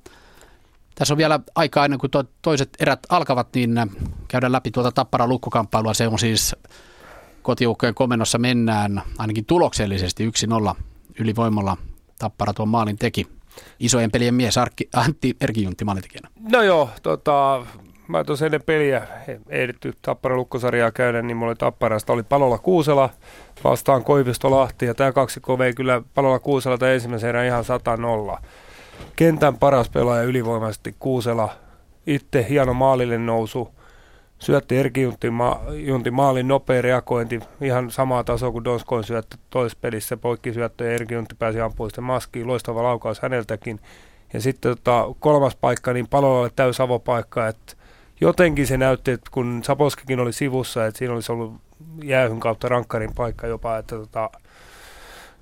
[0.94, 2.10] tässä on vielä aikaa ennen kuin
[2.42, 3.74] toiset erät alkavat, niin
[4.28, 5.94] käydään läpi tuota Tappara lukkokamppailua.
[5.94, 6.56] Se on siis
[7.42, 10.30] kotiukkojen komennossa mennään ainakin tuloksellisesti
[10.70, 10.74] 1-0
[11.18, 11.76] ylivoimalla
[12.18, 13.26] Tappara tuon maalin teki.
[13.78, 16.28] Isojen pelien mies Arkki, Antti Erkijuntti maalintekijänä.
[16.52, 17.66] No joo, tota,
[18.08, 19.06] mä tuossa ennen peliä
[19.48, 23.10] ehditty Tappara lukkosarjaa käydä, niin mulla oli Tapparasta oli Palola Kuusela
[23.64, 27.64] vastaan Koivisto Lahti ja tämä kaksi vei kyllä Palola Kuusela tai ensimmäisen erän ihan
[28.36, 28.42] 100-0.
[29.16, 31.48] Kentän paras pelaaja ylivoimaisesti Kuusela,
[32.06, 33.74] itse hieno maalille nousu,
[34.38, 40.16] syötti Erki Juntti, ma- Juntti maalin nopea reagointi, ihan samaa tasoa kuin Donskoin syöttö toispelissä,
[40.16, 43.80] poikki syöttö ja Erki Juntti pääsi ampumaan sitten maskiin, loistava laukaus häneltäkin.
[44.32, 47.75] Ja sitten tota, kolmas paikka, niin palolla oli täys avopaikka, että
[48.20, 51.54] jotenkin se näytti, että kun Saposkikin oli sivussa, että siinä olisi ollut
[52.04, 54.30] jäähyn kautta rankkarin paikka jopa, että tota,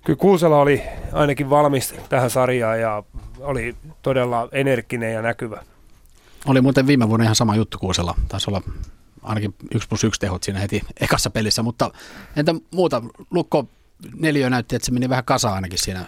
[0.05, 0.83] kyllä Kuusela oli
[1.13, 3.03] ainakin valmis tähän sarjaan ja
[3.41, 5.63] oli todella energinen ja näkyvä.
[6.47, 8.15] Oli muuten viime vuonna ihan sama juttu Kuusela.
[8.29, 8.63] Taisi olla
[9.23, 11.91] ainakin 1 plus 1 tehot siinä heti ekassa pelissä, mutta
[12.37, 13.03] entä muuta?
[13.31, 13.69] Lukko
[14.17, 16.05] neljö näytti, että se meni vähän kasaan ainakin siinä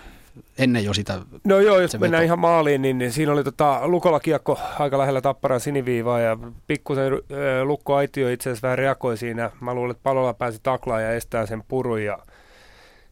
[0.58, 1.20] ennen jo sitä.
[1.44, 2.24] No joo, jos mennään veto.
[2.24, 7.12] ihan maaliin, niin, niin siinä oli tota, Lukolla kiekko aika lähellä Tapparan siniviivaa ja pikkusen
[7.12, 7.18] äh,
[7.64, 9.50] Lukko Aitio itse asiassa vähän reagoi siinä.
[9.60, 12.18] Mä luulen, että palolla pääsi taklaan ja estää sen purun ja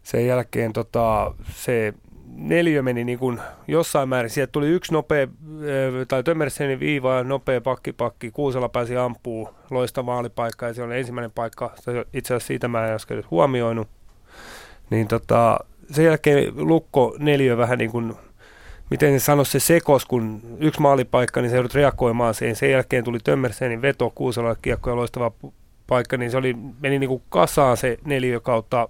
[0.02, 1.94] sen jälkeen tota, se
[2.36, 4.30] neljä meni niin kuin jossain määrin.
[4.30, 5.28] Sieltä tuli yksi nopea,
[6.08, 8.30] tai Tömmersenin viiva ja nopea pakki pakki.
[8.30, 11.74] Kuusella pääsi ampuu loista maalipaikka ja se oli ensimmäinen paikka.
[12.12, 13.88] Itse asiassa siitä mä en äsken huomioinut.
[14.90, 15.58] Niin tota,
[15.90, 18.14] sen jälkeen Lukko neljä vähän niin kuin,
[18.90, 22.56] miten se sanoisi, se sekos, kun yksi maalipaikka, niin se joudut reagoimaan siihen.
[22.56, 25.32] Sen jälkeen tuli Tömmersenin veto, Kuusella kiekko ja loistava
[25.86, 28.88] paikka, niin se oli, meni niin kuin kasaan se neljä kautta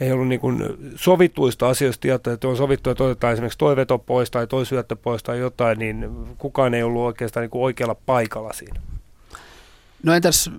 [0.00, 0.64] ei ollut niin kuin
[0.94, 4.96] sovittuista asioista tietoa, että on sovittu, että otetaan esimerkiksi toi veto pois tai toi syöttö
[4.96, 8.80] pois tai jotain, niin kukaan ei ollut oikeastaan niin kuin oikealla paikalla siinä.
[10.02, 10.50] No entäs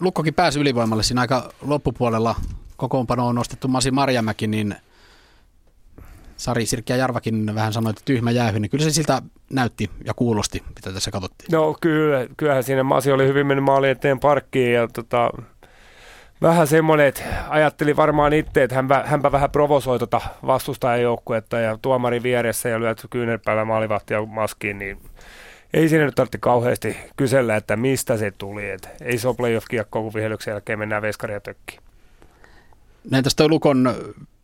[0.00, 2.34] Lukkokin pääsi ylivoimalle siinä aika loppupuolella
[2.76, 4.74] kokoonpano on nostettu Masi Marjamäki, niin
[6.36, 10.14] Sari Sirkki ja Jarvakin vähän sanoi, että tyhmä jäähy, niin kyllä se siltä näytti ja
[10.14, 11.48] kuulosti, mitä tässä katsottiin.
[11.52, 15.30] No kyllä, kyllähän siinä Masi oli hyvin mennyt maali eteen parkkiin ja tota,
[16.42, 21.78] vähän semmoinen, että ajatteli varmaan itse, että hänpä, hänpä vähän provosoi tota vastustajan joukkuetta ja
[21.82, 24.98] tuomari vieressä ja lyöty kyynärpäällä maalivahtia maskiin, niin
[25.74, 28.70] ei siinä nyt tarvitse kauheasti kysellä, että mistä se tuli.
[28.70, 31.85] Et ei se ole playoff-kiekkoa, kun vihelyksen jälkeen mennään veskaria tökkiin.
[33.10, 33.94] Näin toi Lukon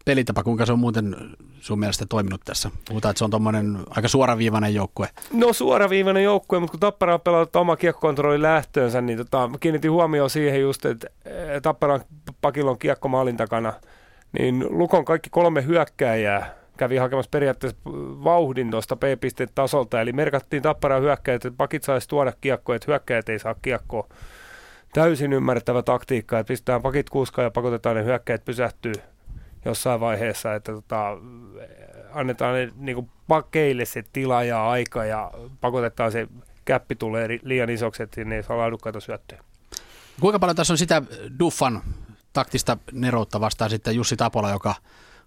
[0.05, 1.16] pelitapa, kuinka se on muuten
[1.60, 2.70] sun mielestä toiminut tässä?
[2.89, 5.09] Puhutaan, että se on tuommoinen aika suoraviivainen joukkue.
[5.32, 10.30] No suoraviivainen joukkue, mutta kun Tappara on pelannut oma kiekkokontrolli lähtöönsä, niin tota, kiinnitin huomioon
[10.30, 11.06] siihen just, että
[11.62, 12.01] Tapparan
[12.40, 13.72] pakilon kiekko maalin takana,
[14.39, 17.78] niin Lukon kaikki kolme hyökkääjää kävi hakemassa periaatteessa
[18.24, 23.28] vauhdin tuosta P-pisteen tasolta, eli merkattiin Tapparan hyökkäjät, että pakit saisi tuoda kiekkoa, että hyökkäjät
[23.28, 24.09] ei saa kiekkoa.
[24.94, 28.93] Täysin ymmärrettävä taktiikka, että pistetään pakit kuuskaan ja pakotetaan ne hyökkäjät pysähtyy
[29.64, 31.19] jossain vaiheessa, että tota,
[32.12, 36.28] annetaan ne, niin kuin pakeille se tila ja aika ja pakotetaan se
[36.64, 39.44] käppi tulee liian isoksi, että ne saa laadukkaita syöttöjä.
[40.20, 41.02] Kuinka paljon tässä on sitä
[41.39, 41.82] Duffan
[42.32, 44.74] taktista neroutta vastaan sitten Jussi Tapola, joka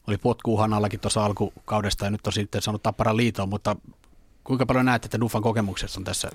[0.08, 3.76] oli potkuuhan allakin tuossa alkukaudesta ja nyt on sitten saanut Tapparan liiton, mutta
[4.44, 6.30] kuinka paljon näette, että Duffan kokemuksessa on tässä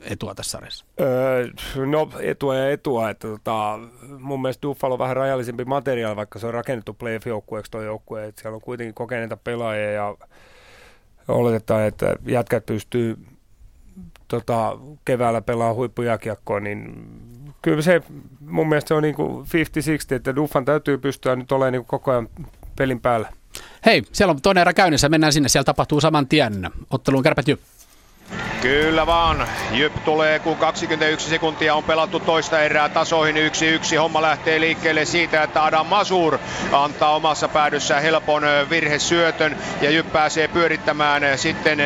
[0.00, 0.84] etua tässä sarjassa?
[1.00, 1.48] Öö,
[1.86, 3.78] no etua ja etua, että tota,
[4.18, 8.40] mun mielestä Duffalo on vähän rajallisempi materiaali, vaikka se on rakennettu playoff-joukkueeksi tuo joukkue, että
[8.40, 10.16] siellä on kuitenkin kokeneita pelaajia ja
[11.28, 13.18] oletetaan, että jätkät pystyy
[14.28, 17.06] tota, keväällä pelaa huippujakiekkoa, niin
[17.62, 18.02] kyllä se
[18.40, 22.28] mun mielestä se on niin 50-60, että Duffan täytyy pystyä nyt olemaan niin koko ajan
[22.76, 23.32] pelin päällä.
[23.86, 26.70] Hei, siellä on toinen erä käynnissä, mennään sinne, siellä tapahtuu saman tien.
[26.90, 27.60] Otteluun kärpät jyp.
[28.62, 29.48] Kyllä vaan.
[29.70, 33.98] Jyp tulee, kun 21 sekuntia on pelattu toista erää tasoihin 1-1.
[33.98, 36.38] Homma lähtee liikkeelle siitä, että Adam Masur
[36.72, 41.78] antaa omassa päädyssä helpon virhesyötön ja Jyp pääsee pyörittämään sitten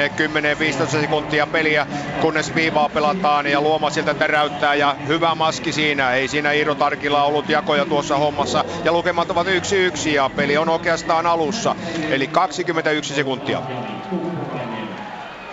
[0.87, 1.87] 10-15 sekuntia peliä,
[2.21, 6.13] kunnes viivaa pelataan ja Luoma siltä täräyttää ja hyvä maski siinä.
[6.13, 10.69] Ei siinä Iiro Tarkilla ollut jakoja tuossa hommassa ja lukemat ovat 1-1 ja peli on
[10.69, 11.77] oikeastaan alussa.
[12.11, 13.63] Eli 21 sekuntia.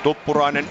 [0.03, 0.69] Tuppurainen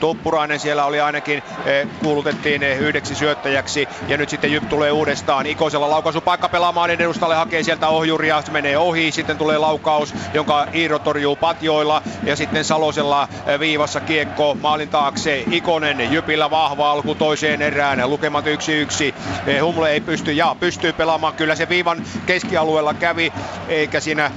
[0.00, 5.46] Tuppurainen siellä oli ainakin, eh, kuulutettiin eh, yhdeksi syöttäjäksi ja nyt sitten Jyp tulee uudestaan.
[5.46, 10.66] Ikosella laukaisu paikka pelaamaan edustalle hakee sieltä ohjuria, se menee ohi, sitten tulee laukaus, jonka
[10.74, 15.44] Iiro torjuu patjoilla ja sitten Salosella eh, viivassa kiekko maalin taakse.
[15.50, 19.14] Ikonen Jypillä vahva alku toiseen erään, lukemat yksi yksi.
[19.62, 23.32] Humle ei pysty, ja pystyy pelaamaan, kyllä se viivan keskialueella kävi,
[23.68, 24.30] eikä siinä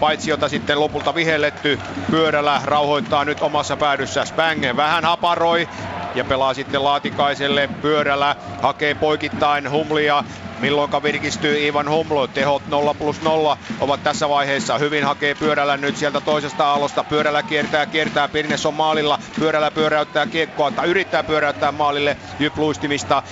[0.00, 1.78] paitsi jota sitten lopulta vihelletty.
[2.10, 5.68] Pyörällä rauhoittaa nyt omassa päädyssä Spange vähän haparoi
[6.14, 10.24] ja pelaa sitten Laatikaiselle pyörällä, hakee poikittain Humlia
[10.60, 12.26] milloinka virkistyy Ivan Humlo.
[12.26, 14.78] Tehot 0 plus 0 ovat tässä vaiheessa.
[14.78, 17.04] Hyvin hakee pyörällä nyt sieltä toisesta alosta.
[17.04, 18.28] Pyörällä kiertää, kiertää.
[18.28, 19.18] Pirnes on maalilla.
[19.38, 23.22] Pyörällä pyöräyttää kiekkoa, tai yrittää pyöräyttää maalille jypluistimista.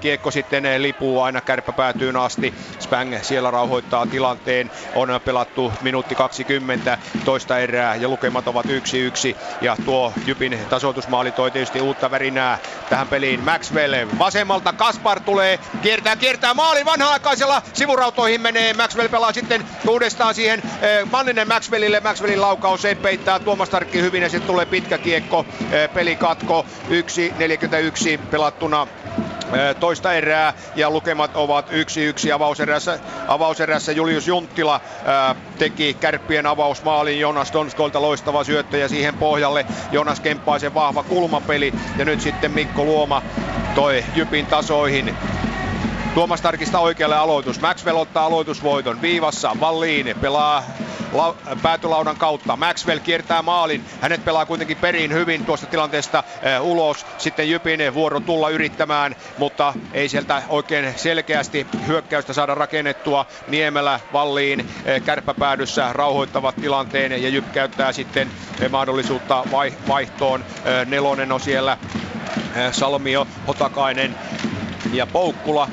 [0.00, 2.54] Kiekko sitten lipuu aina kärppäpäätyyn asti.
[2.78, 4.70] Spang siellä rauhoittaa tilanteen.
[4.94, 8.68] On pelattu minuutti 20 toista erää ja lukemat ovat 1-1.
[9.60, 12.58] Ja tuo Jypin tasoitusmaali toi tietysti uutta värinää
[12.90, 13.40] tähän peliin.
[13.40, 18.74] Maxwell vasemmalta Kaspar tulee, kiertää, kiertää maali maali vanha-aikaisella sivurautoihin menee.
[18.74, 22.00] Maxwell pelaa sitten uudestaan siihen eh, Manninen Maxwellille.
[22.00, 25.46] Maxwellin laukaus ei peittää Tuomas Tarkki hyvin ja sitten tulee pitkä kiekko.
[25.72, 28.86] Eh, pelikatko 1.41 pelattuna
[29.52, 37.20] eh, toista erää ja lukemat ovat 1-1 avauserässä, avauserässä Julius Junttila ää, teki kärppien avausmaalin
[37.20, 42.84] Jonas Donskolta loistava syöttö ja siihen pohjalle Jonas Kemppaisen vahva kulmapeli ja nyt sitten Mikko
[42.84, 43.22] Luoma
[43.74, 45.16] toi Jypin tasoihin
[46.14, 47.60] Tuomas Tarkista oikealle aloitus.
[47.60, 49.02] Maxwell ottaa aloitusvoiton.
[49.02, 50.64] Viivassa Valliin pelaa
[51.12, 52.56] la- päätylaudan kautta.
[52.56, 53.84] Maxwell kiertää maalin.
[54.00, 57.06] Hänet pelaa kuitenkin perin hyvin tuosta tilanteesta äh, ulos.
[57.18, 63.26] Sitten Jypin vuoro tulla yrittämään, mutta ei sieltä oikein selkeästi hyökkäystä saada rakennettua.
[63.48, 68.30] Niemelä, Valliin äh, kärppäpäädyssä rauhoittavat tilanteen ja Jyp käyttää sitten
[68.62, 70.40] äh, mahdollisuutta vai- vaihtoon.
[70.66, 71.78] Äh, nelonen on siellä
[72.72, 74.14] Salmio, Hotakainen
[74.92, 75.68] ja Poukkula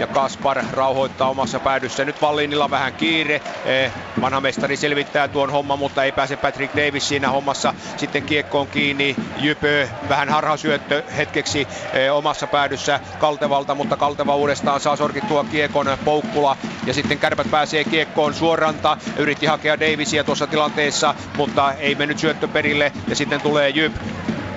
[0.00, 2.04] ja Kaspar rauhoittaa omassa päädyssä.
[2.04, 3.40] Nyt Valliinilla vähän kiire.
[3.64, 8.66] Eh, vanha mestari selvittää tuon homman, mutta ei pääse Patrick Davis siinä hommassa sitten kiekkoon
[8.66, 9.16] kiinni.
[9.36, 16.56] Jypö vähän harhasyöttö hetkeksi eh, omassa päädyssä Kaltevalta, mutta Kalteva uudestaan saa sorkittua kiekon Poukkula
[16.86, 18.96] ja sitten kärpät pääsee kiekkoon suoranta.
[19.16, 23.92] Yritti hakea Davisia tuossa tilanteessa, mutta ei mennyt syöttö perille ja sitten tulee Jyp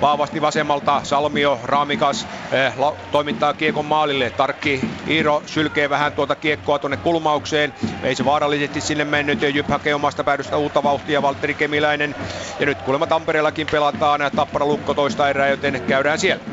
[0.00, 4.30] vahvasti vasemmalta Salmio Raamikas eh, la, toimittaa kiekon maalille.
[4.30, 7.74] Tarkki Iiro sylkee vähän tuota kiekkoa tuonne kulmaukseen.
[8.02, 12.14] Ei se vaarallisesti sinne mennyt ja Jyp hakee omasta päädystä uutta vauhtia Valtteri Kemiläinen.
[12.60, 16.44] Ja nyt kuulemma Tampereellakin pelataan Tappara Lukko toista erää, joten käydään siellä.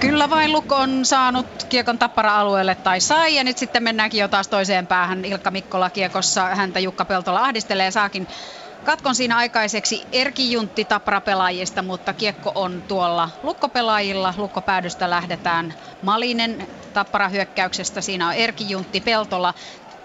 [0.00, 4.48] Kyllä vain Lukko on saanut kiekon tappara-alueelle tai sai ja nyt sitten mennäänkin jo taas
[4.48, 5.24] toiseen päähän.
[5.24, 8.26] Ilkka Mikkola kiekossa häntä Jukka Peltola ahdistelee saakin
[8.82, 14.34] katkon siinä aikaiseksi Erki Juntti Tapra-pelaajista, mutta kiekko on tuolla lukkopelaajilla.
[14.36, 18.00] Lukkopäädystä lähdetään Malinen Tappara-hyökkäyksestä.
[18.00, 19.54] Siinä on Erki Juntti Peltola.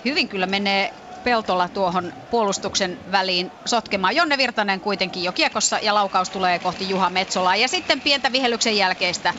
[0.05, 0.93] Hyvin kyllä menee
[1.23, 4.15] Peltola tuohon puolustuksen väliin sotkemaan.
[4.15, 7.55] Jonne Virtanen kuitenkin jo kiekossa ja laukaus tulee kohti Juha Metsolaa.
[7.55, 9.33] Ja sitten pientä vihellyksen jälkeistä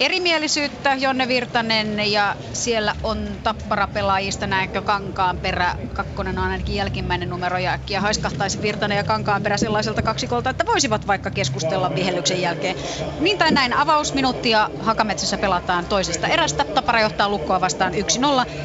[0.00, 7.72] erimielisyyttä Jonne Virtanen ja siellä on tappara-pelaajista näinkö Kankaanperä, kakkonen on ainakin jälkimmäinen numero ja
[7.72, 12.76] äkkiä haiskahtaisi Virtanen ja Kankaanperä sellaiselta kaksikolta, että voisivat vaikka keskustella vihellyksen jälkeen.
[13.20, 16.64] Niin tai näin avausminuuttia Hakametsässä pelataan toisesta erästä.
[16.64, 17.96] Tappara johtaa lukkoa vastaan 1-0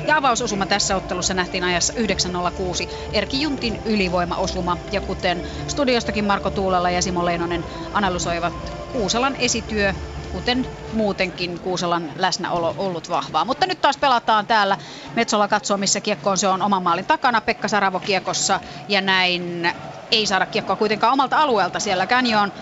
[0.08, 2.90] ja avausosuma tässä ottelussa nähtiin ajassa 9.06.
[3.14, 8.54] Erki Juntin ylivoimaosuma ja kuten studiostakin Marko Tuulella ja Simo Leinonen analysoivat
[8.92, 9.94] Kuuselan esityö
[10.32, 13.46] kuten muutenkin Kuuselan läsnäolo ollut vahvaa.
[13.46, 14.78] Mutta nyt taas pelataan täällä.
[15.16, 16.38] Metsola katsoo, missä kiekko on.
[16.38, 17.42] Se on oman maalin takana.
[17.42, 19.72] Pekka Saravo kiekossa ja näin
[20.12, 21.80] ei saada kiekkoa kuitenkaan omalta alueelta.
[21.80, 22.54] Siellä Canyon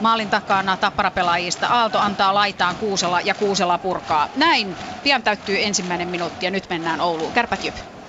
[0.00, 1.66] maalin takana tapparapelaajista.
[1.66, 4.28] Aalto antaa laitaan Kuusela ja Kuusela purkaa.
[4.36, 7.32] Näin pian täyttyy ensimmäinen minuutti ja nyt mennään Ouluun.
[7.32, 8.01] Kärpät jyp.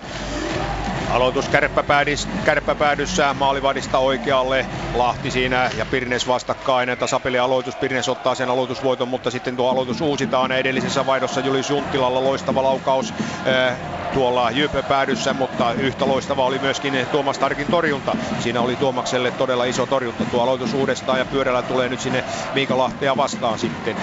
[1.14, 1.49] Aloitus
[2.45, 4.65] kärppäpäädyssä maalivadista oikealle.
[4.95, 6.98] Lahti siinä ja Pirnes vastakkain.
[6.99, 7.76] Tasapeli aloitus.
[7.76, 10.52] Pirnes ottaa sen aloitusvoiton, mutta sitten tuo aloitus uusitaan.
[10.52, 13.14] Edellisessä vaihdossa Julius Junttilalla loistava laukaus
[13.45, 13.73] eh,
[14.14, 18.15] tuolla Jypö-päädyssä, mutta yhtä loistava oli myöskin Tuomas Tarkin torjunta.
[18.40, 20.26] Siinä oli Tuomakselle todella iso torjunta.
[20.26, 22.23] Tuo aloitus uudestaan ja pyörällä tulee nyt sinne
[22.53, 23.95] Miika Lahtea vastaan sitten.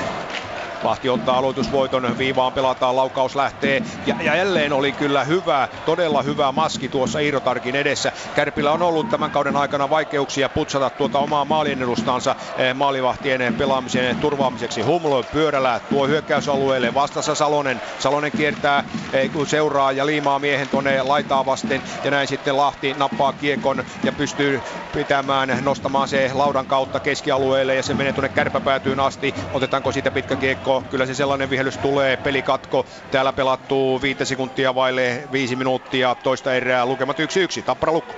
[0.83, 3.83] Lahti ottaa aloitusvoiton, viivaan pelataan, laukaus lähtee.
[4.07, 8.13] Ja, ja jälleen oli kyllä hyvä, todella hyvä maski tuossa Iirotarkin edessä.
[8.35, 14.17] Kärpillä on ollut tämän kauden aikana vaikeuksia putsata tuota omaa maalien edustansa eh, maalivahtien pelaamisen
[14.17, 14.83] turvaamiseksi.
[14.83, 17.81] Humlo pyörällä tuo hyökkäysalueelle vastassa Salonen.
[17.99, 21.83] Salonen kiertää, eh, seuraa ja liimaa miehen tuonne laitaa vasten.
[22.05, 24.61] Ja näin sitten Lahti nappaa kiekon ja pystyy
[24.95, 29.35] pitämään, nostamaan se laudan kautta keskialueelle ja se menee tuonne kärpäpäätyyn asti.
[29.55, 30.70] Otetaanko siitä pitkä kiekko?
[30.91, 32.17] Kyllä se sellainen vihellys tulee.
[32.17, 32.87] Pelikatko.
[33.11, 36.87] Täällä pelattuu viite sekuntia vaille viisi minuuttia toista erää.
[36.87, 37.63] Lukemat 1-1.
[37.63, 38.15] Tappara lukko.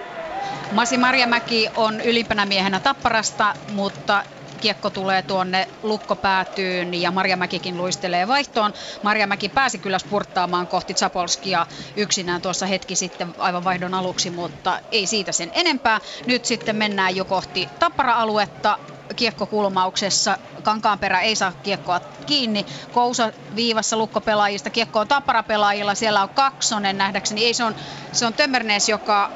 [0.72, 4.22] Masi Marjamäki on ylimpänä miehenä Tapparasta, mutta
[4.62, 8.72] kiekko tulee tuonne lukkopäätyyn ja Marjamäkikin luistelee vaihtoon.
[9.02, 11.66] Marjamäki pääsi kyllä spurttaamaan kohti Zapolskia
[11.96, 16.00] yksinään tuossa hetki sitten aivan vaihdon aluksi, mutta ei siitä sen enempää.
[16.26, 18.78] Nyt sitten mennään jo kohti Tappara-aluetta
[19.16, 20.38] kiekkokulmauksessa.
[20.62, 22.66] Kankaanperä ei saa kiekkoa kiinni.
[22.92, 24.70] Kousa viivassa lukkopelaajista.
[24.70, 25.94] Kiekko on Tappara-pelaajilla.
[25.94, 27.44] Siellä on Kaksonen nähdäkseni.
[27.44, 27.74] Ei, se on,
[28.12, 29.30] se on Tömmernees, joka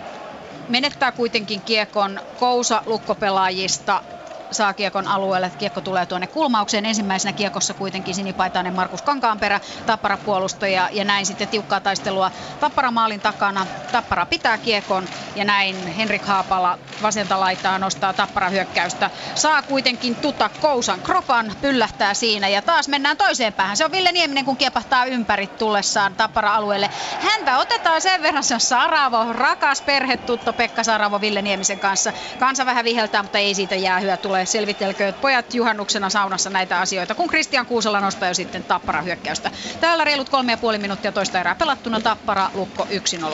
[0.69, 4.03] menettää kuitenkin kiekon Kousa lukkopelaajista
[4.51, 5.53] saa kiekon alueelle.
[5.59, 6.87] Kiekko tulee tuonne kulmaukseen.
[6.87, 13.21] Ensimmäisenä kiekossa kuitenkin sinipaitainen Markus Kankaanperä, Tappara puolustaja ja näin sitten tiukkaa taistelua Tappara maalin
[13.21, 13.67] takana.
[13.93, 19.11] Tappara pitää kiekon ja näin Henrik Haapala vasenta laitaa nostaa Tappara hyökkäystä.
[19.35, 23.77] Saa kuitenkin tuta Kousan kropan, pyllähtää siinä ja taas mennään toiseen päähän.
[23.77, 26.91] Se on Ville Nieminen, kun kiepahtaa ympäri tullessaan Tappara-alueelle.
[27.21, 32.13] Häntä otetaan sen verran, se on Saravo, rakas perhetutto Pekka Saravo Ville Niemisen kanssa.
[32.39, 34.47] Kansa vähän viheltää, mutta ei siitä jää hyö tulee.
[34.47, 39.51] Selvitelkööt pojat juhannuksena saunassa näitä asioita, kun Kristian Kuusala nostaa jo sitten Tappara hyökkäystä.
[39.81, 42.87] Täällä reilut kolme ja puoli minuuttia toista erää pelattuna Tappara, Lukko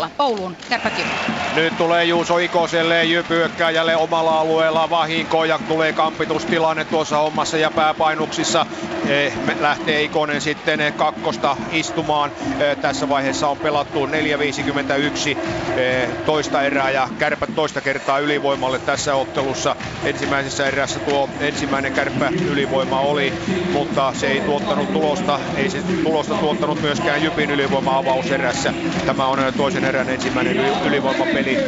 [0.06, 0.08] 1-0.
[0.18, 0.92] Ouluun, kärpät
[1.54, 3.04] Nyt tulee Juuso Ikoselle,
[3.74, 8.66] jälleen omalla alueella vahinko ja tulee kampitustilanne tuossa hommassa ja pääpainuksissa
[9.08, 12.32] eh, lähtee Ikonen sitten kakkosta istumaan.
[12.60, 14.10] Eh, tässä vaiheessa on pelattu 4.51
[15.76, 19.76] eh, toista erää ja kärpät toista kertaa ylivoimalle tässä ottelussa.
[20.04, 23.32] Ensimmäisessä erässä tuo ensimmäinen kärppä ylivoima oli,
[23.73, 25.40] mutta se ei tuottanut tulosta.
[25.56, 28.74] Ei se tulosta tuottanut myöskään Jypin ylivoima avauserässä.
[29.06, 30.56] Tämä on toisen erän ensimmäinen
[30.86, 31.59] ylivoimapeli.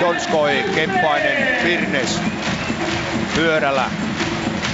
[0.00, 2.20] Donskoi, Kemppainen, Virnes
[3.34, 3.90] pyörällä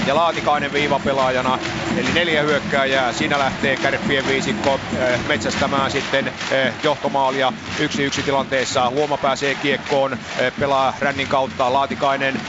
[0.07, 1.59] ja Laatikainen viivapelaajana.
[1.97, 3.12] Eli neljä hyökkääjää.
[3.12, 8.91] Siinä lähtee kärppien viisikko eh, metsästämään sitten eh, johtomaalia yksi yksi tilanteessa.
[8.91, 12.41] Luoma pääsee kiekkoon, eh, pelaa rännin kautta Laatikainen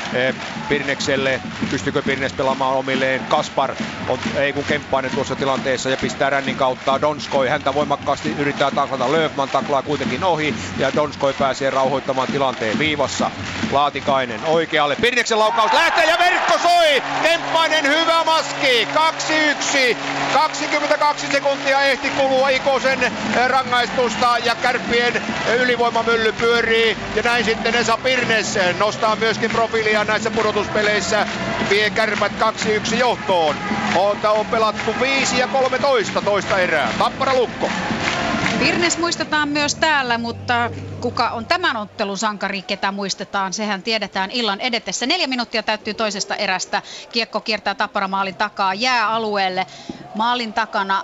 [0.70, 1.42] Pirnekselle.
[1.72, 3.22] Pystykö Pirnes pelaamaan omilleen?
[3.30, 3.76] Kaspar
[4.08, 7.50] on, ei kun Kemppainen tuossa tilanteessa ja pistää rännin kautta Donskoi.
[7.50, 9.12] Häntä voimakkaasti yrittää taklata.
[9.12, 13.32] Löfman taklaa kuitenkin ohi ja Donskoi pääsee rauhoittamaan tilanteen viivassa.
[13.72, 14.96] Laatikainen oikealle.
[15.02, 16.18] Pirneksen laukaus lähtee ja
[16.48, 17.03] verkko soi!
[17.24, 18.88] Kemppainen hyvä maski.
[19.91, 19.98] 2-1.
[20.34, 23.11] 22 sekuntia ehti kulua Ikosen eh,
[23.48, 25.22] rangaistusta ja kärppien
[25.60, 26.98] ylivoimamylly pyörii.
[27.15, 31.28] Ja näin sitten Esa Pirnes nostaa myöskin profiilia näissä pudotuspeleissä.
[31.69, 32.32] Vie kärpät
[32.91, 33.56] 2-1 johtoon.
[33.95, 36.94] On, on pelattu 5 ja 13 toista erää.
[36.99, 37.69] Tappara Lukko.
[38.60, 44.62] Virnes muistetaan myös täällä, mutta kuka on tämän ottelun sankari, ketä muistetaan, sehän tiedetään illan
[44.62, 45.06] edetessä.
[45.06, 46.82] Neljä minuuttia täyttyy toisesta erästä.
[47.12, 49.68] Kiekko kiertää Tapparamaalin takaa, jää alueelle.
[50.14, 51.04] Maalin takana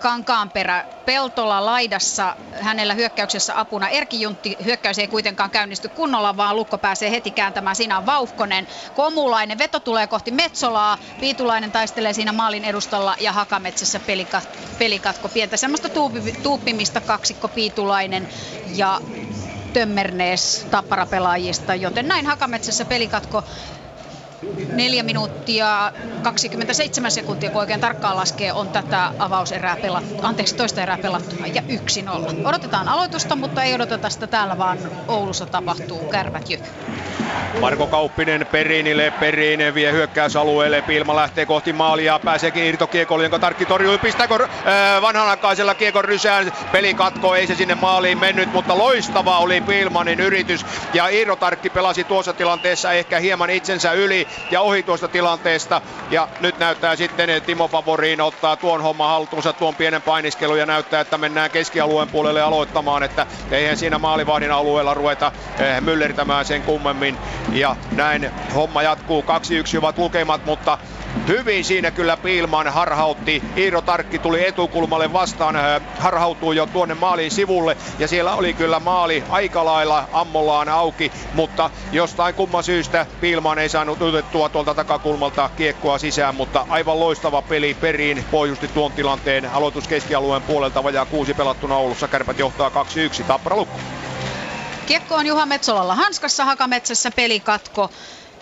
[0.00, 3.88] Kankaanperä Peltola laidassa hänellä hyökkäyksessä apuna.
[3.88, 7.76] Erki Juntti hyökkäys ei kuitenkaan käynnisty kunnolla, vaan Lukko pääsee heti kääntämään.
[7.76, 8.66] Siinä on Vauhkonen.
[8.94, 10.98] Komulainen veto tulee kohti Metsolaa.
[11.20, 14.48] Piitulainen taistelee siinä maalin edustalla ja Hakametsässä pelikat,
[14.78, 15.28] pelikatko.
[15.28, 18.28] Pientä semmoista tuupi, tuuppimista kaksikko Piitulainen
[18.74, 19.00] ja
[19.72, 23.44] Tömmernees tapparapelaajista, joten näin Hakametsässä pelikatko
[24.72, 25.92] 4 minuuttia
[26.22, 31.46] 27 sekuntia, kun oikein tarkkaan laskee, on tätä avauserää pelattu, anteeksi toista erää pelattuna.
[31.46, 31.62] Ja
[32.42, 32.48] 1-0.
[32.48, 36.60] Odotetaan aloitusta, mutta ei odoteta sitä täällä, vaan Oulussa tapahtuu kärvät jyk.
[37.60, 43.98] Marko Kauppinen Perinille, Perinen vie hyökkäysalueelle, Pilma lähtee kohti maalia, pääseekin irtokiekolle, jonka Tarkki torjuu,
[43.98, 49.60] pistääkö äh, vanhanaikaisella kiekon rysään, peli katko, ei se sinne maaliin mennyt, mutta loistava oli
[49.60, 55.08] Pilmanin yritys, ja Iiro Tarkki pelasi tuossa tilanteessa ehkä hieman itsensä yli, ja ohi tuosta
[55.08, 55.80] tilanteesta.
[56.10, 61.00] Ja nyt näyttää sitten Timo Favoriin ottaa tuon homman haltuunsa, tuon pienen painiskelun ja näyttää,
[61.00, 67.18] että mennään keskialueen puolelle aloittamaan, että eihän siinä maalivahdin alueella ruveta eh, myllertämään sen kummemmin.
[67.52, 69.24] Ja näin homma jatkuu.
[69.74, 70.78] 2-1 ovat lukemat, mutta
[71.28, 73.42] Hyvin siinä kyllä Piilman harhautti.
[73.56, 78.80] Iiro Tarkki tuli etukulmalle vastaan, äh, harhautui jo tuonne maaliin sivulle ja siellä oli kyllä
[78.80, 85.50] maali aika lailla ammollaan auki, mutta jostain kumman syystä Piilman ei saanut otettua tuolta takakulmalta
[85.56, 91.34] kiekkoa sisään, mutta aivan loistava peli periin pohjusti tuon tilanteen aloitus keskialueen puolelta vajaa kuusi
[91.34, 92.08] pelattuna Oulussa.
[92.08, 92.70] Kärpät johtaa
[93.20, 93.24] 2-1.
[93.24, 93.78] Tappara lukko.
[94.86, 97.90] Kiekko on Juha Metsolalla hanskassa, Hakametsässä pelikatko.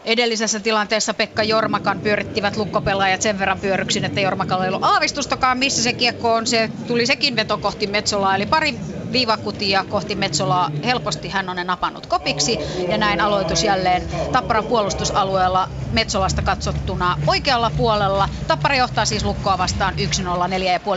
[0.05, 5.83] Edellisessä tilanteessa Pekka Jormakan pyörittivät lukkopelaajat sen verran pyöryksin, että Jormakalla ei ollut aavistustakaan, missä
[5.83, 6.47] se kiekko on.
[6.47, 8.79] Se tuli sekin veto kohti Metsolaa, eli pari
[9.13, 10.71] viivakutia kohti Metsolaa.
[10.85, 12.59] Helposti hän on ne napannut kopiksi
[12.89, 18.29] ja näin aloitus jälleen Tapparan puolustusalueella Metsolasta katsottuna oikealla puolella.
[18.47, 19.99] Tappara johtaa siis lukkoa vastaan 1-0,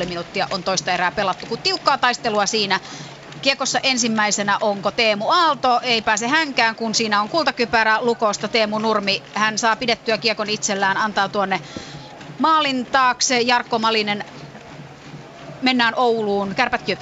[0.02, 2.80] 4,5 minuuttia on toista erää pelattu, kun tiukkaa taistelua siinä
[3.46, 9.24] Kiekossa ensimmäisenä onko Teemu Aalto, ei pääse hänkään, kun siinä on kultakypärä lukosta Teemu Nurmi.
[9.34, 11.62] Hän saa pidettyä kiekon itsellään, antaa tuonne
[12.40, 13.42] maalin taakse.
[13.42, 14.24] Jarkko Malinen,
[15.62, 17.00] mennään Ouluun, kärpät jyp.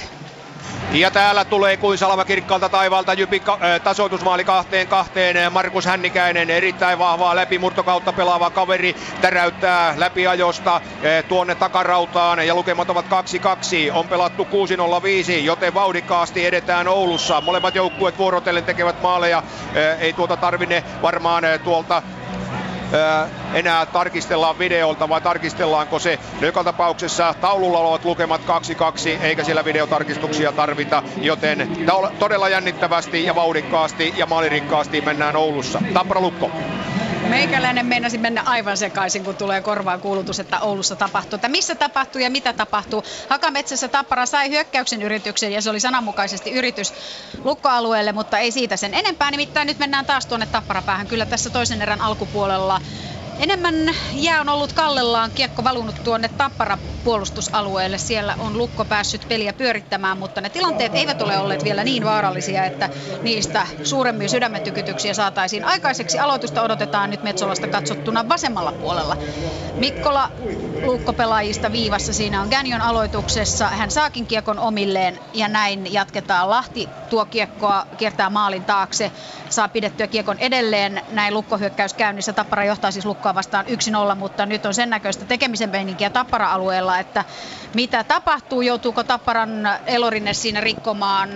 [0.94, 5.54] Ja täällä tulee kuin salama kirkkaalta taivaalta Jypi äh, tasoitusmaali kahteen kahteen.
[5.54, 13.06] Markus Hännikäinen erittäin vahvaa läpimurtokautta pelaava kaveri täräyttää läpiajosta äh, tuonne takarautaan ja lukemat ovat
[13.06, 13.10] 2-2.
[13.94, 17.42] On pelattu 6-0-5, joten vauhdikkaasti edetään Oulussa.
[17.42, 19.38] Molemmat joukkueet vuorotellen tekevät maaleja.
[19.38, 22.02] Äh, ei tuota tarvinne varmaan tuolta
[23.54, 26.20] enää tarkistellaan videolta vai tarkistellaanko se.
[26.42, 31.78] Joka tapauksessa taululla olevat lukemat 2-2 eikä siellä videotarkistuksia tarvita, joten
[32.20, 35.82] todella jännittävästi ja vauhdikkaasti ja maalirikkaasti mennään Oulussa.
[35.94, 36.52] Tappara Lukko.
[37.28, 41.36] Meikäläinen meinasi mennä aivan sekaisin, kun tulee korvaan kuulutus, että Oulussa tapahtuu.
[41.36, 43.04] Että missä tapahtuu ja mitä tapahtuu.
[43.30, 46.94] Hakametsässä Tappara sai hyökkäyksen yrityksen ja se oli sananmukaisesti yritys
[47.44, 49.32] lukkoalueelle, mutta ei siitä sen enempää.
[49.32, 51.08] Nimittäin nyt mennään taas tuonne Tapparapäähän.
[51.08, 52.82] Kyllä tässä toisen erän alkupuolella
[53.40, 53.76] Enemmän
[54.14, 57.98] jää on ollut kallellaan, kiekko valunut tuonne Tappara puolustusalueelle.
[57.98, 62.66] Siellä on Lukko päässyt peliä pyörittämään, mutta ne tilanteet eivät ole olleet vielä niin vaarallisia,
[62.66, 62.90] että
[63.22, 66.20] niistä suuremmin sydämetykytyksiä saataisiin aikaiseksi.
[66.20, 69.18] Aloitusta odotetaan nyt Metsolasta katsottuna vasemmalla puolella.
[69.76, 70.32] Mikkola
[70.86, 72.14] Lukko-pelaajista viivassa.
[72.14, 73.68] Siinä on Gänjon aloituksessa.
[73.68, 76.50] Hän saakin kiekon omilleen ja näin jatketaan.
[76.50, 79.12] Lahti tuo kiekkoa, kiertää maalin taakse,
[79.50, 81.02] saa pidettyä kiekon edelleen.
[81.12, 82.34] Näin lukkohyökkäys käynnissä.
[82.34, 83.66] Tappara johtaa siis lukkoa vastaan
[84.12, 87.26] 1-0, mutta nyt on sen näköistä tekemisen meininkiä Tappara-alueella, että
[87.76, 89.50] mitä tapahtuu, joutuuko Tapparan
[89.86, 91.30] Elorinne siinä rikkomaan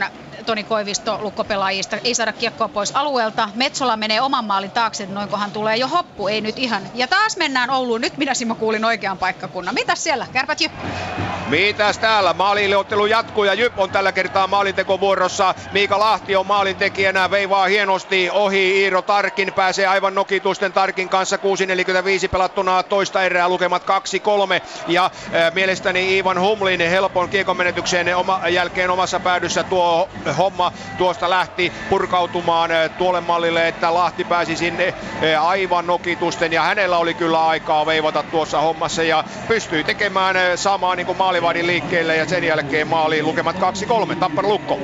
[0.47, 1.97] Toni Koivisto lukkopelaajista.
[2.03, 3.49] Ei saada kiekkoa pois alueelta.
[3.55, 6.83] Metsola menee oman maalin taakse, noinkohan tulee jo hoppu, ei nyt ihan.
[6.93, 8.01] Ja taas mennään Ouluun.
[8.01, 9.73] Nyt minä Simo kuulin oikean paikkakunnan.
[9.75, 10.27] Mitäs siellä?
[10.33, 10.71] Kärpät Jyp.
[11.47, 12.33] Mitäs täällä?
[12.33, 15.55] Maaliiliottelu jatkuu ja Jyp on tällä kertaa maalintekovuorossa.
[15.71, 18.81] Miika Lahti on maalintekijänä, veivaa hienosti ohi.
[18.81, 23.87] Iiro Tarkin pääsee aivan nokitusten Tarkin kanssa 6.45 pelattuna toista erää lukemat 2-3.
[24.87, 31.73] Ja äh, mielestäni Ivan Humlin helpon kiekomenetykseen oma, jälkeen omassa päädyssä tuo homma tuosta lähti
[31.89, 37.47] purkautumaan eh, tuolle mallille, että Lahti pääsi sinne eh, aivan nokitusten ja hänellä oli kyllä
[37.47, 42.43] aikaa veivata tuossa hommassa ja pystyi tekemään eh, samaa niin kuin maalivadin liikkeelle ja sen
[42.43, 43.55] jälkeen maaliin lukemat
[44.11, 44.15] 2-3.
[44.15, 44.80] Tappara Lukko.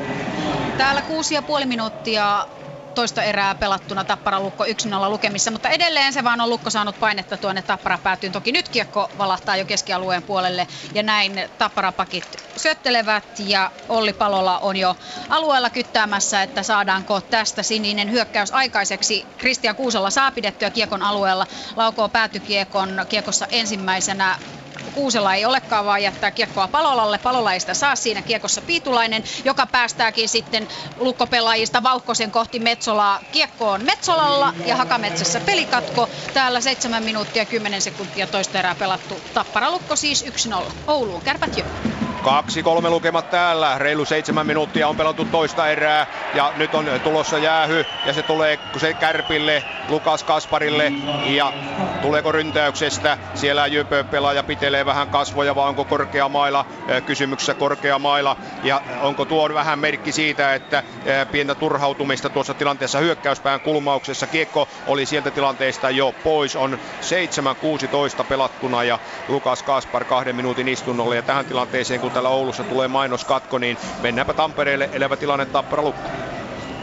[0.78, 2.46] Täällä kuusi ja puoli minuuttia
[2.95, 4.68] toista erää pelattuna Tappara Lukko 1-0
[5.10, 8.32] lukemissa, mutta edelleen se vaan on Lukko saanut painetta tuonne Tappara päätyyn.
[8.32, 12.26] Toki nyt kiekko valahtaa jo keskialueen puolelle ja näin Tapparapakit
[12.57, 14.95] syöttelevät ja Olli Palola on jo
[15.30, 19.28] alueella kyttäämässä, että saadaanko tästä sininen hyökkäys aikaiseksi.
[19.38, 24.40] Kristian Kuusella saa pidettyä kiekon alueella, laukoo päätykiekon kiekossa ensimmäisenä
[24.94, 27.18] Kuusela ei olekaan, vaan jättää kiekkoa Palolalle.
[27.18, 30.68] Palola ei sitä saa siinä kiekossa Piitulainen, joka päästääkin sitten
[30.98, 33.20] lukkopelaajista Vauhkosen kohti Metsolaa.
[33.32, 36.10] Kiekko on Metsolalla ja Hakametsässä pelikatko.
[36.34, 39.22] Täällä 7 minuuttia 10 sekuntia toista erää pelattu.
[39.34, 40.72] Tappara Lukko siis 1-0.
[40.88, 41.64] Ouluun kärpät jo.
[42.24, 43.78] Kaksi kolme lukemat täällä.
[43.78, 46.08] Reilu seitsemän minuuttia on pelattu toista erää.
[46.34, 47.86] Ja nyt on tulossa jäähy.
[48.06, 50.91] Ja se tulee se Kärpille, Lukas Kasparille.
[51.26, 51.54] Ja
[52.02, 53.18] tuleeko ryntäyksestä?
[53.34, 56.66] Siellä Jypö pelaaja pitelee vähän kasvoja, vai onko korkea maila?
[57.06, 58.38] Kysymyksessä korkea maila.
[58.64, 60.84] Ja onko tuo vähän merkki siitä, että
[61.32, 64.28] pientä turhautumista tuossa tilanteessa hyökkäyspään kulmauksessa.
[64.28, 66.56] Kiekko oli sieltä tilanteesta jo pois.
[66.56, 66.80] On
[68.22, 71.16] 7-16 pelattuna ja Lukas Kaspar kahden minuutin istunnolle.
[71.16, 76.10] Ja tähän tilanteeseen, kun täällä Oulussa tulee mainoskatko, niin mennäänpä Tampereelle, elävä tilanne Tappara Lukko.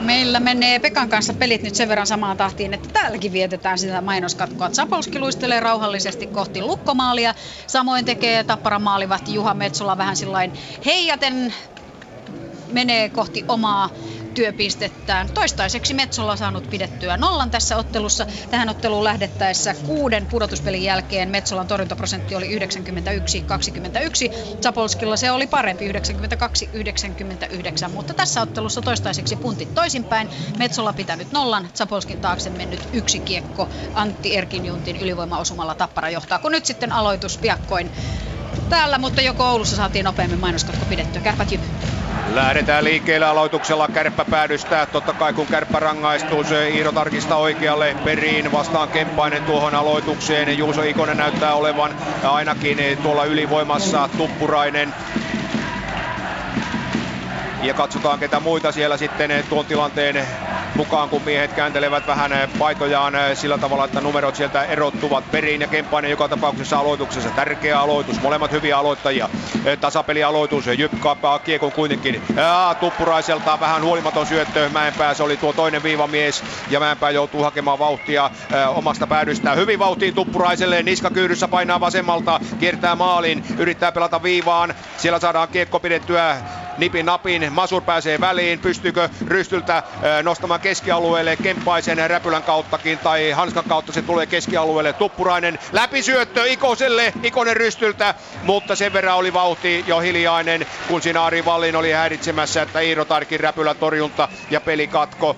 [0.00, 4.70] Meillä menee Pekan kanssa pelit nyt sen verran samaan tahtiin, että täälläkin vietetään sitä mainoskatkoa.
[4.70, 7.34] Zapolski luistelee rauhallisesti kohti lukkomaalia.
[7.66, 10.52] Samoin tekee Tapparan maalivahti Juha Metsola vähän sillain
[10.86, 11.54] heijaten
[12.72, 13.90] menee kohti omaa
[14.40, 15.28] työpistettään.
[15.34, 18.26] Toistaiseksi Metsolla saanut pidettyä nollan tässä ottelussa.
[18.50, 22.60] Tähän otteluun lähdettäessä kuuden pudotuspelin jälkeen Metsolan torjuntaprosentti oli 91-21.
[24.62, 25.92] Zapolskilla se oli parempi 92-99,
[27.88, 30.28] mutta tässä ottelussa toistaiseksi puntit toisinpäin.
[30.58, 33.68] Metsolla pitänyt nollan, Zapolskin taakse mennyt yksi kiekko.
[33.94, 37.90] Antti Erkinjuntin ylivoimaosumalla tappara johtaa, kun nyt sitten aloitus piakkoin
[38.68, 41.22] täällä, mutta jo Oulussa saatiin nopeammin mainoskatko pidettyä.
[41.22, 41.60] Kärpät jyp.
[42.34, 44.86] Lähdetään liikkeelle aloituksella kärppä päädystää.
[44.86, 50.58] Totta kai kun kärppä rangaistuu, se Iiro tarkistaa oikealle periin vastaan Kemppainen tuohon aloitukseen.
[50.58, 51.94] Juuso Ikonen näyttää olevan
[52.24, 54.08] ainakin tuolla ylivoimassa.
[54.16, 54.94] Tuppurainen
[57.62, 60.26] ja katsotaan ketä muita siellä sitten tuon tilanteen
[60.74, 66.10] mukaan, kun miehet kääntelevät vähän paitojaan sillä tavalla, että numerot sieltä erottuvat periin ja Kemppainen
[66.10, 67.30] joka tapauksessa aloituksessa.
[67.30, 69.28] Tärkeä aloitus, molemmat hyviä aloittajia.
[69.80, 72.22] Tasapelialoitus, Jyp kaappaa kiekon kuitenkin.
[72.36, 74.68] Ja, tuppuraiselta vähän huolimaton syöttö.
[74.68, 78.30] Mäenpää se oli tuo toinen viivamies ja Mäenpää joutuu hakemaan vauhtia
[78.74, 79.58] omasta päädystään.
[79.58, 84.74] Hyvin vauhtiin Tuppuraiselle, niskakyyryssä painaa vasemmalta, kiertää maalin, yrittää pelata viivaan.
[84.96, 86.36] Siellä saadaan kiekko pidettyä
[86.78, 87.49] nipin napin.
[87.50, 88.58] Masur pääsee väliin.
[88.58, 89.82] Pystyykö Rystyltä
[90.22, 94.92] nostamaan keskialueelle Kemppaisen räpylän kauttakin tai Hanskan kautta se tulee keskialueelle.
[94.92, 97.12] Tuppurainen läpisyöttö Ikoselle.
[97.22, 102.62] Ikonen Rystyltä, mutta sen verran oli vauhti jo hiljainen, kun siinä Ari Vallin oli häiritsemässä,
[102.62, 105.36] että Iiro Tarkin räpylän torjunta ja pelikatko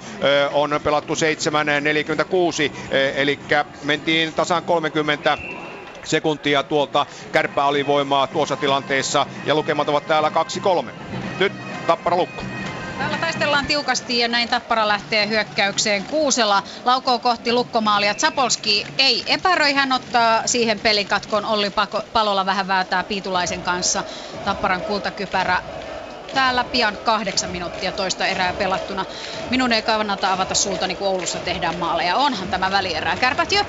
[0.53, 1.19] on pelattu 7.46,
[3.15, 3.39] eli
[3.83, 5.39] mentiin tasan 30
[6.05, 10.33] sekuntia tuolta kärppää voimaa tuossa tilanteessa ja lukemat ovat täällä
[10.85, 10.91] 2-3.
[11.39, 11.53] Nyt
[11.87, 12.43] Tappara Lukko.
[12.99, 16.05] Täällä taistellaan tiukasti ja näin Tappara lähtee hyökkäykseen.
[16.05, 18.15] Kuusela laukoo kohti lukkomaalia.
[18.15, 21.45] Zapolski ei epäröi, hän ottaa siihen pelikatkon.
[21.45, 21.71] Olli
[22.13, 24.05] Palola vähän väätää Piitulaisen kanssa.
[24.45, 25.63] Tapparan kultakypärä
[26.35, 29.05] täällä pian kahdeksan minuuttia toista erää pelattuna.
[29.51, 32.17] Minun ei kannata avata suuta, kun Oulussa tehdään maaleja.
[32.17, 33.17] Onhan tämä välierää.
[33.17, 33.65] Kärpät jo.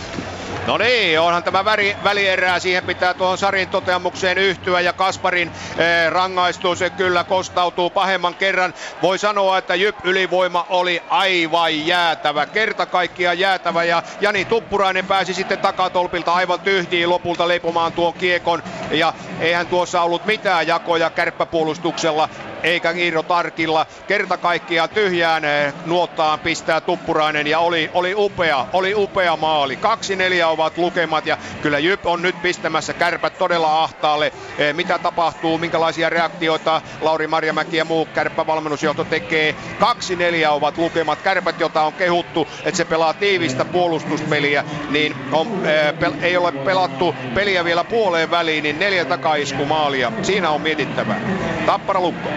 [0.68, 2.60] No niin, onhan tämä väri, välierää.
[2.60, 8.74] Siihen pitää tuohon Sarin toteamukseen yhtyä ja Kasparin eh, rangaistus kyllä kostautuu pahemman kerran.
[9.02, 12.46] Voi sanoa, että Jyp ylivoima oli aivan jäätävä.
[12.46, 18.64] Kerta kaikkiaan jäätävä ja Jani Tuppurainen pääsi sitten takatolpilta aivan tyhjiin lopulta leipomaan tuon kiekon.
[18.92, 22.30] Ja eihän tuossa ollut mitään jakoja kärppäpuolustuksella
[22.64, 23.86] eikä Iiro Tarkilla.
[24.08, 29.76] Kerta kaikkiaan tyhjään eh, nuottaan pistää Tuppurainen ja oli, oli upea, oli upea maali.
[29.76, 34.34] Kaksi neljä ovat lukemat ja kyllä Jyp on nyt pistämässä kärpät todella ahtaalle.
[34.58, 39.56] Eh, mitä tapahtuu, minkälaisia reaktioita Lauri Marjamäki ja muu kärppävalmennusjohto tekee.
[39.80, 41.22] Kaksi neljä ovat lukemat.
[41.22, 47.16] Kärpät, jota on kehuttu, että se pelaa tiivistä puolustuspeliä, niin on, eh, ei ole pelattu
[47.36, 50.12] peliä vielä puoleen väliin, niin neljä takaiskumaalia.
[50.22, 51.22] Siinä on mietittävää.
[51.66, 52.30] Tappara lukko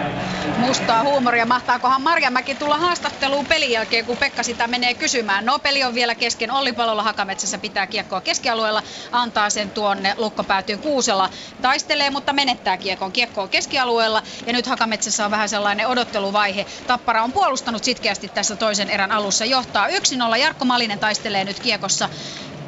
[0.57, 1.45] mustaa huumoria.
[1.45, 5.45] Mahtaakohan Marjamäki tulla haastatteluun pelin jälkeen, kun Pekka sitä menee kysymään.
[5.45, 6.51] No peli on vielä kesken.
[6.51, 11.29] Olli Palolla Hakametsässä pitää kiekkoa keskialueella, antaa sen tuonne lukkopäätyyn Kuusella.
[11.61, 13.11] Taistelee, mutta menettää kiekon.
[13.11, 16.65] Kiekko keskialueella ja nyt Hakametsässä on vähän sellainen odotteluvaihe.
[16.87, 19.45] Tappara on puolustanut sitkeästi tässä toisen erän alussa.
[19.45, 19.91] Johtaa 1-0.
[20.37, 22.09] Jarkko Malinen taistelee nyt kiekossa.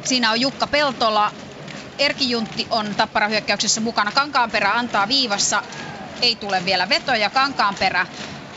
[0.04, 1.32] Siinä on Jukka Peltola,
[1.98, 4.12] Erki Juntti on tappara hyökkäyksessä mukana.
[4.12, 5.62] Kankaanperä antaa viivassa
[6.22, 7.30] ei tule vielä vetoja.
[7.30, 8.06] Kankaanperä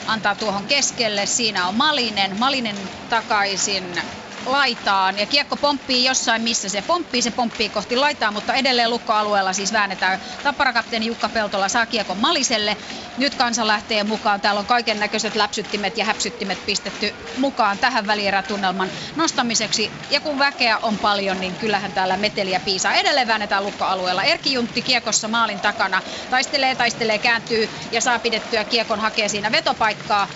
[0.06, 1.26] antaa tuohon keskelle.
[1.26, 2.38] Siinä on Malinen.
[2.40, 4.02] Malinen takaisin
[4.45, 9.53] laitaan ja kiekko pomppii jossain, missä se pomppii, se pomppii kohti laitaa, mutta edelleen lukkoalueella
[9.53, 10.20] siis väännetään.
[10.44, 12.78] Tapparakapteeni Jukka Peltola saa kiekon Maliselle.
[13.18, 14.41] Nyt kansa lähtee mukaan.
[14.41, 19.91] Täällä on kaiken näköiset läpsyttimet ja häpsyttimet pistetty mukaan tähän välierätunnelman nostamiseksi.
[20.11, 22.94] Ja kun väkeä on paljon, niin kyllähän täällä meteliä piisaa.
[22.94, 24.24] Edelleen väännetään lukkoalueella.
[24.24, 26.02] Erki Juntti kiekossa maalin takana.
[26.30, 30.28] Taistelee, taistelee, kääntyy ja saa pidettyä kiekon, hakee siinä vetopaikkaa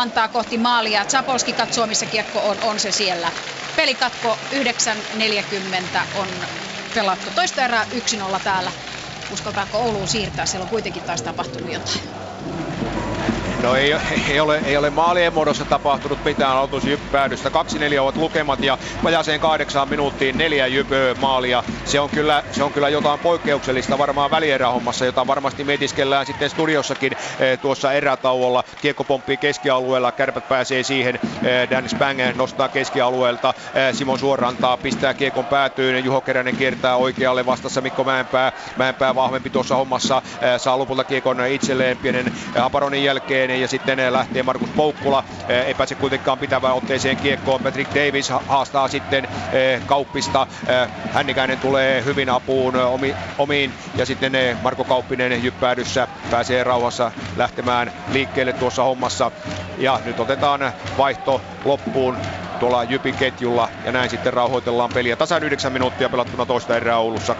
[0.00, 1.04] antaa kohti maalia.
[1.04, 3.32] Zapolski katsoo, missä kiekko on, on se siellä.
[3.76, 6.28] Pelikatko 9.40 on
[6.94, 7.30] pelattu.
[7.34, 7.86] Toista erää
[8.36, 8.72] 1-0 täällä.
[9.32, 10.46] Uskaltaako Ouluun siirtää?
[10.46, 12.25] Siellä on kuitenkin taas tapahtunut jotain.
[13.62, 13.94] No ei,
[14.30, 17.48] ei, ole, ei ole maalien muodossa tapahtunut mitään jyppäädystä.
[17.48, 17.52] 2-4
[18.00, 21.64] ovat lukemat ja vajaaseen kahdeksaan minuuttiin neljä jypöä maalia.
[21.84, 27.12] Se on, kyllä, se on kyllä jotain poikkeuksellista varmaan välierähommassa, jota varmasti mietiskellään sitten studiossakin
[27.12, 28.64] eh, tuossa erätauolla.
[28.80, 31.20] Kiekko pomppii keskialueella, kärpät pääsee siihen.
[31.44, 33.54] Eh, Dan Spang nostaa keskialueelta.
[33.74, 36.04] Eh, Simon Suorantaa pistää kiekon päätyyn.
[36.04, 38.52] Juho Keränen kiertää oikealle vastassa Mikko Mäenpää.
[38.76, 40.22] Mäenpää vahvempi tuossa hommassa.
[40.40, 45.24] Eh, saa lopulta kiekon itselleen pienen Aparonin jälkeen eteen ja sitten lähtee Markus Poukkula.
[45.66, 47.62] Ei pääse kuitenkaan pitävään otteeseen kiekkoon.
[47.62, 49.28] Patrick Davis haastaa sitten
[49.86, 50.46] Kauppista.
[51.12, 52.74] Hännikäinen tulee hyvin apuun
[53.38, 54.32] omiin ja sitten
[54.62, 59.30] Marko Kauppinen jyppäädyssä pääsee rauhassa lähtemään liikkeelle tuossa hommassa.
[59.78, 62.16] Ja nyt otetaan vaihto loppuun
[62.60, 65.16] tuolla Jypin ketjulla ja näin sitten rauhoitellaan peliä.
[65.16, 67.32] Tasan 9 minuuttia pelattuna toista erää Oulussa.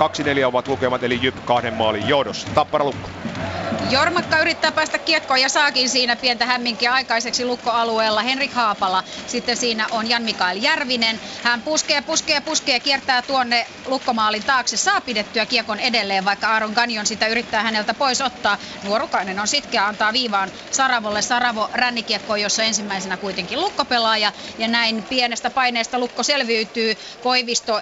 [0.42, 2.48] 2-4 ovat lukemat eli Jyp kahden maalin johdossa.
[2.54, 3.08] Tappara lukko.
[3.80, 8.22] Jormakka yrittää päästä kiekkoon ja saakin siinä pientä hämminkiä aikaiseksi lukkoalueella.
[8.22, 9.04] Henrik Haapala.
[9.26, 11.20] Sitten siinä on Jan-Mikael Järvinen.
[11.42, 14.76] Hän puskee, puskee, puskee, kiertää tuonne lukkomaalin taakse.
[14.76, 18.58] Saa pidettyä kiekon edelleen, vaikka Aaron Ganion sitä yrittää häneltä pois ottaa.
[18.82, 21.22] Nuorukainen on sitkeä, antaa viivaan Saravolle.
[21.22, 24.32] Saravo rännikiekko, jossa ensimmäisenä kuitenkin lukkopelaaja.
[24.58, 26.96] Ja näin pienestä paineesta lukko selviytyy.
[27.22, 27.80] Koivisto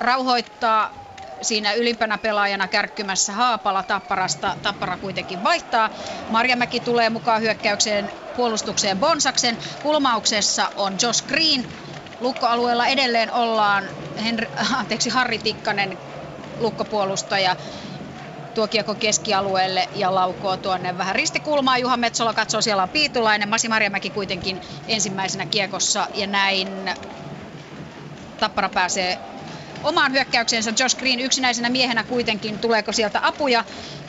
[0.00, 1.05] rauhoittaa
[1.42, 4.56] siinä ylimpänä pelaajana kärkkymässä Haapala Tapparasta.
[4.62, 5.90] Tappara kuitenkin vaihtaa.
[6.28, 9.58] Marjamäki tulee mukaan hyökkäykseen puolustukseen Bonsaksen.
[9.82, 11.66] Kulmauksessa on Josh Green.
[12.20, 13.84] Lukkoalueella edelleen ollaan
[14.24, 14.46] Henri,
[14.78, 15.98] anteeksi, Harri Tikkanen
[16.58, 17.56] lukkopuolustaja
[18.54, 21.78] tuo kiekko keskialueelle ja laukoo tuonne vähän ristikulmaa.
[21.78, 23.48] Juha Metsola katsoo, siellä on Piitulainen.
[23.48, 26.68] Masi Marjamäki kuitenkin ensimmäisenä kiekossa ja näin
[28.38, 29.18] Tappara pääsee
[29.86, 30.72] omaan hyökkäyksensä.
[30.78, 33.64] Josh Green yksinäisenä miehenä kuitenkin, tuleeko sieltä apuja?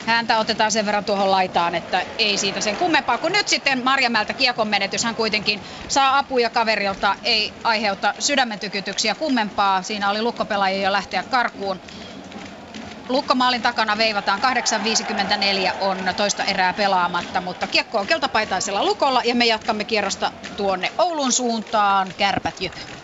[0.06, 3.18] Häntä otetaan sen verran tuohon laitaan, että ei siitä sen kummempaa.
[3.18, 9.14] Kun nyt sitten Marjamäeltä kiekon menetys, hän kuitenkin saa apuja kaverilta, ei aiheuta sydämen tykytyksiä
[9.14, 9.82] kummempaa.
[9.82, 11.80] Siinä oli lukkopelaajia jo lähteä karkuun.
[13.08, 19.46] Lukkomaalin takana veivataan 8.54 on toista erää pelaamatta, mutta kiekko on keltapaitaisella lukolla ja me
[19.46, 22.14] jatkamme kierrosta tuonne Oulun suuntaan.
[22.18, 22.97] Kärpät jypä.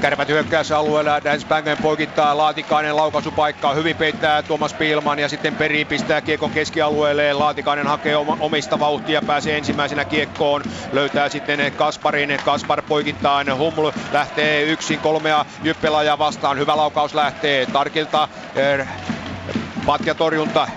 [0.00, 6.20] Kärpät hyökkäysalueella, Dance Bangen poikittaa Laatikainen laukaisupaikkaa, hyvin peittää Tuomas Piilman ja sitten Peri pistää
[6.20, 7.32] kiekon keskialueelle.
[7.32, 10.62] Laatikainen hakee omista vauhtia, pääsee ensimmäisenä kiekkoon,
[10.92, 17.66] löytää sitten Kasparin, Kaspar poikittaa, Huml lähtee yksin kolmea jyppelaajaa vastaan, hyvä laukaus lähtee.
[17.66, 18.86] Tarkilta, er,
[19.86, 20.68] patjatorjunta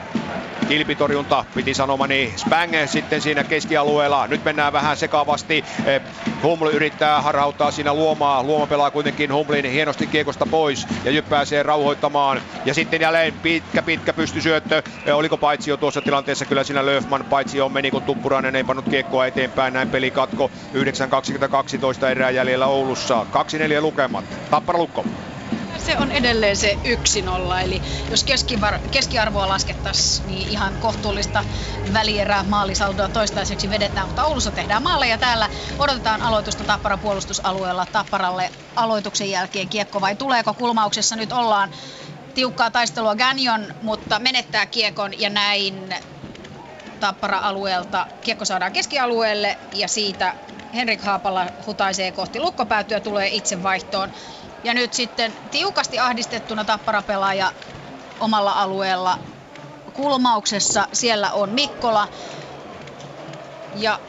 [0.68, 4.28] kilpitorjunta, piti sanomani Spang sitten siinä keskialueella.
[4.28, 5.66] Nyt mennään vähän sekavasti.
[5.86, 6.02] Eh,
[6.44, 8.44] Huml yrittää harhauttaa siinä Luomaa.
[8.44, 12.42] Luoma pelaa kuitenkin Humlin hienosti kiekosta pois ja Jyp pääsee rauhoittamaan.
[12.66, 14.84] Ja sitten jälleen pitkä, pitkä pystysyöttö.
[15.06, 18.64] Eh, oliko paitsi jo tuossa tilanteessa kyllä siinä Löfman paitsi on meni, kun Tuppurainen ei
[18.64, 19.74] pannut kiekkoa eteenpäin.
[19.74, 23.26] Näin peli katko 9.22 erää jäljellä Oulussa.
[23.34, 24.26] 2-4 lukemat.
[24.50, 25.06] Tappara Lukko
[25.88, 31.46] se on edelleen se 1-0, eli jos keskivar- keskiarvoa laskettaisiin, niin ihan kohtuullista
[31.94, 35.50] välierää maalisaldoa toistaiseksi vedetään, mutta Oulussa tehdään maaleja täällä.
[35.78, 37.86] Odotetaan aloitusta Tapparan puolustusalueella.
[37.86, 40.54] Tapparalle aloituksen jälkeen kiekko vai tuleeko?
[40.54, 41.72] Kulmauksessa nyt ollaan.
[42.34, 45.96] Tiukkaa taistelua Gagnon, mutta menettää kiekon ja näin
[47.00, 50.36] Tappara-alueelta kiekko saadaan keskialueelle ja siitä
[50.74, 54.12] Henrik Haapala hutaisee kohti lukkopäätyä, tulee itse vaihtoon.
[54.64, 57.54] Ja nyt sitten tiukasti ahdistettuna tapparapelaaja
[58.20, 59.20] omalla alueella
[59.94, 60.88] kulmauksessa.
[60.94, 62.08] Siellä on Mikkola
[63.74, 64.00] ja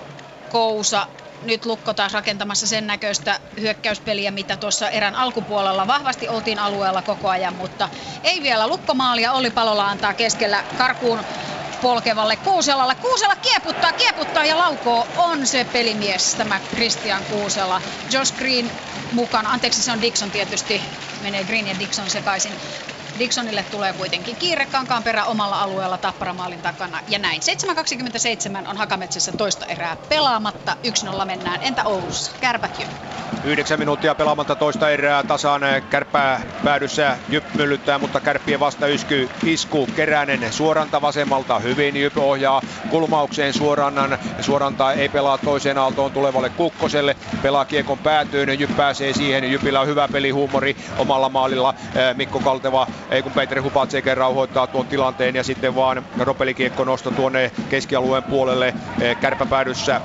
[0.49, 1.09] Kousa.
[1.41, 7.29] Nyt Lukko taas rakentamassa sen näköistä hyökkäyspeliä, mitä tuossa erän alkupuolella vahvasti oltiin alueella koko
[7.29, 7.89] ajan, mutta
[8.23, 9.33] ei vielä Lukkomaalia.
[9.33, 11.25] Oli Palola antaa keskellä karkuun
[11.83, 12.95] polkevalle Kuuselalle.
[12.95, 17.81] Kuusela kieputtaa, kieputtaa ja laukoo on se pelimies, tämä Christian Kuusela.
[18.11, 18.71] Josh Green
[19.13, 20.83] mukana, anteeksi se on Dixon tietysti,
[21.23, 22.53] menee Green ja Dixon sekaisin.
[23.19, 27.01] Dixonille tulee kuitenkin kiire kankaan perä omalla alueella Tapparamaalin takana.
[27.09, 27.41] Ja näin
[28.65, 30.77] 7.27 on Hakametsässä toista erää pelaamatta.
[31.23, 31.61] 1-0 mennään.
[31.63, 32.33] Entä Oulussa?
[32.41, 32.87] Kärpät jo.
[33.45, 39.89] 9 minuuttia pelaamatta toista erää tasaan kärppää päädyssä Jyp myllyttää, mutta kärppien vasta ysky, isku
[39.97, 44.19] Keränen suoranta vasemmalta hyvin Jyp ohjaa kulmaukseen suorannan.
[44.41, 49.87] Suoranta ei pelaa toiseen aaltoon tulevalle Kukkoselle, pelaa kiekon päätyyn, Jyp pääsee siihen, Jypillä on
[49.87, 51.75] hyvä pelihuumori omalla maalilla,
[52.15, 57.53] Mikko Kalteva ei kun Petri Hupatseke rauhoittaa tuon tilanteen ja sitten vaan ropelikiekko nosto tuonne
[57.69, 58.75] keskialueen puolelle
[59.21, 60.01] kärpäpäädyssä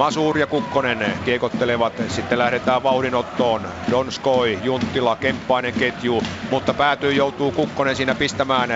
[0.00, 1.92] Masur ja Kukkonen kiekottelevat.
[2.08, 3.68] Sitten lähdetään vauhdinottoon.
[3.90, 8.70] Donskoi, Junttila, Kemppainen ketju, mutta päätyy joutuu Kukkonen siinä pistämään.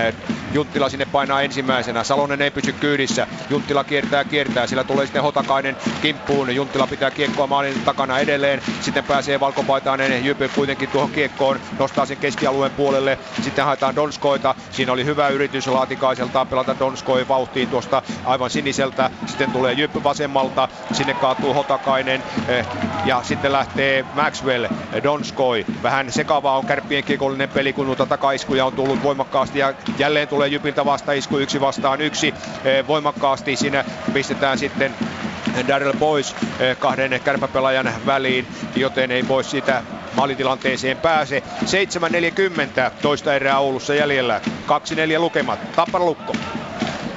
[0.53, 2.05] Junttila sinne painaa ensimmäisenä.
[2.05, 3.27] Salonen ei pysy kyydissä.
[3.51, 4.67] Junttila kiertää, kiertää.
[4.67, 6.55] Sillä tulee sitten Hotakainen kimppuun.
[6.55, 8.63] Junttila pitää kiekkoa maalin takana edelleen.
[8.81, 11.61] Sitten pääsee Valkopaitainen Jypy kuitenkin tuohon kiekkoon.
[11.79, 13.19] Nostaa sen keskialueen puolelle.
[13.43, 14.55] Sitten haetaan Donskoita.
[14.71, 19.11] Siinä oli hyvä yritys Laatikaiselta pelata Donskoi vauhtiin tuosta aivan siniseltä.
[19.27, 20.69] Sitten tulee Jypy vasemmalta.
[20.93, 22.67] Sinne sinne kaatuu Hotakainen eh,
[23.05, 25.65] ja sitten lähtee Maxwell, eh, Donskoi.
[25.83, 30.49] Vähän sekavaa on kärppien kiekollinen peli, kun noita takaiskuja on tullut voimakkaasti ja jälleen tulee
[30.49, 32.35] Jypiltä vastaisku yksi vastaan yksi.
[32.65, 34.95] Eh, voimakkaasti siinä pistetään sitten
[35.69, 36.35] Daryl pois
[36.79, 38.47] kahden kärpäpelaajan väliin,
[38.77, 39.83] joten ei pois sitä
[40.15, 41.43] maalitilanteeseen pääse.
[41.65, 44.41] 7.40 toista erää Oulussa jäljellä.
[44.67, 45.73] 2-4 lukemat.
[45.77, 46.35] Tappara Lukko.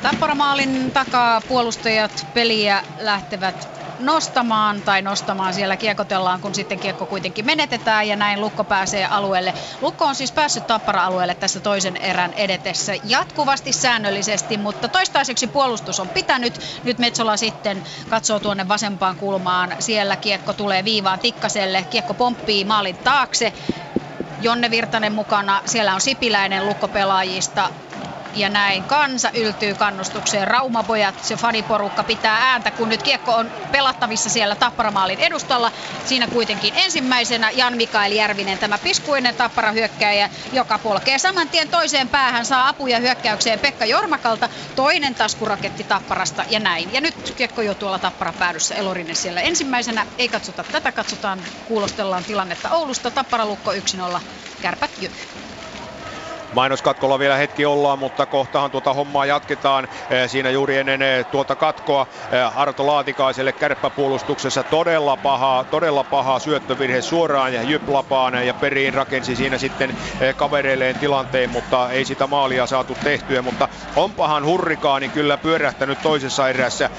[0.01, 7.45] Tappara maalin takaa puolustajat peliä lähtevät nostamaan tai nostamaan siellä kiekotellaan, kun sitten kiekko kuitenkin
[7.45, 9.53] menetetään ja näin Lukko pääsee alueelle.
[9.81, 16.09] Lukko on siis päässyt Tappara-alueelle tässä toisen erän edetessä jatkuvasti säännöllisesti, mutta toistaiseksi puolustus on
[16.09, 16.59] pitänyt.
[16.83, 19.75] Nyt Metsola sitten katsoo tuonne vasempaan kulmaan.
[19.79, 21.85] Siellä kiekko tulee viivaan Tikkaselle.
[21.89, 23.53] Kiekko pomppii maalin taakse.
[24.41, 25.61] Jonne Virtanen mukana.
[25.65, 27.69] Siellä on Sipiläinen lukkopelaajista
[28.35, 30.47] ja näin kansa yltyy kannustukseen.
[30.47, 35.71] Raumapojat, se faniporukka pitää ääntä, kun nyt kiekko on pelattavissa siellä Tapparamaalin edustalla.
[36.05, 42.09] Siinä kuitenkin ensimmäisenä Jan Mikael Järvinen, tämä piskuinen Tappara hyökkääjä, joka polkee saman tien toiseen
[42.09, 46.93] päähän, saa apuja hyökkäykseen Pekka Jormakalta, toinen taskuraketti Tapparasta ja näin.
[46.93, 50.05] Ja nyt kiekko jo tuolla Tappara päädyssä, Elorinen siellä ensimmäisenä.
[50.17, 53.11] Ei katsota tätä, katsotaan, kuulostellaan tilannetta Oulusta.
[53.11, 54.19] Tappara Lukko 1-0,
[54.61, 55.46] kärpät Jyppi.
[56.57, 59.87] Mainoskatkolla vielä hetki ollaan, mutta kohtahan tuota hommaa jatketaan.
[60.09, 66.39] Eh, siinä juuri ennen eh, tuota katkoa eh, Arto Laatikaiselle kärppäpuolustuksessa todella paha, todella paha
[66.39, 69.97] syöttövirhe suoraan ja Jyplapaan ja periin rakensi siinä sitten
[70.37, 76.89] kavereilleen tilanteen, mutta ei sitä maalia saatu tehtyä, mutta onpahan hurrikaani kyllä pyörähtänyt toisessa erässä.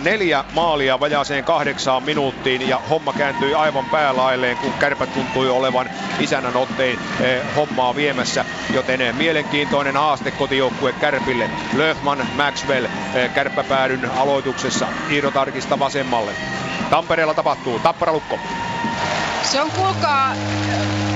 [0.00, 5.90] Neljä maalia vajaaseen kahdeksaan minuuttiin ja homma kääntyi aivan päälailleen, kun kärpät tuntui olevan
[6.20, 6.98] isännän ottein
[7.56, 8.43] hommaa viemässä
[8.74, 11.50] joten mielenkiintoinen haaste kotijoukkue Kärpille.
[11.72, 16.32] Löfman Maxwell eh, kärppäpäädyn aloituksessa Iiro Tarkista vasemmalle.
[16.90, 18.38] Tampereella tapahtuu Tapparalukko.
[19.42, 20.34] Se on kuulkaa,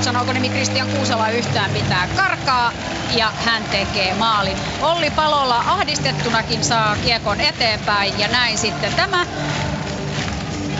[0.00, 2.72] sanooko nimi Kristian Kuusala yhtään mitään, karkaa
[3.16, 4.56] ja hän tekee maalin.
[4.82, 9.26] Olli Palolla ahdistettunakin saa kiekon eteenpäin ja näin sitten tämä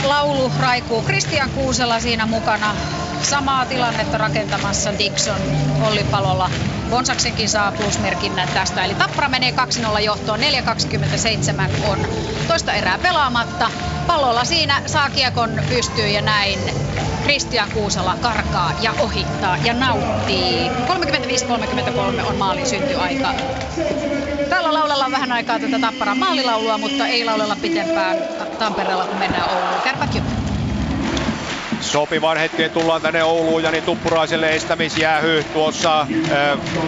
[0.05, 1.03] laulu raikuu.
[1.03, 2.77] Kristian Kuusela siinä mukana
[3.23, 5.41] samaa tilannetta rakentamassa Dixon
[5.83, 6.51] Olli Palolla.
[6.91, 8.85] Bonsaksenkin saa plusmerkinnän tästä.
[8.85, 9.55] Eli Tappara menee
[9.97, 10.41] 2-0 johtoon.
[10.41, 11.99] 4.27 on
[12.49, 13.71] toista erää pelaamatta.
[14.07, 16.59] Pallolla siinä saa kiekon pystyyn ja näin
[17.25, 20.71] Kristian Kuusala karkaa ja ohittaa ja nauttii.
[22.21, 23.35] 35-33 on maalin syntyaika.
[24.49, 28.17] Täällä laulella vähän aikaa tätä Tapparan maalilaulua, mutta ei laulella pitempään
[28.59, 29.83] Tampereella, kun mennään Ouluun.
[29.85, 30.15] Kärpät
[31.81, 36.09] Sopivan hetken tullaan tänne Ouluun Jani Tuppuraiselle estämisjäähy tuossa äh,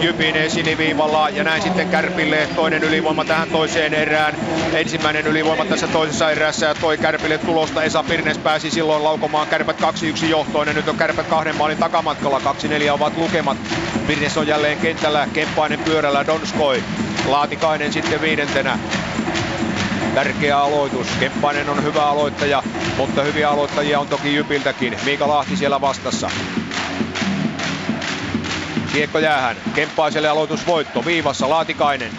[0.01, 4.35] Jypin siniviivalla ja näin sitten Kärpille toinen ylivoima tähän toiseen erään.
[4.73, 7.83] Ensimmäinen ylivoima tässä toisessa erässä ja toi Kärpille tulosta.
[7.83, 12.41] Esa Pirnes pääsi silloin laukomaan Kärpät 2-1 johtoon ja nyt on Kärpät kahden maalin takamatkalla.
[12.87, 13.57] 2-4 ovat lukemat.
[14.07, 16.83] Pirnes on jälleen kentällä, Kemppainen pyörällä, Donskoi.
[17.27, 18.79] Laatikainen sitten viidentenä.
[20.15, 21.07] Tärkeä aloitus.
[21.19, 22.63] Kemppainen on hyvä aloittaja,
[22.97, 24.97] mutta hyviä aloittajia on toki Jypiltäkin.
[25.05, 26.29] Miika Lahti siellä vastassa.
[28.93, 29.55] Kiekko jäähän.
[29.75, 31.05] Kemppaiselle aloitusvoitto.
[31.05, 32.11] Viivassa Laatikainen.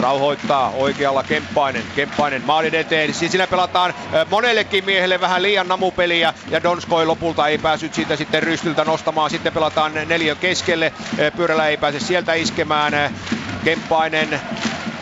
[0.00, 1.82] Rauhoittaa oikealla Kemppainen.
[1.96, 3.14] Kemppainen maalin eteen.
[3.14, 3.94] Siis siinä pelataan
[4.30, 6.34] monellekin miehelle vähän liian namupeliä.
[6.50, 9.30] Ja Donskoi lopulta ei päässyt siitä sitten rystyltä nostamaan.
[9.30, 10.92] Sitten pelataan neljä keskelle.
[11.36, 13.14] Pyörällä ei pääse sieltä iskemään.
[13.64, 14.40] Kemppainen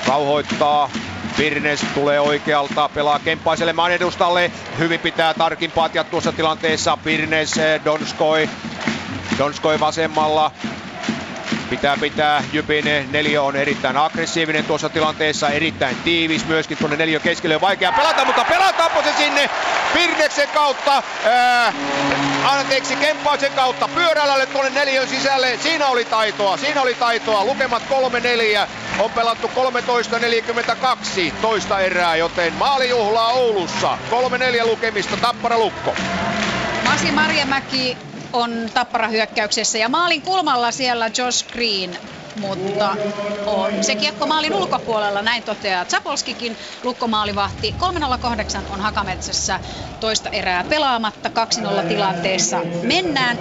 [0.06, 0.90] rauhoittaa
[1.38, 4.52] Virnes tulee oikealta, pelaa Kemppaiselle maan edustalle.
[4.78, 6.98] Hyvin pitää tarkin patja tuossa tilanteessa.
[7.04, 8.48] Virnes, eh, Donskoi.
[9.38, 10.50] Donskoi vasemmalla.
[11.70, 12.44] Pitää pitää.
[12.52, 17.54] Jypin neljä on erittäin aggressiivinen tuossa tilanteessa, erittäin tiivis myöskin tuonne neljä keskelle.
[17.54, 19.50] On vaikea pelata, mutta pelataanko se sinne
[19.94, 21.72] Pirneksen kautta, ää,
[22.44, 28.68] anteeksi Kemppaisen kautta pyörälälle tuonne neljön sisälle, siinä oli taitoa, siinä oli taitoa, lukemat 3-4,
[28.98, 29.50] on pelattu
[31.16, 33.98] 13.42 toista erää, joten maalijuhlaa Oulussa,
[34.62, 35.94] 3-4 lukemista, Tappara Lukko.
[36.84, 37.96] Masi Marjamäki
[38.32, 41.98] on tappara hyökkäyksessä ja maalin kulmalla siellä Josh Green
[42.40, 42.96] mutta
[43.46, 47.72] on se kiekko maalin ulkopuolella, näin toteaa Zapolskikin lukkomaalivahti.
[47.78, 49.60] 308 on Hakametsässä
[50.00, 51.30] toista erää pelaamatta,
[51.82, 53.38] 2-0 tilanteessa mennään.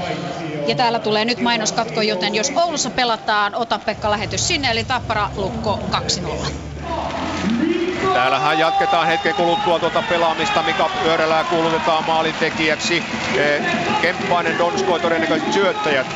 [0.68, 5.30] Ja täällä tulee nyt mainoskatko, joten jos Oulussa pelataan, ota Pekka lähetys sinne, eli Tappara
[5.36, 7.89] Lukko 2-0.
[8.14, 10.64] Täällähän jatketaan hetken kuluttua tuota pelaamista.
[10.64, 13.04] Mika Pyörälää kuulutetaan maalintekijäksi.
[13.38, 13.62] Eh,
[14.02, 16.08] Kemppainen, Donskoi todennäköisesti syöttäjät.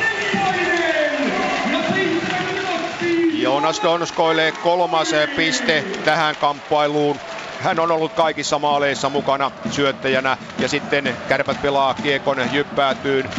[3.32, 7.16] Jonas Donskoille kolmas eh, piste tähän kamppailuun.
[7.60, 13.30] Hän on ollut kaikissa maaleissa mukana syöttäjänä ja sitten kärpät pelaa kiekon jyppäätyyn.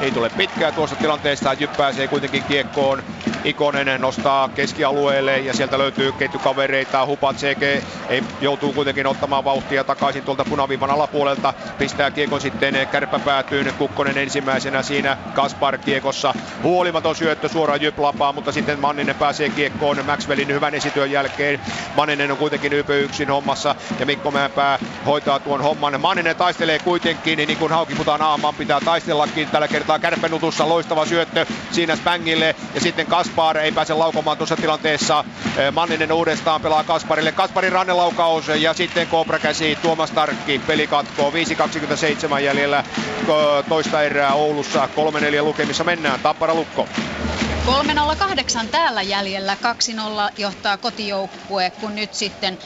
[0.00, 3.02] Ei tule pitkää tuossa tilanteessa, jyppää se kuitenkin kiekkoon
[3.46, 7.06] Ikonen nostaa keskialueelle ja sieltä löytyy ketjukavereita.
[7.06, 11.54] Hupatseke ei, joutuu kuitenkin ottamaan vauhtia takaisin tuolta punaviivan alapuolelta.
[11.78, 13.74] Pistää kiekon sitten kärppäpäätyyn.
[13.78, 16.34] Kukkonen ensimmäisenä siinä Kaspar kiekossa.
[16.62, 21.60] Huolimaton syöttö suoraan Jyplapaan, mutta sitten Manninen pääsee kiekkoon Maxwellin hyvän esityön jälkeen.
[21.96, 26.00] Manninen on kuitenkin ypö yksin hommassa ja Mikko Mäenpää hoitaa tuon homman.
[26.00, 29.48] Manninen taistelee kuitenkin, niin kuin Haukiputaan aamaan pitää taistellakin.
[29.48, 35.24] Tällä kertaa kärppänutussa loistava syöttö siinä Spangille ja sitten Kaspar ei pääse laukomaan tuossa tilanteessa.
[35.72, 37.32] Manninen uudestaan pelaa Kasparille.
[37.32, 40.58] Kasparin rannelaukaus ja sitten Cobra käsi Tuomas Tarkki.
[40.66, 42.84] Peli katkoo 5.27 jäljellä
[43.68, 44.88] toista erää Oulussa.
[45.38, 46.20] 3-4 lukemissa mennään.
[46.20, 46.88] Tappara Lukko.
[47.66, 49.56] 3.08 täällä jäljellä,
[50.28, 52.58] 2-0 johtaa kotijoukkue, kun nyt sitten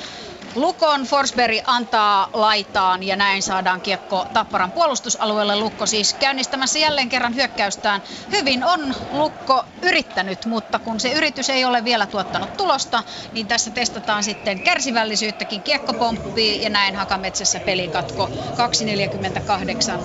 [0.55, 5.57] Lukon Forsberg antaa laitaan ja näin saadaan kiekko Tapparan puolustusalueelle.
[5.57, 8.03] Lukko siis käynnistämässä jälleen kerran hyökkäystään.
[8.33, 13.03] Hyvin on Lukko yrittänyt, mutta kun se yritys ei ole vielä tuottanut tulosta,
[13.33, 15.63] niin tässä testataan sitten kärsivällisyyttäkin.
[15.63, 18.31] Kiekko pomppii ja näin Hakametsässä pelikatko.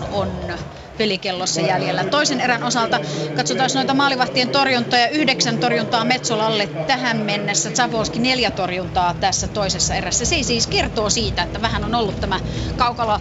[0.01, 0.59] 2.48 on
[0.97, 2.03] pelikellossa jäljellä.
[2.03, 2.99] Toisen erän osalta
[3.35, 5.09] katsotaan noita maalivahtien torjuntoja.
[5.09, 7.71] Yhdeksän torjuntaa Metsolalle tähän mennessä.
[7.71, 10.25] Zavolski neljä torjuntaa tässä toisessa erässä.
[10.25, 12.39] Se siis kertoo siitä, että vähän on ollut tämä
[12.77, 13.19] kaukalo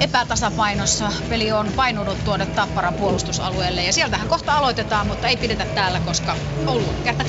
[0.00, 1.12] epätasapainossa.
[1.28, 6.36] Peli on painunut tuonne Tapparan puolustusalueelle ja sieltähän kohta aloitetaan, mutta ei pidetä täällä, koska
[6.66, 7.28] Oulu kärpät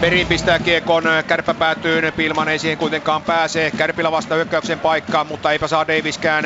[0.00, 3.72] Peri pistää kiekon kärppäpäätyyn, Pilman ei siihen kuitenkaan pääse.
[3.76, 6.44] Kärpillä vasta hyökkäyksen paikkaan, mutta eipä saa Daviskään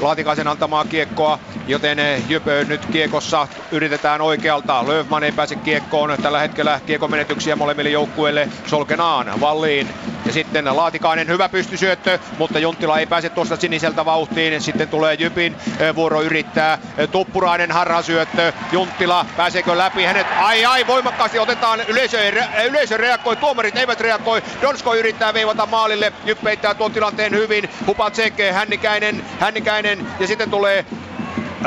[0.00, 1.38] Laatikaisen antamaa kiekkoa,
[1.68, 1.98] joten
[2.28, 4.88] Jypö nyt kiekossa yritetään oikealta.
[4.88, 8.48] Löfman ei pääse kiekkoon, tällä hetkellä kiekon menetyksiä molemmille joukkueille.
[8.66, 9.88] Solkenaan, Valliin
[10.26, 14.60] ja sitten Laatikainen hyvä pystysyöttö, mutta Junttila ei pääse tuosta siniseltä vauhtiin.
[14.60, 15.56] Sitten tulee Jypin
[15.94, 16.78] vuoro yrittää.
[17.12, 18.52] Tuppurainen harhasyöttö.
[18.72, 20.04] Junttila pääseekö läpi?
[20.04, 22.18] Hänet ai ai voimakkaasti otetaan yleisö,
[22.64, 24.42] yleisö reagoi, tuomarit eivät reagoi.
[24.62, 26.12] Donsko yrittää veivata maalille.
[26.24, 27.70] Jyp peittää tuon tilanteen hyvin.
[27.86, 30.86] Hupatseke, Hännikäinen, Hännikäinen ja sitten tulee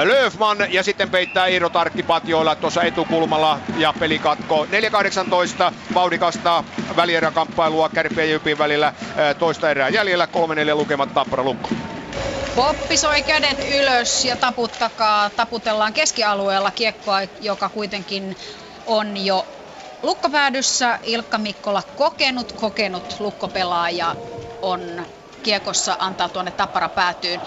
[0.04, 4.66] Löfman ja sitten peittää Iiro Tarkki patjoilla tuossa etukulmalla ja peli katko
[5.70, 6.64] 4.18 vauhdikasta
[6.96, 8.94] välieräkamppailua Kärpien ja Jypin välillä
[9.40, 10.28] toista erää jäljellä
[10.74, 11.70] 3-4 lukemat Tappara Lukko.
[12.56, 15.30] Poppi soi kädet ylös ja taputtakaa.
[15.30, 18.38] Taputellaan keskialueella kiekkoa, joka kuitenkin
[18.88, 19.48] on jo
[20.06, 21.00] lukkopäädyssä.
[21.04, 24.16] Ilkka Mikkola kokenut, kokenut lukkopelaaja
[24.62, 25.08] on
[25.44, 27.42] kiekossa antaa tuonne Tappara päätyyn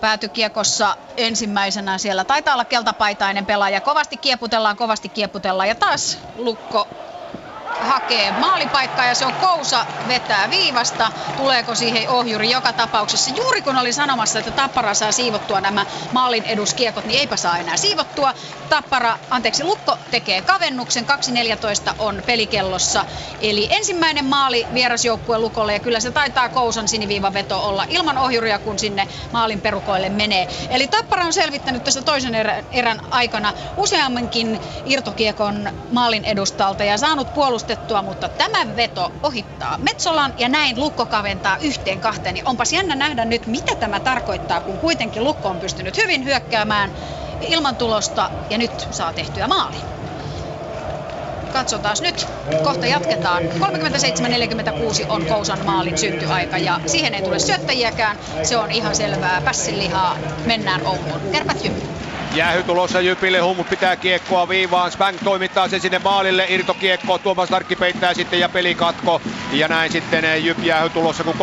[0.00, 3.80] päätykiekossa ensimmäisenä siellä taitaa olla keltapaitainen pelaaja.
[3.80, 6.88] Kovasti kieputellaan, kovasti kieputellaan ja taas Lukko
[7.80, 11.12] hakee maalipaikkaa ja se on Kousa vetää viivasta.
[11.36, 13.30] Tuleeko siihen ohjuri joka tapauksessa?
[13.36, 17.76] Juuri kun oli sanomassa, että Tappara saa siivottua nämä maalin eduskiekot, niin eipä saa enää
[17.76, 18.34] siivottua.
[18.68, 21.06] Tappara, anteeksi, Lukko tekee kavennuksen.
[21.88, 23.04] 2.14 on pelikellossa.
[23.40, 28.78] Eli ensimmäinen maali vierasjoukkue Lukolle ja kyllä se taitaa Kousan siniviivaveto olla ilman ohjuria, kun
[28.78, 30.48] sinne maalin perukoille menee.
[30.70, 32.34] Eli Tappara on selvittänyt tässä toisen
[32.72, 40.48] erän, aikana useammankin irtokiekon maalin edustalta ja saanut puolustettua, mutta tämä veto ohittaa Metsolan ja
[40.48, 42.34] näin Lukko kaventaa yhteen kahteen.
[42.34, 46.92] Niin onpas jännä nähdä nyt, mitä tämä tarkoittaa, kun kuitenkin Lukko on pystynyt hyvin hyökkäämään
[47.40, 49.76] ilman tulosta ja nyt saa tehtyä maali.
[51.52, 52.26] Katsotaan nyt.
[52.64, 53.42] Kohta jatketaan.
[53.42, 53.46] 37-46
[55.08, 58.18] on Kousan maalin syntyaika ja siihen ei tule syöttäjiäkään.
[58.42, 59.40] Se on ihan selvää.
[59.44, 60.16] Pässilihaa.
[60.46, 61.20] Mennään Ouluun.
[61.32, 62.13] Kärpät Jyppi.
[62.34, 67.76] Jäähy tulossa Jypille, Hummut pitää kiekkoa viivaan, Spang toimittaa sen sinne maalille, irtokiekko, Tuomas Tarkki
[67.76, 69.20] peittää sitten ja pelikatko.
[69.52, 71.34] Ja näin sitten Jyp jäähy tulossa, kun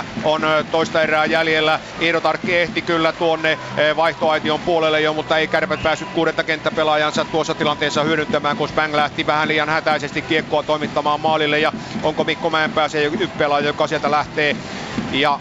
[0.00, 1.80] 3.24 on toista erää jäljellä.
[2.00, 3.58] Iiro Tarkki ehti kyllä tuonne
[3.96, 9.26] vaihtoaition puolelle jo, mutta ei kärpät päässyt kuudetta kenttäpelaajansa tuossa tilanteessa hyödyntämään, kun Spang lähti
[9.26, 11.58] vähän liian hätäisesti kiekkoa toimittamaan maalille.
[11.58, 14.56] Ja onko Mikko Mäenpää se pelaaja, joka sieltä lähtee
[15.12, 15.40] ja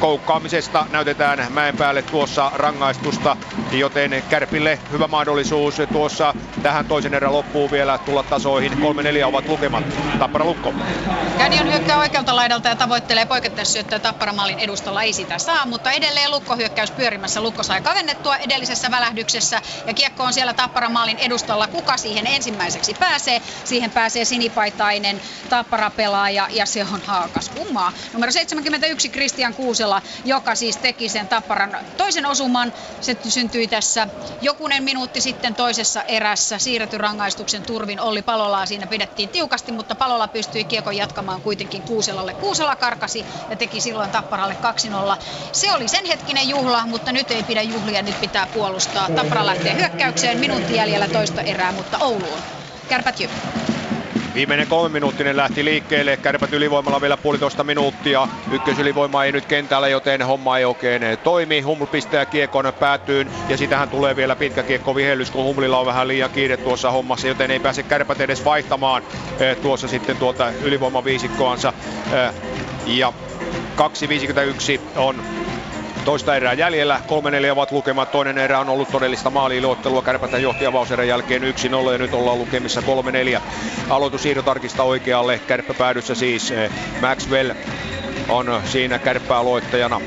[0.00, 3.36] koukkaamisesta näytetään mäen päälle tuossa rangaistusta,
[3.72, 8.72] joten Kärpille hyvä mahdollisuus tuossa tähän toisen erän loppuun vielä tulla tasoihin.
[8.72, 8.76] 3-4
[9.24, 9.84] ovat lukemat.
[10.18, 10.74] Tappara Lukko.
[11.38, 16.56] Känion hyökkää oikealta laidalta ja tavoittelee poikittaissyöttöä Tapparamallin edustalla ei sitä saa, mutta edelleen Lukko
[16.56, 17.40] hyökkäys pyörimässä.
[17.40, 21.66] Lukko sai kavennettua edellisessä välähdyksessä ja kiekko on siellä Tapparamallin edustalla.
[21.66, 23.42] Kuka siihen ensimmäiseksi pääsee?
[23.64, 27.92] Siihen pääsee sinipaitainen Tappara pelaaja ja se on haakas kummaa.
[28.12, 32.72] Numero 71 21 Kristian Kuusela, joka siis teki sen tapparan toisen osuman.
[33.00, 34.08] Se syntyi tässä
[34.40, 36.58] jokunen minuutti sitten toisessa erässä.
[36.58, 42.34] Siirretty rangaistuksen turvin Olli Palolaa siinä pidettiin tiukasti, mutta Palola pystyi kiekon jatkamaan kuitenkin Kuuselalle.
[42.34, 44.56] Kuusela karkasi ja teki silloin tapparalle
[45.16, 45.22] 2-0.
[45.52, 49.08] Se oli sen hetkinen juhla, mutta nyt ei pidä juhlia, nyt pitää puolustaa.
[49.10, 52.38] Tappara lähtee hyökkäykseen, minuutti jäljellä toista erää, mutta Ouluun.
[52.88, 53.30] Kärpät jyp.
[54.36, 56.16] Viimeinen kolme minuuttinen lähti liikkeelle.
[56.16, 58.28] Kärpät ylivoimalla vielä puolitoista minuuttia.
[58.52, 61.60] Ykkösylivoima ei nyt kentällä, joten homma ei oikein toimi.
[61.60, 66.08] Huml pistää kiekon päätyyn ja sitähän tulee vielä pitkä kiekko vihellys, kun Humlilla on vähän
[66.08, 69.02] liian kiire tuossa hommassa, joten ei pääse kärpät edes vaihtamaan
[69.40, 71.72] eh, tuossa sitten tuota ylivoimaviisikkoansa.
[72.12, 72.34] Eh,
[72.86, 73.12] ja
[73.76, 75.22] 2.51 on
[76.06, 77.00] toista erää jäljellä.
[77.48, 78.10] 3-4 ovat lukemat.
[78.10, 80.02] Toinen erä on ollut todellista maaliiluottelua.
[80.02, 83.40] Kärpätä johti avauserän jälkeen 1-0 ja nyt ollaan lukemissa 3-4.
[83.88, 85.38] Aloitus tarkista oikealle.
[85.38, 86.70] Kärppäpäädyssä siis eh,
[87.00, 87.50] Maxwell
[88.28, 90.00] on siinä kärppäaloittajana.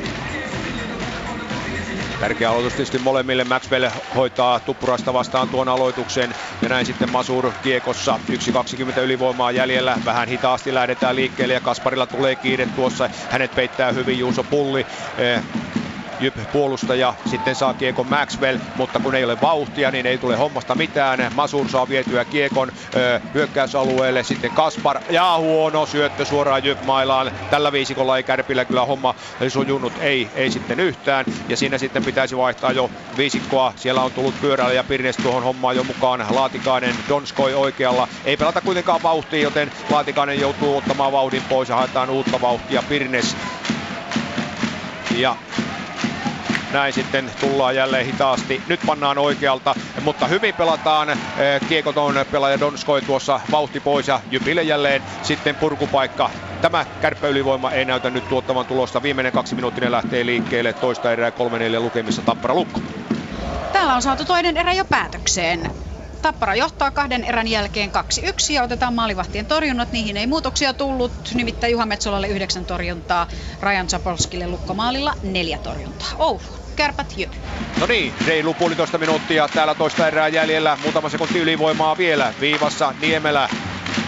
[2.19, 3.43] Tärkeä aloitus tietysti molemmille.
[3.43, 6.35] Maxwell hoitaa Tuppurasta vastaan tuon aloituksen.
[6.61, 8.19] Ja näin sitten Masur kiekossa.
[8.93, 9.97] 1.20 ylivoimaa jäljellä.
[10.05, 13.09] Vähän hitaasti lähdetään liikkeelle ja Kasparilla tulee kiire tuossa.
[13.29, 14.85] Hänet peittää hyvin Juuso Pulli.
[16.19, 20.75] Eh, Jyp-puolustaja sitten saa kiekon Maxwell, mutta kun ei ole vauhtia, niin ei tule hommasta
[20.75, 21.31] mitään.
[21.35, 27.31] Masur saa vietyä kiekon ö, hyökkäysalueelle, sitten Kaspar ja huono syöttö suoraan Jyp-mailaan.
[27.49, 29.15] Tällä viisikolla ei Kärpillä kyllä homma
[29.49, 31.25] sujunut, ei, ei sitten yhtään.
[31.49, 33.73] Ja siinä sitten pitäisi vaihtaa jo viisikkoa.
[33.75, 36.25] Siellä on tullut pyörällä ja Pirnes tuohon hommaan jo mukaan.
[36.29, 38.07] Laatikainen, Donskoi oikealla.
[38.25, 42.83] Ei pelata kuitenkaan vauhtia, joten Laatikainen joutuu ottamaan vauhdin pois ja haetaan uutta vauhtia.
[42.89, 43.35] Pirnes
[45.15, 45.35] ja
[46.73, 48.61] näin sitten tullaan jälleen hitaasti.
[48.67, 51.09] Nyt pannaan oikealta, mutta hyvin pelataan.
[51.09, 51.17] Eh,
[51.69, 56.29] Kiekoton pelaaja Donskoi tuossa vauhti pois ja Jypille jälleen sitten purkupaikka.
[56.61, 59.03] Tämä kärppäylivoima ei näytä nyt tuottavan tulosta.
[59.03, 60.73] Viimeinen kaksi minuuttinen lähtee liikkeelle.
[60.73, 61.33] Toista erää 3-4
[61.79, 62.81] lukemissa Tappara Lukko.
[63.73, 65.71] Täällä on saatu toinen erä jo päätökseen.
[66.21, 69.91] Tappara johtaa kahden erän jälkeen 2-1 ja otetaan maalivahtien torjunnat.
[69.91, 73.27] Niihin ei muutoksia tullut, nimittäin Juha Metsolalle yhdeksän torjuntaa,
[73.61, 76.07] Rajan Zapolskille lukkomaalilla neljä torjuntaa.
[76.17, 77.31] Oulu, kärpät jyp.
[77.79, 80.77] No niin, reilu puolitoista minuuttia täällä toista erää jäljellä.
[80.83, 82.33] Muutama sekunti ylivoimaa vielä.
[82.39, 83.49] Viivassa Niemelä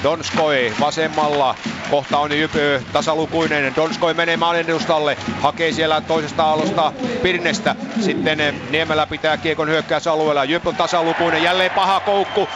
[0.04, 1.56] Donskoi vasemmalla.
[1.92, 3.76] Kohta on Jypy tasalukuinen.
[3.76, 5.18] Donskoi menee maalin edustalle.
[5.42, 7.76] Hakee siellä toisesta alosta Pirnestä.
[8.02, 10.44] Sitten Niemelä pitää kiekon hyökkäysalueella.
[10.44, 11.44] Jyp on tasalukuinen.
[11.44, 12.50] Jälleen paha koukku.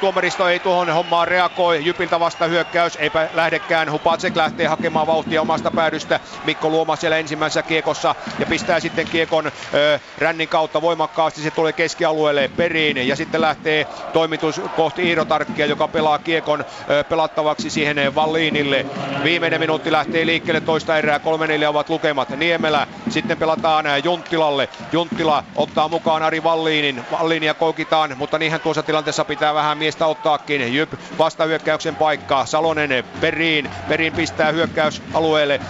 [0.00, 1.84] Tuomaristo ei tuohon hommaan reagoi.
[1.84, 2.96] Jypiltä vasta hyökkäys.
[2.96, 3.92] Eipä lähdekään.
[3.92, 6.20] Hupacek lähtee hakemaan vauhtia omasta päädystä.
[6.44, 8.14] Mikko Luoma siellä ensimmäisessä kiekossa.
[8.38, 9.52] Ja pistää sitten kiekon
[10.18, 11.40] rännin kautta voimakkaasti.
[11.40, 13.08] Se tulee keskialueelle periin.
[13.08, 16.64] Ja sitten lähtee toimitus kohti Iiro Tarkkia, joka pelaa kiekon
[17.08, 18.86] pelattavaksi siihen Valliinille.
[19.24, 21.22] Viimeinen minuutti lähtee liikkeelle toista erää, 3-4
[21.68, 22.28] ovat lukemat.
[22.28, 24.68] Niemelä sitten pelataan Junttilalle.
[24.92, 27.04] Junttila ottaa mukaan Ari Valliinin.
[27.12, 30.74] Valliinia koukitaan, mutta niinhän tuossa tilanteessa pitää vähän miestä ottaakin.
[30.74, 32.46] Jyp vastahyökkäyksen paikkaa.
[32.46, 33.70] Salonen Periin.
[33.88, 35.60] Periin pistää hyökkäysalueelle.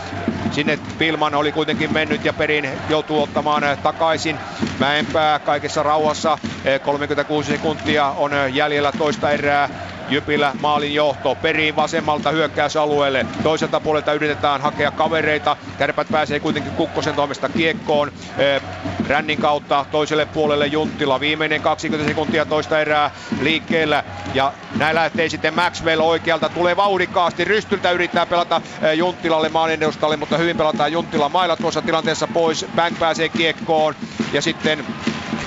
[0.51, 4.39] Sinne Pilman oli kuitenkin mennyt ja Perin joutuu ottamaan takaisin.
[4.79, 6.39] Mäenpää kaikessa rauhassa.
[6.85, 9.69] 36 sekuntia on jäljellä toista erää.
[10.13, 13.27] Jypillä maalin johto periin vasemmalta hyökkäysalueelle.
[13.43, 15.57] Toiselta puolelta yritetään hakea kavereita.
[15.79, 18.13] Kärpät pääsee kuitenkin Kukkosen toimesta kiekkoon.
[19.09, 21.21] Rännin kautta toiselle puolelle Junttila.
[21.21, 23.11] Viimeinen 20 sekuntia toista erää
[23.41, 24.05] liikkeellä.
[24.35, 26.49] Ja näin lähtee sitten Maxwell oikealta.
[26.49, 27.45] Tulee vauhdikkaasti.
[27.45, 28.61] Rystyltä yrittää pelata
[28.95, 32.67] Junttilalle maalin edustalle, mutta hyvin pelataan Junttila mailla tuossa tilanteessa pois.
[32.77, 33.95] Bank pääsee kiekkoon.
[34.33, 34.87] Ja sitten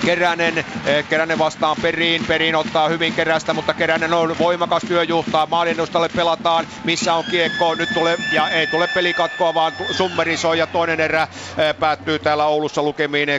[0.05, 6.09] Keränen, eh, Keränen vastaan Periin, Periin ottaa hyvin Kerästä, mutta Keränen on voimakas työjuhtaa, maalinnustalle
[6.09, 10.99] pelataan, missä on kiekko, nyt tulee, ja ei tule pelikatkoa, vaan summeri soi ja toinen
[10.99, 13.31] erä eh, päättyy täällä Oulussa lukemiin 3-4.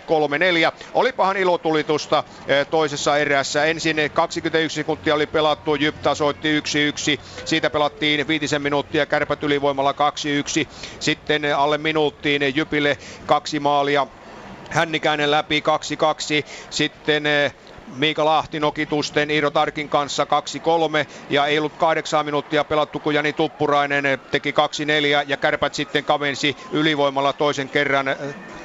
[0.95, 6.63] Olipahan ilotulitusta eh, toisessa erässä, ensin 21 sekuntia oli pelattu, Jyp tasoitti 1-1,
[7.45, 10.69] siitä pelattiin viitisen minuuttia, kärpät ylivoimalla 2-1,
[11.01, 14.07] sitten alle minuuttiin Jypille kaksi maalia,
[14.71, 16.47] Hännikäinen läpi 2-2.
[16.71, 17.55] Sitten eh,
[17.97, 20.27] Miika Lahti nokitusten Iiro Tarkin kanssa 2-3
[21.31, 24.55] ja ei ollut kahdeksan minuuttia pelattu, kun Jani Tuppurainen eh, teki 2-4
[25.27, 28.17] ja kärpät sitten kavensi ylivoimalla toisen kerran eh,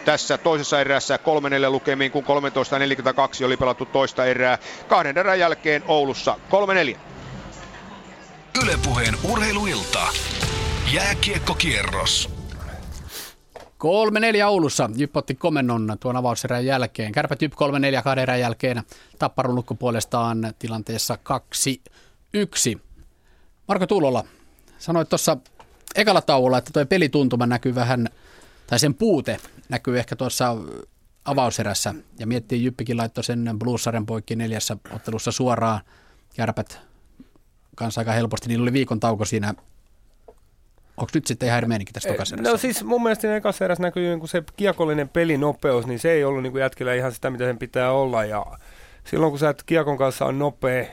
[0.06, 1.20] tässä toisessa erässä
[1.68, 4.58] 3-4 lukemiin, kun 13.42 oli pelattu toista erää.
[4.88, 6.38] Kahden erän jälkeen Oulussa
[6.94, 6.98] 3-4.
[8.64, 10.08] Ylepuheen urheiluilta.
[10.94, 12.41] Jääkiekkokierros.
[13.82, 14.90] Kolme neljä Oulussa.
[14.96, 17.12] Jyp otti komennon tuon avauserän jälkeen.
[17.12, 18.84] Kärpät Jyp kolme neljä kahden erän jälkeen.
[19.20, 21.82] Tapparun lukko puolestaan tilanteessa kaksi
[22.34, 22.82] yksi.
[23.68, 24.24] Marko Tuulola,
[24.80, 25.38] sanoit tuossa
[25.96, 28.10] ekalla tauolla, että tuo pelituntuma näkyy vähän
[28.68, 29.40] tai sen puute
[29.70, 30.58] näkyy ehkä tuossa
[31.26, 31.96] avauserässä.
[32.20, 35.82] Ja miettii, Jyppikin laittoi sen Bluesaren poikki neljässä ottelussa suoraan.
[36.36, 36.80] Kärpät
[37.76, 38.48] kanssa aika helposti.
[38.48, 39.54] Niillä oli viikon tauko siinä.
[40.98, 43.82] Onko nyt sitten ihan eri meininki tässä tokassa No siis mun mielestä siinä ekassa erässä
[43.82, 47.58] näkyy niin se kiekollinen pelinopeus, niin se ei ollut niin jätkillä ihan sitä, mitä sen
[47.58, 48.26] pitää olla.
[48.26, 48.46] Ja
[49.04, 50.86] silloin kun sä et kiekon kanssa on nopea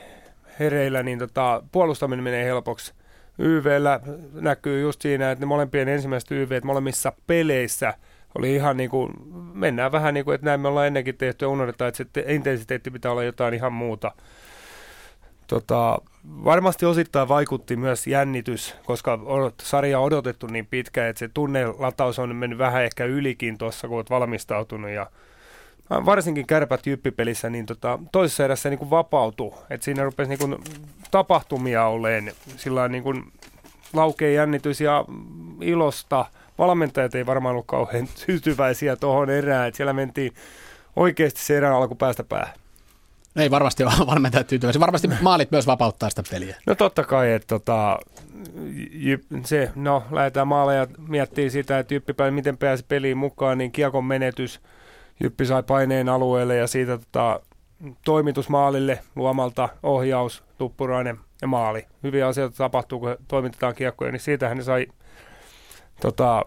[0.59, 2.93] hereillä, niin tota, puolustaminen menee helpoksi.
[3.39, 3.99] YVllä
[4.33, 7.93] näkyy just siinä, että ne molempien ensimmäiset YV molemmissa peleissä
[8.35, 9.13] oli ihan niin kuin,
[9.53, 12.91] mennään vähän niin kuin, että näin me ollaan ennenkin tehty ja unohdetaan, että se intensiteetti
[12.91, 14.11] pitää olla jotain ihan muuta.
[15.49, 15.97] Tota,
[16.43, 22.35] varmasti osittain vaikutti myös jännitys, koska on sarja odotettu niin pitkään, että se tunnelataus on
[22.35, 25.11] mennyt vähän ehkä ylikin tuossa, kun olet valmistautunut ja
[25.89, 29.53] varsinkin kärpät jyppipelissä, niin tota, toisessa erässä niin kuin vapautui.
[29.69, 30.57] että siinä rupesi niin kuin
[31.11, 33.23] tapahtumia olleen sillä niin kuin
[33.93, 35.05] laukeen jännitys ja
[35.61, 36.25] ilosta.
[36.57, 40.33] Valmentajat ei varmaan ollut kauhean tyytyväisiä tuohon erään, että siellä mentiin
[40.95, 42.53] oikeasti se erään alku päästä päähän.
[43.39, 44.79] Ei varmasti ole valmentajat tyytyväisiä.
[44.79, 46.55] Varmasti maalit myös vapauttaa sitä peliä.
[46.67, 47.99] No totta kai, että tota,
[49.45, 54.59] se, no lähdetään maaleja miettii sitä, että Jyppi miten pääsi peliin mukaan, niin kiekon menetys–
[55.23, 57.39] Jyppi sai paineen alueelle ja siitä tota,
[58.05, 61.85] toimitus maalille luomalta, ohjaus, tuppurainen ja maali.
[62.03, 64.87] Hyviä asioita tapahtuu, kun toimitetaan kiekkoja, niin siitähän ne sai
[66.01, 66.45] tota,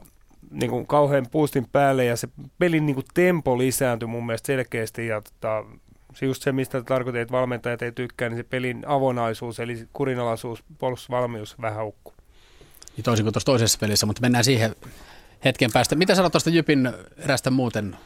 [0.51, 2.29] niin kuin kauhean boostin päälle ja se
[2.59, 5.65] pelin niin kuin tempo lisääntyi mun mielestä selkeästi ja tota,
[6.15, 10.65] se just se, mistä tarkoitin, että valmentajat ei tykkää, niin se pelin avonaisuus, eli kurinalaisuus,
[10.79, 12.15] puolustusvalmius vähän hukku.
[12.97, 14.75] Niin toisin kuin tuossa toisessa pelissä, mutta mennään siihen
[15.45, 15.95] hetken päästä.
[15.95, 17.97] Mitä sanot tuosta Jypin erästä muuten?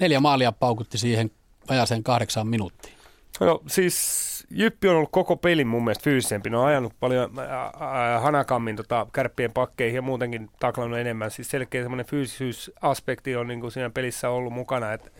[0.00, 1.30] neljä maalia paukutti siihen
[1.68, 2.94] vajaseen kahdeksaan minuuttiin.
[3.40, 6.50] No siis Jyppi on ollut koko pelin mun mielestä fyysisempi.
[6.50, 11.30] Ne on ajanut paljon äh, hanakammin tota, kärppien pakkeihin ja muutenkin taklannut enemmän.
[11.30, 15.10] Siis selkeä semmoinen fyysisyysaspekti on niin kuin siinä pelissä ollut mukana, että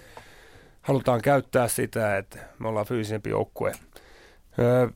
[0.87, 3.73] halutaan käyttää sitä, että me ollaan fyysisempi joukkue.
[4.59, 4.89] Öö,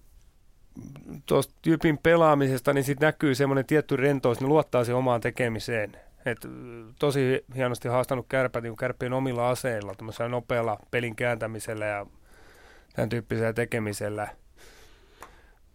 [1.26, 5.96] Tuosta Jypin pelaamisesta, niin sitten näkyy semmoinen tietty rentous, ne luottaa siihen omaan tekemiseen–
[6.26, 6.38] et,
[6.98, 12.06] tosi hienosti haastanut kärpät niin kärppien omilla aseilla, tämmöisellä nopealla pelin kääntämisellä ja
[12.92, 14.28] tämän tyyppisellä tekemisellä.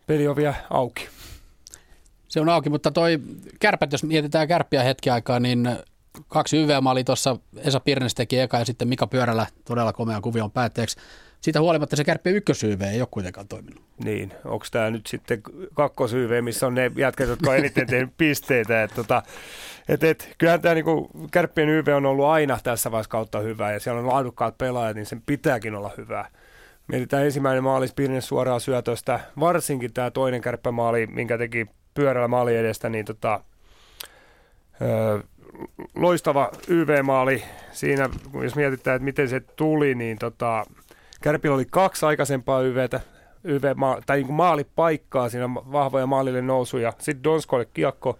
[0.07, 1.07] Peli on vielä auki.
[2.27, 3.19] Se on auki, mutta toi
[3.59, 5.69] kärpät, jos mietitään kärppiä hetki aikaa, niin
[6.27, 10.97] kaksi YV-maali tuossa Esa Pirnes teki eka ja sitten Mika Pyörällä todella komean kuvion päätteeksi.
[11.41, 13.83] Siitä huolimatta se kärppi ykkösyyv ei ole kuitenkaan toiminut.
[14.03, 15.41] Niin, onko tämä nyt sitten
[15.73, 18.83] kakkosyyv, missä on ne jätkät, jotka on eniten tehnyt pisteitä.
[18.83, 19.23] Et, tota,
[19.89, 23.79] et, et, kyllähän tämä niinku, kärppien YV on ollut aina tässä vaiheessa kautta hyvä ja
[23.79, 26.25] siellä on laadukkaat pelaajat, niin sen pitääkin olla hyvä.
[26.87, 32.89] Mietitään ensimmäinen maali Pirne suoraan syötöstä, varsinkin tämä toinen kärppämaali, minkä teki pyörällä maali edestä,
[32.89, 33.41] niin tota,
[34.81, 35.19] öö,
[35.95, 38.09] loistava YV-maali siinä,
[38.41, 40.65] jos mietitään, että miten se tuli, niin tota,
[41.21, 43.01] Kärpillä oli kaksi aikaisempaa YVtä,
[43.43, 43.63] YV
[44.05, 46.93] tai niin maalipaikkaa siinä vahvoja maalille nousuja.
[46.97, 48.19] Sitten Donskolle kiekko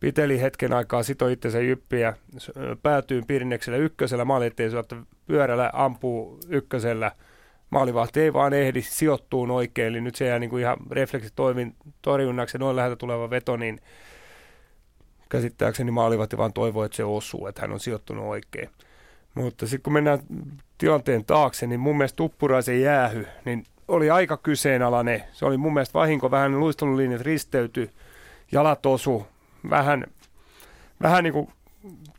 [0.00, 2.14] piteli hetken aikaa, sitoi itsensä jyppiä,
[2.82, 4.96] päätyy Pirneksellä ykkösellä, maali ettei että
[5.26, 7.12] pyörällä ampuu ykkösellä.
[7.70, 12.58] Maalivahti ei vaan ehdi sijoittuu oikein, eli nyt se jää niin kuin ihan refleksitoimin torjunnaksi
[12.58, 13.80] noin läheltä tuleva veto, niin
[15.28, 18.70] käsittääkseni maalivahti vaan toivoo, että se osuu, että hän on sijoittunut oikein.
[19.34, 20.18] Mutta sitten kun mennään
[20.78, 25.24] tilanteen taakse, niin mun mielestä Tuppuraisen jäähy, niin oli aika kyseenalainen.
[25.32, 27.90] Se oli mun mielestä vahinko, vähän luistelulinjat risteytyi,
[28.52, 29.26] jalat osu,
[29.70, 30.04] vähän,
[31.02, 31.48] vähän niin kuin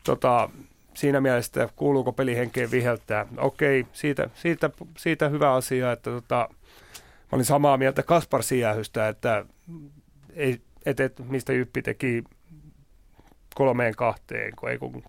[0.04, 0.50] tota,
[0.94, 3.26] siinä mielessä, kuuluuko pelihenkeen viheltää.
[3.36, 6.48] Okei, siitä, siitä, siitä hyvä asia, että tota,
[7.00, 9.44] mä olin samaa mieltä Kaspar Sijähystä, että
[10.34, 12.24] ei, et, et, mistä Jyppi teki
[13.58, 15.02] kolmeen kahteen, kun ei kun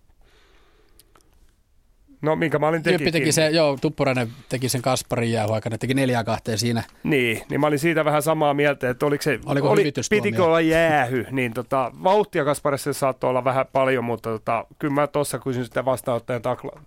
[2.22, 3.06] No minkä mä olin tekikin.
[3.06, 6.84] Jyppi teki se, joo, Tuppurainen teki sen Kasparin jäähuaikana, teki neljä kahteen siinä.
[7.04, 10.62] Niin, niin mä olin siitä vähän samaa mieltä, että oliko se, Oliko oli, pitikö olla
[10.62, 15.66] jäähy, niin tota, vauhtia Kasparissa saattoi olla vähän paljon, mutta tota, kyllä mä tuossa kysyn
[15.66, 16.82] sitä vastaanottajan takla,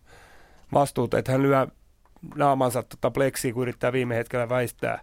[0.73, 1.67] vastuuta, että hän lyö
[2.35, 5.01] naamansa tota pleksiä, kun yrittää viime hetkellä väistää,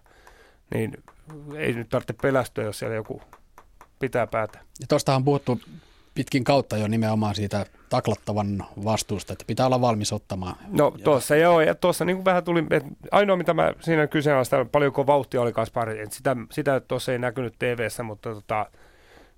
[0.73, 1.03] niin
[1.55, 3.21] ei nyt tarvitse pelästyä, jos siellä joku
[3.99, 4.59] pitää päätä.
[4.79, 5.59] Ja tuostahan on puhuttu
[6.19, 10.55] pitkin kautta jo nimenomaan siitä taklattavan vastuusta, että pitää olla valmis ottamaan.
[10.67, 15.07] No tuossa joo, ja tuossa niin vähän tuli, että ainoa mitä mä siinä kyseenalaista, paljonko
[15.07, 18.65] vauhtia oli Kaspari, että sitä, sitä tuossa ei näkynyt tv mutta tota,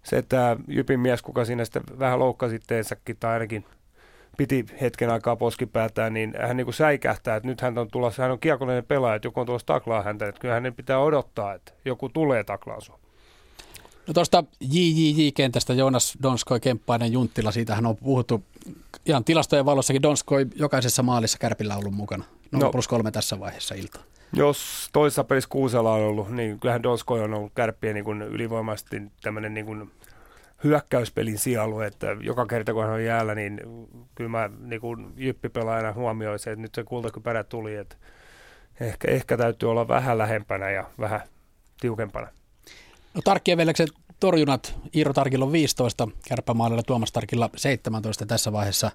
[0.03, 3.65] se, että Jypin mies, kuka siinä sitten vähän loukkasi itteensäkin, tai ainakin
[4.37, 8.31] piti hetken aikaa poskipäätään, niin hän niin kuin säikähtää, että nyt hän on tulossa, hän
[8.31, 11.73] on kiekollinen pelaaja, että joku on tulossa taklaa häntä, että kyllä hänen pitää odottaa, että
[11.85, 13.00] joku tulee taklaa sinua.
[14.11, 18.43] No tuosta JJJ-kentästä Joonas Donskoi, Kemppainen, Junttila, siitähän on puhuttu
[19.05, 22.23] ihan tilastojen valossakin Donskoi jokaisessa maalissa Kärpillä ollut mukana.
[22.51, 22.71] 0 No.
[22.71, 24.01] plus 3 tässä vaiheessa iltaa.
[24.33, 29.53] Jos toisessa pelissä Kuusela on ollut, niin kyllähän Donskoi on ollut kärppien niin ylivoimaisesti tämmöinen
[29.53, 29.91] niin
[30.63, 33.61] hyökkäyspelin sijalu, että joka kerta kun hän on jäällä, niin
[34.15, 37.95] kyllä mä niin kuin jyppipelaajana huomioisin, että nyt se kultakypärä tuli, että
[38.79, 41.21] ehkä, ehkä täytyy olla vähän lähempänä ja vähän
[41.79, 42.27] tiukempana.
[43.13, 43.89] No Tarkkien veljekset
[44.21, 48.91] torjunat, Iiro Tarkilla on 15, Kärppämaalilla Tuomas Tarkilla 17 tässä vaiheessa.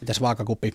[0.00, 0.72] Mitäs vaakakuppi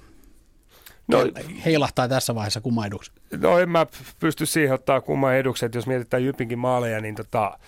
[1.08, 1.18] No,
[1.66, 3.12] heilahtaa tässä vaiheessa kumman eduksi?
[3.42, 3.86] No en mä
[4.20, 7.60] pysty siihen ottaa kumman eduksi, että jos mietitään Jypinkin maaleja, niin tota,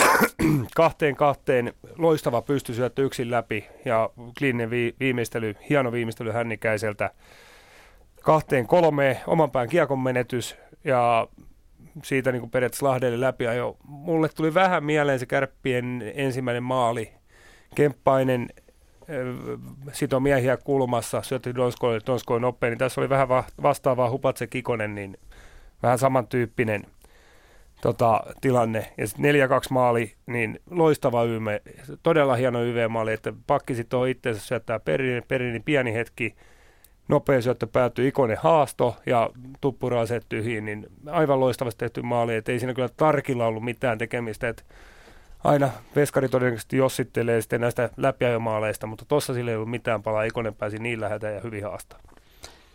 [0.76, 7.10] kahteen kahteen loistava pystysyöttö yksin läpi ja kliininen vi- viimeistely, hieno viimeistely Hännikäiseltä.
[8.22, 11.28] Kahteen kolmeen oman pään kiekon menetys ja
[12.02, 13.76] siitä niin kuin periaatteessa Lahdelle läpi jo.
[13.84, 17.12] Mulle tuli vähän mieleen se kärppien ensimmäinen maali.
[17.74, 18.48] Kemppainen
[19.92, 24.94] sito miehiä kulmassa, syötti Donskoille, Donskoi nopea, niin tässä oli vähän va- vastaavaa Hupatse Kikonen,
[24.94, 25.16] niin
[25.82, 26.86] vähän samantyyppinen
[27.80, 28.92] tota, tilanne.
[28.98, 29.38] Ja sitten 4-2
[29.70, 31.46] maali, niin loistava YV,
[32.02, 36.34] todella hieno YV-maali, että pakki sitten on itseensä syöttää perin, perin, niin pieni hetki,
[37.10, 39.30] nopea syöttö päättyi Ikonen haasto ja
[39.60, 44.48] tuppura tyhjiin, niin aivan loistavasti tehty maali, että ei siinä kyllä Tarkilla ollut mitään tekemistä,
[44.48, 44.62] että
[45.44, 50.54] aina veskari todennäköisesti jossittelee sitten näistä läpiajomaaleista, mutta tuossa sillä ei ollut mitään palaa, Ikonen
[50.54, 52.00] pääsi niin läheltä ja hyvin haastaa.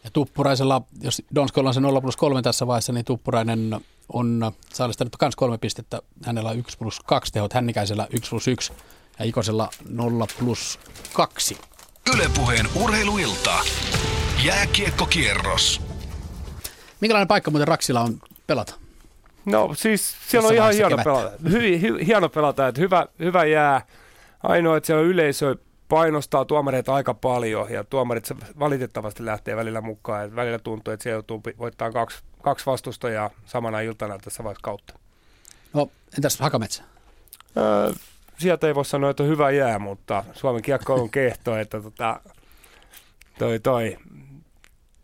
[0.04, 3.82] Ja Tuppuraisella, jos Donskoilla on se 0 plus 3 tässä vaiheessa, niin Tuppurainen
[4.14, 6.02] on saalistanut myös kolme pistettä.
[6.26, 8.74] Hänellä on 1 plus 2 tehot, Hännikäisellä 1 plus 1
[9.20, 10.80] ja Ikosella 0 plus
[11.14, 11.58] 2.
[12.14, 13.60] Ylepuheen urheiluilta.
[14.46, 15.82] Jääkiekkokierros.
[17.02, 18.76] Minkälainen paikka muuten Raksilla on pelata?
[19.46, 21.04] No siis siellä on Tässä ihan hieno kevättä.
[21.04, 21.32] pelata.
[21.50, 23.82] Hyvin, hy, hieno pelata, että hyvä, hyvä jää.
[24.44, 25.56] Ainoa, että siellä on yleisö
[25.90, 30.26] painostaa tuomareita aika paljon ja tuomarit se valitettavasti lähtee välillä mukaan.
[30.26, 34.94] Et välillä tuntuu, että se joutuu voittamaan kaksi, kaksi vastustajaa samana iltana tässä vaiheessa kautta.
[35.74, 36.84] No, entäs Hakametsä?
[37.58, 37.94] Öö,
[38.38, 42.20] sieltä ei voi sanoa, että on hyvä jää, mutta Suomen kiekko on kehto, että tota,
[43.40, 43.98] toi, toi.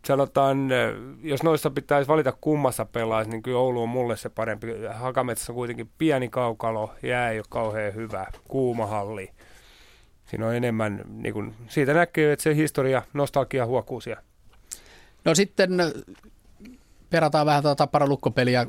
[0.06, 4.66] Sanotaan, ö, jos noissa pitäisi valita kummassa pelaisi, niin kyllä Oulu on mulle se parempi.
[4.92, 9.30] Hakametsässä on kuitenkin pieni kaukalo, jää ei ole kauhean hyvä, kuuma halli.
[10.26, 14.22] Siinä on enemmän, niin kuin, siitä näkyy, että se historia, nostalgia huokuu siellä.
[15.24, 15.90] No sitten äh,
[17.10, 18.68] perataan vähän tätä Tappara lukkopeliä 2-1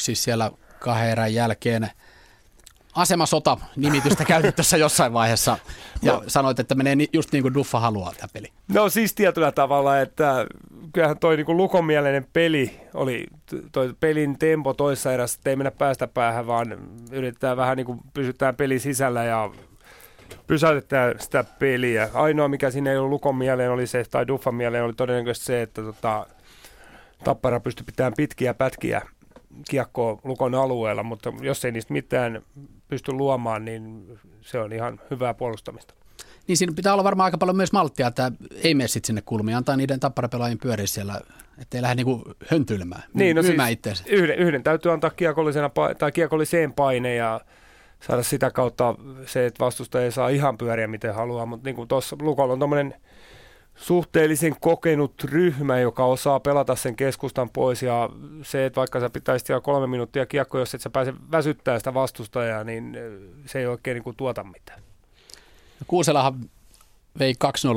[0.00, 1.90] siis siellä kahden erän jälkeen.
[2.94, 5.58] Asemasota nimitystä käytit tuossa jossain vaiheessa
[6.02, 6.22] ja No.
[6.26, 8.48] sanoit, että menee just niin kuin Duffa haluaa tämä peli.
[8.68, 10.46] No siis tietyllä tavalla, että
[10.92, 13.26] kyllähän toi niinku lukomielinen peli oli,
[13.72, 16.78] toi pelin tempo toissa erässä, että ei mennä päästä päähän, vaan
[17.12, 19.50] yritetään vähän niin kuin pysytään pelin sisällä ja
[20.46, 22.08] pysäytetään sitä peliä.
[22.14, 25.62] Ainoa, mikä siinä ei ollut lukon mieleen oli se, tai Duffan mieleen oli todennäköisesti se,
[25.62, 26.26] että tota,
[27.24, 29.02] Tappara pystyi pitämään pitkiä pätkiä
[29.70, 32.42] kiekkoa lukon alueella, mutta jos ei niistä mitään
[32.88, 35.94] pysty luomaan, niin se on ihan hyvää puolustamista.
[36.48, 38.32] Niin siinä pitää olla varmaan aika paljon myös malttia, että
[38.64, 41.20] ei mene sitten sinne kulmiin, antaa niiden tapparapelaajien pyöriä siellä,
[41.58, 47.14] ettei lähde niinku höntyilemään, Niin, no siis yhden, yhden täytyy antaa kiekollisena tai kiekolliseen paine
[47.14, 47.40] ja
[48.00, 48.94] saada sitä kautta
[49.26, 52.58] se, että vastustaja ei saa ihan pyöriä miten haluaa, mutta niin kuin tuossa Lukolla on
[52.58, 52.94] tuommoinen
[53.80, 58.10] suhteellisen kokenut ryhmä, joka osaa pelata sen keskustan pois ja
[58.42, 61.94] se, että vaikka sä pitäisit siellä kolme minuuttia kiekko, jos et sä pääse väsyttää sitä
[61.94, 62.98] vastustajaa, niin
[63.46, 64.82] se ei oikein niin kuin tuota mitään.
[65.86, 66.34] Kuuselahan
[67.18, 67.34] vei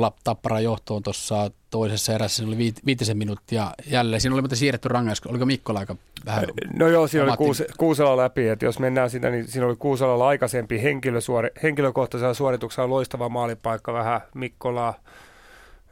[0.08, 4.20] 2-0 Tapparan johtoon tuossa toisessa erässä, siinä oli viit- viitisen minuuttia jälleen.
[4.20, 6.44] Siinä oli muuten siirretty rangaistus, oliko Mikkola aika vähän?
[6.78, 10.28] No joo, siinä oli Kuuse, Kuusela läpi, että jos mennään sitä, niin siinä oli Kuuselalla
[10.28, 14.94] aikaisempi henkilösuori, henkilökohtaisella suorituksella loistava maalipaikka, vähän Mikkolaa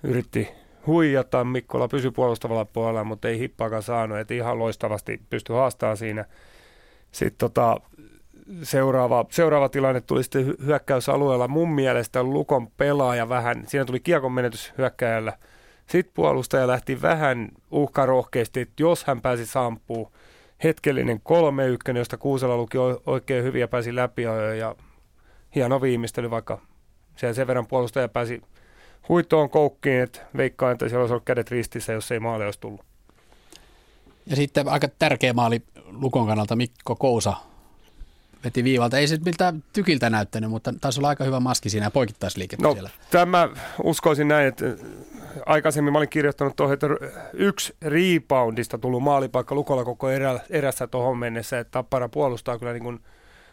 [0.03, 0.49] yritti
[0.87, 6.25] huijata, Mikkola pysyi puolustavalla puolella, mutta ei hippaakaan saanut, että ihan loistavasti pystyi haastamaan siinä.
[7.13, 7.81] Sitten tota,
[8.63, 11.49] seuraava, seuraava tilanne tuli sitten hy- hyökkäysalueella.
[11.49, 15.33] Mun mielestä Lukon pelaaja vähän, siinä tuli kiekon menetys hyökkäjällä.
[15.87, 20.13] Sitten puolustaja lähti vähän uhkarohkeasti, että jos hän pääsi sampuun,
[20.65, 21.21] hetkellinen
[21.93, 24.75] 3-1, josta Kuusela luki oikein hyvin ja pääsi läpi ja,
[25.55, 26.61] hieno viimeistely, vaikka
[27.17, 28.43] sen verran puolustaja pääsi
[29.09, 32.81] huittoon koukkiin, että veikkaan, että siellä olisi ollut kädet ristissä, jos ei maali olisi tullut.
[34.27, 37.35] Ja sitten aika tärkeä maali Lukon kannalta Mikko Kousa
[38.45, 38.99] veti viivalta.
[38.99, 42.91] Ei se miltään tykiltä näyttänyt, mutta taisi olla aika hyvä maski siinä poikittaisliikettä No, siellä.
[43.11, 43.49] tämä
[43.83, 44.65] uskoisin näin, että
[45.47, 46.87] aikaisemmin mä olin kirjoittanut tuohon, että
[47.33, 52.83] yksi reboundista tullut maalipaikka Lukolla koko erä, erässä tuohon mennessä, että Tappara puolustaa kyllä niin
[52.83, 53.01] kuin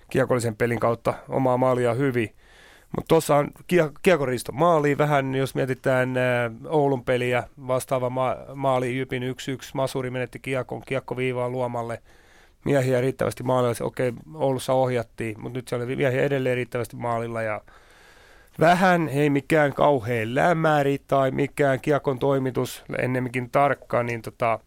[0.09, 2.35] kiekollisen pelin kautta omaa maalia hyvin.
[2.95, 3.51] Mutta tuossa on
[4.03, 9.25] kiekoristo maali vähän, jos mietitään ää, Oulun peliä, vastaava ma- maali Jypin 1-1,
[9.73, 12.01] Masuri menetti kiekon, kiekko viivaa luomalle,
[12.65, 17.61] miehiä riittävästi maalilla, okei Oulussa ohjattiin, mutta nyt se oli miehiä edelleen riittävästi maalilla ja
[18.59, 24.59] vähän, ei mikään kauhean lämäri tai mikään kiekon toimitus ennemminkin tarkka, niin tota,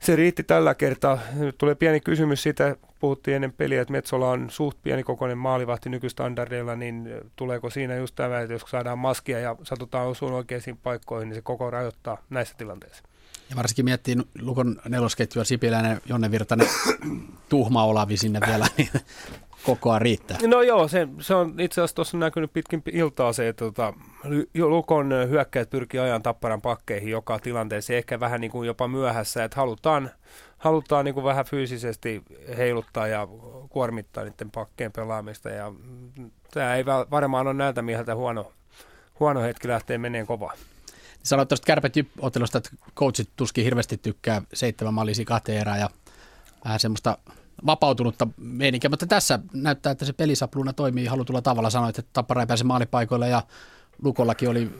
[0.00, 1.18] se riitti tällä kertaa.
[1.34, 6.76] Nyt tulee pieni kysymys siitä, puhuttiin ennen peliä, että Metsola on suht pienikokoinen maalivahti nykystandardeilla,
[6.76, 11.34] niin tuleeko siinä just tämä, että jos saadaan maskia ja satutaan osuun oikeisiin paikkoihin, niin
[11.34, 13.02] se koko rajoittaa näissä tilanteissa.
[13.50, 16.68] Ja varsinkin miettii Lukon nelosketjua Sipiläinen, Jonne Virtanen,
[17.48, 18.90] Tuhma Olavi sinne vielä, niin
[19.66, 20.38] kokoa riittää.
[20.46, 23.92] No joo, se, se on itse asiassa tuossa näkynyt pitkin iltaa se, että tota,
[24.54, 29.56] Lukon hyökkäät pyrkii ajan tapparan pakkeihin joka tilanteessa, ehkä vähän niin kuin jopa myöhässä, että
[29.56, 30.10] halutaan,
[30.58, 32.22] halutaan niin kuin vähän fyysisesti
[32.56, 33.28] heiluttaa ja
[33.68, 35.72] kuormittaa niiden pakkeen pelaamista ja
[36.50, 38.52] tämä ei varmaan ole näiltä mieheltä huono,
[39.20, 40.52] huono hetki lähteä meneen kovaa.
[41.22, 45.90] Sanoit tuosta kärpät ottelusta, että coachit tuskin hirveästi tykkää seitsemän mallisia kahteen erää ja
[46.64, 47.18] vähän semmoista
[47.66, 51.70] vapautunutta meininkiä, mutta tässä näyttää, että se pelisapluuna toimii halutulla tavalla.
[51.70, 53.42] Sanoit, että Tappara ei pääse maalipaikoille ja
[54.02, 54.70] Lukollakin oli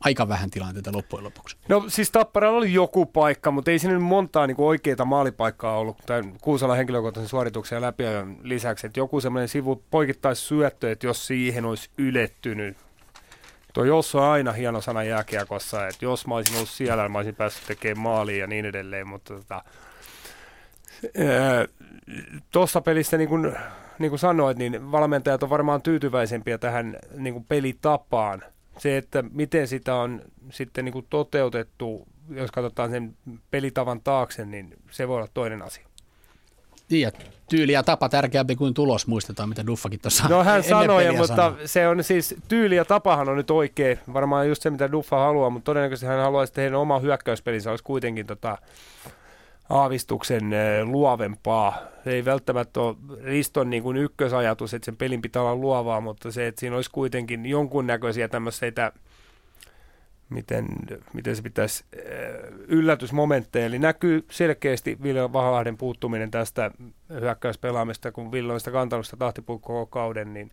[0.00, 1.56] aika vähän tilanteita loppujen lopuksi.
[1.68, 6.32] No siis Tapparalla oli joku paikka, mutta ei siinä montaa niin oikeita maalipaikkaa ollut tämän
[6.40, 8.86] Kuusalan henkilökohtaisen suorituksen läpiajan lisäksi.
[8.86, 12.76] Että joku semmoinen sivu poikittaisi syöttö, että jos siihen olisi ylettynyt.
[13.72, 17.34] Tuo jos on aina hieno sana jääkiekossa, että jos mä olisin ollut siellä, mä olisin
[17.34, 19.64] päässyt tekemään maaliin ja niin edelleen, mutta tota,
[22.50, 23.52] tuossa pelissä, niin kuin,
[23.98, 28.42] niin kuin sanoit, niin valmentajat on varmaan tyytyväisempiä tähän niin kuin pelitapaan.
[28.78, 33.16] Se, että miten sitä on sitten niin kuin toteutettu, jos katsotaan sen
[33.50, 35.86] pelitavan taakse, niin se voi olla toinen asia.
[36.90, 37.12] Niin, ja
[37.50, 41.68] tyyli ja tapa tärkeämpi kuin tulos, muistetaan mitä Duffakin tuossa No hän sanoi, mutta sanoi.
[41.68, 45.50] se on siis, tyyli ja tapahan on nyt oikein, varmaan just se mitä Duffa haluaa,
[45.50, 48.58] mutta todennäköisesti hän haluaisi tehdä oma hyökkäyspelinsä, olisi kuitenkin tota,
[49.68, 51.78] aavistuksen eh, luovempaa.
[52.04, 56.32] Se ei välttämättä ole Riston niin kuin ykkösajatus, että sen pelin pitää olla luovaa, mutta
[56.32, 58.72] se, että siinä olisi kuitenkin jonkunnäköisiä tämmöisiä
[60.28, 60.66] miten,
[61.12, 62.02] miten se pitäisi eh,
[62.68, 63.66] yllätysmomentteja.
[63.66, 66.70] Eli näkyy selkeästi Ville Vahalahden puuttuminen tästä
[67.20, 69.18] hyökkäyspelaamista, kun Ville on sitä kantanut sitä
[69.86, 70.50] kauden, niin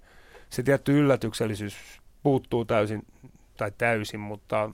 [0.49, 3.05] se tietty yllätyksellisyys puuttuu täysin,
[3.57, 4.71] tai täysin, mutta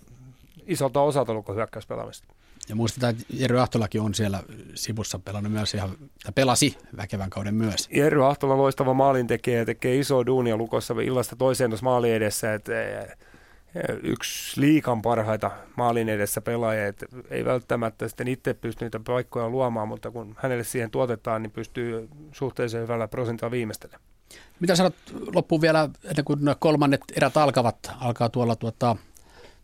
[0.66, 2.37] isolta osalta hyökkäyspelaamista.
[2.70, 4.44] Ja muistetaan, että Jerry Ahtolakin on siellä
[4.76, 5.90] sivussa pelannut myös ihan,
[6.24, 7.90] tai pelasi väkevän kauden myös.
[7.92, 12.54] Jerry Ahtola loistava maalintekijä ja tekee isoa duunia lukossa illasta toiseen tuossa maali edessä.
[12.54, 13.08] Että eh,
[13.76, 19.50] eh, yksi liikan parhaita maalin edessä pelaajia, että ei välttämättä sitten itse pysty niitä paikkoja
[19.50, 24.00] luomaan, mutta kun hänelle siihen tuotetaan, niin pystyy suhteellisen hyvällä prosentilla viimeistellä.
[24.60, 24.96] Mitä sanot
[25.34, 28.96] loppuun vielä, ennen kuin kolmannet erät alkavat, alkaa tuolla tuota,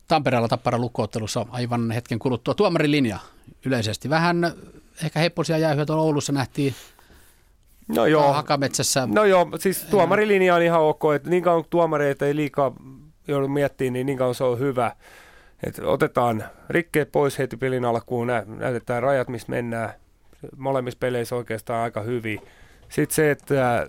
[0.07, 2.53] Tampereella Tappara lukkoottelussa aivan hetken kuluttua.
[2.53, 3.19] Tuomarilinja
[3.65, 4.09] yleisesti.
[4.09, 4.53] Vähän
[5.03, 6.75] ehkä hepposia jäähyä tuolla Oulussa nähtiin
[7.87, 8.33] No joo.
[8.33, 9.07] Hakametsässä.
[9.11, 12.73] No joo, siis tuomarilinja on ihan ok, että niin kauan tuomareita ei liikaa
[13.27, 14.95] joudu miettimään, niin niin kauan se on hyvä.
[15.63, 19.93] Että otetaan rikkeet pois heti pelin alkuun, nä- näytetään rajat, missä mennään.
[20.57, 22.39] Molemmissa peleissä oikeastaan aika hyvin.
[22.89, 23.87] Sitten se, että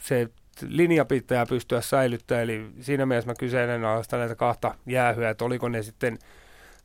[0.00, 0.28] se
[0.68, 5.82] linja pitää pystyä säilyttämään, eli siinä mielessä mä kyseenalaistan näitä kahta jäähyä, että oliko ne
[5.82, 6.18] sitten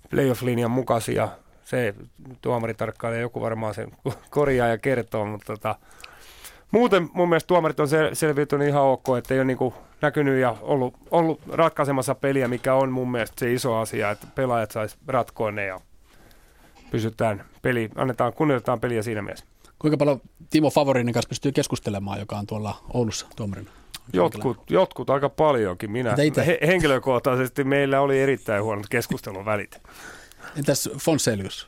[0.09, 1.29] playoff-linjan mukaisia.
[1.63, 1.93] Se
[2.41, 3.91] tuomari tarkkailee joku varmaan sen
[4.29, 5.75] korjaa ja kertoo, mutta tota,
[6.71, 10.55] muuten mun mielestä tuomarit on sel- selviytynyt ihan ok, että ei ole niin näkynyt ja
[10.61, 15.51] ollut, ollut ratkaisemassa peliä, mikä on mun mielestä se iso asia, että pelaajat sais ratkoa
[15.51, 15.79] ne ja
[16.91, 19.45] pysytään peli, annetaan, kunnioitetaan peliä siinä mielessä.
[19.79, 23.71] Kuinka paljon Timo Favorinin kanssa pystyy keskustelemaan, joka on tuolla Oulussa tuomarina?
[24.13, 25.91] Jotkut, jotkut aika paljonkin.
[25.91, 29.81] Minä he, henkilökohtaisesti meillä oli erittäin huonot keskustelun välit.
[30.57, 31.67] Entäs Fonselius?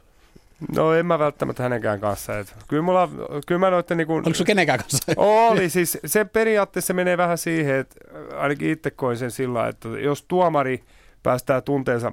[0.76, 2.40] No en mä välttämättä hänenkään kanssa.
[2.40, 3.10] Et kyllä, mulla,
[3.46, 4.14] kyllä mä noitte niinku...
[4.14, 5.14] Oliko kenenkään kanssa?
[5.18, 7.96] Oli, siis se periaatteessa menee vähän siihen, että
[8.38, 10.84] ainakin itse koin sen sillä että jos tuomari
[11.24, 12.12] päästää tunteensa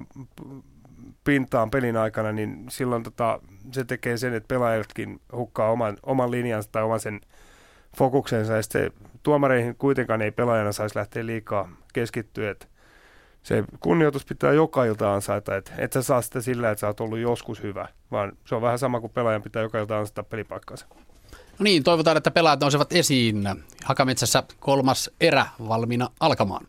[1.27, 3.39] pintaan pelin aikana, niin silloin tota,
[3.71, 7.21] se tekee sen, että pelaajatkin hukkaa oman, oman linjansa tai oman sen
[7.97, 8.53] fokuksensa.
[8.53, 8.91] Ja sitten
[9.23, 12.51] tuomareihin kuitenkaan ei pelaajana saisi lähteä liikaa keskittyä.
[12.51, 12.67] Että
[13.43, 16.99] se kunnioitus pitää joka ilta ansaita, että et sä saa sitä sillä, että sä oot
[16.99, 20.85] ollut joskus hyvä, vaan se on vähän sama kuin pelaajan pitää joka ilta ansaita pelipaikkansa.
[21.31, 23.47] No niin, toivotaan, että pelaajat nousevat esiin.
[23.85, 26.67] Hakametsässä kolmas erä valmiina alkamaan.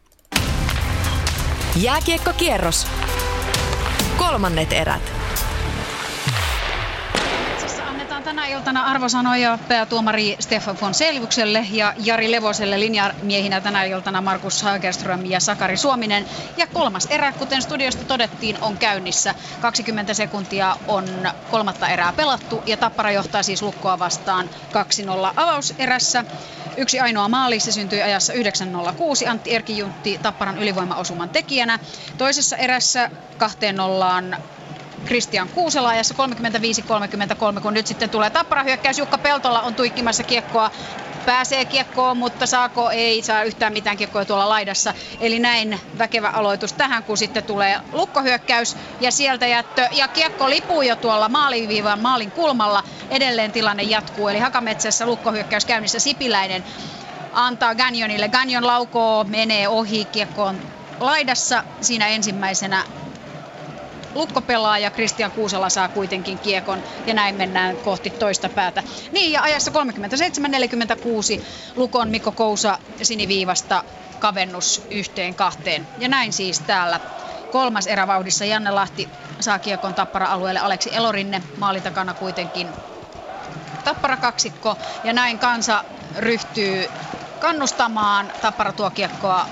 [1.77, 3.08] Jääkiekkokierros.
[4.29, 5.18] Kolmannet erät
[8.29, 15.27] tänä iltana arvosanoja päätuomari Stefan von Selvukselle ja Jari Levoselle linjamiehinä tänä iltana Markus Hagerström
[15.27, 16.25] ja Sakari Suominen.
[16.57, 19.35] Ja kolmas erä, kuten studiosta todettiin, on käynnissä.
[19.61, 21.05] 20 sekuntia on
[21.51, 26.25] kolmatta erää pelattu ja Tappara johtaa siis lukkoa vastaan 2-0 avauserässä.
[26.77, 29.29] Yksi ainoa maali, se syntyi ajassa 9.06.
[29.29, 31.79] Antti Erkijuntti Tapparan ylivoimaosuman tekijänä.
[32.19, 34.37] Toisessa erässä kahteen nollaan
[35.09, 36.15] Kristian Kuusela ajassa
[37.57, 38.99] 35-33, kun nyt sitten tulee tappara hyökkäys.
[38.99, 40.71] Jukka Peltola on tuikkimassa kiekkoa
[41.27, 44.95] pääsee kiekkoon, mutta saako ei saa yhtään mitään kiekkoa tuolla laidassa.
[45.21, 49.89] Eli näin väkevä aloitus tähän, kun sitten tulee lukkohyökkäys ja sieltä jättö.
[49.93, 52.83] Ja kiekko lipuu jo tuolla maaliviivan maalin kulmalla.
[53.11, 56.65] Edelleen tilanne jatkuu, eli Hakametsässä lukkohyökkäys käynnissä Sipiläinen
[57.33, 58.29] antaa Ganjonille.
[58.29, 60.59] Ganjon laukoo, menee ohi kiekkoon
[61.01, 61.65] laidassa.
[61.81, 62.85] Siinä ensimmäisenä
[64.15, 68.83] Lukko pelaa ja Kristian Kuusela saa kuitenkin kiekon ja näin mennään kohti toista päätä.
[69.13, 69.71] Niin ja ajassa
[71.39, 71.43] 37-46
[71.77, 73.85] Lukon Mikko Kousa siniviivasta
[74.19, 75.89] kavennus yhteen kahteen.
[75.99, 77.01] Ja näin siis täällä
[77.51, 79.09] kolmas erävauhdissa Janne Lahti
[79.41, 81.43] saa kiekon Tappara-alueelle Aleksi Elorinne.
[81.57, 82.69] Maali takana kuitenkin
[83.85, 85.85] Tappara kaksikko ja näin kansa
[86.17, 86.91] ryhtyy
[87.39, 88.33] kannustamaan.
[88.41, 89.47] Tappara tuo kiekkoa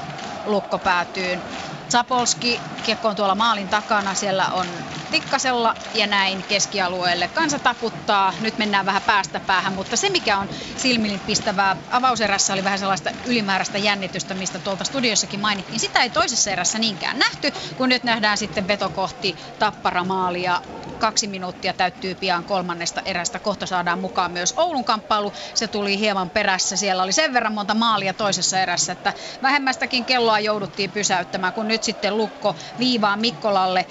[0.46, 1.42] lukko päätyyn.
[1.90, 7.28] Zapolski, kiekko on tuolla maalin takana, siellä on Tikkasella ja näin keskialueelle.
[7.28, 12.64] Kansa takuttaa, nyt mennään vähän päästä päähän, mutta se mikä on silmille pistävää, avauserässä oli
[12.64, 15.80] vähän sellaista ylimääräistä jännitystä, mistä tuolta studiossakin mainittiin.
[15.80, 20.62] Sitä ei toisessa erässä niinkään nähty, kun nyt nähdään sitten veto kohti tapparamaalia
[20.96, 23.38] kaksi minuuttia täyttyy pian kolmannesta erästä.
[23.38, 25.32] Kohta saadaan mukaan myös Oulun kamppailu.
[25.54, 26.76] Se tuli hieman perässä.
[26.76, 31.82] Siellä oli sen verran monta maalia toisessa erässä, että vähemmästäkin kelloa jouduttiin pysäyttämään, kun nyt
[31.82, 33.86] sitten Lukko viivaa Mikkolalle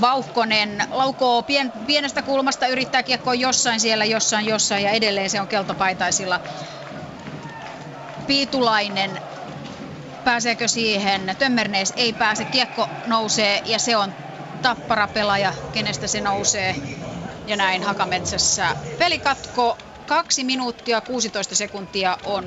[0.00, 5.48] Vauhkonen laukoo pien, pienestä kulmasta, yrittää kiekkoa jossain siellä, jossain, jossain ja edelleen se on
[5.48, 6.40] keltapaitaisilla.
[8.26, 9.10] Piitulainen
[10.24, 11.36] pääseekö siihen?
[11.38, 14.12] Tömmernees ei pääse, kiekko nousee ja se on
[14.64, 16.76] tappara pelaaja, kenestä se nousee.
[17.46, 19.78] Ja näin Hakametsässä pelikatko.
[20.06, 22.44] Kaksi minuuttia 16 sekuntia on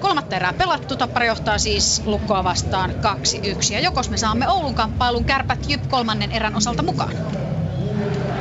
[0.00, 0.96] kolmatta erää pelattu.
[0.96, 2.94] Tappara johtaa siis lukkoa vastaan 2-1.
[3.72, 7.12] Ja jokos me saamme Oulun kamppailun kärpät Jyp kolmannen erän osalta mukaan.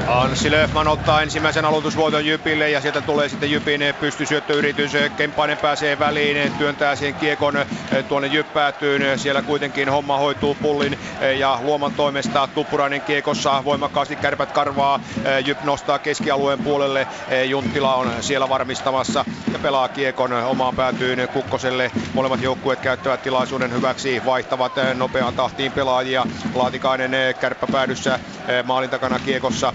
[0.08, 4.92] Anssi Löfman ottaa ensimmäisen aloitusvuoton Jypille ja sieltä tulee sitten Jypin pystysyöttöyritys.
[5.18, 7.68] Kempainen pääsee väliin, työntää siihen kiekon eh,
[8.08, 9.20] tuonne Jyppäätyyn.
[9.20, 15.00] Siellä kuitenkin homma hoituu pullin eh, ja Luoman toimesta Tuppurainen kiekossa voimakkaasti kärpät karvaa.
[15.26, 17.08] Eh, Jyp nostaa keskialueen puolelle.
[17.46, 21.92] Junttila on siellä varmistamassa ja pelaa kiekon omaan päätyyn Kukkoselle.
[22.14, 26.26] Molemmat joukkueet käyttävät tilaisuuden hyväksi, vaihtavat nopeaan tahtiin pelaajia.
[26.56, 28.20] Laatikainen kärppäpäädyssä
[28.64, 29.74] maalin takana kiekossa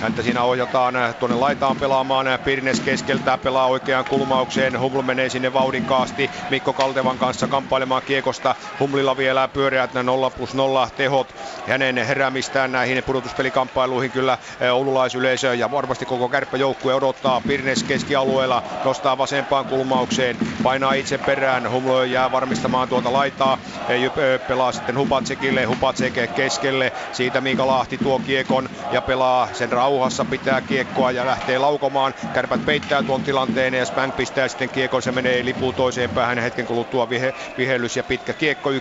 [0.00, 2.26] Häntä siinä ohjataan tuonne laitaan pelaamaan.
[2.44, 4.80] Pirnes keskeltä pelaa oikeaan kulmaukseen.
[4.80, 8.54] Huml menee sinne vauhdikkaasti Mikko Kaltevan kanssa kamppailemaan kiekosta.
[8.80, 11.34] Humlilla vielä pyöreät 0 plus 0 tehot.
[11.66, 17.42] Hänen heräämistään näihin pudotuspelikamppailuihin kyllä eh, oululaisyleisö ja varmasti koko kärppäjoukkue odottaa.
[17.48, 20.36] Pirnes keskialueella nostaa vasempaan kulmaukseen.
[20.62, 21.70] Painaa itse perään.
[21.70, 23.58] Huml jää varmistamaan tuota laitaa.
[23.88, 24.10] Eh, eh,
[24.48, 25.64] pelaa sitten Hupatsekille.
[25.64, 26.92] Hupatsek keskelle.
[27.12, 32.14] Siitä Miika Lahti tuo kiekon ja pelaa sen rauhassa pitää kiekkoa ja lähtee laukomaan.
[32.32, 36.66] Kärpät peittää tuon tilanteen ja Spank pistää sitten kiekon, se menee lipu toiseen päähän hetken
[36.66, 38.70] kuluttua vihe, vihellys ja pitkä kiekko.
[38.70, 38.74] 1-15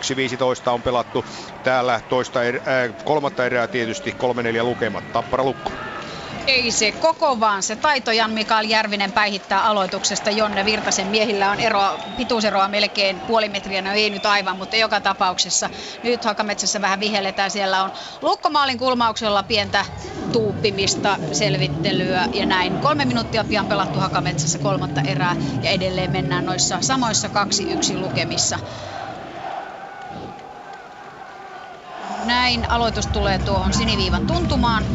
[0.72, 1.26] on pelattu
[1.64, 5.12] täällä toista er, äh, kolmatta erää tietysti 3-4 lukemat.
[5.14, 5.72] Tappara lukko.
[6.50, 10.32] Ei se koko, vaan se taito Jan Mikael Järvinen päihittää aloituksesta.
[10.32, 15.02] Jonne Virtasen miehillä on eroa, pituuseroa melkein puoli metriä, no ei nyt aivan, mutta joka
[15.02, 15.70] tapauksessa.
[16.04, 19.86] Nyt Hakametsässä vähän vihelletään, siellä on lukkomaalin kulmauksella pientä
[20.32, 22.80] tuuppimista, selvittelyä ja näin.
[22.80, 28.60] Kolme minuuttia pian pelattu Hakametsässä kolmatta erää ja edelleen mennään noissa samoissa 2-1 lukemissa.
[32.26, 34.86] Näin aloitus tulee tuohon siniviivan tuntumaan.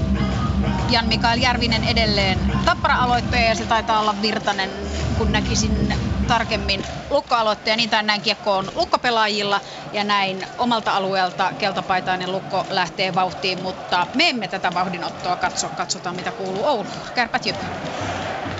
[0.89, 4.79] Jan Mikael Järvinen edelleen tappara-aloittaja ja se taitaa olla Virtanen,
[5.17, 5.95] kun näkisin
[6.27, 9.61] tarkemmin lukkoaloittaja, niin tai näin kiekko on lukkopelaajilla
[9.93, 16.17] ja näin omalta alueelta keltapaitainen lukko lähtee vauhtiin, mutta me emme tätä vauhdinottoa katso, katsotaan
[16.17, 16.97] mitä kuuluu Ouluun.
[17.15, 17.57] Kärpät Jyp.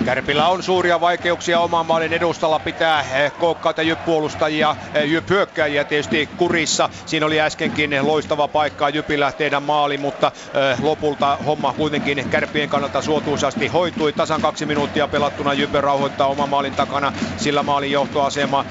[0.05, 6.89] Kärpillä on suuria vaikeuksia oman maalin edustalla pitää eh, kookkaita jyppuolustajia, eh, jyphyökkäjiä tietysti kurissa.
[7.05, 10.31] Siinä oli äskenkin loistava paikka Jypillä tehdä maali, mutta
[10.71, 14.13] eh, lopulta homma kuitenkin kärpien kannalta suotuisasti hoitui.
[14.13, 18.65] Tasan kaksi minuuttia pelattuna Jypä rauhoittaa oman maalin takana, sillä maalin johtoasema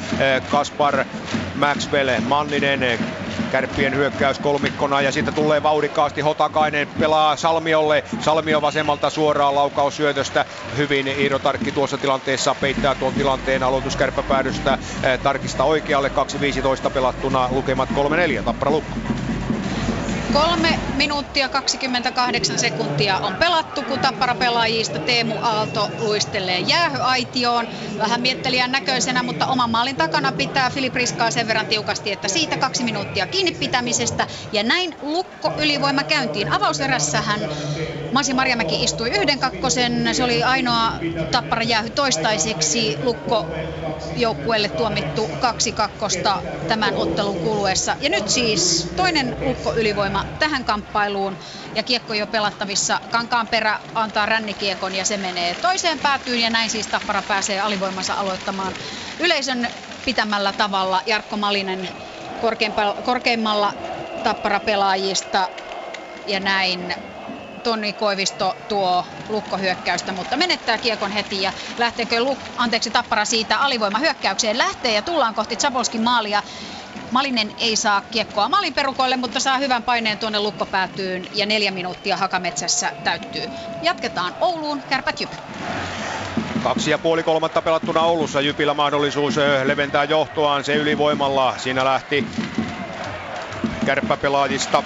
[0.50, 1.04] Kaspar
[1.54, 2.98] Maxwell Manninen
[3.50, 8.04] Kärppien hyökkäys kolmikkona ja siitä tulee vauhdikkaasti Hotakainen pelaa Salmiolle.
[8.20, 10.44] Salmio vasemmalta suoraan laukaus syötöstä.
[10.76, 14.78] Hyvin Iiro Tarkki tuossa tilanteessa peittää tuon tilanteen aloituskärppäpäädystä.
[15.22, 16.08] Tarkista oikealle
[16.84, 18.96] 2.15 pelattuna lukemat 3-4 Tappara Lukko.
[20.34, 27.68] Kolme minuuttia 28 sekuntia on pelattu, kun Tappara pelaajista Teemu Aalto luistelee jäähyaitioon.
[27.98, 32.56] Vähän miettelijän näköisenä, mutta oman maalin takana pitää Filip Riskaa sen verran tiukasti, että siitä
[32.56, 34.26] kaksi minuuttia kiinni pitämisestä.
[34.52, 36.52] Ja näin lukko ylivoima käyntiin.
[36.52, 37.40] Avauserässähän
[38.12, 40.08] Masi Marjamäki istui yhden kakkosen.
[40.12, 40.92] Se oli ainoa
[41.30, 43.46] Tappara jäähy toistaiseksi lukko
[44.16, 47.96] joukkueelle tuomittu kaksi kakkosta tämän ottelun kuluessa.
[48.00, 51.38] Ja nyt siis toinen lukko ylivoima tähän kamppailuun
[51.74, 53.00] ja kiekko jo pelattavissa.
[53.10, 58.14] Kankaan perä antaa rännikiekon ja se menee toiseen päätyyn ja näin siis Tappara pääsee alivoimansa
[58.14, 58.76] aloittamaan
[59.18, 59.68] yleisön
[60.04, 61.02] pitämällä tavalla.
[61.06, 61.88] Jarkko Malinen
[63.02, 63.74] korkeimmalla
[64.22, 65.50] Tappara-pelaajista
[66.26, 66.94] ja näin
[67.62, 74.58] Tonni Koivisto tuo lukkohyökkäystä, mutta menettää kiekon heti ja lähteekö Luk, anteeksi, Tappara siitä alivoimahyökkäykseen
[74.58, 76.42] lähtee ja tullaan kohti Zabolskin maalia.
[77.10, 82.16] Malinen ei saa kiekkoa maalin perukoille, mutta saa hyvän paineen tuonne lukkopäätyyn ja neljä minuuttia
[82.16, 83.50] Hakametsässä täyttyy.
[83.82, 85.31] Jatketaan Ouluun, Kärpät Jyp.
[86.62, 88.40] Kaksi ja puoli kolmatta pelattuna Oulussa.
[88.40, 91.55] Jypillä mahdollisuus leventää johtoaan se ylivoimalla.
[91.58, 92.26] Siinä lähti
[93.86, 94.82] kärppäpelaajista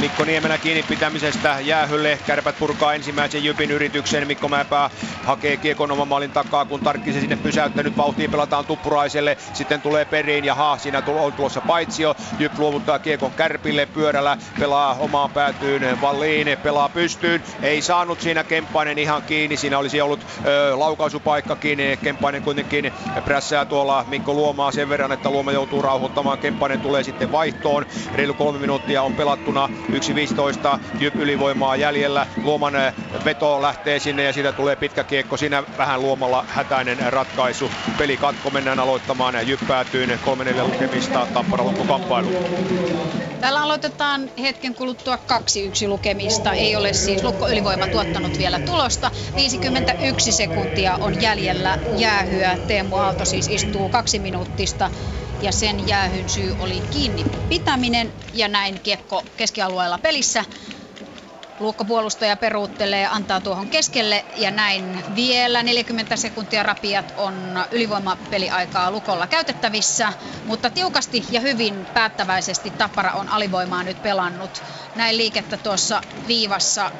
[0.00, 2.18] Mikko Niemelä kiinni pitämisestä jäähylle.
[2.26, 4.26] Kärpät purkaa ensimmäisen Jypin yrityksen.
[4.26, 4.90] Mikko Mäpää
[5.24, 7.96] hakee kiekon oman maalin takaa, kun Tarkkisen sinne pysäyttänyt.
[7.96, 9.36] Vauhtiin pelataan Tuppuraiselle.
[9.52, 12.16] Sitten tulee periin ja haa, siinä on tulossa paitsio.
[12.38, 14.38] Jyp luovuttaa kiekon Kärpille pyörällä.
[14.58, 16.58] Pelaa omaan päätyyn Valliin.
[16.62, 17.42] Pelaa pystyyn.
[17.62, 19.56] Ei saanut siinä Kemppainen ihan kiinni.
[19.56, 21.78] Siinä olisi ollut ö, laukaisupaikkakin.
[22.02, 22.92] Kemppainen kuitenkin
[23.24, 26.38] prässää tuolla Mikko Luomaa sen verran, että Luoma joutuu rauhoittamaan.
[26.38, 27.86] Kemppainen tulee sitten vaihtoon.
[28.14, 29.68] Reilu kolme minuuttia on pelattuna.
[29.90, 32.26] 1.15 Jyp ylivoimaa jäljellä.
[32.42, 32.94] Luoman eh,
[33.24, 35.36] veto lähtee sinne ja siitä tulee pitkä kiekko.
[35.36, 37.70] Siinä vähän Luomalla hätäinen ratkaisu.
[37.98, 42.28] Peli katko mennään aloittamaan ja Jyp päätyy 3-4 lukemista Tappara kamppailu.
[43.40, 46.52] Täällä aloitetaan hetken kuluttua 2-1 lukemista.
[46.52, 49.10] Ei ole siis Lukko ylivoima tuottanut vielä tulosta.
[49.36, 52.58] 51 sekuntia on jäljellä jäähyä.
[52.66, 54.90] Teemu Aalto siis istuu kaksi minuuttista
[55.40, 60.44] ja sen jäähyn syy oli kiinni pitäminen ja näin kiekko keskialueella pelissä.
[61.58, 70.12] Luukkopuolustaja peruuttelee, antaa tuohon keskelle ja näin vielä 40 sekuntia rapiat on ylivoimapeliaikaa Lukolla käytettävissä,
[70.44, 74.62] mutta tiukasti ja hyvin päättäväisesti Tappara on alivoimaa nyt pelannut.
[74.94, 76.92] Näin liikettä tuossa viivassa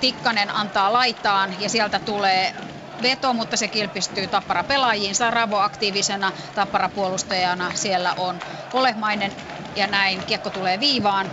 [0.00, 2.54] Tikkanen antaa laitaan ja sieltä tulee
[3.02, 5.14] veto, mutta se kilpistyy Tappara pelaajiin.
[5.14, 8.40] Saravo aktiivisena Tappara puolustajana siellä on
[8.72, 9.32] Olehmainen
[9.76, 11.30] ja näin kiekko tulee viivaan.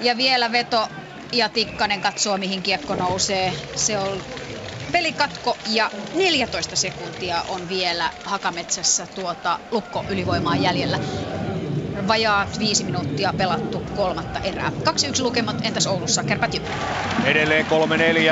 [0.00, 0.88] Ja vielä veto
[1.32, 3.52] ja Tikkanen katsoo mihin kiekko nousee.
[3.76, 4.22] Se on
[4.92, 10.98] pelikatko ja 14 sekuntia on vielä Hakametsässä tuota lukko ylivoimaa jäljellä
[12.08, 14.72] vajaat viisi minuuttia pelattu kolmatta erää.
[14.84, 16.64] 2-1 lukemat, entäs Oulussa, Kärpät Jyp?
[17.24, 17.66] Edelleen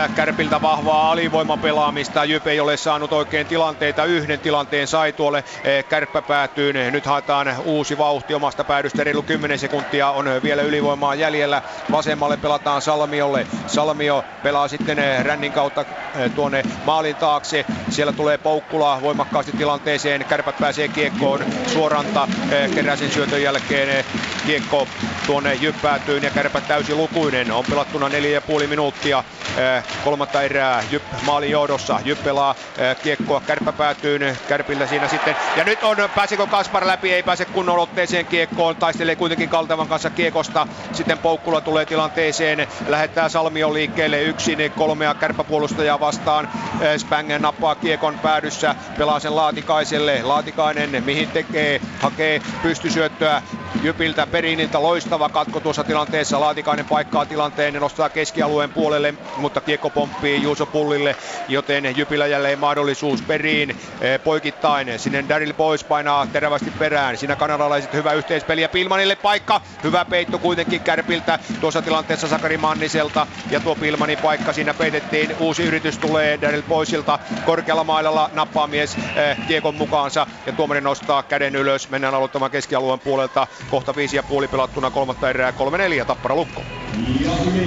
[0.08, 2.24] 3-4, Kärpiltä vahvaa alivoimapelaamista.
[2.24, 4.04] Jyp ei ole saanut oikein tilanteita.
[4.04, 6.92] Yhden tilanteen sai tuolle eh, kärppäpäätyyn.
[6.92, 9.04] Nyt haetaan uusi vauhti omasta päädystä.
[9.04, 11.62] Reilu 10 sekuntia on vielä ylivoimaa jäljellä.
[11.90, 13.46] Vasemmalle pelataan Salmiolle.
[13.66, 17.64] Salmio pelaa sitten eh, rännin kautta eh, tuonne maalin taakse.
[17.90, 20.24] Siellä tulee Poukkula voimakkaasti tilanteeseen.
[20.24, 21.40] Kärpät pääsee kiekkoon.
[21.66, 22.28] Suoranta
[22.74, 24.04] keräsen syötön jälkeen
[24.46, 24.88] kiekko
[25.26, 27.52] tuonne jyppäätyyn ja kärpät täysi lukuinen.
[27.52, 29.24] On pelattuna neljä ja puoli minuuttia
[29.56, 32.00] eh, kolmatta erää Jyp maali johdossa.
[32.04, 35.36] Jyp pelaa eh, kiekkoa kärppäpäätyyn, kärpillä siinä sitten.
[35.56, 40.10] Ja nyt on, pääsikö Kaspar läpi, ei pääse kunnon otteeseen kiekkoon, taistelee kuitenkin Kaltevan kanssa
[40.10, 40.66] kiekosta.
[40.92, 46.48] Sitten Poukkula tulee tilanteeseen, lähettää Salmio liikkeelle yksin kolmea kärppäpuolustajaa vastaan.
[46.80, 50.22] Eh, Spangen nappaa kiekon päädyssä, pelaa sen Laatikaiselle.
[50.22, 53.41] Laatikainen mihin tekee, hakee pystysyöttöä
[53.82, 56.40] Jypiltä Periniltä loistava katko tuossa tilanteessa.
[56.40, 61.16] Laatikainen paikkaa tilanteen ja nostaa keskialueen puolelle, mutta kiekko pomppii Juuso Pullille,
[61.48, 64.98] joten Jypillä jälleen mahdollisuus Perin eh, poikittain.
[64.98, 67.16] Sinne Daryl pois painaa terävästi perään.
[67.16, 69.60] Siinä kanadalaiset hyvä yhteispeli ja Pilmanille paikka.
[69.84, 73.26] Hyvä peitto kuitenkin Kärpiltä tuossa tilanteessa Sakari Manniselta.
[73.50, 75.36] Ja tuo Pilmanin paikka siinä peitettiin.
[75.40, 77.18] Uusi yritys tulee Daryl poisilta.
[77.46, 81.90] Korkealla mailalla nappaa mies eh, kiekon mukaansa ja tuomari nostaa käden ylös.
[81.90, 83.66] Mennään aloittamaan keskialueen puolelta Parista.
[83.70, 86.64] Kohta viisi ja puoli pelattuna kolmatta erää 3-4 Tappara Lukko.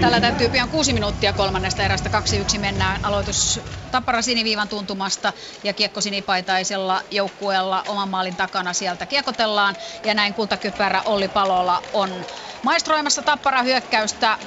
[0.02, 2.10] Tällä täytyy pian kuusi minuuttia kolmannesta erästä
[2.58, 3.00] 2-1 mennään.
[3.04, 3.60] Aloitus
[3.92, 9.78] Tappara siniviivan tuntumasta ja kiekko sinipaitaisella joukkueella oman maalin takana sieltä kiekotellaan.
[10.04, 12.26] Ja näin kultakypärä Olli Palola on
[12.62, 14.38] maestroimassa Tappara hyökkäystä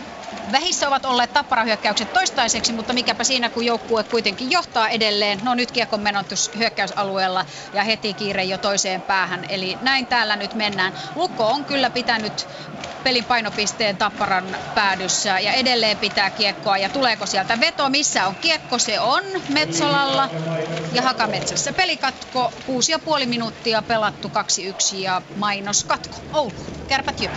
[0.53, 5.41] Vähissä ovat olleet tapparahyökkäykset toistaiseksi, mutta mikäpä siinä, kun joukkue kuitenkin johtaa edelleen.
[5.43, 9.45] No nyt kiekon menotus hyökkäysalueella ja heti kiire jo toiseen päähän.
[9.49, 10.93] Eli näin täällä nyt mennään.
[11.15, 12.47] Lukko on kyllä pitänyt
[13.05, 16.79] pelin painopisteen Tapparan päädyssä ja edelleen pitää kiekkoa.
[16.79, 17.89] Ja tuleeko sieltä veto?
[17.89, 18.79] Missä on kiekko?
[18.79, 20.29] Se on Metsolalla
[20.93, 21.73] ja Hakametsässä.
[21.73, 22.53] Pelikatko,
[23.21, 24.29] 6,5 minuuttia pelattu
[24.95, 26.17] 2-1 ja mainoskatko.
[26.33, 26.53] Oulu,
[26.89, 27.37] kärpät jypä.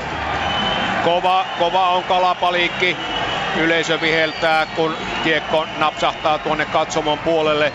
[1.04, 2.04] Kova, kova on
[2.82, 3.22] kalapaliikki.
[3.58, 7.74] Yleisö viheltää, kun kiekko napsahtaa tuonne katsomon puolelle.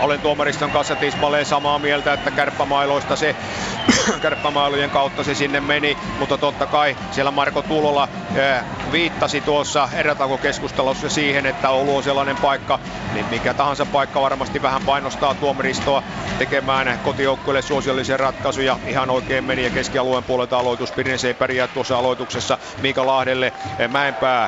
[0.00, 3.36] Olen tuomariston kanssa tismalleen samaa mieltä, että kärppämailoista se,
[4.22, 11.08] kärppämailujen kautta se sinne meni, mutta totta kai siellä Marko Tulola eh, viittasi tuossa erätakokeskustelussa
[11.08, 12.78] siihen, että Oulu on sellainen paikka,
[13.12, 16.02] niin mikä tahansa paikka varmasti vähän painostaa tuomaristoa
[16.38, 18.78] tekemään kotijoukkueelle suosiollisia ratkaisuja.
[18.86, 20.92] Ihan oikein meni ja keskialueen puolelta aloitus.
[20.92, 23.52] Pirnes ei pärjää tuossa aloituksessa Miika Lahdelle.
[23.78, 23.88] Eh,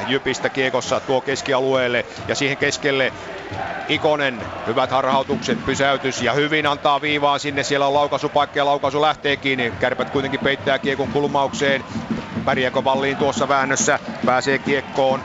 [0.07, 3.13] Jypistä kiekossa tuo keskialueelle ja siihen keskelle
[3.89, 7.63] Ikonen, hyvät harhautukset, pysäytys ja hyvin antaa viivaa sinne.
[7.63, 9.73] Siellä on laukaisupaikka ja laukaisu lähtee kiinni.
[9.81, 11.85] Kärpät kuitenkin peittää kiekon kulmaukseen.
[12.45, 13.99] Pärjääkö Valliin tuossa väännössä?
[14.27, 15.21] Pääsee kiekkoon.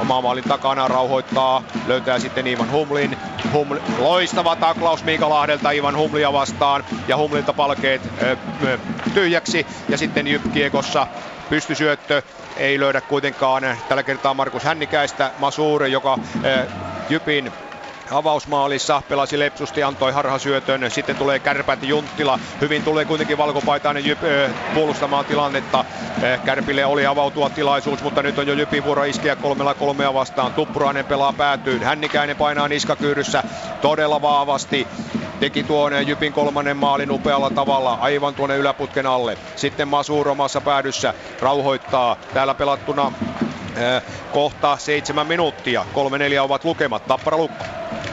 [0.00, 3.18] Oma maalin takana rauhoittaa, löytää sitten Ivan Humlin.
[3.52, 8.78] Huml, loistava taklaus Miika Lahdelta Ivan Humlia vastaan ja Humlilta palkeet ö, ö,
[9.14, 11.06] tyhjäksi ja sitten Jyp kiekossa
[11.50, 12.22] pystysyöttö
[12.58, 15.30] ei löydä kuitenkaan tällä kertaa Markus Hännikäistä.
[15.38, 16.66] Masure, joka ö,
[17.10, 17.52] Jypin
[18.10, 24.50] avausmaalissa, pelasi lepsusti, antoi harhasyötön, sitten tulee kärpät Junttila, hyvin tulee kuitenkin valkopaitainen Jyp äh,
[24.74, 25.84] puolustamaan tilannetta,
[26.44, 31.04] Kärpille oli avautua tilaisuus, mutta nyt on jo Jypin vuoro iskeä kolmella kolmea vastaan, Tuppurainen
[31.04, 33.42] pelaa päätyyn, Hännikäinen painaa niskakyyryssä
[33.82, 34.86] todella vahvasti,
[35.40, 39.38] teki tuon Jypin kolmannen maalin upealla tavalla aivan tuonne yläputken alle.
[39.56, 42.16] Sitten Masur omassa päädyssä rauhoittaa.
[42.34, 43.12] Täällä pelattuna
[44.32, 45.86] kohta seitsemän minuuttia.
[45.92, 47.06] Kolme neljä ovat lukemat.
[47.06, 47.64] Tappara lukko.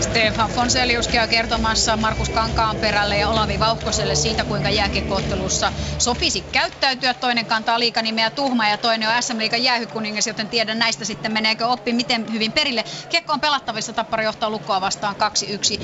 [0.00, 7.14] Stefan Fonselius käy kertomassa Markus Kankaan perälle ja Olavi Vauhkoselle siitä, kuinka jääkiekkoottelussa sopisi käyttäytyä.
[7.14, 11.66] Toinen kantaa liikanimeä Tuhma ja toinen on SM Liikan jäähykuningas, joten tiedän näistä sitten meneekö
[11.66, 12.84] oppi miten hyvin perille.
[13.08, 15.82] Kiekko on pelattavissa, Tappara johtaa lukkoa vastaan 2-1.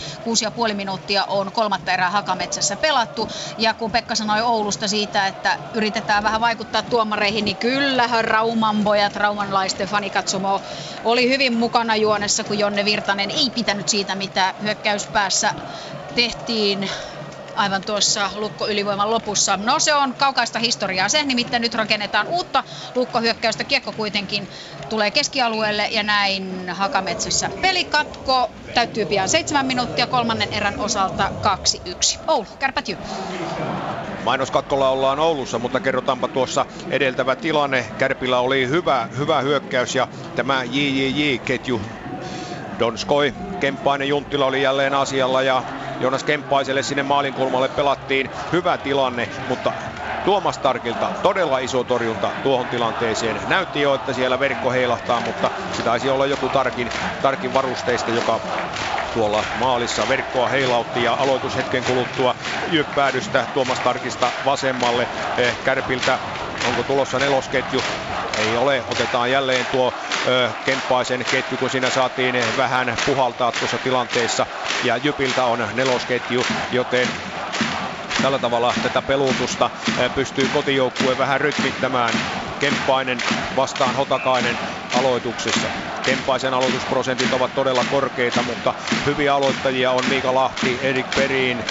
[0.69, 3.29] 6,5 minuuttia on kolmatta erää Hakametsässä pelattu.
[3.59, 9.17] Ja kun Pekka sanoi Oulusta siitä, että yritetään vähän vaikuttaa tuomareihin, niin kyllähän Rauman pojat,
[9.17, 10.61] raumanlaisten fanikatsomo
[11.05, 15.55] oli hyvin mukana juonessa, kun Jonne Virtanen ei pitänyt siitä siitä, mitä hyökkäyspäässä
[16.15, 16.91] tehtiin
[17.55, 19.57] aivan tuossa lukko ylivoiman lopussa.
[19.57, 22.65] No se on kaukaista historiaa se, nimittäin nyt rakennetaan uutta
[22.95, 23.65] lukkohyökkäystä.
[23.65, 24.49] Kiekko kuitenkin
[24.89, 28.51] tulee keskialueelle ja näin Hakametsässä pelikatko.
[28.75, 31.31] Täyttyy pian seitsemän minuuttia kolmannen erän osalta
[32.19, 32.21] 2-1.
[32.27, 33.01] Oulu, kärpät jyp.
[34.25, 37.87] Mainoskatkolla ollaan Oulussa, mutta kerrotaanpa tuossa edeltävä tilanne.
[37.99, 41.81] Kärpillä oli hyvä, hyvä hyökkäys ja tämä JJJ-ketju
[42.79, 45.63] Donskoi, Kemppainen Junttila oli jälleen asialla ja
[46.01, 49.73] Jonas Kemppaiselle sinne maalinkulmalle pelattiin hyvä tilanne, mutta
[50.25, 53.41] Tuomas Tarkilta todella iso torjunta tuohon tilanteeseen.
[53.49, 56.91] Näytti jo, että siellä verkko heilahtaa, mutta se taisi olla joku Tarkin,
[57.23, 58.41] tarkin varusteista, joka
[59.15, 62.35] tuolla maalissa verkkoa heilautti ja aloitushetken kuluttua
[62.71, 66.19] jyppäädystä Tuomas Tarkista vasemmalle eh, Kärpiltä.
[66.69, 67.83] Onko tulossa nelosketju?
[68.39, 68.83] Ei ole.
[68.91, 69.93] Otetaan jälleen tuo
[70.65, 74.47] Kemppaisen ketju, kun siinä saatiin vähän puhaltaa tuossa tilanteessa.
[74.85, 77.09] Ja Jypiltä on nelosketju, joten
[78.23, 79.71] tällä tavalla tätä peluutusta
[80.15, 82.15] pystyy kotijoukkue vähän rytmittämään.
[82.61, 83.19] Kemppainen
[83.57, 84.59] vastaan Hotakainen
[84.99, 85.71] aloituksessa.
[86.05, 88.75] Kemppaisen aloitusprosentit ovat todella korkeita, mutta
[89.07, 91.65] hyviä aloittajia on Miika Lahti, Erik Perin,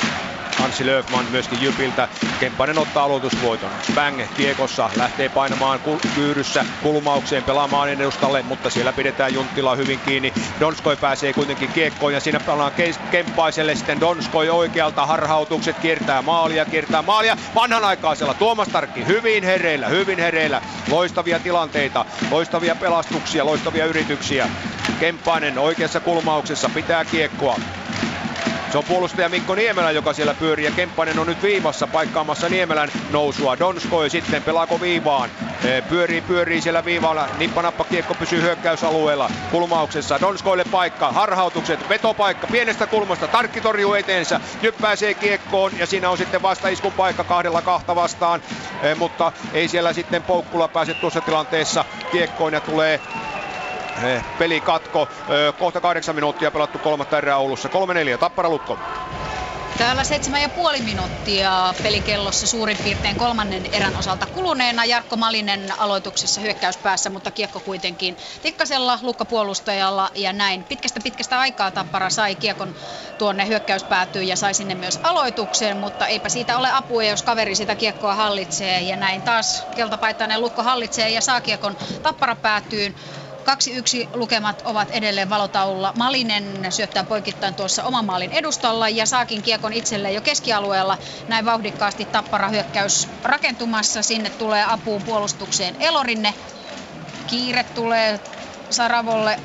[0.59, 2.07] Anssi Löfman myöskin Jypiltä.
[2.39, 3.69] Kemppainen ottaa aloitusvoiton.
[3.95, 10.33] Bang kiekossa lähtee painamaan kul- kyyryssä kulmaukseen pelaamaan edustalle, mutta siellä pidetään Junttila hyvin kiinni.
[10.59, 12.71] Donskoi pääsee kuitenkin kiekkoon ja siinä pelaa
[13.11, 17.37] Kemppaiselle sitten Donskoi oikealta harhautukset, kiertää maalia, kiertää maalia.
[17.55, 20.61] Vanhanaikaisella Tuomas Tarkki hyvin hereillä, hyvin hereillä.
[20.89, 24.49] Loistavia tilanteita, loistavia pelastuksia, loistavia yrityksiä.
[24.99, 27.59] Kemppainen oikeassa kulmauksessa pitää kiekkoa.
[28.71, 32.89] Se on puolustaja Mikko Niemelä, joka siellä pyörii ja Kemppainen on nyt viivassa paikkaamassa Niemelän
[33.11, 33.59] nousua.
[33.59, 35.29] Donskoi sitten pelaako viivaan.
[35.65, 37.29] Eh, pyörii, pyörii siellä viivalla.
[37.37, 39.31] Nippanappa kiekko pysyy hyökkäysalueella.
[39.51, 41.11] Kulmauksessa Donskoille paikka.
[41.11, 41.89] Harhautukset.
[41.89, 43.27] Vetopaikka pienestä kulmasta.
[43.27, 44.39] Tarkki torjuu eteensä.
[44.61, 48.41] Jyp pääsee kiekkoon ja siinä on sitten vasta iskun paikka kahdella kahta vastaan.
[48.83, 52.99] Eh, mutta ei siellä sitten Poukkula pääse tuossa tilanteessa kiekkoon ja tulee
[54.37, 55.07] pelikatko.
[55.59, 57.69] Kohta kahdeksan minuuttia pelattu kolmatta erää Oulussa.
[58.15, 58.79] 3-4 Tappara Lukko.
[59.77, 64.85] Täällä seitsemän ja puoli minuuttia pelikellossa suurin piirtein kolmannen erän osalta kuluneena.
[64.85, 70.63] Jarkko Malinen aloituksessa hyökkäyspäässä, mutta kiekko kuitenkin tikkasella lukkapuolustajalla ja näin.
[70.63, 72.75] Pitkästä pitkästä aikaa Tappara sai kiekon
[73.17, 77.75] tuonne hyökkäyspäätyyn ja sai sinne myös aloituksen, mutta eipä siitä ole apua, jos kaveri sitä
[77.75, 78.81] kiekkoa hallitsee.
[78.81, 82.95] Ja näin taas keltapaitainen lukko hallitsee ja saa kiekon Tappara päätyyn.
[83.49, 85.93] 2-1 lukemat ovat edelleen valotaululla.
[85.97, 90.97] Malinen syöttää poikittain tuossa oman maalin edustalla ja saakin kiekon itselleen jo keskialueella.
[91.27, 94.03] Näin vauhdikkaasti tappara hyökkäys rakentumassa.
[94.03, 96.33] Sinne tulee apuun puolustukseen Elorinne.
[97.27, 98.19] Kiire tulee
[98.71, 99.39] Saravolle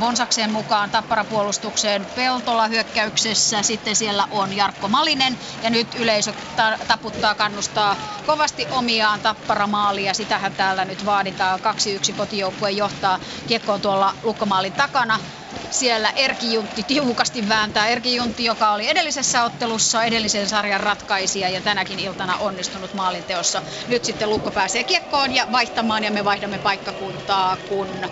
[0.00, 3.62] Bonsakseen mukaan tapparapuolustukseen Peltola hyökkäyksessä.
[3.62, 10.14] Sitten siellä on Jarkko Malinen ja nyt yleisö ta- taputtaa, kannustaa kovasti omiaan tapparamaalia.
[10.14, 11.60] Sitähän täällä nyt vaaditaan.
[11.60, 15.20] 2-1 kotijoukkue johtaa kiekkoon tuolla lukkomaalin takana
[15.70, 17.86] siellä Erki Juntti tiukasti vääntää.
[17.86, 23.62] Erki Juntti, joka oli edellisessä ottelussa edellisen sarjan ratkaisija ja tänäkin iltana onnistunut maalinteossa.
[23.88, 28.08] Nyt sitten Lukko pääsee kiekkoon ja vaihtamaan ja me vaihdamme paikkakuntaa, kun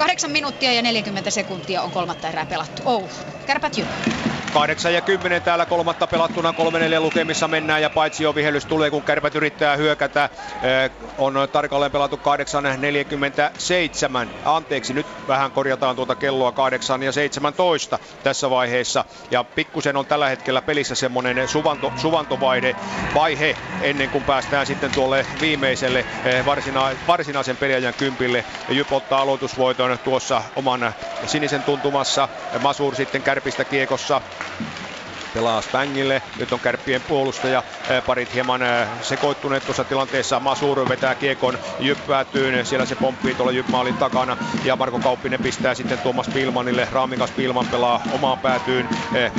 [0.00, 2.82] 8 minuuttia ja 40 sekuntia on kolmatta erää pelattu.
[2.84, 3.08] Oulu,
[3.46, 4.10] kärpät jyppy.
[4.52, 6.54] 8 ja 10 täällä kolmatta pelattuna,
[6.98, 10.24] 3-4 lukemissa mennään ja paitsi jo vihellys tulee, kun kärpät yrittää hyökätä.
[10.62, 12.22] Eh, on tarkalleen pelattu 8.47.
[14.44, 19.04] Anteeksi, nyt vähän korjataan tuota kelloa 8 ja 17 tässä vaiheessa.
[19.30, 22.76] Ja pikkusen on tällä hetkellä pelissä semmoinen suvanto, suvantovaihe
[23.14, 28.44] vaihe ennen kuin päästään sitten tuolle viimeiselle eh, varsina, varsinaisen peliajan kympille.
[28.68, 30.92] Jyp ottaa aloitusvoiton tuossa oman
[31.26, 32.28] sinisen tuntumassa.
[32.58, 34.20] Masur sitten kärpistä kiekossa
[35.34, 36.22] pelaa Spangille.
[36.38, 37.62] Nyt on kärppien puolustaja.
[38.06, 38.60] Parit hieman
[39.02, 40.40] sekoittuneet tuossa tilanteessa.
[40.40, 42.66] Masur vetää kiekon jyppäätyyn.
[42.66, 44.36] Siellä se pomppii tuolla jypmaalin takana.
[44.64, 46.88] Ja Marko Kauppinen pistää sitten Tuomas Pilmanille.
[46.92, 48.88] Raamikas Pilman pelaa omaan päätyyn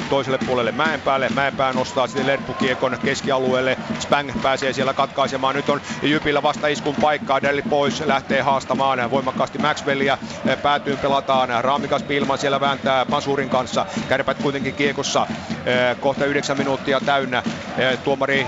[0.09, 1.29] toiselle puolelle Mäenpäälle.
[1.35, 3.77] Mäenpää nostaa sitten Lerppu-kiekon keskialueelle.
[3.99, 5.55] Spang pääsee siellä katkaisemaan.
[5.55, 7.41] Nyt on Jypillä vasta iskun paikkaa.
[7.41, 10.17] Delli pois lähtee haastamaan voimakkaasti Maxwellia.
[10.61, 11.63] Päätyyn pelataan.
[11.63, 13.85] Raamikas Pilman siellä vääntää Masurin kanssa.
[14.09, 15.27] Kärpät kuitenkin kiekossa
[15.99, 17.43] kohta 9 minuuttia täynnä.
[18.03, 18.47] Tuomari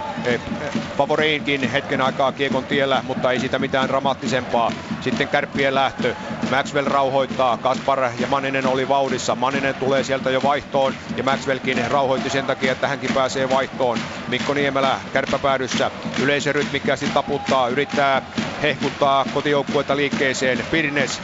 [0.97, 4.71] Favoriinkin hetken aikaa kiekon tiellä, mutta ei siitä mitään dramaattisempaa.
[5.01, 6.15] Sitten kärppien lähtö.
[6.51, 7.57] Maxwell rauhoittaa.
[7.57, 9.35] Kaspar ja Maninen oli vauhdissa.
[9.35, 13.99] Maninen tulee sieltä jo vaihtoon ja Maxwellkin rauhoitti sen takia, että hänkin pääsee vaihtoon.
[14.27, 15.91] Mikko Niemelä kärppäpäädyssä.
[16.23, 18.21] Yleisö rytmikkäästi taputtaa, yrittää
[18.61, 20.65] hehkuttaa kotijoukkuetta liikkeeseen.
[20.71, 21.21] Pirnes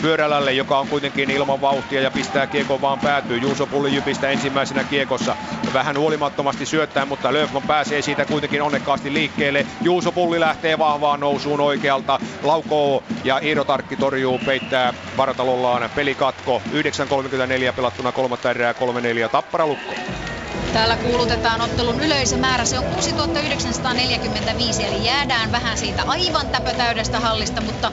[0.00, 3.38] Pyörälälle, joka on kuitenkin ilman vauhtia ja pistää kiekon vaan päätyy.
[3.38, 5.36] Juuso Pulli Jypistä ensimmäisenä kiekossa.
[5.72, 9.66] Vähän huolimattomasti syöttää, mutta Löfman pääsee siitä kuitenkin onnekkaasti liikkeelle.
[9.80, 12.20] Juuso Pulli lähtee vahvaan nousuun oikealta.
[12.42, 16.62] Laukoo ja Iiro Tarkki torjuu, peittää vartalollaan pelikatko.
[17.68, 19.94] 9.34 pelattuna kolmatta erää 3-4 Tappara Lukko.
[20.72, 22.64] Täällä kuulutetaan ottelun yleisömäärä.
[22.64, 27.92] Se on 6945, eli jäädään vähän siitä aivan täpötäydestä hallista, mutta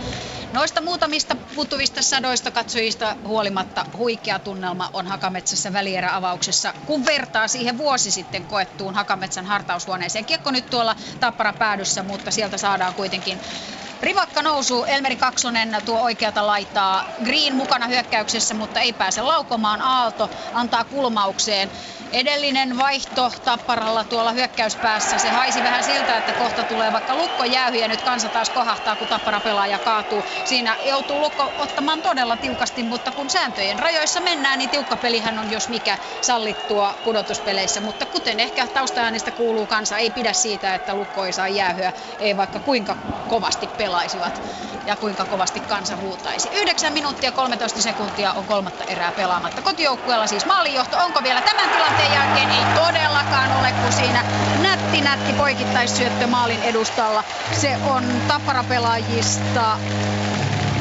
[0.51, 8.11] Noista muutamista puuttuvista sadoista katsojista huolimatta huikea tunnelma on Hakametsässä välieräavauksessa, kun vertaa siihen vuosi
[8.11, 10.25] sitten koettuun Hakametsän hartaushuoneeseen.
[10.25, 13.41] Kiekko nyt tuolla Tappara päädyssä, mutta sieltä saadaan kuitenkin
[14.01, 17.05] Rivakka nousu, Elmeri Kaksonen tuo oikeata laitaa.
[17.23, 19.81] Green mukana hyökkäyksessä, mutta ei pääse laukomaan.
[19.81, 21.71] Aalto antaa kulmaukseen.
[22.11, 25.17] Edellinen vaihto Tapparalla tuolla hyökkäyspäässä.
[25.17, 28.95] Se haisi vähän siltä, että kohta tulee vaikka Lukko jäyhy ja nyt kansa taas kohahtaa,
[28.95, 30.23] kun Tappara pelaaja kaatuu.
[30.45, 35.51] Siinä joutuu Lukko ottamaan todella tiukasti, mutta kun sääntöjen rajoissa mennään, niin tiukka pelihän on
[35.51, 37.81] jos mikä sallittua pudotuspeleissä.
[37.81, 42.37] Mutta kuten ehkä taustaäänistä kuuluu, kansa ei pidä siitä, että Lukko ei saa jäähyä, ei
[42.37, 42.95] vaikka kuinka
[43.27, 44.41] kovasti pelaisivat
[44.85, 46.49] ja kuinka kovasti kansa huutaisi.
[46.53, 49.61] 9 minuuttia 13 sekuntia on kolmatta erää pelaamatta.
[49.61, 50.97] Kotijoukkueella siis maalijohto.
[50.97, 54.23] Onko vielä tämän tilanteen jälkeen ei todellakaan ole, kun siinä
[54.61, 57.23] nätti nätti poikittaissyöttö maalin edustalla.
[57.51, 59.79] Se on taparapelaajista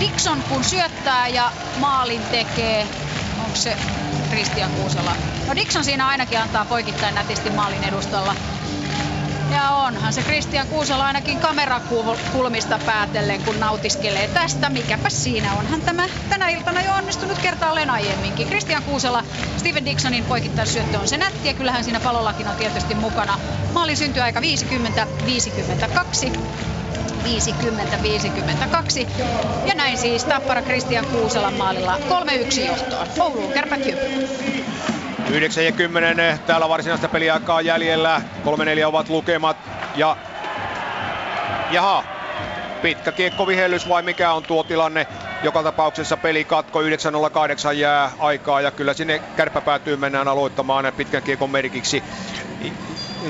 [0.00, 2.86] Dixon kun syöttää ja maalin tekee.
[3.44, 3.76] Onko se
[4.30, 5.16] Christian Kuusela?
[5.46, 8.34] No Dixon siinä ainakin antaa poikittain nätisti maalin edustalla.
[9.52, 14.68] Ja onhan se Kristian Kuusela ainakin kamerakulmista päätellen, kun nautiskelee tästä.
[14.68, 18.48] Mikäpä siinä onhan tämä tänä iltana jo onnistunut kertaalleen aiemminkin.
[18.48, 19.24] Kristian Kuusela,
[19.56, 23.38] Steven Dixonin poikittaisyöttö on se nätti ja kyllähän siinä palollakin on tietysti mukana.
[23.72, 24.44] Maalin syntyaika 50-52.
[27.24, 29.08] 50-52.
[29.66, 33.08] Ja näin siis Tappara Kristian Kuuselan maalilla 3-1 johtoon.
[33.18, 33.80] Ouluun kärpät
[35.32, 38.22] 9 ja 10 täällä varsinaista peliaikaa jäljellä.
[38.82, 39.56] 3-4 ovat lukemat
[39.96, 40.16] ja
[41.70, 42.04] jaha,
[42.82, 45.06] pitkä kiekkovihellys vai mikä on tuo tilanne?
[45.42, 46.88] Joka tapauksessa peli katko 9.08
[47.72, 52.02] jää aikaa ja kyllä sinne kärppäpäätyyn mennään aloittamaan pitkän kiekon merkiksi.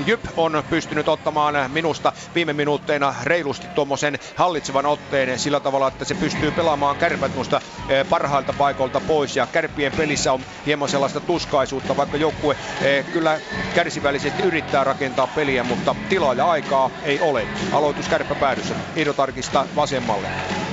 [0.07, 6.15] Jyp on pystynyt ottamaan minusta viime minuutteina reilusti tuommoisen hallitsevan otteen sillä tavalla, että se
[6.15, 11.97] pystyy pelaamaan kärpät musta eh, parhailta paikoilta pois ja kärppien pelissä on hieman sellaista tuskaisuutta,
[11.97, 13.41] vaikka joukkue eh, kyllä
[13.75, 17.47] kärsivällisesti yrittää rakentaa peliä, mutta tilaa ja aikaa ei ole.
[17.73, 18.75] Aloitus kärppäpäädyssä.
[18.97, 20.29] Ido tarkistaa vasemmalle.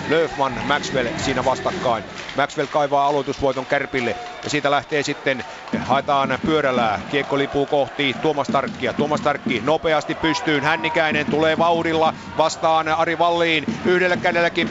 [0.09, 2.03] Löfman, Maxwell siinä vastakkain.
[2.35, 5.43] Maxwell kaivaa aloitusvoiton kärpille ja siitä lähtee sitten,
[5.79, 6.99] haetaan pyörällä.
[7.11, 8.93] Kiekko lipuu kohti Tuomas Tarkkia.
[8.93, 10.63] Tuomas Tarkki nopeasti pystyyn.
[10.63, 13.65] Hännikäinen tulee vauhdilla vastaan Ari Valliin.
[13.85, 14.69] Yhdellä kädelläkin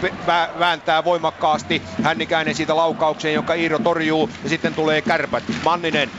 [0.59, 1.83] vääntää voimakkaasti.
[2.03, 4.31] Hännikäinen siitä laukaukseen, jonka Iiro torjuu.
[4.43, 5.45] Ja sitten tulee kärpät.
[5.65, 6.11] Manninen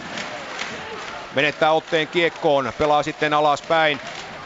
[1.35, 3.99] menettää otteen kiekkoon, pelaa sitten alaspäin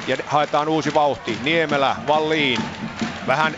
[0.07, 1.37] ja haetaan uusi vauhti.
[1.43, 2.61] Niemelä, Valliin,
[3.27, 3.55] vähän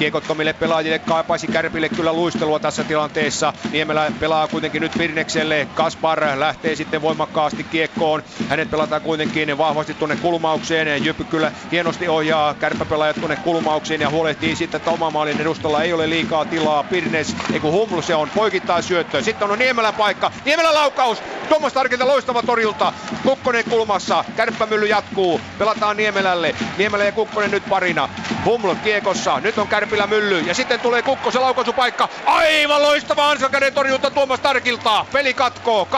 [0.00, 3.52] kiekottomille pelaajille kaipaisi Kärpille kyllä luistelua tässä tilanteessa.
[3.72, 5.68] Niemelä pelaa kuitenkin nyt Virnekselle.
[5.74, 8.22] Kaspar lähtee sitten voimakkaasti kiekkoon.
[8.48, 11.04] Hänet pelataan kuitenkin vahvasti tuonne kulmaukseen.
[11.04, 15.92] Jypy kyllä hienosti ohjaa kärppäpelaajat tuonne kulmauksiin ja huolehtii sitten, että oma maalin edustalla ei
[15.92, 16.82] ole liikaa tilaa.
[16.84, 19.22] Pirnes, ei kun Huml se on, poikittaa syöttö.
[19.22, 20.32] Sitten on Niemelän paikka.
[20.44, 21.22] Niemelän laukaus.
[21.48, 22.92] Tuomas Tarkilta loistava torjunta.
[23.22, 24.24] Kukkonen kulmassa.
[24.36, 25.40] Kärppämylly jatkuu.
[25.58, 26.54] Pelataan Niemelälle.
[26.78, 28.08] Niemelä ja Kukkonen nyt parina.
[28.44, 29.40] Huml kiekossa.
[29.40, 30.40] Nyt on Kärpillä mylly.
[30.40, 32.08] Ja sitten tulee Kukkosen laukaisupaikka.
[32.26, 35.06] Aivan loistava ansakäden torjunta Tuomas Tarkilta.
[35.12, 35.88] Peli katkoo.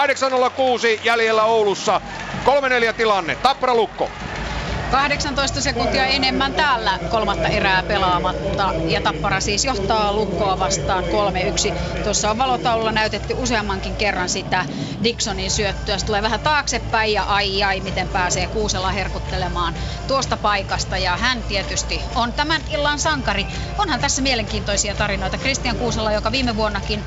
[0.97, 2.01] 8.06 jäljellä Oulussa.
[2.91, 3.35] 3-4 tilanne.
[3.35, 4.11] Tappara Lukko.
[4.93, 12.03] 18 sekuntia enemmän täällä kolmatta erää pelaamatta ja Tappara siis johtaa Lukkoa vastaan 3-1.
[12.05, 14.65] Tuossa on valotaululla näytetty useammankin kerran sitä
[15.05, 15.99] Dixonin syöttöä.
[15.99, 19.75] Se tulee vähän taaksepäin ja ai ai miten pääsee Kuusella herkuttelemaan
[20.09, 23.47] tuosta paikasta ja hän tietysti on tämän illan sankari.
[23.79, 25.39] Onhan tässä mielenkiintoisia tarinoita.
[25.39, 27.05] Christian Kuusella, joka viime vuonnakin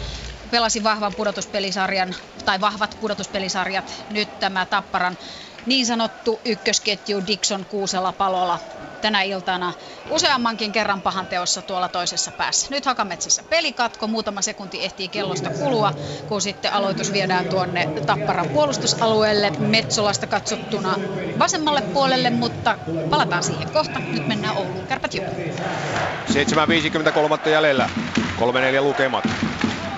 [0.52, 2.16] pelasi vahvan pudotuspelisarjan
[2.46, 4.06] tai vahvat pudotuspelisarjat.
[4.10, 5.18] Nyt tämä Tapparan
[5.66, 8.60] niin sanottu ykkösketju Dixon Kuusela Palola
[9.02, 9.74] tänä iltana
[10.10, 12.68] useammankin kerran pahan teossa tuolla toisessa päässä.
[12.70, 15.94] Nyt Hakametsässä pelikatko, muutama sekunti ehtii kellosta kulua,
[16.28, 20.96] kun sitten aloitus viedään tuonne Tapparan puolustusalueelle Metsolasta katsottuna
[21.40, 22.78] vasemmalle puolelle, mutta
[23.10, 24.00] palataan siihen kohta.
[24.00, 24.88] Nyt mennään Ouluun.
[24.88, 27.90] Kärpät 7.53 jäljellä.
[28.38, 28.42] 3-4
[28.82, 29.24] lukemat.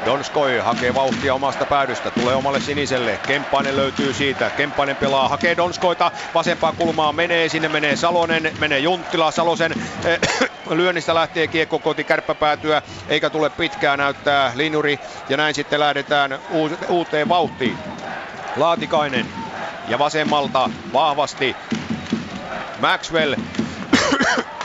[0.08, 3.20] Donskoi hakee vauhtia omasta päädystä, tulee omalle siniselle.
[3.28, 4.50] Kemppainen löytyy siitä.
[4.50, 9.32] Kemppainen pelaa, hakee Donskoita vasempaan kulmaan, menee sinne, menee Salonen, menee Junttila.
[9.32, 9.72] Salosen
[10.06, 10.20] äh,
[10.78, 15.00] lyönnistä lähtee kiekko koti kärppäpäätyä, eikä tule pitkään näyttää linjuri.
[15.30, 16.40] Ja näin sitten lähdetään
[16.90, 17.78] uuteen vauhtiin.
[18.56, 19.26] Laatikainen
[19.88, 21.56] ja vasemmalta vahvasti
[22.80, 23.36] Maxwell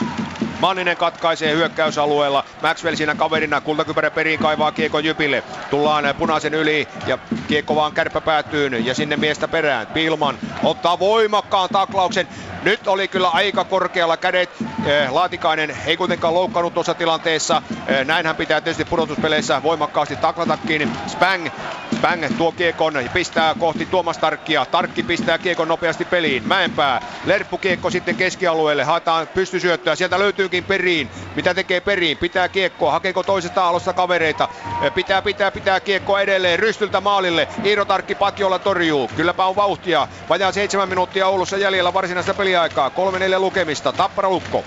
[0.63, 2.45] Manninen katkaisee hyökkäysalueella.
[2.63, 3.61] Maxwell siinä kaverina.
[3.61, 5.43] Kultakypärä periin kaivaa kiekko Jypille.
[5.71, 7.19] Tullaan punaisen yli ja
[7.49, 9.87] kiekko vaan kärppä päätyyn ja sinne miestä perään.
[9.87, 12.29] Pilman ottaa voimakkaan taklauksen.
[12.63, 14.51] Nyt oli kyllä aika korkealla kädet.
[14.87, 17.63] Eh, Laatikainen ei kuitenkaan loukkaannut tuossa tilanteessa.
[17.87, 20.91] Eh, näinhän pitää tietysti pudotuspeleissä voimakkaasti taklatakin.
[21.07, 21.49] Spang,
[21.97, 24.67] Spang tuo kiekon pistää kohti Tuomas Tarkkia.
[24.67, 26.49] Tarkki pistää kiekon nopeasti peliin.
[26.49, 27.01] Mäenpää.
[27.25, 28.85] Lerppu kiekko sitten keskialueelle.
[28.85, 29.95] Haetaan pystysyöttöä.
[29.95, 30.19] Sieltä
[30.53, 31.11] löytyykin periin.
[31.37, 32.19] Mitä tekee periin?
[32.19, 32.93] Pitää kiekkoa.
[32.93, 34.49] Hakeeko toisesta alosta kavereita?
[34.95, 36.59] Pitää, pitää, pitää kiekkoa edelleen.
[36.59, 37.49] Rystyltä maalille.
[37.65, 39.11] Iiro Tarkki patjolla torjuu.
[39.17, 40.09] Kylläpä on vauhtia.
[40.29, 42.91] Vajaa seitsemän minuuttia Oulussa jäljellä varsinaista peliaikaa.
[42.91, 43.93] 3-4 lukemista.
[43.93, 44.65] Tappara Lukko.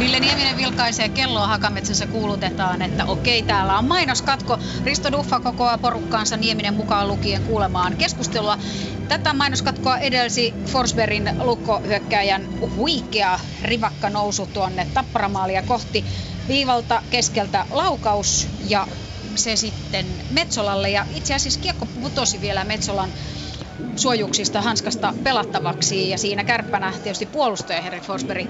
[0.00, 4.58] Ville Nieminen vilkaisee kelloa Hakametsässä kuulutetaan, että okei, täällä on mainoskatko.
[4.84, 8.58] Risto Duffa kokoaa porukkaansa Nieminen mukaan lukien kuulemaan keskustelua.
[9.08, 16.04] Tätä mainoskatkoa edelsi Forsbergin lukkohyökkäjän huikea rivakka nousu tuonne tapparamaalia kohti.
[16.48, 18.86] Viivalta keskeltä laukaus ja
[19.34, 20.90] se sitten Metsolalle.
[20.90, 23.10] Ja itse asiassa kiekko putosi vielä Metsolan
[23.96, 28.46] suojuksista hanskasta pelattavaksi ja siinä kärppänä tietysti puolustaja Henrik Forsberg.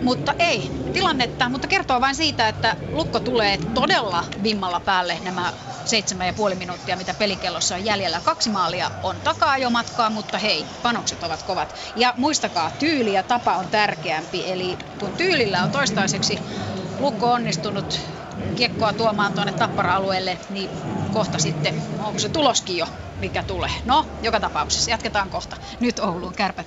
[0.00, 5.52] Mutta ei tilannetta, mutta kertoo vain siitä, että Lukko tulee todella vimmalla päälle nämä
[5.84, 8.20] seitsemän ja puoli minuuttia, mitä pelikellossa on jäljellä.
[8.20, 11.74] Kaksi maalia on taka-ajomatkaa, mutta hei, panokset ovat kovat.
[11.94, 16.44] Ja muistakaa, tyyli ja tapa on tärkeämpi, eli kun tyylillä on toistaiseksi
[16.98, 18.00] Lukko onnistunut
[18.54, 20.72] kiekkoa tuomaan tuonne tappara-alueelle, niin
[21.10, 22.86] kohta sitten, onko se tuloskin jo,
[23.20, 23.70] mikä tulee.
[23.84, 25.56] No, joka tapauksessa, jatketaan kohta.
[25.80, 26.66] Nyt Ouluun, kärpät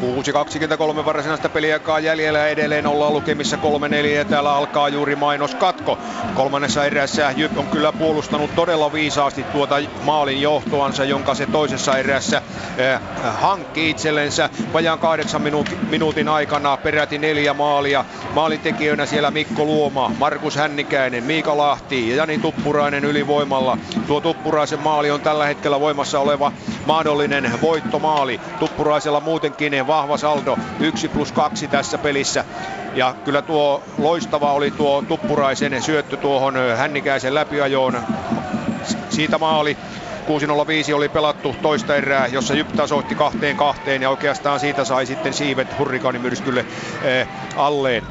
[0.00, 5.98] 6.23 varsinaista peliaikaa jäljellä edelleen ollaan lukemissa 3-4 ja täällä alkaa juuri mainoskatko.
[6.34, 12.42] Kolmannessa erässä Jyp on kyllä puolustanut todella viisaasti tuota maalin johtoansa, jonka se toisessa erässä
[12.80, 13.00] äh,
[13.40, 18.04] hankki itsellensä vajaan kahdeksan minuutin, minuutin aikana peräti neljä maalia.
[18.34, 23.78] Maalintekijöinä siellä Mikko Luoma, Markus Hännikäinen, Miika Lahti ja Jani Tuppurainen ylivoimalla.
[24.06, 26.52] Tuo Tuppuraisen maali on tällä hetkellä voimassa oleva
[26.86, 28.40] mahdollinen voittomaali.
[28.58, 32.44] Tuppuraisella muutenkin vahva saldo, 1 plus 2 tässä pelissä.
[32.94, 38.02] Ja kyllä tuo loistava oli tuo Tuppuraisen syöttö tuohon Hännikäisen läpiajoon.
[39.10, 39.76] Siitä maali
[40.88, 45.34] 6.05 oli pelattu toista erää, jossa Jyp tasoitti kahteen kahteen ja oikeastaan siitä sai sitten
[45.34, 46.66] siivet hurrikaanimyrskylle
[47.02, 48.04] eh, alleen.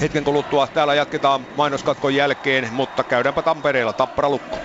[0.00, 4.56] Hetken kuluttua täällä jatketaan mainoskatkon jälkeen, mutta käydäänpä Tampereella Tappara Lukko.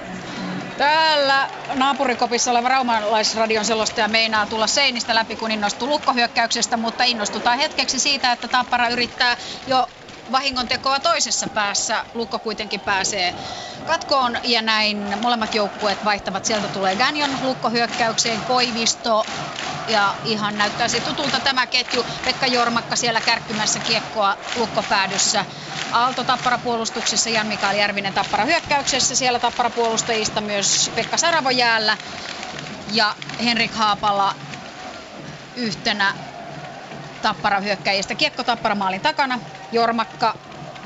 [0.78, 8.00] Täällä naapurikopissa oleva raumalaisradion selostaja meinaa tulla seinistä läpi, kun innostuu lukkohyökkäyksestä, mutta innostutaan hetkeksi
[8.00, 9.88] siitä, että Tappara yrittää jo
[10.32, 12.06] vahingontekoa toisessa päässä.
[12.14, 13.36] Lukko kuitenkin pääsee
[13.86, 16.46] katkoon ja näin molemmat joukkueet vaihtavat.
[16.46, 19.28] Sieltä tulee Ganjon lukkohyökkäykseen, Koivisto
[19.88, 22.06] ja ihan näyttäisi tutulta tämä ketju.
[22.26, 25.46] Pekka Jormakka siellä kärkkymässä kiekkoa lukkopäädyssä.
[25.92, 29.16] Aalto Tappara puolustuksessa, Jan Mikael Järvinen Tappara hyökkäyksessä.
[29.16, 31.98] Siellä Tappara puolustajista myös Pekka Saravo jäällä
[32.92, 34.36] ja Henrik Haapala
[35.56, 36.14] yhtenä
[37.22, 38.16] Tappara hyökkäjistä.
[38.16, 39.40] Kiekko Tappara maalin takana.
[39.72, 40.36] Jormakka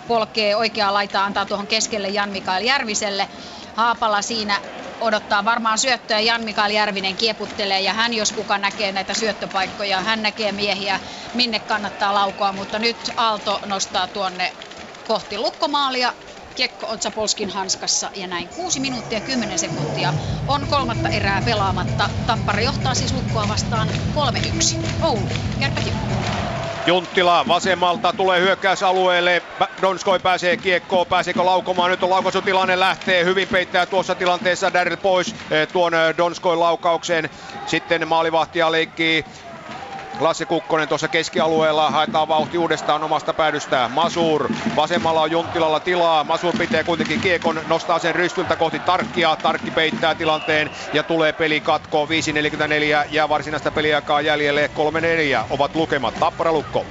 [0.07, 3.29] polkee oikeaa laitaa, antaa tuohon keskelle Jan Mikael Järviselle.
[3.73, 4.59] Haapala siinä
[4.99, 6.19] odottaa varmaan syöttöä.
[6.19, 10.01] Jan Mikael Järvinen kieputtelee ja hän jos kuka näkee näitä syöttöpaikkoja.
[10.01, 10.99] Hän näkee miehiä,
[11.33, 14.56] minne kannattaa laukoa, mutta nyt Aalto nostaa tuonne
[15.07, 16.14] kohti lukkomaalia.
[16.56, 20.14] Kiekko Otsapolskin hanskassa ja näin 6 minuuttia 10 sekuntia
[20.48, 22.09] on kolmatta erää pelaamatta.
[22.25, 24.88] Tappara johtaa siis lukkoa vastaan 3-1.
[25.01, 25.27] Oulu,
[25.59, 29.41] kärpät Junttila vasemmalta tulee hyökkäysalueelle.
[29.82, 31.08] Donskoi pääsee kiekkoon.
[31.08, 31.91] Pääseekö laukomaan?
[31.91, 33.25] Nyt on laukaisutilanne lähtee.
[33.25, 37.30] Hyvin peittää tuossa tilanteessa Daryl pois eh, tuon eh, Donskoin laukaukseen.
[37.66, 39.25] Sitten maalivahtia leikkii
[40.19, 43.91] Lasse Kukkonen tuossa keskialueella haetaan vauhti uudestaan omasta päädystään.
[43.91, 46.23] Masur, vasemmalla on Junttilalla tilaa.
[46.23, 49.35] Masur pitää kuitenkin kiekon, nostaa sen rystyltä kohti Tarkkia.
[49.35, 52.07] Tarkki peittää tilanteen ja tulee peli katkoon.
[52.07, 54.69] 5.44 ja varsinaista peliaikaa jäljelle.
[55.41, 56.14] 3-4 ovat lukemat.
[56.19, 56.85] Tappara Lukko.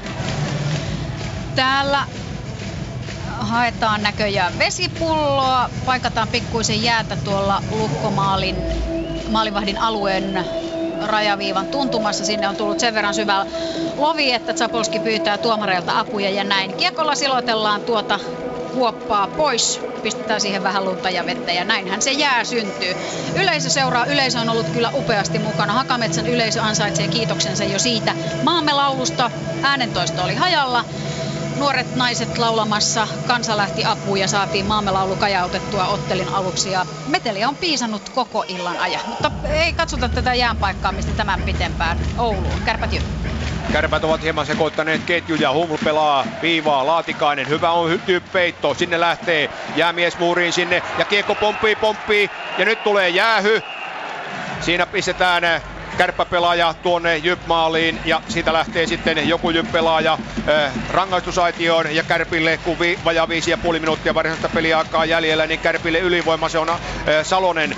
[1.54, 2.04] Täällä
[3.40, 8.56] haetaan näköjään vesipulloa, paikataan pikkuisen jäätä tuolla lukkomaalin
[9.30, 10.44] maalivahdin alueen
[11.06, 12.24] rajaviivan tuntumassa.
[12.24, 13.46] Sinne on tullut sen verran syvä
[13.96, 16.74] lovi, että Zapolski pyytää tuomareilta apuja ja näin.
[16.74, 18.20] Kiekolla silotellaan tuota
[18.78, 22.96] kuoppaa pois, pistetään siihen vähän lunta ja vettä ja näinhän se jää syntyy.
[23.34, 25.72] Yleisö seuraa, yleisö on ollut kyllä upeasti mukana.
[25.72, 28.14] Hakametsän yleisö ansaitsee kiitoksensa jo siitä.
[28.42, 29.30] Maamme laulusta
[29.62, 30.84] äänentoisto oli hajalla
[31.56, 33.08] nuoret naiset laulamassa.
[33.26, 36.70] Kansa lähti apuun ja saatiin maamme laulu kajautettua ottelin aluksi.
[36.70, 39.02] Ja meteliä on piisannut koko illan ajan.
[39.06, 41.98] Mutta ei katsota tätä jäänpaikkaa, mistä tämän pitempään.
[42.18, 42.62] Ouluun.
[42.64, 42.90] Kärpät.
[43.72, 45.52] Kärpät ovat hieman sekoittaneet ketjuja.
[45.52, 46.86] Huml pelaa viivaa.
[46.86, 47.48] Laatikainen.
[47.48, 48.00] Hyvä on
[48.32, 48.74] peitto.
[48.74, 50.82] Sinne lähtee jäämies muuriin sinne.
[50.98, 52.30] Ja kiekko pomppii, pomppii.
[52.58, 53.62] Ja nyt tulee jäähy.
[54.60, 55.42] Siinä pistetään
[55.98, 62.98] kärppäpelaaja tuonne Jyp-maaliin ja siitä lähtee sitten joku Jyp-pelaaja äh, rangaistusaitioon ja Kärpille kun vi,
[63.04, 66.78] vajaa viisi ja puoli minuuttia varsinaista peliaikaa jäljellä, niin Kärpille ylivoima se on äh,
[67.22, 67.76] Salonen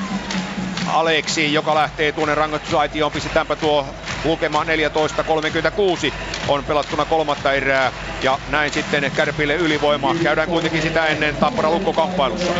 [0.92, 3.12] Aleksi, joka lähtee tuonne rangaistusaitioon.
[3.12, 3.86] Pistetäänpä tuo
[4.24, 6.12] lukema 14.36
[6.48, 10.14] on pelattuna kolmatta erää ja näin sitten Kärpille ylivoima.
[10.22, 12.52] Käydään kuitenkin sitä ennen Tappara lukkokamppailussa.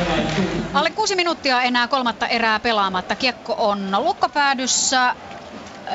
[0.75, 3.17] Alle kuusi minuuttia enää kolmatta erää pelaamatta.
[3.17, 5.15] Kiekko on lukkopäädyssä.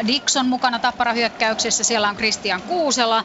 [0.07, 3.23] Dixon mukana Tappara hyökkäyksessä, siellä on Christian Kuusela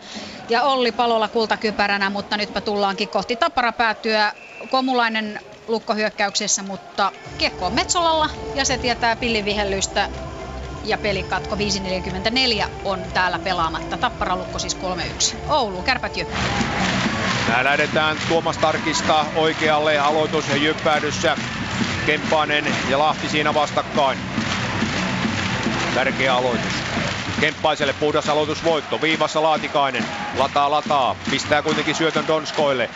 [0.48, 4.32] ja Olli Palola kultakypäränä, mutta nytpä tullaankin kohti Tappara päätyä.
[4.70, 5.40] Komulainen
[5.70, 10.08] lukkohyökkäyksessä, mutta kiekko on Metsolalla ja se tietää pillivihellystä
[10.84, 13.98] ja pelikatko 5.44 on täällä pelaamatta.
[13.98, 15.36] Tappara lukko siis 3-1.
[15.48, 16.36] Oulu, kärpät jyppä.
[17.46, 21.36] Tää lähdetään Tuomas Tarkista oikealle aloitus ja jyppäädyssä.
[22.06, 24.18] Kemppainen ja Lahti siinä vastakkain.
[25.94, 26.72] Tärkeä aloitus.
[27.40, 29.00] Kemppaiselle puhdas aloitusvoitto.
[29.02, 30.04] Viivassa Laatikainen.
[30.38, 31.16] Lataa, lataa.
[31.30, 32.90] Pistää kuitenkin syötön Donskoille.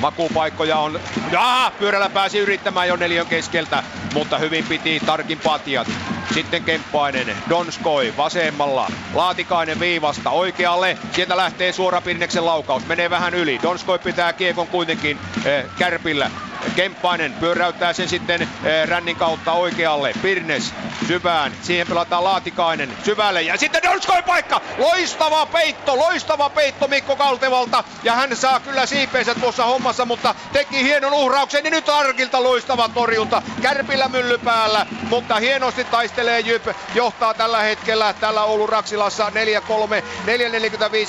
[0.00, 1.00] Makupaikkoja on,
[1.32, 3.82] jaa, pyörällä pääsi yrittämään jo neljön keskeltä,
[4.14, 5.88] mutta hyvin piti Tarkin patjat.
[6.34, 10.98] Sitten Kemppainen, Donskoi vasemmalla, Laatikainen viivasta oikealle.
[11.12, 13.60] Sieltä lähtee suora Pirneksen laukaus, menee vähän yli.
[13.62, 16.30] Donskoi pitää kiekon kuitenkin eh, kärpillä.
[16.76, 18.48] Kemppainen pyöräyttää sen sitten eh,
[18.88, 20.12] rännin kautta oikealle.
[20.22, 20.74] Pirnes
[21.08, 21.52] syvään.
[21.62, 23.42] Siihen pelataan Laatikainen syvälle.
[23.42, 24.60] Ja sitten Donskoi paikka.
[24.78, 27.84] Loistava peitto, loistava peitto Mikko Kaltevalta.
[28.02, 31.62] Ja hän saa kyllä siipeensä tuossa hommassa, mutta teki hienon uhrauksen.
[31.62, 33.42] Niin nyt Arkilta loistava torjunta.
[33.62, 36.66] Kärpillä mylly päällä, mutta hienosti taistelee Jyp.
[36.94, 39.32] Johtaa tällä hetkellä tällä Oulun Raksilassa 4-3.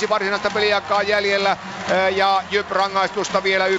[0.06, 1.52] 4-45 varsinaista peliaikaa jäljellä.
[1.52, 3.72] Eh, ja Jyp rangaistusta vielä 1-20.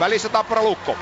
[0.00, 0.96] Välissä Tappara Lukko.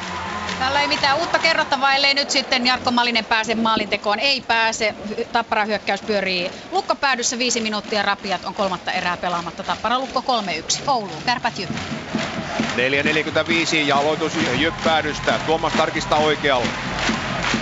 [0.59, 4.19] Täällä ei mitään uutta kerrottavaa, ellei nyt sitten Jarkko Malinen pääse maalintekoon.
[4.19, 4.95] Ei pääse.
[5.33, 8.03] Tappara hyökkäys pyörii lukkopäädyssä viisi minuuttia.
[8.03, 9.63] Rapiat on kolmatta erää pelaamatta.
[9.63, 10.83] Tappara Lukko 3-1.
[10.87, 11.71] Oulu, Kärpät Jyp.
[12.61, 15.41] 4.45 ja aloitus Jyppäädystä.
[15.47, 16.67] Tuomas tarkistaa oikealle.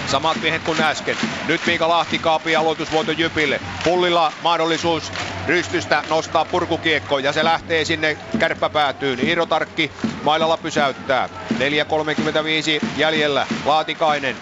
[0.06, 1.16] Samat miehet kuin äsken.
[1.48, 3.60] Nyt Miika Lahti kaapii aloitusvuoto Jypille.
[3.84, 5.12] Pullilla mahdollisuus
[5.46, 9.20] rystystä nostaa purkukiekko ja se lähtee sinne kärppäpäätyyn.
[9.20, 11.28] Iiro Tarkki mailalla pysäyttää.
[11.54, 13.46] 4.35 jäljellä.
[13.64, 14.36] Laatikainen.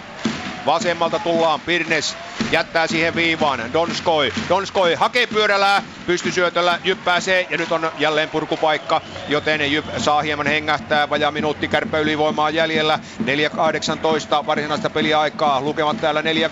[0.65, 2.17] Vasemmalta tullaan Pirnes
[2.51, 4.33] jättää siihen viivaan Donskoi.
[4.49, 10.47] Donskoi hakee pyörällä, pystysyötöllä Jyp pääsee ja nyt on jälleen purkupaikka, joten Jyp saa hieman
[10.47, 11.09] hengähtää.
[11.09, 12.99] Vajaa minuutti kärppä ylivoimaa jäljellä.
[13.23, 15.61] 4.18 varsinaista peliaikaa.
[15.61, 16.49] Lukemat täällä 4,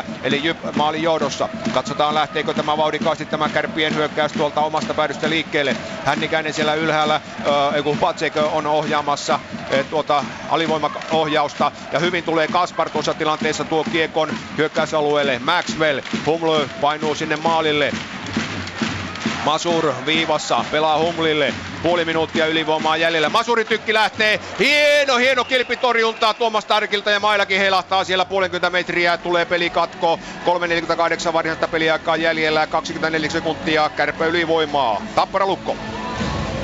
[0.00, 1.48] 3-4, eli Jyp maalin johdossa.
[1.74, 5.76] Katsotaan lähteekö tämä vauhdikkaasti tämä kärppien hyökkäys tuolta omasta päädystä liikkeelle.
[6.04, 12.90] Hännikäinen siellä ylhäällä, äh, kun Patsek on ohjaamassa äh, tuota alivoimaohjausta ja hyvin tulee Kaspar
[12.90, 15.38] tuossa tilanteessa tuo kiekon hyökkäys alueelle.
[15.38, 17.92] Maxwell, Humlö painuu sinne maalille.
[19.44, 21.54] Masur viivassa, pelaa Humlille.
[21.82, 23.28] Puoli minuuttia ylivoimaa jäljellä.
[23.28, 24.40] Masuri tykki lähtee.
[24.58, 29.16] Hieno, hieno kilpitorjunta Tuomas Tarkilta ja Mailakin heilahtaa siellä puolenkymmentä metriä.
[29.16, 30.18] Tulee pelikatko.
[31.26, 32.66] 3.48 varsinaista peliaikaa jäljellä.
[32.66, 33.90] 24 sekuntia.
[33.96, 35.02] Kärppä ylivoimaa.
[35.14, 35.76] Tappara Lukko.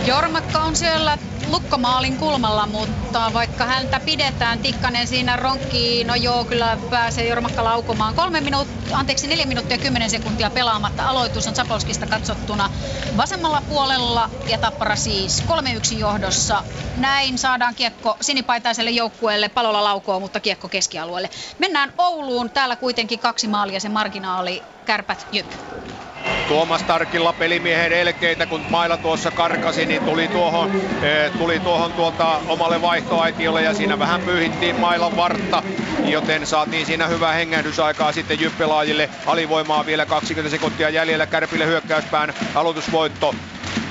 [0.06, 6.78] Jormakka on siellä lukkomaalin kulmalla, mutta vaikka häntä pidetään, Tikkanen siinä ronkkii, no joo, kyllä
[6.90, 8.14] pääsee Jormakka laukomaan.
[8.14, 11.08] Kolme minuut- anteeksi, neljä minuuttia kymmenen sekuntia pelaamatta.
[11.08, 12.70] Aloitus on Sapolskista katsottuna
[13.16, 16.64] vasemmalla puolella ja Tappara siis 3-1 johdossa.
[16.96, 21.30] Näin saadaan kiekko sinipaitaiselle joukkueelle, palolla laukoo, mutta kiekko keskialueelle.
[21.58, 25.46] Mennään Ouluun, täällä kuitenkin kaksi maalia, se marginaali, kärpät, jyp.
[26.48, 30.70] Tuomas Tarkilla pelimiehen elkeitä, kun Maila tuossa karkasi, niin tuli tuohon,
[31.02, 35.62] e, tuli tuohon tuolta omalle vaihtoaitiolle ja siinä vähän pyyhittiin Mailan vartta,
[36.04, 39.10] joten saatiin siinä hyvää hengähdysaikaa sitten Jyppelaajille.
[39.26, 43.34] Alivoimaa vielä 20 sekuntia jäljellä, Kärpille hyökkäyspään aloitusvoitto.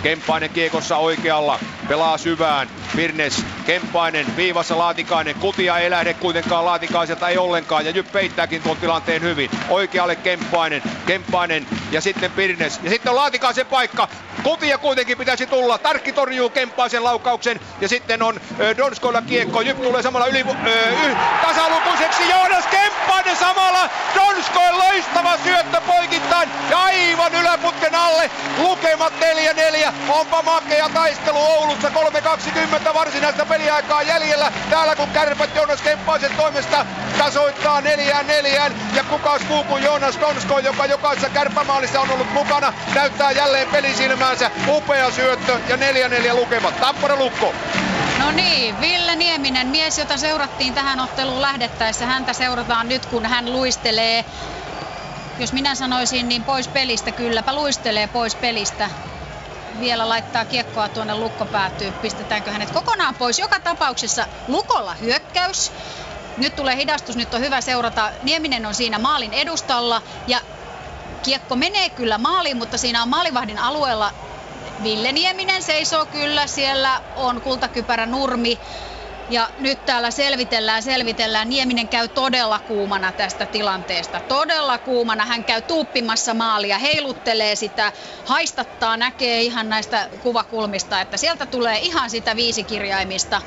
[0.03, 2.67] Kemppainen kiekossa oikealla, pelaa syvään.
[2.95, 5.35] Pirnes, Kemppainen, viivassa Laatikainen.
[5.35, 7.85] Kutia ei lähde kuitenkaan Laatikaiselta, ei ollenkaan.
[7.85, 9.49] Ja Jyp peittääkin tuon tilanteen hyvin.
[9.69, 12.79] Oikealle Kemppainen, Kemppainen ja sitten Pirnes.
[12.83, 14.07] Ja sitten on Laatikaisen paikka.
[14.43, 15.77] Kutia kuitenkin pitäisi tulla.
[15.77, 17.59] Tarkki torjuu Kemppaisen laukauksen.
[17.81, 18.41] Ja sitten on
[18.77, 19.61] Donskoilla kiekko.
[19.61, 20.45] Jyp tulee samalla yli,
[21.41, 22.29] tasalukuiseksi.
[22.29, 23.89] Joonas Kemppainen samalla.
[24.15, 26.49] Donskoin loistava syöttö poikittain.
[26.69, 28.31] Ja aivan yläputken alle.
[28.57, 29.13] Lukemat
[29.87, 29.93] 4-4.
[30.09, 34.51] Onpa makea taistelu Oulussa 3.20 varsinaista peliaikaa jäljellä.
[34.69, 36.85] Täällä kun kärpät Joonas Kemppaisen toimesta
[37.17, 38.75] tasoittaa neljään neljään.
[38.95, 44.51] Ja kukas muu kuin Joonas Donsko, joka jokaisessa kärppämaalissa on ollut mukana, näyttää jälleen pelisilmäänsä.
[44.67, 46.79] Upea syöttö ja 4-4 lukemat.
[46.79, 47.53] Tappara Lukko.
[48.19, 52.05] No niin, Ville Nieminen, mies, jota seurattiin tähän otteluun lähdettäessä.
[52.05, 54.25] Häntä seurataan nyt, kun hän luistelee.
[55.39, 58.89] Jos minä sanoisin, niin pois pelistä kylläpä luistelee pois pelistä
[59.79, 61.91] vielä laittaa kiekkoa tuonne lukkopäätyy.
[61.91, 63.39] Pistetäänkö hänet kokonaan pois?
[63.39, 65.71] Joka tapauksessa lukolla hyökkäys.
[66.37, 68.11] Nyt tulee hidastus, nyt on hyvä seurata.
[68.23, 70.41] Nieminen on siinä maalin edustalla ja
[71.23, 74.11] kiekko menee kyllä maaliin, mutta siinä on maalivahdin alueella
[74.83, 76.47] Ville Nieminen seisoo kyllä.
[76.47, 78.59] Siellä on kultakypärä nurmi
[79.29, 81.49] ja nyt täällä selvitellään, selvitellään.
[81.49, 84.19] Nieminen käy todella kuumana tästä tilanteesta.
[84.19, 85.25] Todella kuumana.
[85.25, 87.91] Hän käy tuuppimassa maalia, heiluttelee sitä,
[88.25, 93.41] haistattaa, näkee ihan näistä kuvakulmista, että sieltä tulee ihan sitä viisikirjaimista.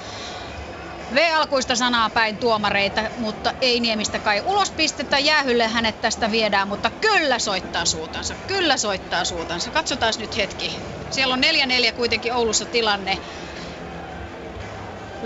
[1.15, 5.19] V-alkuista sanaa päin tuomareita, mutta ei Niemistä kai ulos pistetä.
[5.19, 8.35] Jäähylle hänet tästä viedään, mutta kyllä soittaa suutansa.
[8.47, 9.71] Kyllä soittaa suutansa.
[9.71, 10.77] Katsotaan nyt hetki.
[11.11, 11.43] Siellä on
[11.91, 13.19] 4-4 kuitenkin Oulussa tilanne.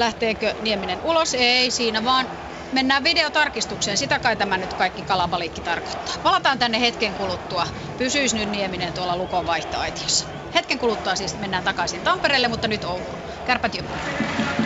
[0.01, 1.35] Lähteekö Nieminen ulos?
[1.35, 2.29] Ei, siinä vaan
[2.73, 3.97] mennään videotarkistukseen.
[3.99, 6.15] Sitä kai tämä nyt kaikki kalabaliikki tarkoittaa.
[6.23, 7.67] Palataan tänne hetken kuluttua.
[7.99, 10.27] Pysyis nyt Nieminen tuolla lukon vaihtoaitiossa.
[10.55, 13.19] Hetken kuluttua siis mennään takaisin Tampereelle, mutta nyt Ouluun.
[13.51, 13.87] Kärpät Jyp.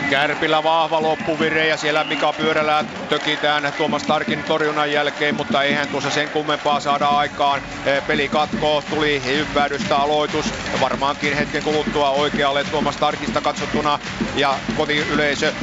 [0.09, 6.09] Kärpillä vahva loppuvire ja siellä Mika Pyörälä tökitään Tuomas Tarkin torjunnan jälkeen, mutta eihän tuossa
[6.09, 7.61] sen kummempaa saada aikaan.
[8.07, 13.99] Peli katkoo, tuli ympäädystä aloitus, varmaankin hetken kuluttua oikealle Tuomas Tarkista katsottuna
[14.35, 15.53] ja kotiyleisö,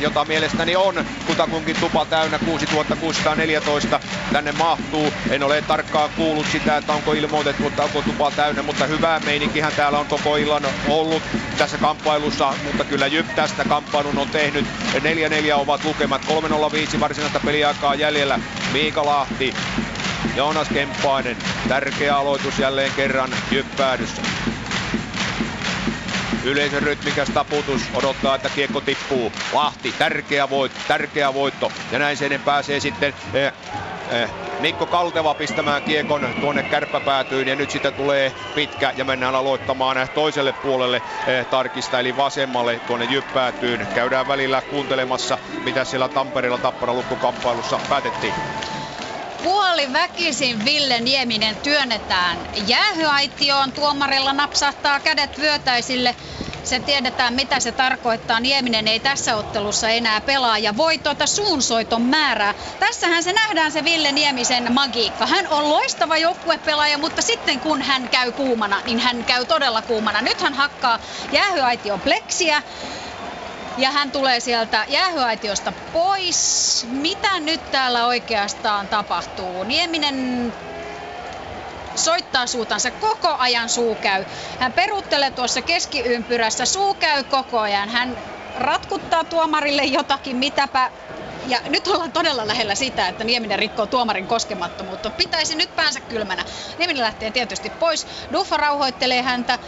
[0.00, 4.00] jota mielestäni on kutakunkin tupa täynnä 6614
[4.32, 5.12] tänne mahtuu.
[5.30, 9.72] En ole tarkkaan kuullut sitä, että onko ilmoitettu, että onko tupa täynnä, mutta hyvää meininkihän
[9.76, 11.22] täällä on koko illan ollut
[11.58, 14.66] tässä kamppailussa, mutta kyllä Jyp tästä kamppailun on tehnyt.
[14.94, 15.00] 4-4
[15.54, 16.22] ovat lukemat,
[16.96, 18.38] 3-0-5 varsinaista peliaikaa jäljellä.
[18.72, 19.54] Miika Lahti,
[20.36, 21.36] Joonas Kemppainen,
[21.68, 24.22] tärkeä aloitus jälleen kerran Jyppäädyssä.
[26.44, 29.32] Yleisön rytmikäs taputus odottaa, että kiekko tippuu.
[29.52, 31.72] Lahti, tärkeä voitto, tärkeä voitto.
[31.92, 33.52] Ja näin sen pääsee sitten eh,
[34.60, 40.52] Mikko Kalteva pistämään kiekon tuonne kärppäpäätyyn ja nyt sitten tulee pitkä ja mennään aloittamaan toiselle
[40.52, 43.86] puolelle eh, tarkista eli vasemmalle tuonne jyppäätyyn.
[43.94, 48.34] Käydään välillä kuuntelemassa mitä siellä Tampereella Tappara lukkokamppailussa päätettiin.
[49.42, 53.72] Puoli väkisin Ville Nieminen työnnetään jäähyaitioon.
[53.72, 56.14] Tuomarilla napsahtaa kädet vyötäisille.
[56.64, 58.40] Se tiedetään, mitä se tarkoittaa.
[58.40, 62.54] Nieminen ei tässä ottelussa enää pelaa ja voi tuota suunsoiton määrää.
[62.78, 65.26] Tässähän se nähdään se Ville Niemisen magiikka.
[65.26, 70.22] Hän on loistava joukkuepelaaja, mutta sitten kun hän käy kuumana, niin hän käy todella kuumana.
[70.22, 70.98] Nyt hän hakkaa
[71.32, 72.62] jäähyaition pleksiä
[73.78, 76.86] ja hän tulee sieltä jäähyaitiosta pois.
[76.90, 79.64] Mitä nyt täällä oikeastaan tapahtuu?
[79.64, 80.52] Nieminen
[81.94, 84.24] soittaa suutansa koko ajan suu käy.
[84.58, 87.88] Hän peruttelee tuossa keskiympyrässä, suu käy koko ajan.
[87.88, 88.18] Hän
[88.58, 90.90] ratkuttaa tuomarille jotakin, mitäpä
[91.46, 95.10] ja nyt ollaan todella lähellä sitä, että Nieminen rikkoo tuomarin koskemattomuutta.
[95.10, 96.44] Pitäisi nyt päänsä kylmänä.
[96.78, 98.06] Nieminen lähtee tietysti pois.
[98.32, 99.58] Duffa rauhoittelee häntä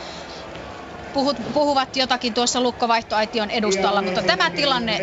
[1.15, 5.01] puhut, puhuvat jotakin tuossa lukkovaihtoaition edustalla, mutta tämä tilanne...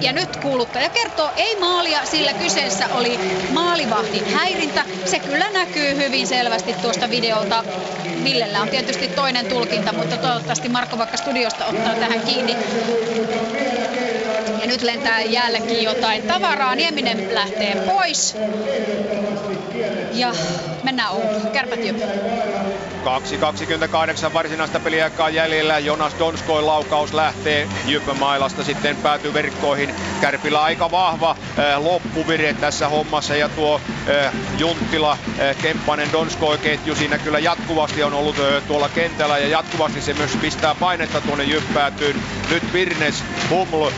[0.00, 3.18] Ja nyt kuuluttaja kertoo, ei maalia, sillä kyseessä oli
[3.52, 4.84] maalivahdin häirintä.
[5.04, 7.64] Se kyllä näkyy hyvin selvästi tuosta videolta.
[8.24, 12.56] Villellä on tietysti toinen tulkinta, mutta toivottavasti Marko vaikka studiosta ottaa tähän kiinni.
[14.58, 16.74] Ja nyt lentää jäällekin jotain tavaraa.
[16.74, 18.36] Nieminen lähtee pois.
[20.12, 20.32] Ja
[20.82, 21.50] mennään Ouluun.
[21.52, 21.80] Kärpät
[23.04, 25.78] 2.28 varsinaista peliaikaa jäljellä.
[25.78, 29.94] Jonas Donskoin laukaus lähtee Jyppämailasta sitten päätyy verkkoihin.
[30.20, 36.94] Kärpillä aika vahva äh, loppuvire tässä hommassa ja tuo äh, Junttila, äh, Kemppanen, Donskoi ketju
[36.94, 38.36] siinä kyllä jatkuvasti on ollut
[38.68, 42.22] tuolla kentällä ja jatkuvasti se myös pistää painetta tuonne Jyppäätyyn.
[42.50, 43.90] Nyt Virnes, Huml,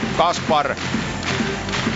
[0.43, 0.77] Kaspar,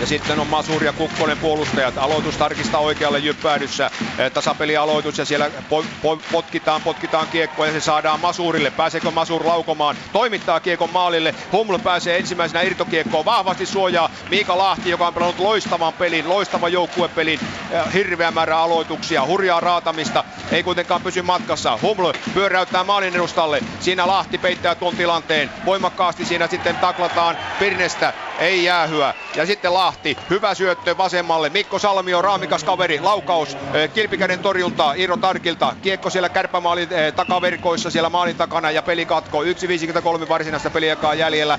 [0.01, 1.99] ja sitten on Masur ja Kukkonen puolustajat.
[1.99, 3.91] Aloitus tarkistaa oikealle jyppäädyssä.
[4.19, 8.71] Eh, tasapelialoitus ja siellä po- po- potkitaan, potkitaan kiekkoa ja se saadaan Masurille.
[8.71, 9.97] Pääseekö Masur laukomaan?
[10.13, 11.35] Toimittaa kiekon maalille.
[11.53, 13.25] Huml pääsee ensimmäisenä irtokiekkoon.
[13.25, 17.41] Vahvasti suojaa Miika Lahti, joka on pelannut loistavan pelin, loistavan joukkuepelin.
[17.71, 20.25] Eh, hirveä määrä aloituksia, hurjaa raatamista.
[20.53, 21.79] Ei kuitenkaan pysy matkassa.
[21.83, 23.61] Huml pyöräyttää maalin edustalle.
[23.81, 25.51] Siinä Lahti peittää tuon tilanteen.
[25.65, 28.13] Voimakkaasti siinä sitten taklataan Pirnestä.
[28.39, 29.15] Ei jäähyä.
[29.35, 31.51] Ja sitten Lahti, hyvä syöttö vasemmalle.
[31.51, 35.75] Mikko Salmio, raamikas kaveri, laukaus, eh, kilpikäden torjunta Iiro Tarkilta.
[35.83, 39.43] Kiekko siellä kärppämaalin eh, takaverkoissa siellä maalin takana ja peli katko.
[39.43, 41.59] 1.53 varsinaista peliaikaa jäljellä.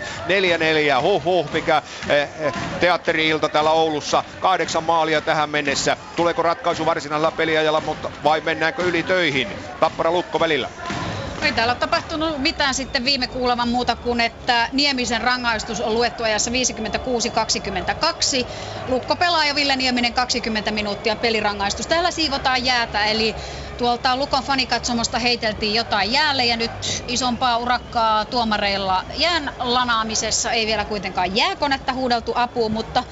[0.97, 4.23] 4-4, huh huh, mikä eh, teatteri-ilta täällä Oulussa.
[4.39, 5.97] Kahdeksan maalia tähän mennessä.
[6.15, 9.47] Tuleeko ratkaisu varsinaisella peliajalla, mutta vai mennäänkö yli töihin?
[9.79, 10.69] Tappara Lukko välillä.
[11.41, 16.23] Ei täällä ole tapahtunut mitään sitten viime kuuleman muuta kuin, että Niemisen rangaistus on luettu
[16.23, 16.53] ajassa 56-22.
[18.87, 21.87] Lukko pelaa ja Ville Nieminen 20 minuuttia pelirangaistus.
[21.87, 23.35] Täällä siivotaan jäätä, eli
[23.77, 30.51] tuolta Lukon fanikatsomosta heiteltiin jotain jäälle ja nyt isompaa urakkaa tuomareilla jään lanaamisessa.
[30.51, 33.03] Ei vielä kuitenkaan jääkonetta huudeltu apuun, mutta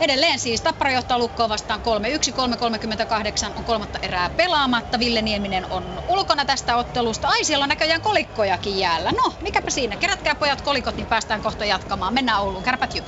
[0.00, 4.98] Edelleen siis Tappara johtaa Lukkoa vastaan 3-1, 3-38 on kolmatta erää pelaamatta.
[4.98, 7.28] Ville Nieminen on ulkona tästä ottelusta.
[7.28, 9.10] Ai siellä on näköjään kolikkojakin jäällä.
[9.12, 9.96] No, mikäpä siinä.
[9.96, 12.14] Kerätkää pojat kolikot, niin päästään kohta jatkamaan.
[12.14, 12.62] Mennään Ouluun.
[12.62, 13.04] Kärpät jyp.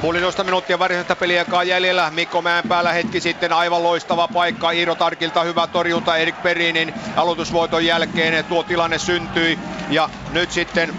[0.00, 2.10] Puolitoista minuuttia varsinaista peliaikaa jäljellä.
[2.10, 4.70] Mikko Mäenpäällä hetki sitten aivan loistava paikka.
[4.70, 8.44] Iiro Tarkilta hyvä torjunta Erik Perinin aloitusvoiton jälkeen.
[8.44, 9.58] Tuo tilanne syntyi
[9.90, 10.94] ja nyt sitten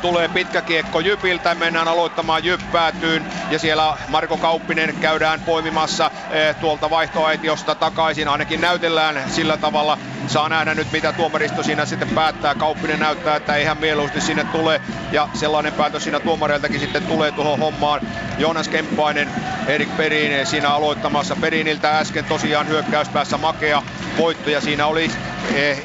[0.00, 6.90] tulee pitkä kiekko Jypiltä, mennään aloittamaan Jyppäätyyn ja siellä Marko Kauppinen käydään poimimassa eh, tuolta
[6.90, 9.98] vaihtoaitiosta takaisin, ainakin näytellään sillä tavalla.
[10.26, 12.54] Saa nähdä nyt mitä tuomaristo siinä sitten päättää.
[12.54, 14.80] Kauppinen näyttää, että ei hän mieluusti sinne tule
[15.12, 18.00] ja sellainen päätös siinä tuomareiltakin sitten tulee tuohon hommaan.
[18.38, 19.28] Joonas Kemppainen,
[19.66, 21.36] Erik Perin siinä aloittamassa.
[21.40, 23.82] Periniltä äsken tosiaan hyökkäyspäässä makea
[24.18, 25.10] voitto ja siinä oli
[25.54, 25.82] eh,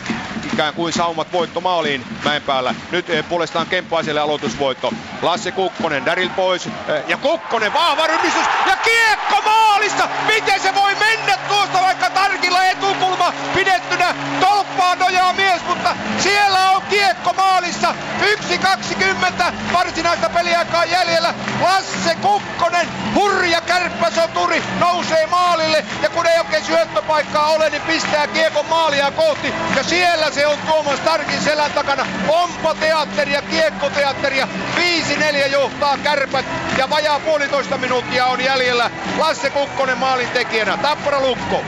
[0.54, 2.76] ikään kuin saumat voitto maaliin mäen päällä.
[2.92, 4.94] Nyt eh, puolestaan Kemppaiselle aloitusvoitto.
[5.22, 10.10] Lasse Kukkonen, Daryl pois eh, ja Kukkonen vahva rynnistys ja kiekko maalista!
[10.28, 14.16] Miten se voi mennä tuosta vaikka tarkilla etukulma pidettynä?
[14.40, 17.96] Tolppaa nojaa mies, mutta siellä on kiekko maalissa.
[18.22, 21.34] 1.20 varsinaista peliaikaa jäljellä.
[21.62, 28.66] Lasse Kukkonen, hurja kärppäsoturi, nousee maalille ja kun ei oikein syöttöpaikkaa ole, niin pistää kiekon
[28.66, 29.54] maalia kohti.
[29.76, 32.06] Ja siellä se on Tuomas Tarkin selän takana.
[32.28, 34.48] Onpa teatteria, kiekkoteatteria.
[34.76, 36.46] 5-4 johtaa kärpät
[36.78, 38.92] ja vajaa puolitoista minuuttia on jäljellä.
[39.18, 40.78] Lasse Kukkonen maalin tekijänä.
[40.78, 41.64] Tappara Lukko.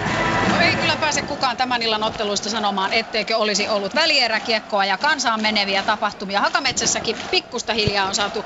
[0.50, 5.42] No ei kyllä pääse kukaan tämän illan otteluista sanomaan, etteikö olisi ollut välieräkiekkoa ja kansaan
[5.42, 6.42] meneviä tapahtumia.
[6.42, 8.46] Hakametsässäkin pikkusta hiljaa on saatu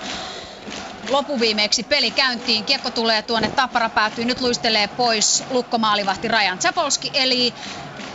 [1.09, 2.63] lopuviimeeksi peli käyntiin.
[2.65, 7.53] Kiekko tulee tuonne, Tappara päätyy, nyt luistelee pois lukkomaalivahti Rajan Zapolski, eli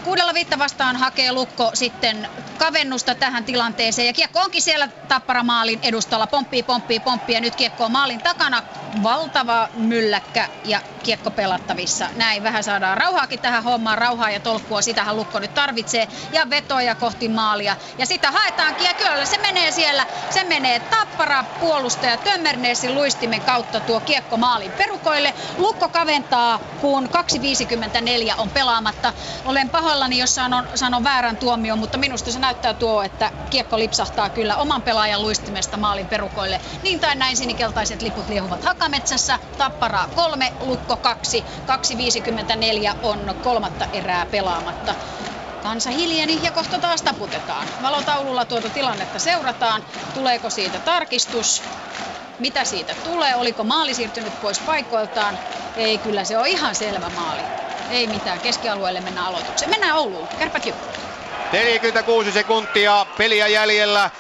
[0.05, 4.07] kuudella viitta vastaan hakee Lukko sitten kavennusta tähän tilanteeseen.
[4.07, 6.27] Ja kiekko onkin siellä Tappara maalin edustalla.
[6.27, 8.63] Pomppii, pomppii, pomppii ja nyt kiekko on maalin takana.
[9.03, 12.09] Valtava mylläkkä ja kiekko pelattavissa.
[12.17, 13.99] Näin vähän saadaan rauhaakin tähän hommaan.
[13.99, 16.09] Rauhaa ja tolkkua, sitähän Lukko nyt tarvitsee.
[16.33, 17.77] Ja vetoja kohti maalia.
[17.99, 20.07] Ja sitä haetaankin ja kyllä se menee siellä.
[20.31, 25.35] Se menee Tappara puolustaja Tömmerneesin luistimen kautta tuo kiekko maalin perukoille.
[25.59, 27.09] Lukko kaventaa, kun
[28.29, 29.13] 2.54 on pelaamatta.
[29.45, 34.29] Olen pahoillani, jos sanon, sanon väärän tuomion, mutta minusta se näyttää tuo, että kiekko lipsahtaa
[34.29, 36.61] kyllä oman pelaajan luistimesta maalin perukoille.
[36.83, 39.39] Niin tai näin sinikeltaiset liput liehuvat Hakametsässä.
[39.59, 41.45] Tappara 3, Lukko 2.
[42.93, 44.95] 2.54 on kolmatta erää pelaamatta.
[45.63, 47.67] Kansa hiljeni ja kohta taas taputetaan.
[47.83, 49.85] Valotaululla tuota tilannetta seurataan.
[50.15, 51.63] Tuleeko siitä tarkistus?
[52.39, 53.37] Mitä siitä tulee?
[53.37, 55.39] Oliko maali siirtynyt pois paikoiltaan?
[55.77, 57.43] Ei, kyllä se on ihan selvä maali.
[57.89, 59.71] Ei mitään, keskialueelle mennään aloitukseen.
[59.71, 60.63] Mennään Ouluun, kärpät
[61.53, 64.11] 46 sekuntia peliä jäljellä.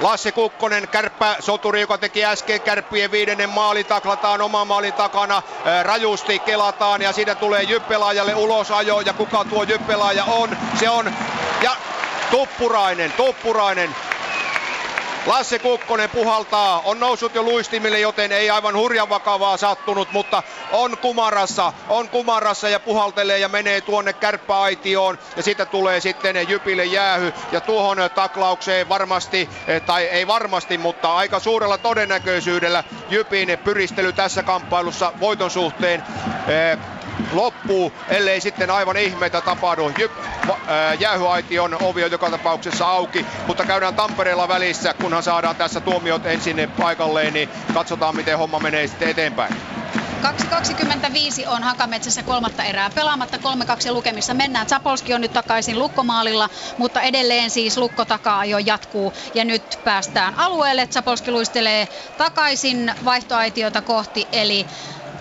[0.00, 5.42] Lasse Kukkonen, kärppä soturi, joka teki äsken kärppien viidennen maali, taklataan oman maalin takana,
[5.82, 11.12] rajusti kelataan ja siitä tulee Jyppelaajalle ulosajo ja kuka tuo Jyppelaaja on, se on
[11.62, 11.76] ja
[12.30, 13.94] Tuppurainen, Tuppurainen
[15.26, 20.42] Lasse Kukkonen puhaltaa, on noussut jo luistimille, joten ei aivan hurjan vakavaa sattunut, mutta
[20.72, 25.18] on kumarassa, on kumarassa ja puhaltelee ja menee tuonne kärppäaitioon.
[25.36, 27.32] Ja siitä tulee sitten Jypille jäähy.
[27.52, 34.42] Ja tuohon taklaukseen varmasti, eh, tai ei varmasti, mutta aika suurella todennäköisyydellä Jypin pyristely tässä
[34.42, 36.04] kamppailussa voiton suhteen
[36.48, 36.78] eh,
[37.32, 39.92] loppuu, ellei sitten aivan ihmeitä tapahdu.
[39.98, 40.12] Jyp,
[40.98, 46.70] jäähyaition ovi on joka tapauksessa auki, mutta käydään Tampereella välissä, kunhan saadaan tässä tuomiot ensin
[46.80, 49.56] paikalleen, niin katsotaan miten homma menee sitten eteenpäin.
[50.22, 53.40] 2.25 on Hakametsässä kolmatta erää pelaamatta, 3-2
[53.90, 54.66] lukemissa mennään.
[54.66, 59.12] Zapolski on nyt takaisin lukkomaalilla, mutta edelleen siis lukko takaa jo jatkuu.
[59.34, 60.86] Ja nyt päästään alueelle.
[60.86, 64.66] Zapolski luistelee takaisin vaihtoaitiota kohti, eli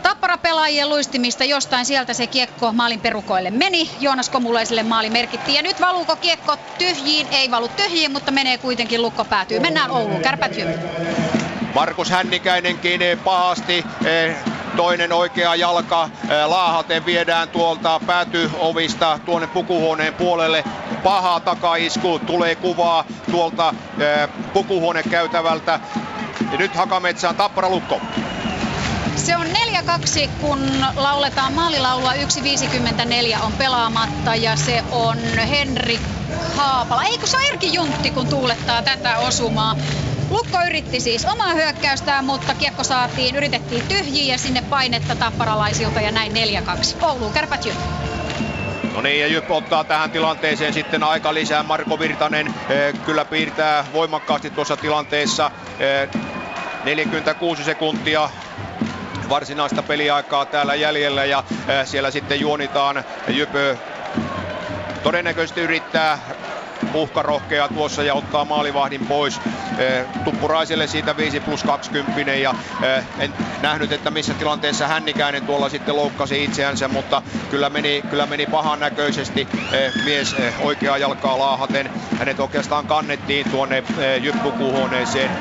[0.03, 3.89] Tappara pelaajien luistimista jostain sieltä se kiekko maalin perukoille meni.
[3.99, 5.55] Joonas Komulaiselle maali merkittiin.
[5.55, 7.27] Ja nyt valuuko kiekko tyhjiin?
[7.31, 9.59] Ei valu tyhjiin, mutta menee kuitenkin lukko päätyy.
[9.59, 10.21] Mennään Ouluun.
[10.21, 10.51] Kärpät
[11.75, 14.35] Markus Hännikäinenkin pahasti eh,
[14.75, 20.63] toinen oikea jalka eh, laahaten viedään tuolta päätyovista tuonne pukuhuoneen puolelle.
[21.03, 25.79] Paha takaisku, tulee kuvaa tuolta eh, pukuhuoneen käytävältä.
[26.51, 28.01] Ja nyt Hakametsään Tappara Lukko.
[29.25, 30.59] Se on 4-2, kun
[30.95, 32.13] lauletaan maalilaulua.
[32.13, 35.17] 1.54 on pelaamatta ja se on
[35.49, 36.01] Henrik
[36.55, 37.03] Haapala.
[37.03, 39.75] Ei kun se on Erki Juntti, kun tuulettaa tätä osumaa.
[40.29, 46.31] Lukko yritti siis omaa hyökkäystään, mutta kiekko saatiin, yritettiin tyhjiä sinne painetta tapparalaisilta ja näin
[46.31, 46.35] 4-2.
[47.05, 47.75] Oulu kärpät Jyp.
[48.95, 51.63] No niin, ja Jyp ottaa tähän tilanteeseen sitten aika lisää.
[51.63, 55.51] Marko Virtanen eh, kyllä piirtää voimakkaasti tuossa tilanteessa.
[55.79, 56.09] Eh,
[56.83, 58.29] 46 sekuntia
[59.29, 61.43] varsinaista peliaikaa täällä jäljellä ja
[61.85, 63.77] siellä sitten juonitaan Jypö
[65.03, 66.19] todennäköisesti yrittää
[66.93, 69.41] uhkarohkea tuossa ja ottaa maalivahdin pois.
[70.23, 72.55] Tuppuraiselle siitä 5 plus 20 ja
[73.19, 78.45] en nähnyt, että missä tilanteessa Hännikäinen tuolla sitten loukkasi itseänsä, mutta kyllä meni, kyllä meni
[78.45, 79.47] pahan näköisesti
[80.05, 81.89] mies oikeaa jalkaa laahaten.
[82.19, 83.83] Hänet oikeastaan kannettiin tuonne
[84.21, 85.31] jyppukuhuoneeseen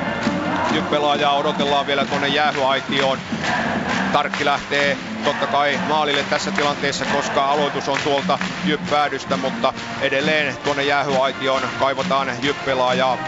[0.73, 3.19] Jyppelaajaa odotellaan vielä tuonne jäähyaitioon.
[4.13, 10.83] Tarkki lähtee totta kai maalille tässä tilanteessa, koska aloitus on tuolta Jyppäädystä, mutta edelleen tuonne
[10.83, 13.19] jäähyaitioon kaivataan Jyppelaajaa.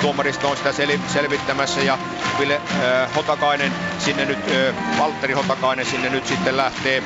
[0.00, 1.98] Tuomaristo on sitä sel- selvittämässä ja
[2.38, 7.02] Ville äh, Hotakainen sinne nyt, äh, Valtteri Hotakainen sinne nyt sitten lähtee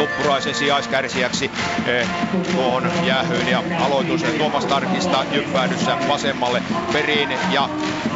[0.00, 1.50] Tuppuraisen sijaiskärsijäksi
[1.86, 2.08] eh,
[2.52, 6.62] tuohon jäähyyn ja aloitus Tuomas Tarkista jyppäädyssä vasemmalle
[6.92, 7.68] perin ja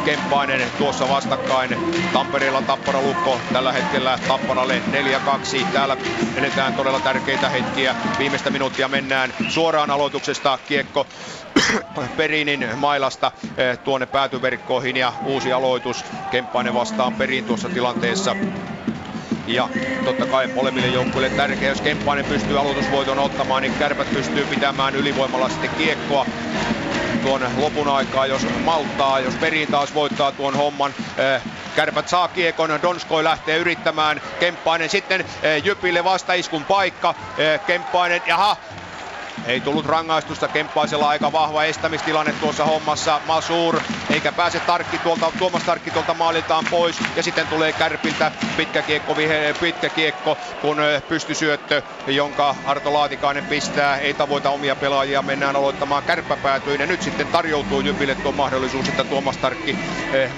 [0.05, 1.77] Kemppainen tuossa vastakkain.
[2.13, 4.81] Tampereella Tappara Lukko tällä hetkellä Tapparalle
[5.61, 5.65] 4-2.
[5.73, 5.97] Täällä
[6.35, 7.95] eletään todella tärkeitä hetkiä.
[8.19, 11.07] Viimeistä minuuttia mennään suoraan aloituksesta kiekko
[12.17, 18.35] Perinin mailasta eh, tuonne päätyverkkoihin ja uusi aloitus Kemppainen vastaan Perin tuossa tilanteessa.
[19.47, 19.69] Ja
[20.05, 25.49] totta kai molemmille joukkueille tärkeää, jos Kemppainen pystyy aloitusvoiton ottamaan, niin kärpät pystyy pitämään ylivoimalla
[25.49, 26.25] sitten kiekkoa
[27.23, 30.93] tuon lopun aikaa, jos malttaa, jos Perin taas voittaa tuon homman.
[31.17, 31.41] Eh,
[31.75, 37.15] kärpät saa kiekon, Donskoi lähtee yrittämään, Kemppainen sitten eh, Jypille vastaiskun paikka,
[37.67, 38.57] Kemppainen, jaha,
[39.45, 43.21] ei tullut rangaistusta, Kemppaisella aika vahva estämistilanne tuossa hommassa.
[43.25, 46.99] Masur eikä pääse Tarkki tuolta, Tuomas Tarkki tuolta maaliltaan pois.
[47.15, 53.97] Ja sitten tulee Kärpiltä pitkä kiekko, vihe, pitkä kiekko, kun pystysyöttö, jonka Arto Laatikainen pistää.
[53.97, 56.81] Ei tavoita omia pelaajia, mennään aloittamaan kärppäpäätyyn.
[56.81, 59.77] Ja nyt sitten tarjoutuu Jypille tuo mahdollisuus, että Tuomas Tarkki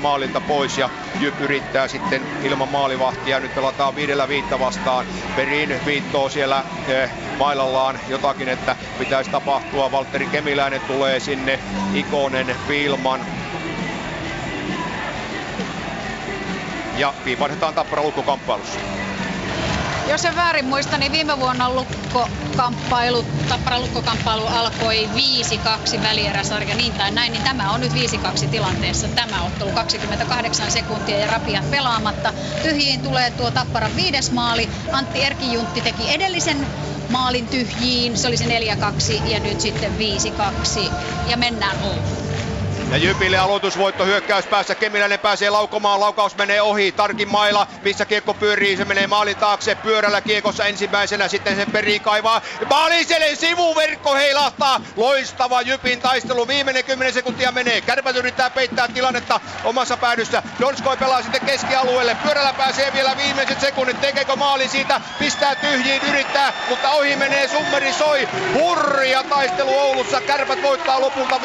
[0.01, 0.77] maalilta pois.
[0.77, 3.40] Ja Jyp yrittää sitten ilman maalivahtia.
[3.40, 5.06] Nyt pelataan viidellä viitta vastaan.
[5.35, 6.64] Perin viittoo siellä
[7.38, 9.91] mailallaan jotakin, että pitäisi tapahtua.
[9.91, 11.59] Valtteri Kemiläinen tulee sinne,
[11.93, 13.25] Ikonen, Pilman.
[16.98, 18.80] Ja viipaisetaan Tappara lukkokamppailussa.
[20.09, 25.09] Jos en väärin muista, niin viime vuonna lukkokamppailu, Tappara lukkokamppailu alkoi
[25.98, 29.07] 5-2 välieräsarja niin tai näin, niin tämä on nyt 5-2 tilanteessa.
[29.07, 32.33] Tämä ottelu 28 sekuntia ja rapiat pelaamatta.
[32.64, 34.69] Tyhjiin tulee tuo Tapparan viides maali.
[34.91, 36.67] Antti Erkijuntti teki edellisen
[37.10, 38.18] maalin tyhjiin.
[38.18, 40.92] Se oli se 4-2 ja nyt sitten 5-2
[41.30, 42.27] ja mennään Ouluun.
[42.91, 44.75] Ja Jypille aloitusvoitto hyökkäys päässä.
[44.75, 45.99] Kemiläinen pääsee laukomaan.
[45.99, 46.91] Laukaus menee ohi.
[46.91, 48.77] Tarkin mailla, missä kiekko pyörii.
[48.77, 49.75] Se menee maalin taakse.
[49.75, 51.27] Pyörällä kiekossa ensimmäisenä.
[51.27, 52.41] Sitten sen perii kaivaa.
[52.69, 54.82] Maaliselle sivuverkko heilahtaa.
[54.95, 56.48] Loistava Jypin taistelu.
[56.48, 57.82] Viimeinen 10 sekuntia menee.
[57.82, 60.43] Kärpät yrittää peittää tilannetta omassa päädyssä.
[60.59, 62.17] Donskoi pelaa sitten keskialueelle.
[62.24, 64.01] Pyörällä pääsee vielä viimeiset sekunnit.
[64.01, 65.01] Tekeekö maali siitä?
[65.19, 68.27] Pistää tyhjiin, yrittää, mutta ohi menee Summeri soi.
[68.53, 70.22] Hurja taistelu Oulussa.
[70.22, 71.40] Kärpät voittaa lopulta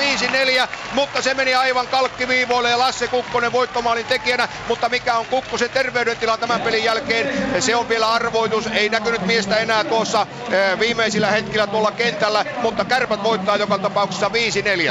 [0.65, 5.27] 5-4, mutta se se meni aivan kalkkiviivoille ja Lasse Kukkonen voittomaalin tekijänä, mutta mikä on
[5.27, 8.67] Kukkosen terveydentila tämän pelin jälkeen, se on vielä arvoitus.
[8.67, 14.31] Ei näkynyt miestä enää tuossa eh, viimeisillä hetkillä tuolla kentällä, mutta kärpät voittaa joka tapauksessa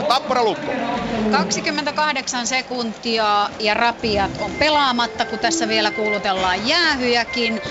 [0.01, 0.05] 5-4.
[0.07, 0.71] Tappara Lukko.
[1.31, 7.61] 28 sekuntia ja rapiat on pelaamatta, kun tässä vielä kuulutellaan jäähyjäkin.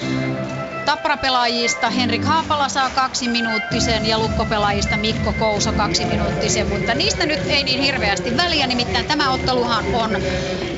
[0.85, 7.41] Tappara-pelaajista Henrik Haapala saa kaksi minuuttisen ja Lukko-pelaajista Mikko Kousa kaksi minuuttisen, mutta niistä nyt
[7.47, 10.21] ei niin hirveästi väliä, nimittäin tämä otteluhan on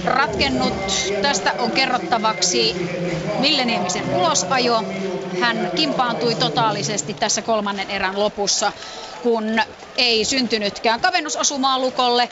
[0.05, 0.75] ratkennut.
[1.21, 2.77] Tästä on kerrottavaksi
[3.41, 4.85] Ville Niemisen ulosajo.
[5.35, 8.73] Hän kimpaantui totaalisesti tässä kolmannen erän lopussa,
[9.21, 9.45] kun
[9.97, 12.29] ei syntynytkään kavennusosumaa Lukolle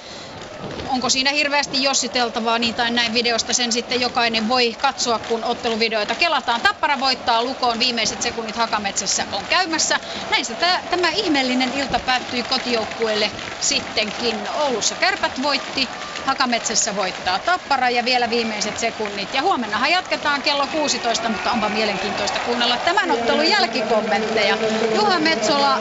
[0.89, 6.15] onko siinä hirveästi jossiteltavaa niin tai näin videosta sen sitten jokainen voi katsoa, kun otteluvideoita
[6.15, 6.61] kelataan.
[6.61, 10.01] Tappara voittaa Lukoon, viimeiset sekunnit Hakametsässä on käymässä.
[10.31, 14.49] Näin tämä, tämä ihmeellinen ilta päättyi kotijoukkueelle sittenkin.
[14.51, 15.91] Oulussa kärpät voitti,
[16.27, 19.35] Hakametsässä voittaa Tappara ja vielä viimeiset sekunnit.
[19.35, 24.57] Ja huomennahan jatketaan kello 16, mutta onpa mielenkiintoista kuunnella tämän ottelun jälkikommentteja.
[24.95, 25.79] Juha Metsola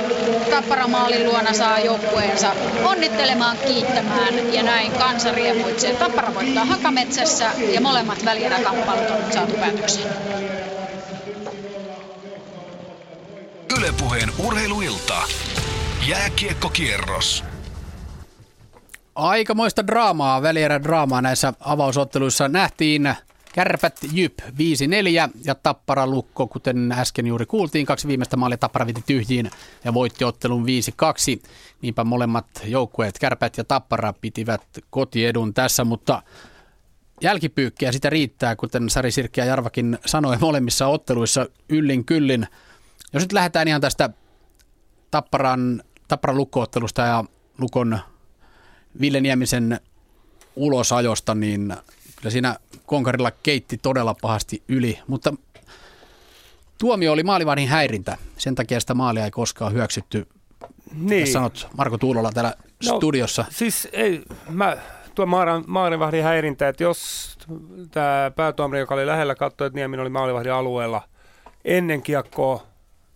[0.51, 5.93] Tappara maalin luona saa joukkueensa onnittelemaan, kiittämään ja näin kansa riemuitsee.
[5.93, 10.13] Tappara voittaa Hakametsässä ja molemmat välieräkamppailut on saatu päätökseen.
[13.77, 15.23] Ylepuheen urheiluilta.
[16.07, 17.48] Jääkiekkokierros.
[19.19, 23.14] Aikamoista draamaa, välierä draamaa näissä avausotteluissa nähtiin.
[23.53, 24.49] Kärpät Jyp 5-4
[25.45, 29.51] ja Tappara Lukko, kuten äsken juuri kuultiin, kaksi viimeistä maalia Tappara viti tyhjiin
[29.83, 30.67] ja voitti ottelun 5-2.
[31.81, 36.22] Niinpä molemmat joukkueet, Kärpät ja Tappara, pitivät kotiedun tässä, mutta
[37.22, 42.48] jälkipyykkiä sitä riittää, kuten Sari Sirkki ja Jarvakin sanoi molemmissa otteluissa yllin kyllin.
[43.14, 44.09] Jos nyt lähdetään ihan tästä
[45.11, 47.23] Tapparan, Tapparan lukkoottelusta ja
[47.57, 47.99] Lukon
[49.01, 49.79] Ville Niemisen
[50.55, 51.73] ulosajosta, niin
[52.15, 55.33] kyllä siinä Konkarilla keitti todella pahasti yli, mutta
[56.77, 58.17] tuomio oli maalivahdin häirintä.
[58.37, 60.27] Sen takia sitä maalia ei koskaan hyöksytty.
[60.93, 61.21] Niin.
[61.21, 62.53] Mitä sanot Marko Tuulola täällä
[62.89, 63.45] no, studiossa?
[63.49, 64.77] Siis ei, mä
[65.15, 65.25] tuo
[65.67, 67.29] maalivahdin häirintä, että jos
[67.91, 71.01] tämä päätuomari, joka oli lähellä, katsoi, että Niemin oli maalivahdin alueella
[71.65, 72.63] ennen kiekkoa,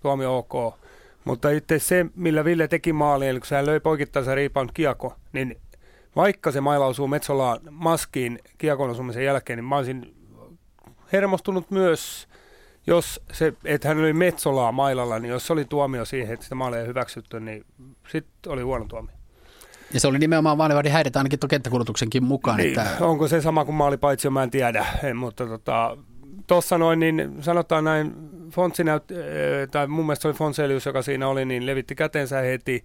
[0.01, 0.82] tuomio ok.
[1.25, 5.55] Mutta itse se, millä Ville teki maali, eli kun hän löi poikittaisen riipaun kiekko, niin
[6.15, 10.15] vaikka se maila osuu Metsolaan maskiin kiekon osumisen jälkeen, niin mä olisin
[11.13, 12.27] hermostunut myös
[12.87, 16.55] jos se, että hän oli Metsolaa mailalla, niin jos se oli tuomio siihen, että sitä
[16.55, 17.65] maalia ei hyväksytty, niin
[18.11, 19.15] sitten oli huono tuomio.
[19.93, 22.57] Ja se oli nimenomaan maalivahdin häiritä ainakin tuon kenttäkulutuksenkin mukaan.
[22.57, 23.05] Niin, että...
[23.05, 25.97] Onko se sama kuin maali paitsi, mä en tiedä, en, mutta tota,
[26.47, 28.13] tuossa noin, niin sanotaan näin,
[28.51, 29.03] Fontsi näyt,
[29.71, 32.83] tai mun mielestä se oli Fonselius, joka siinä oli, niin levitti kätensä heti.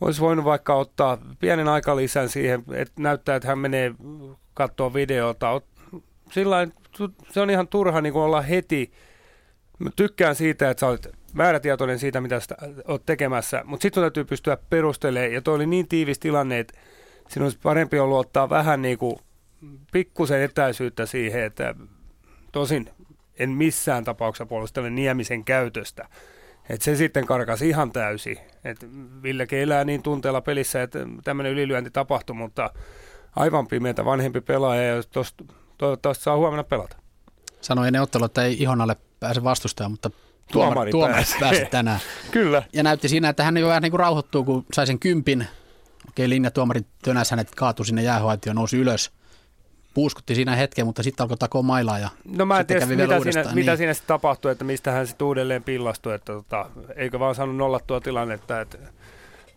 [0.00, 3.94] Olisi voinut vaikka ottaa pienen aikalisän siihen, että näyttää, että hän menee
[4.54, 5.60] katsoa videota.
[6.30, 6.68] Sillä
[7.30, 8.92] se on ihan turha niin olla heti.
[9.78, 12.56] Mä tykkään siitä, että sä olet määrätietoinen siitä, mitä sä
[12.88, 15.32] oot tekemässä, mutta sitten täytyy pystyä perustelemaan.
[15.32, 16.78] Ja toi oli niin tiivis tilanne, että
[17.28, 19.16] siinä olisi parempi ollut ottaa vähän niin kuin
[19.92, 21.74] pikkusen etäisyyttä siihen, että
[22.52, 22.90] tosin
[23.38, 26.08] en missään tapauksessa puolustele Niemisen käytöstä.
[26.68, 28.38] Et se sitten karkasi ihan täysin.
[28.64, 28.86] Et
[29.22, 32.70] Villekin elää niin tunteella pelissä, että tämmöinen ylilyönti tapahtui, mutta
[33.36, 35.44] aivan pimeätä vanhempi pelaaja, ja tosta,
[35.78, 36.96] toivottavasti saa huomenna pelata.
[37.60, 40.10] Sanoi ennen ottelua, että ei Ihonalle pääse vastustaja, mutta
[40.52, 41.38] tuomari, tuomari pääsi.
[41.40, 42.00] pääsi tänään.
[42.30, 42.62] Kyllä.
[42.72, 45.46] Ja näytti siinä, että hän jo vähän niin kuin rauhoittuu, kun sai sen kympin.
[46.08, 49.12] Okei, linjatuomari tönäsi hänet, kaatui sinne jäähoitioon, nousi ylös
[49.94, 53.42] puuskutti siinä hetken, mutta sitten alkoi takoa mailaa ja No mä en tiedä, mitä, siinä,
[53.42, 53.54] niin.
[53.54, 57.56] mitä siinä sitten tapahtui, että mistä hän sitten uudelleen pillastui, että tota, eikö vaan saanut
[57.56, 58.78] nollattua tilannetta, että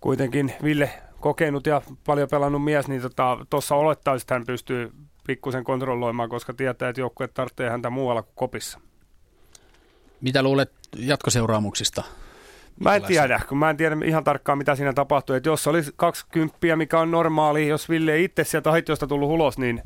[0.02, 4.92] kuitenkin Ville kokenut ja paljon pelannut mies, niin tuossa tota, olettaisi, että hän pystyy
[5.28, 8.80] pikkusen kontrolloimaan, koska tietää, että joukkue tarvitsee häntä muualla kuin kopissa.
[10.22, 12.04] Mitä luulet jatkoseuraamuksista?
[12.80, 15.38] Mä en tiedä, kun mä en tiedä ihan tarkkaan, mitä siinä tapahtui.
[15.38, 19.82] Että jos oli 20, mikä on normaali, jos Ville itse sieltä haitiosta tullut ulos, niin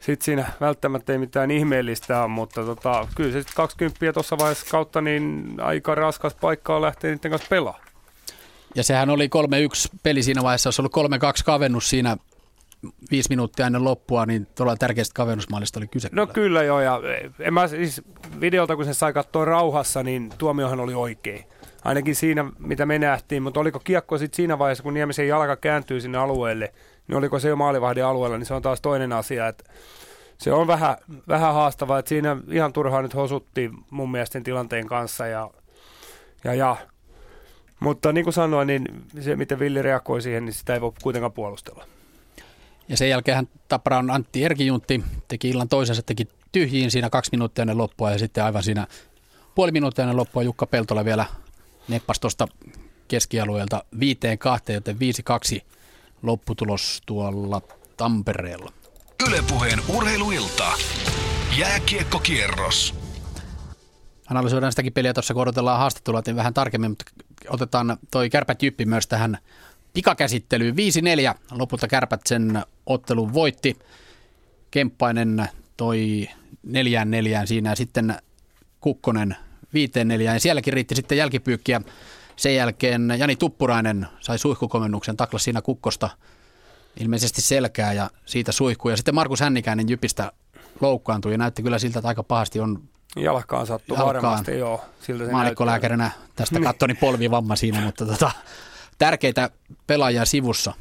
[0.00, 4.66] sitten siinä välttämättä ei mitään ihmeellistä ole, mutta tota, kyllä se sitten 20 tuossa vaiheessa
[4.70, 7.84] kautta niin aika raskas paikka on lähteä niiden kanssa pelaamaan.
[8.74, 9.30] Ja sehän oli
[9.94, 11.00] 3-1 peli siinä vaiheessa, jos ollut 3-2
[11.44, 12.16] kavennus siinä
[13.10, 16.08] viisi minuuttia ennen loppua, niin todella tärkeästä kavennusmaalista oli kyse.
[16.12, 17.00] No kyllä, joo, ja
[17.38, 18.02] en mä siis
[18.40, 21.44] videolta kun se sai katsoa rauhassa, niin tuomiohan oli oikein.
[21.84, 26.00] Ainakin siinä, mitä me nähtiin, mutta oliko kiekko sitten siinä vaiheessa, kun Niemisen jalka kääntyy
[26.00, 26.72] sinne alueelle,
[27.10, 29.64] niin oliko se jo maalivahdin alueella, niin se on taas toinen asia, että
[30.38, 30.96] se on vähän,
[31.28, 35.50] vähän haastavaa, että siinä ihan turhaan nyt hosuttiin mun mielestä tilanteen kanssa ja,
[36.44, 36.76] ja, ja.
[37.80, 38.84] Mutta niin kuin sanoin, niin
[39.20, 41.84] se miten Villi reagoi siihen, niin sitä ei voi kuitenkaan puolustella.
[42.88, 47.78] Ja sen jälkeen Tappara Antti Erkijuntti teki illan toisensa, teki tyhjiin siinä kaksi minuuttia ennen
[47.78, 48.86] loppua ja sitten aivan siinä
[49.54, 51.26] puoli minuuttia ennen loppua Jukka Peltola vielä
[51.88, 52.48] neppas tuosta
[53.08, 55.60] keskialueelta viiteen kahteen, joten 5-2
[56.22, 57.62] lopputulos tuolla
[57.96, 58.72] Tampereella.
[59.28, 60.72] Ylepuheen urheiluilta.
[61.58, 62.94] Jääkiekkokierros.
[64.30, 67.04] Analysoidaan sitäkin peliä tuossa, kun odotellaan haastattelua niin vähän tarkemmin, mutta
[67.48, 69.38] otetaan toi kärpät jyppi myös tähän
[69.92, 70.74] pikakäsittelyyn.
[71.34, 73.78] 5-4 lopulta kärpät sen ottelun voitti.
[74.70, 76.28] Kemppainen toi
[76.62, 78.14] neljään neljään siinä ja sitten
[78.80, 79.36] Kukkonen
[79.74, 80.36] viiteen neljään.
[80.36, 81.80] Ja sielläkin riitti sitten jälkipyykkiä.
[82.40, 86.10] Sen jälkeen Jani Tuppurainen sai suihkukomennuksen, taklas siinä Kukkosta
[87.00, 88.90] ilmeisesti selkää ja siitä suihkuu.
[88.90, 90.32] Ja sitten Markus Hännikäinen Jypistä
[90.80, 92.82] loukkaantui ja näytti kyllä siltä, että aika pahasti on
[93.16, 94.22] Jalkaan sattuu jalkaan.
[94.22, 94.84] varmasti, joo.
[95.00, 96.64] Siltä se Maalikkolääkärinä tästä niin.
[96.64, 98.30] kattoni polvivamma siinä, mutta tota,
[98.98, 99.50] tärkeitä
[99.86, 100.72] pelaajia sivussa.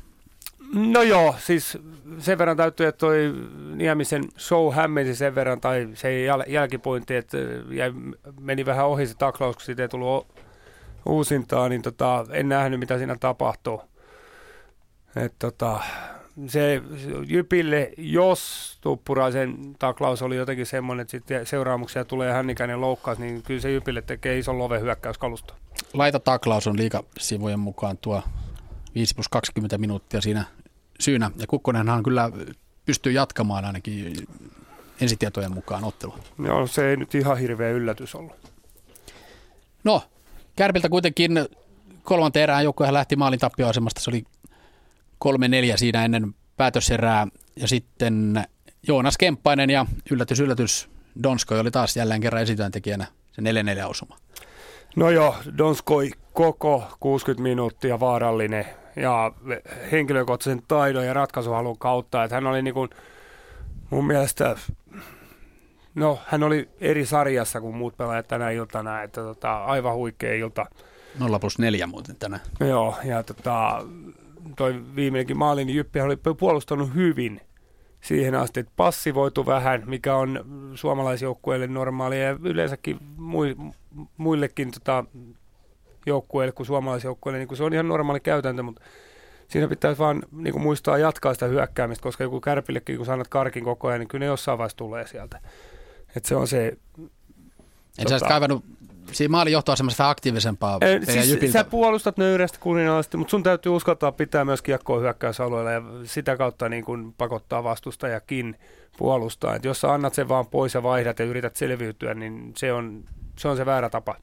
[0.73, 1.77] No joo, siis
[2.19, 3.33] sen verran täytyy, että toi
[3.75, 7.37] Niemisen show hämmensi sen verran, tai se jäl- jälkipointi, että
[7.71, 7.93] jäi,
[8.39, 10.38] meni vähän ohi se taklaus, kun siitä ei tullut
[11.05, 13.81] uusintaa, niin tota, en nähnyt, mitä siinä tapahtuu.
[15.15, 15.79] Et tota,
[16.47, 16.81] se
[17.27, 23.61] Jypille, jos Tuppuraisen taklaus oli jotenkin semmoinen, että sitten seuraamuksia tulee hännikäinen loukkaus, niin kyllä
[23.61, 25.53] se Jypille tekee ison love hyökkäyskalusta.
[25.93, 28.23] Laita taklaus on liikasivujen mukaan tuo
[28.95, 30.45] 5 plus 20 minuuttia siinä
[30.99, 31.31] syynä.
[31.37, 32.31] Ja Kukkonenhan kyllä
[32.85, 34.27] pystyy jatkamaan ainakin
[35.01, 36.17] ensitietojen mukaan ottelua.
[36.45, 38.35] Joo, se ei nyt ihan hirveä yllätys ollut.
[39.83, 40.03] No,
[40.59, 41.31] Kärpiltä kuitenkin
[42.03, 44.01] kolmanteen erään joukkuehan lähti maalin tappioasemasta.
[44.01, 44.23] Se oli
[45.19, 47.27] kolme neljä siinä ennen päätöserää.
[47.55, 48.43] Ja sitten
[48.87, 50.89] Joonas Kemppainen ja yllätys, yllätys,
[51.23, 53.45] Donskoi oli taas jälleen kerran esityöntekijänä se 4-4
[53.85, 54.17] osuma.
[54.95, 58.65] No joo, Donskoi koko 60 minuuttia vaarallinen
[58.95, 59.31] ja
[59.91, 62.89] henkilökohtaisen taidon ja ratkaisuhalun kautta, että hän oli niin kuin
[63.89, 64.55] mun mielestä,
[65.99, 70.65] no hän oli eri sarjassa kuin muut pelaajat tänä iltana, että tota, aivan huikea ilta.
[71.19, 72.41] 0 plus 4 muuten tänään.
[72.59, 73.85] Joo, ja tota,
[74.55, 77.41] toi viimeinenkin maali, niin Jyppi oli puolustanut hyvin
[78.01, 80.45] siihen asti, että passivoitu vähän, mikä on
[80.75, 82.97] suomalaisjoukkueille normaalia ja yleensäkin
[84.17, 85.05] muillekin tota,
[86.05, 88.81] joukkueille kuin suomalaisjoukkueille, niin kuin se on ihan normaali käytäntö, mutta
[89.47, 93.63] siinä pitäisi vaan niin kuin muistaa jatkaa sitä hyökkäämistä, koska joku kärpillekin, kun sanot karkin
[93.63, 95.39] koko ajan, niin kyllä ne jossain vaiheessa tulee sieltä.
[96.15, 96.77] Et se on se
[97.97, 98.65] En tota, sä kaivannut
[99.11, 104.11] siinä maalin johtoasemassa vähän aktiivisempaa ei, siis Sä puolustat nöyrästi kuninallisesti, mutta sun täytyy uskaltaa
[104.11, 108.55] pitää myös kiekkoa hyökkäysalueella ja sitä kautta niin kuin pakottaa vastustajakin
[108.97, 109.55] puolustaa.
[109.55, 113.03] Et jos sä annat sen vaan pois ja vaihdat ja yrität selviytyä, niin se on
[113.37, 114.15] se, on se väärä tapa.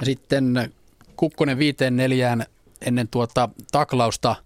[0.00, 0.72] Ja sitten
[1.16, 2.44] Kukkonen viiteen neljään
[2.80, 4.36] ennen tuota taklausta.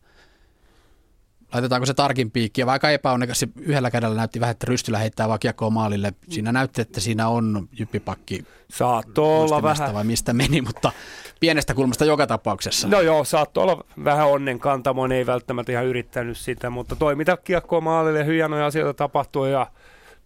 [1.52, 2.60] Laitetaanko se tarkin piikki?
[2.60, 6.12] Ja aika epäonnekas yhdellä kädellä näytti vähän, että Rystylä heittää vaan kiekkoa maalille.
[6.28, 8.44] Siinä näytti, että siinä on jyppipakki.
[8.70, 9.94] Saattoi olla vähän.
[9.94, 10.92] Vai mistä meni, mutta
[11.40, 12.88] pienestä kulmasta joka tapauksessa.
[12.88, 17.80] No joo, saattoi olla vähän onnen kantamon, ei välttämättä ihan yrittänyt sitä, mutta toimita kiekkoa
[17.80, 19.66] maalille, hienoja asioita tapahtui ja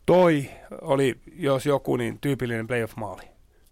[0.06, 3.22] toi oli, jos joku, niin tyypillinen playoff-maali.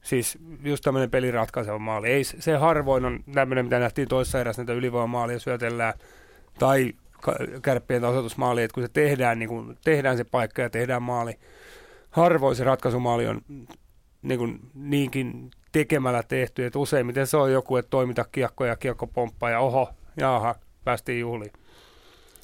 [0.02, 2.08] Siis just tämmöinen peliratkaiseva maali.
[2.08, 5.94] Ei, se harvoin on tämmöinen, mitä nähtiin toisessa erässä, näitä ylivoimamaalia syötellään,
[6.58, 6.92] tai
[7.62, 11.38] kärppien tasoitusmaali, että kun se tehdään, niin kun tehdään se paikka ja tehdään maali,
[12.10, 13.40] harvoin se ratkaisumaali on
[14.22, 19.06] niin kuin niinkin tekemällä tehty, että useimmiten se on joku, että toimita kiekko ja kiekko
[19.06, 21.52] pomppaa ja oho, jaha, päästiin juhliin.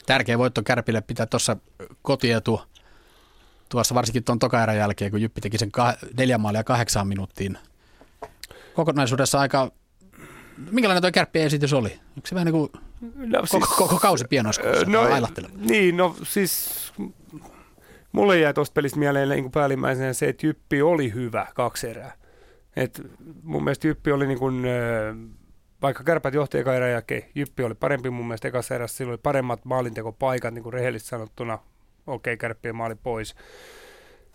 [0.07, 1.57] Tärkeä voitto Kärpille pitää tuossa
[2.03, 2.61] kotietu
[3.69, 7.59] tuossa varsinkin tuon tokaerän jälkeen, kun Jyppi teki sen kah- neljän maalia kahdeksaan minuuttiin.
[8.75, 9.71] Kokonaisuudessa aika,
[10.71, 11.89] minkälainen tuo kärppien esitys oli?
[11.89, 15.03] Onko se vähän niin kuin no, koko, siis, koko kausi pienoiskuussa no,
[15.57, 16.93] Niin, no siis
[18.13, 22.13] mulle jäi tuosta pelistä mieleen niin päällimmäisenä se, että Jyppi oli hyvä kaksi erää.
[22.77, 23.03] Et
[23.43, 24.63] mun mielestä Jyppi oli niin kuin,
[25.83, 29.19] vaikka kärpät johti eka erän jälkeen, Jyppi oli parempi mun mielestä ekassa erässä, sillä oli
[29.23, 31.59] paremmat maalintekopaikat, niin kuin rehellisesti sanottuna
[32.07, 33.35] okei, okay, kärppien maali pois.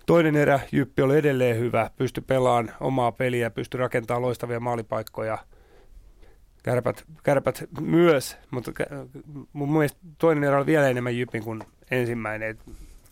[0.05, 5.37] Toinen erä, Jyppi oli edelleen hyvä, pystyi pelaamaan omaa peliä, pystyi rakentamaan loistavia maalipaikkoja.
[6.63, 8.71] Kärpät, kärpät myös, mutta
[9.53, 12.49] mun mielestä toinen erä oli vielä enemmän Jypin kuin ensimmäinen.
[12.49, 12.59] Et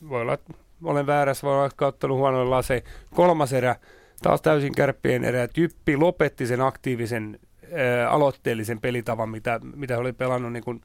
[0.09, 0.53] voi olla, että
[0.83, 2.83] olen väärässä, voi olla, että ottanut huonoin lase.
[3.15, 3.75] Kolmas erä,
[4.21, 5.47] taas täysin kärppien erä.
[5.57, 7.39] Jyppi lopetti sen aktiivisen,
[7.73, 10.81] ää, aloitteellisen pelitavan, mitä, mitä oli pelannut niin kuin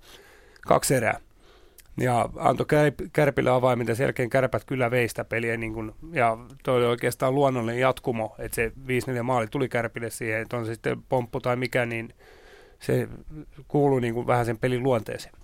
[0.67, 1.20] kaksi erää
[2.01, 2.67] ja antoi
[3.12, 7.34] Kärpille avaimen, sen jälkeen Kärpät kyllä vei sitä peliä, niin kuin, ja toi oli oikeastaan
[7.34, 8.73] luonnollinen jatkumo, että se
[9.20, 12.15] 5-4 maali tuli Kärpille siihen, että on se sitten pomppu tai mikä, niin
[12.81, 13.09] se
[13.69, 15.35] kuuluu niin kuin vähän sen pelin luonteeseen.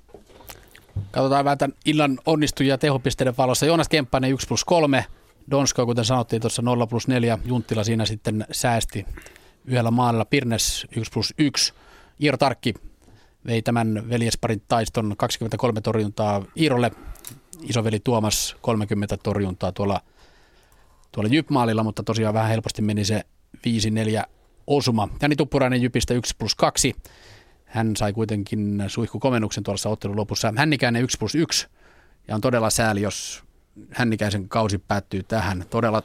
[1.10, 3.67] Katsotaan vähän tämän illan onnistujia tehopisteiden valossa.
[3.67, 5.05] Joonas Kemppainen 1 plus 3,
[5.50, 9.07] Donsko, kuten sanottiin tuossa 0 plus 4, Junttila siinä sitten säästi
[9.65, 11.73] yhdellä maalilla, Pirnes 1 plus 1,
[12.23, 12.75] Iiro Tarkki
[13.47, 16.91] vei tämän veljesparin taiston 23 torjuntaa Iirolle.
[17.62, 20.00] Isoveli Tuomas 30 torjuntaa tuolla,
[21.12, 23.25] tuolla Jypmaalilla, mutta tosiaan vähän helposti meni se
[23.57, 23.60] 5-4
[24.70, 25.08] osuma.
[25.23, 26.97] Jani Tuppurainen Jypistä 1 plus 2.
[27.65, 30.52] Hän sai kuitenkin suihkukomennuksen tuossa ottelun lopussa.
[30.57, 31.66] Hännikäinen 1 plus 1.
[32.28, 33.44] Ja on todella sääli, jos
[33.90, 35.65] Hännikäisen kausi päättyy tähän.
[35.70, 36.02] Todella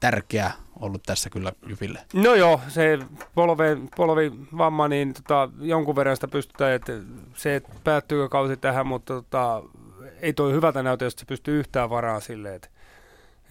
[0.00, 2.00] tärkeä ollut tässä kyllä Jypille.
[2.14, 2.98] No joo, se
[3.96, 6.92] polvi, vamma, niin tota, jonkun verran sitä pystytään, että
[7.34, 9.62] se että päättyykö kausi tähän, mutta tota,
[10.20, 12.68] ei toi hyvältä näytä, jos se pystyy yhtään varaan silleen, että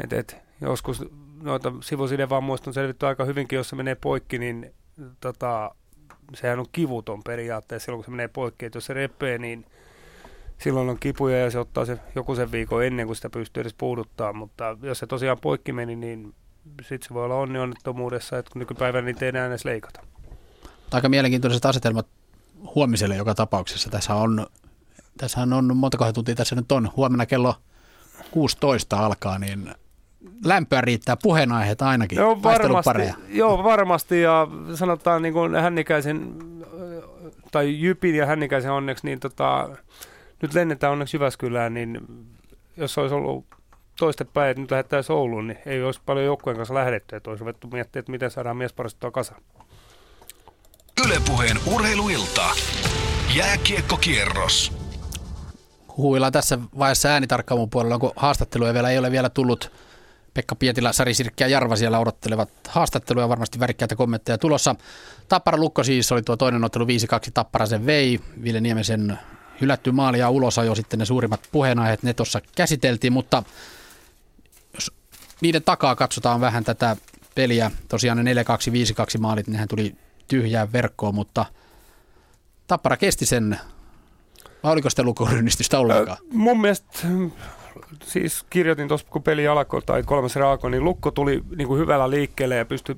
[0.04, 1.06] et, et, joskus
[1.44, 4.74] noita sivusiden vammoista on selvitty aika hyvinkin, jos se menee poikki, niin
[5.20, 5.76] tota,
[6.34, 9.66] sehän on kivuton periaatteessa silloin, kun se menee poikki, että jos se repee, niin
[10.58, 13.74] silloin on kipuja ja se ottaa se joku sen viikon ennen kuin sitä pystyy edes
[13.74, 16.34] puuduttaa, mutta jos se tosiaan poikki meni, niin
[16.82, 20.02] sitten se voi olla onni onnettomuudessa, että kun nykypäivänä niitä ei enää edes leikata.
[20.92, 22.08] Aika mielenkiintoiset asetelmat
[22.76, 23.90] huomiselle joka tapauksessa.
[23.90, 24.48] Tässä on,
[25.18, 26.90] tässä on monta tuntia tässä nyt on.
[26.96, 27.56] Huomenna kello
[28.32, 29.76] 16 alkaa, niin
[30.46, 36.34] lämpöä riittää puheenaiheet ainakin, joo, varmasti, joo, varmasti ja sanotaan niin kuin hännikäisen
[37.52, 39.70] tai Jypin ja hännikäisen onneksi, niin tota,
[40.42, 42.02] nyt lennetään onneksi Jyväskylään, niin
[42.78, 43.46] jos olisi ollut
[44.00, 47.68] toistepäin, että nyt lähettää Ouluun, niin ei olisi paljon joukkueen kanssa lähdetty, että olisi ruvettu
[47.68, 49.36] miettiä, että miten saadaan miesparastettua kasa.
[51.06, 52.50] Ylepuheen urheiluilta.
[53.36, 54.72] Jääkiekkokierros.
[55.98, 59.72] Huhuillaan tässä vaiheessa äänitarkkaamun puolella, kun haastatteluja vielä ei ole vielä tullut.
[60.34, 64.76] Pekka Pietilä, Sari Sirkki ja Jarva siellä odottelevat haastatteluja, varmasti värikkäitä kommentteja tulossa.
[65.30, 66.88] Tappara Lukko siis oli tuo toinen ottelu 5-2,
[67.34, 68.20] Tappara sen vei.
[68.44, 69.20] Ville Niemisen
[69.62, 73.44] hylätty maali ja ulosajo sitten ne suurimmat puheenaiheet, ne tuossa käsiteltiin, mutta
[74.74, 74.92] jos
[75.42, 76.96] niiden takaa katsotaan vähän tätä
[77.36, 78.38] peliä, tosiaan ne 4-2-5-2
[79.20, 79.96] maalit, nehän tuli
[80.28, 81.46] tyhjään verkkoon, mutta
[82.68, 83.60] Tappara kesti sen,
[84.64, 86.18] vai oliko sitä lukuryhdistystä ollenkaan?
[86.32, 87.08] Mun mielestä
[88.04, 92.10] siis kirjoitin tuossa, kun peli alkoi tai kolmas raako, niin Lukko tuli niin kuin hyvällä
[92.10, 92.96] liikkeelle ja pystyi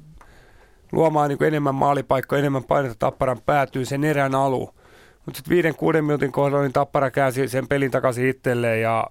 [0.91, 4.69] luomaan niin kuin enemmän maalipaikkoja, enemmän painetta Tapparan päätyy sen erän alu.
[5.25, 9.07] Mutta sitten viiden, kuuden minuutin kohdalla niin Tappara käänsi sen pelin takaisin itselleen ja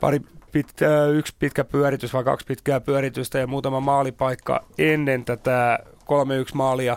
[0.00, 0.20] pari
[0.52, 5.94] pitkä, yksi pitkä pyöritys vai kaksi pitkää pyöritystä ja muutama maalipaikka ennen tätä 3-1
[6.54, 6.96] maalia,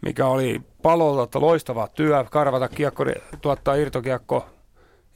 [0.00, 3.04] mikä oli palolta loistava työ, karvata kiekko,
[3.40, 4.46] tuottaa irtokiekko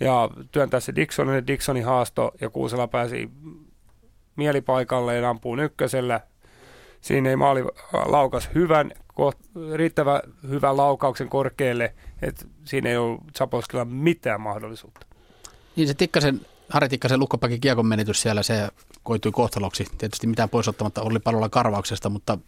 [0.00, 3.30] ja työntää se Dixonille, Dixonin haasto ja Kuusela pääsi
[4.36, 6.20] mielipaikalle ja ampuu ykkösellä.
[7.00, 8.92] Siinä ei maali laukas hyvän,
[9.74, 15.06] riittävä hyvän laukauksen korkealle, että siinä ei ollut Zaposkilla mitään mahdollisuutta.
[15.76, 18.68] Niin se Tikkasen, Harri Tikkasen lukkopakin kiekon menetys siellä, se
[19.02, 19.86] koitui kohtaloksi.
[19.98, 22.38] Tietysti mitään pois ottamatta oli palolla karvauksesta, mutta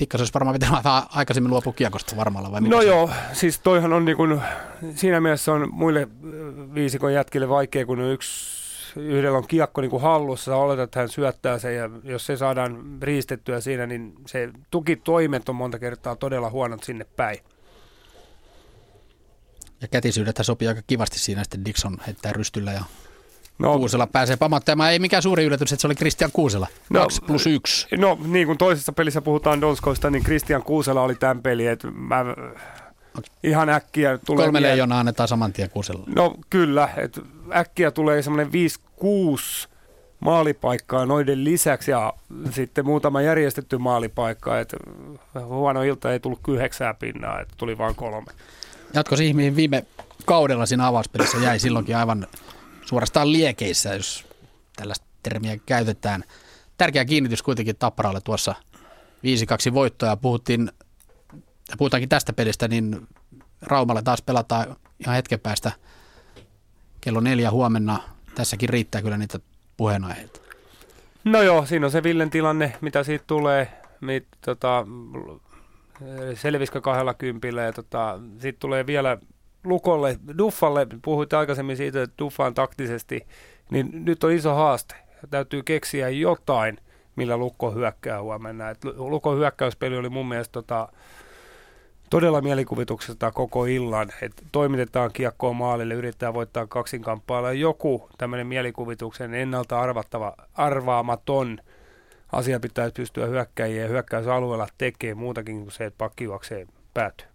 [0.00, 2.86] Tikkas olisi varmaan pitänyt vähän aikaisemmin luopua kiekosta varmalla vai No se?
[2.86, 4.40] joo, siis toihan on niin kuin,
[4.94, 6.08] siinä mielessä on muille
[6.74, 8.60] viisikon jätkille vaikea, kun yksi
[8.96, 12.36] yhdellä on kiekko niin kuin hallussa, sä oletat, että hän syöttää sen ja jos se
[12.36, 17.38] saadaan riistettyä siinä, niin se tukitoimet on monta kertaa todella huonot sinne päin.
[19.80, 22.84] Ja kätisyydet sopii aika kivasti siinä, sitten Dixon heittää rystyllä ja
[23.60, 24.92] No, Kuusela pääsee pamattamaan.
[24.92, 26.66] Ei mikään suuri yllätys, että se oli Christian Kuusela.
[26.90, 27.86] No, 2 plus 1.
[27.96, 31.66] No niin kuin toisessa pelissä puhutaan Donskoista, niin Christian Kuusela oli tämän peli.
[31.66, 32.24] Että mä
[33.42, 34.46] ihan äkkiä tulee...
[34.46, 36.04] Kolme leijonaa annetaan saman tien Kuusella.
[36.16, 37.20] No kyllä, että
[37.54, 38.52] äkkiä tulee semmoinen
[39.64, 39.68] 5-6
[40.20, 42.12] maalipaikkaa noiden lisäksi ja
[42.50, 44.60] sitten muutama järjestetty maalipaikka.
[44.60, 44.76] Että
[45.44, 48.32] huono ilta ei tullut yhdeksää pinnaa, että tuli vain kolme.
[48.94, 49.84] Jatko ihmisiin viime
[50.24, 52.26] kaudella siinä avauspelissä jäi silloinkin aivan
[52.90, 54.24] suorastaan liekeissä, jos
[54.76, 56.24] tällaista termiä käytetään.
[56.78, 58.54] Tärkeä kiinnitys kuitenkin Tapparalle tuossa
[59.70, 60.16] 5-2 voittoja.
[60.16, 60.72] Puhuttiin,
[61.78, 63.08] puhutaankin tästä pelistä, niin
[63.62, 65.72] Raumalle taas pelataan ihan hetken päästä
[67.00, 68.02] kello neljä huomenna.
[68.34, 69.38] Tässäkin riittää kyllä niitä
[69.76, 70.40] puheenaiheita.
[71.24, 73.80] No joo, siinä on se Villen tilanne, mitä siitä tulee.
[74.00, 74.86] Mit, tota,
[76.34, 79.18] selviskö kahdella kympillä ja tota, sitten tulee vielä
[79.64, 83.26] Lukolle, Duffalle, puhuit aikaisemmin siitä, että Duffa on taktisesti,
[83.70, 84.94] niin nyt on iso haaste.
[85.30, 86.78] Täytyy keksiä jotain,
[87.16, 88.70] millä Lukko hyökkää huomenna.
[88.70, 90.88] Et Lukon hyökkäyspeli oli mun mielestä tota,
[92.10, 97.52] todella mielikuvituksesta koko illan, että toimitetaan kiekkoa maalille, yritetään voittaa kaksinkamppailla.
[97.52, 101.58] Joku tämmöinen mielikuvituksen ennalta arvattava, arvaamaton
[102.32, 107.29] asia pitäisi pystyä hyökkäjiä ja hyökkäysalueella tekemään muutakin kuin se, että pakki juoksee päätyy.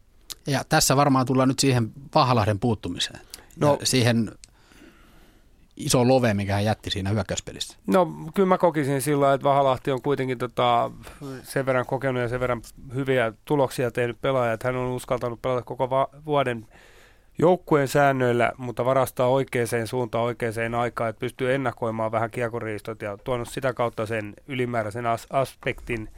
[0.48, 3.20] Ja tässä varmaan tullaan nyt siihen Vahalahden puuttumiseen.
[3.60, 4.32] No, ja siihen
[5.78, 7.78] iso love, mikä hän jätti siinä hyökkäyspelissä.
[7.88, 10.92] No kyllä mä kokisin sillä että Vahalahti on kuitenkin tota,
[11.44, 12.62] sen verran kokenut ja sen verran
[12.94, 16.68] hyviä tuloksia tehnyt pelaaja, että hän on uskaltanut pelata koko va- vuoden
[17.38, 23.50] joukkueen säännöillä, mutta varastaa oikeaan suuntaan oikeaan aikaan, että pystyy ennakoimaan vähän kiekoriistot ja tuonut
[23.50, 26.10] sitä kautta sen ylimääräisen as- aspektin–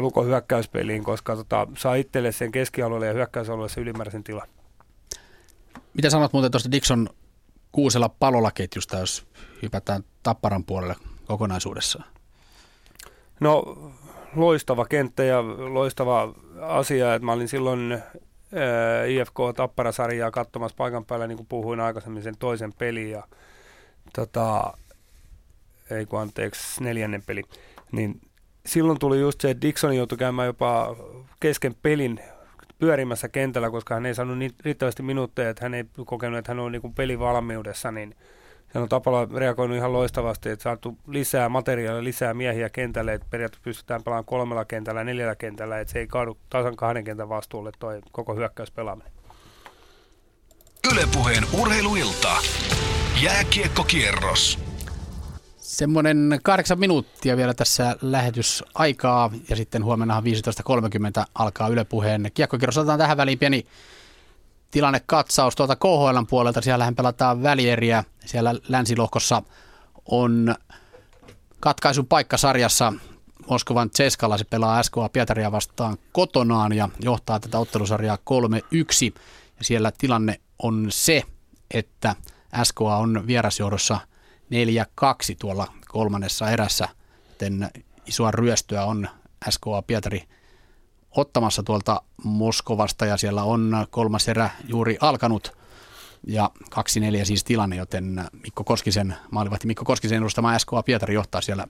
[0.00, 4.48] Lukon hyökkäyspeliin, koska tota, saa itselle sen keskialueelle ja hyökkäysalueelle ylimääräisen tilan.
[5.94, 7.08] Mitä sanot muuten tuosta Dixon
[7.72, 9.26] kuusella palolla ketjusta, jos
[9.62, 12.04] hypätään Tapparan puolelle kokonaisuudessaan?
[13.40, 13.62] No
[14.36, 21.26] loistava kenttä ja loistava asia, että mä olin silloin ää, IFK Tappara-sarjaa katsomassa paikan päällä,
[21.26, 23.22] niin kuin puhuin aikaisemmin sen toisen pelin ja
[24.14, 24.74] tota,
[25.90, 27.42] ei kun anteeksi, neljännen peli,
[27.92, 28.20] niin
[28.66, 30.96] silloin tuli just se, että Dixon joutui käymään jopa
[31.40, 32.20] kesken pelin
[32.78, 36.58] pyörimässä kentällä, koska hän ei saanut niin riittävästi minuutteja, että hän ei kokenut, että hän
[36.58, 38.16] on niin pelivalmiudessa, niin
[38.72, 43.64] se on Tapala reagoinut ihan loistavasti, että saatu lisää materiaalia, lisää miehiä kentälle, että periaatteessa
[43.64, 48.00] pystytään pelaamaan kolmella kentällä neljällä kentällä, että se ei kaadu tasan kahden kentän vastuulle toi
[48.12, 49.12] koko hyökkäyspelaaminen.
[50.92, 52.36] Ylepuheen urheiluilta.
[53.22, 54.69] Jääkiekkokierros.
[55.70, 60.22] Semmoinen kahdeksan minuuttia vielä tässä lähetysaikaa ja sitten huomenna
[61.20, 62.78] 15.30 alkaa Yle Puheen kiekkokierros.
[62.78, 63.66] Otetaan tähän väliin pieni
[64.70, 66.60] tilannekatsaus tuolta KHL puolelta.
[66.60, 68.04] Siellähän pelataan välieriä.
[68.26, 69.42] Siellä länsilohkossa
[70.06, 70.54] on
[71.60, 72.92] katkaisun paikka sarjassa.
[73.50, 78.20] Moskovan Tseskalla se pelaa SKA Pietaria vastaan kotonaan ja johtaa tätä ottelusarjaa 3-1.
[79.58, 81.22] Ja siellä tilanne on se,
[81.70, 82.16] että
[82.62, 83.98] SKA on vierasjohdossa–
[84.50, 86.88] 4-2 tuolla kolmannessa erässä,
[87.28, 87.70] joten
[88.06, 89.08] isoa ryöstöä on
[89.50, 90.28] SKA Pietari
[91.10, 95.56] ottamassa tuolta Moskovasta ja siellä on kolmas erä juuri alkanut.
[96.26, 101.66] Ja 2-4 siis tilanne, joten Mikko Koskisen, maalivahti Mikko Koskisen edustama SKA Pietari johtaa siellä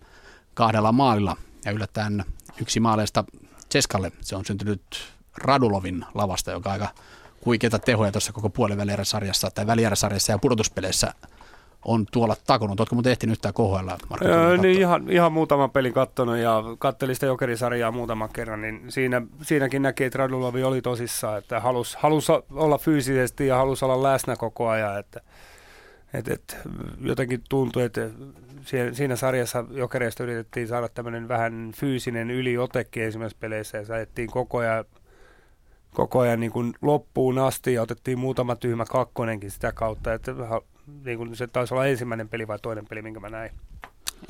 [0.54, 1.36] kahdella maalilla.
[1.64, 2.24] Ja yllättäen
[2.60, 3.24] yksi maaleista
[3.70, 4.12] Ceskalle.
[4.20, 4.82] Se on syntynyt
[5.36, 6.88] Radulovin lavasta, joka aika
[7.44, 11.14] huikeita tehoja tuossa koko puolivälieräsarjassa tai välieräsarjassa ja pudotuspeleissä
[11.84, 12.80] on tuolla takonut.
[12.80, 14.24] Oletko muuten ehtinyt yhtään KHL?
[14.24, 19.22] Öö, niin ihan, ihan muutaman pelin kattonut ja kattelin sitä jokerisarjaa muutaman kerran, niin siinä,
[19.42, 24.36] siinäkin näki, että Radulovi oli tosissaan, että halusi halus olla fyysisesti ja halusi olla läsnä
[24.36, 25.20] koko ajan, että,
[26.14, 26.56] Et, et,
[27.00, 28.10] jotenkin tuntui, että
[28.92, 34.84] siinä sarjassa jokereista yritettiin saada tämmöinen vähän fyysinen yliotekin ensimmäisessä peleissä ja saatiin koko ajan,
[35.94, 40.14] koko ajan niin kuin loppuun asti ja otettiin muutama tyhmä kakkonenkin sitä kautta.
[40.14, 40.32] Että,
[41.04, 43.52] niin kuin se taisi olla ensimmäinen peli vai toinen peli, minkä mä näin.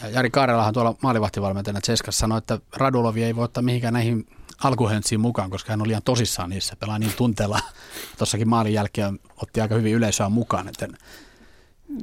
[0.03, 4.27] Ja Jari Kaarelahan tuolla maalivahtivalmentajana Tseskas sanoi, että Radulovi ei voi ottaa mihinkään näihin
[4.65, 7.61] alkuhentsiin mukaan, koska hän on liian tosissaan niissä, pelaa niin tunteella.
[8.19, 10.89] Tuossakin maalin jälkeen otti aika hyvin yleisöä mukaan, että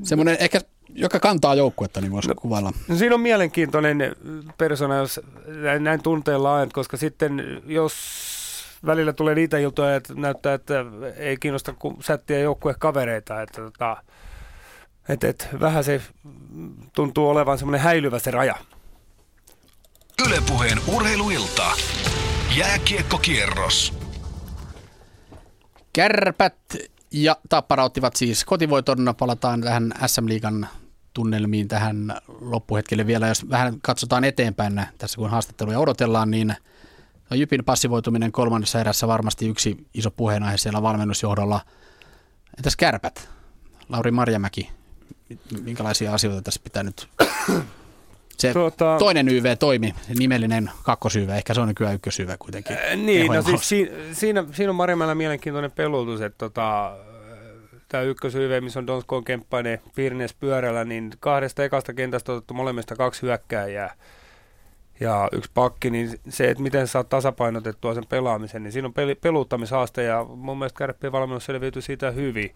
[0.04, 2.74] semmoinen ehkä joka kantaa joukkuetta, niin voisi no, kuvailla.
[2.88, 4.16] No siinä on mielenkiintoinen
[4.58, 5.20] persona, jos
[5.80, 7.94] näin tunteella on, koska sitten jos
[8.86, 13.98] välillä tulee niitä iltoja, että näyttää, että ei kiinnosta sättiä joukkuekavereita, että tota,
[15.10, 16.02] et, et, vähän se
[16.96, 18.56] tuntuu olevan semmoinen häilyvä se raja.
[20.28, 21.72] Ylepuheen urheiluilta.
[22.58, 23.94] Jääkiekkokierros.
[25.94, 26.56] Kärpät
[27.12, 29.14] ja Tappara ottivat siis kotivoiton.
[29.18, 30.68] Palataan tähän SM-liigan
[31.14, 33.28] tunnelmiin tähän loppuhetkelle vielä.
[33.28, 36.56] Jos vähän katsotaan eteenpäin tässä kun haastatteluja odotellaan, niin
[37.32, 41.62] Jypin passivoituminen kolmannessa erässä varmasti yksi iso puheenaihe siellä valmennusjohdolla.
[42.58, 43.30] Entäs kärpät?
[43.90, 44.70] Lauri Marjamäki,
[45.64, 47.08] minkälaisia asioita tässä pitää nyt...
[48.38, 52.78] Se tuota, toinen YV toimi, nimellinen kakkosyyve, ehkä se on nykyään ykkösyyve kuitenkin.
[52.78, 56.98] Ää, niin, no siis si, siinä, siinä on Marjamäellä mielenkiintoinen pelutus, että tota,
[57.88, 63.22] tämä ykkösyyve, missä on Donskon kemppainen Pirnes pyörällä, niin kahdesta ekasta kentästä otettu molemmista kaksi
[63.22, 63.96] hyökkääjää
[65.00, 69.16] ja yksi pakki, niin se, että miten saat tasapainotettua sen pelaamisen, niin siinä on peli,
[69.16, 72.56] peluuttamishaaste ja mun mielestä kärppien valmennus selviytyi siitä hyvin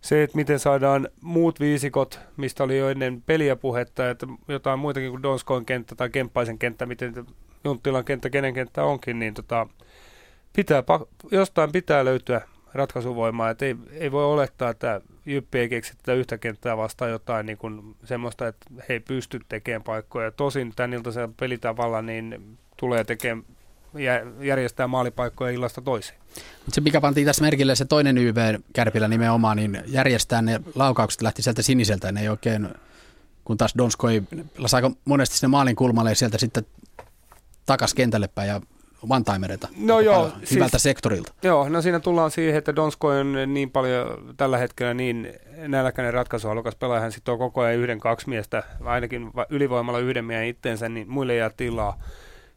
[0.00, 5.10] se, että miten saadaan muut viisikot, mistä oli jo ennen peliä puhetta, että jotain muitakin
[5.10, 7.26] kuin Donskoin kenttä tai Kemppaisen kenttä, miten
[7.64, 9.66] Junttilan kenttä, kenen kenttä onkin, niin tota,
[10.52, 10.82] pitää,
[11.30, 12.40] jostain pitää löytyä
[12.74, 17.58] ratkaisuvoimaa, ei, ei voi olettaa, että Jyppi ei keksi tätä yhtä kenttää vastaan jotain niin
[17.58, 20.30] kuin semmoista, että he ei pysty tekemään paikkoja.
[20.30, 23.55] Tosin tän iltaisen pelitavalla niin tulee tekemään
[24.40, 26.18] järjestää maalipaikkoja illasta toiseen.
[26.34, 31.42] Mutta se mikä pantiin tässä merkille, se toinen YV-kärpillä nimenomaan, niin järjestää ne laukaukset lähti
[31.42, 32.68] sieltä siniseltä, ne ei oikein,
[33.44, 34.22] kun taas Donskoi
[34.56, 36.66] pelasi aika monesti sinne maalin kulmalle ja sieltä sitten
[37.66, 38.60] takas kentälle päin ja
[39.10, 39.68] one-timerita.
[39.76, 40.32] No joo.
[40.50, 41.32] Hyvältä siis, sektorilta.
[41.42, 45.32] Joo, no siinä tullaan siihen, että Donskoi on niin paljon tällä hetkellä niin
[45.68, 50.46] nälkäinen ratkaisuhalukas pelaaja, hän sitten on koko ajan yhden, kaksi miestä, ainakin ylivoimalla yhden miehen
[50.46, 51.98] itteensä, niin muille jää tilaa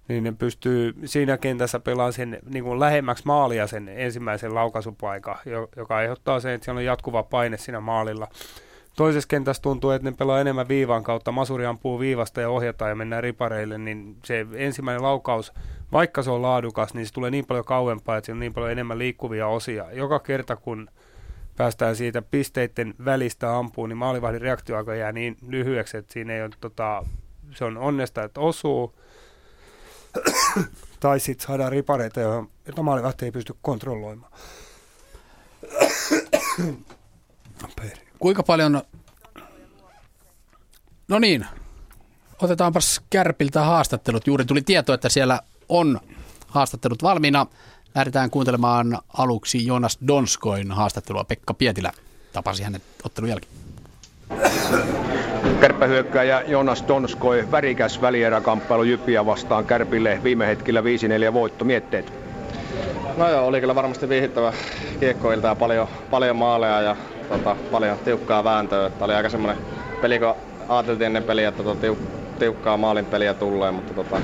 [0.09, 5.38] niin ne pystyy siinä kentässä pelaamaan sen niin kuin lähemmäksi maalia sen ensimmäisen laukaisupaikan,
[5.75, 8.27] joka aiheuttaa sen, että siellä on jatkuva paine siinä maalilla.
[8.95, 11.31] Toisessa kentässä tuntuu, että ne pelaa enemmän viivan kautta.
[11.31, 15.53] Masuri ampuu viivasta ja ohjataan ja mennään ripareille, niin se ensimmäinen laukaus,
[15.91, 18.71] vaikka se on laadukas, niin se tulee niin paljon kauempaa, että siinä on niin paljon
[18.71, 19.91] enemmän liikkuvia osia.
[19.91, 20.89] Joka kerta, kun
[21.57, 26.49] päästään siitä pisteiden välistä ampuun, niin maalivahdin reaktioaika jää niin lyhyeksi, että siinä ei ole,
[26.61, 27.05] tota,
[27.51, 28.95] se on onnesta, että osuu,
[30.99, 34.31] tai sitten saadaan ripareita, joita maalivahti ei pysty kontrolloimaan.
[38.19, 38.81] Kuinka paljon...
[41.07, 41.45] No niin,
[42.41, 44.27] otetaanpas Kärpiltä haastattelut.
[44.27, 45.99] Juuri tuli tieto, että siellä on
[46.47, 47.45] haastattelut valmiina.
[47.95, 51.23] Lähdetään kuuntelemaan aluksi Jonas Donskoin haastattelua.
[51.23, 51.91] Pekka Pietilä
[52.33, 53.53] tapasi hänet ottelun jälkeen.
[55.59, 60.81] Kärppähyökkääjä Jonas Donskoi, värikäs välieräkamppailu Jyppiä vastaan Kärpille viime hetkellä
[61.29, 61.65] 5-4 voitto.
[61.65, 62.13] Mietteet?
[63.17, 64.53] No joo, oli kyllä varmasti viihdyttävä
[64.99, 66.95] kiekkoilta ja paljon, paljon maaleja ja
[67.29, 68.89] tota, paljon tiukkaa vääntöä.
[68.89, 69.63] Tämä oli aika semmoinen
[70.01, 70.35] peli, kun
[70.69, 71.88] ajateltiin ennen peliä, että tota,
[72.39, 74.21] tiukkaa maalin peliä tulee, mutta tota,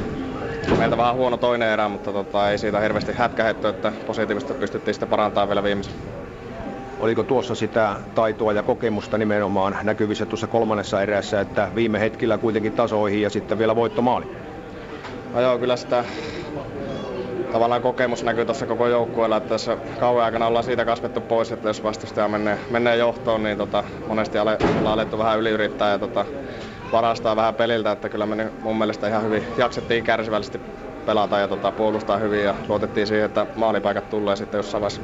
[0.77, 5.07] meiltä vähän huono toinen erä, mutta tota, ei siitä hirveästi hätkähetty, että positiivisesti pystyttiin sitä
[5.07, 5.93] parantamaan vielä viimeisen.
[6.99, 12.73] Oliko tuossa sitä taitoa ja kokemusta nimenomaan näkyvissä tuossa kolmannessa erässä, että viime hetkillä kuitenkin
[12.73, 14.25] tasoihin ja sitten vielä voittomaali?
[15.33, 16.05] No joo, kyllä sitä
[17.51, 21.69] tavallaan kokemus näkyy tuossa koko joukkueella, että tässä kauan aikana ollaan siitä kasvettu pois, että
[21.69, 26.25] jos vastustaja menee, menee johtoon, niin tota, monesti ale, ollaan alettu vähän yliyrittää ja tota,
[26.91, 30.61] varastaa vähän peliltä, että kyllä me mun mielestä ihan hyvin jaksettiin kärsivällisesti
[31.05, 35.01] pelata ja tota, puolustaa hyvin ja luotettiin siihen, että maalipaikat tulee sitten jossain vaiheessa.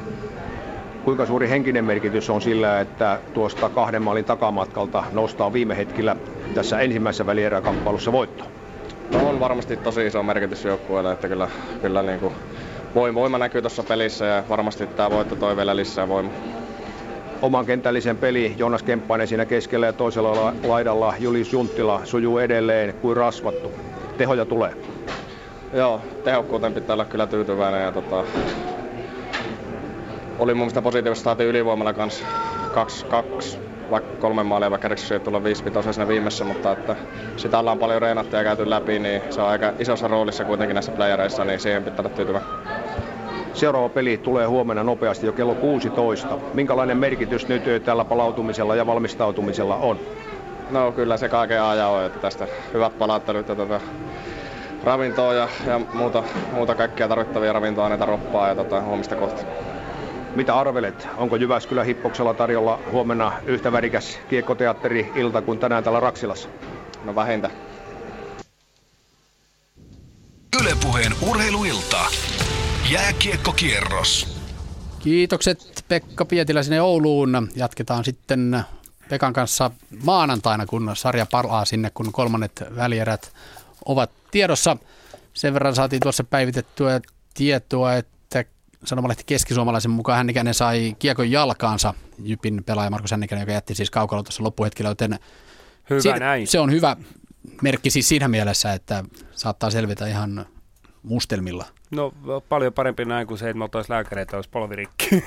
[1.02, 6.16] Kuinka suuri henkinen merkitys on sillä, että tuosta kahden maalin takamatkalta nostaa viime hetkellä
[6.54, 8.44] tässä ensimmäisessä välieräkamppailussa voitto?
[9.12, 11.48] No on varmasti tosi iso merkitys joukkueelle, että kyllä,
[11.80, 12.34] kyllä niin kuin
[12.94, 16.32] voima näkyy tuossa pelissä ja varmasti tämä voitto toi vielä lisää voimaa.
[17.42, 23.16] Oman kentällisen peli Jonas Kemppainen siinä keskellä ja toisella laidalla Julius Junttila sujuu edelleen kuin
[23.16, 23.72] rasvattu.
[24.16, 24.74] Tehoja tulee.
[25.72, 28.24] Joo, tehokkuuteen pitää olla kyllä tyytyväinen ja tota,
[30.42, 32.24] oli mun mielestä positiivista, saatiin ylivoimalla kanssa
[32.74, 33.58] kaksi, kaksi
[33.90, 36.96] vaikka kolme maalia, vaikka Eriksson tulla viisi pitoisia siinä viimeisessä, mutta että
[37.36, 40.92] sitä ollaan paljon reenattu ja käyty läpi, niin se on aika isossa roolissa kuitenkin näissä
[40.92, 42.40] playereissa, niin siihen pitää olla tyytyvä.
[43.54, 46.38] Seuraava peli tulee huomenna nopeasti jo kello 16.
[46.54, 49.98] Minkälainen merkitys nyt tällä palautumisella ja valmistautumisella on?
[50.70, 53.80] No kyllä se kaiken ajan on, että tästä hyvät palattelut ja tota,
[54.84, 59.46] ravintoa ja, ja muuta, muuta kaikkia tarvittavia ravintoaineita roppaa ja tota, huomista kohti.
[60.36, 61.08] Mitä arvelet?
[61.16, 66.48] Onko Jyväskylä Hippoksella tarjolla huomenna yhtä värikäs kiekkoteatteri-ilta kuin tänään täällä Raksilassa?
[67.04, 67.50] No vähintä.
[70.60, 71.98] Ylepuheen urheiluilta.
[72.92, 74.40] Jääkiekkokierros.
[74.98, 77.48] Kiitokset Pekka Pietilä sinne Ouluun.
[77.56, 78.60] Jatketaan sitten
[79.08, 79.70] Pekan kanssa
[80.04, 83.32] maanantaina, kun sarja palaa sinne, kun kolmannet välierät
[83.84, 84.76] ovat tiedossa.
[85.34, 87.00] Sen verran saatiin tuossa päivitettyä
[87.34, 88.12] tietoa, että
[88.84, 94.22] sanomalehti keskisuomalaisen mukaan Hännikäinen sai kiekon jalkaansa Jypin pelaaja Markus Hännikäinen, joka jätti siis kaukalla
[94.22, 95.18] tuossa loppuhetkellä, joten
[95.90, 96.46] Hyvä siitä, näin.
[96.46, 96.96] se on hyvä
[97.62, 100.46] merkki siis siinä mielessä, että saattaa selvitä ihan
[101.02, 101.64] mustelmilla.
[101.90, 102.12] No
[102.48, 105.08] paljon parempi näin kuin se, että me oltaisiin lääkäreitä, olisi polvirikki.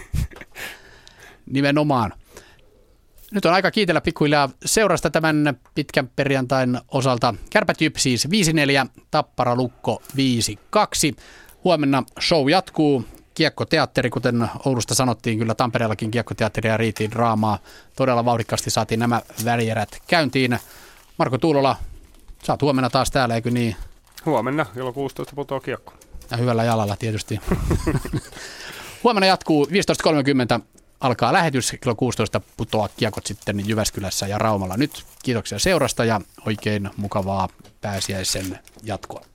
[1.45, 2.13] Nimenomaan.
[3.31, 7.35] Nyt on aika kiitellä pikkuhiljaa seurasta tämän pitkän perjantain osalta.
[7.49, 8.29] Kärpät Jyp siis 5-4,
[9.11, 10.17] Tappara Lukko 5-2.
[11.63, 13.05] Huomenna show jatkuu.
[13.35, 17.59] Kiekkoteatteri, kuten Oulusta sanottiin, kyllä Tampereellakin kiekkoteatteri ja riitiin draamaa.
[17.95, 20.59] Todella vauhdikkaasti saatiin nämä välierät käyntiin.
[21.17, 21.75] Marko Tuulola,
[22.43, 23.75] sä oot huomenna taas täällä, eikö niin?
[24.25, 25.93] Huomenna kello 16 putoaa kiekko.
[26.31, 27.39] Ja hyvällä jalalla tietysti.
[29.03, 29.65] Huomenna jatkuu
[30.59, 30.63] 15.30
[30.99, 34.77] alkaa lähetys, kello 16 putoaa kiekot sitten Jyväskylässä ja Raumalla.
[34.77, 37.49] Nyt kiitoksia seurasta ja oikein mukavaa
[37.81, 39.25] pääsiäisen jatkoa.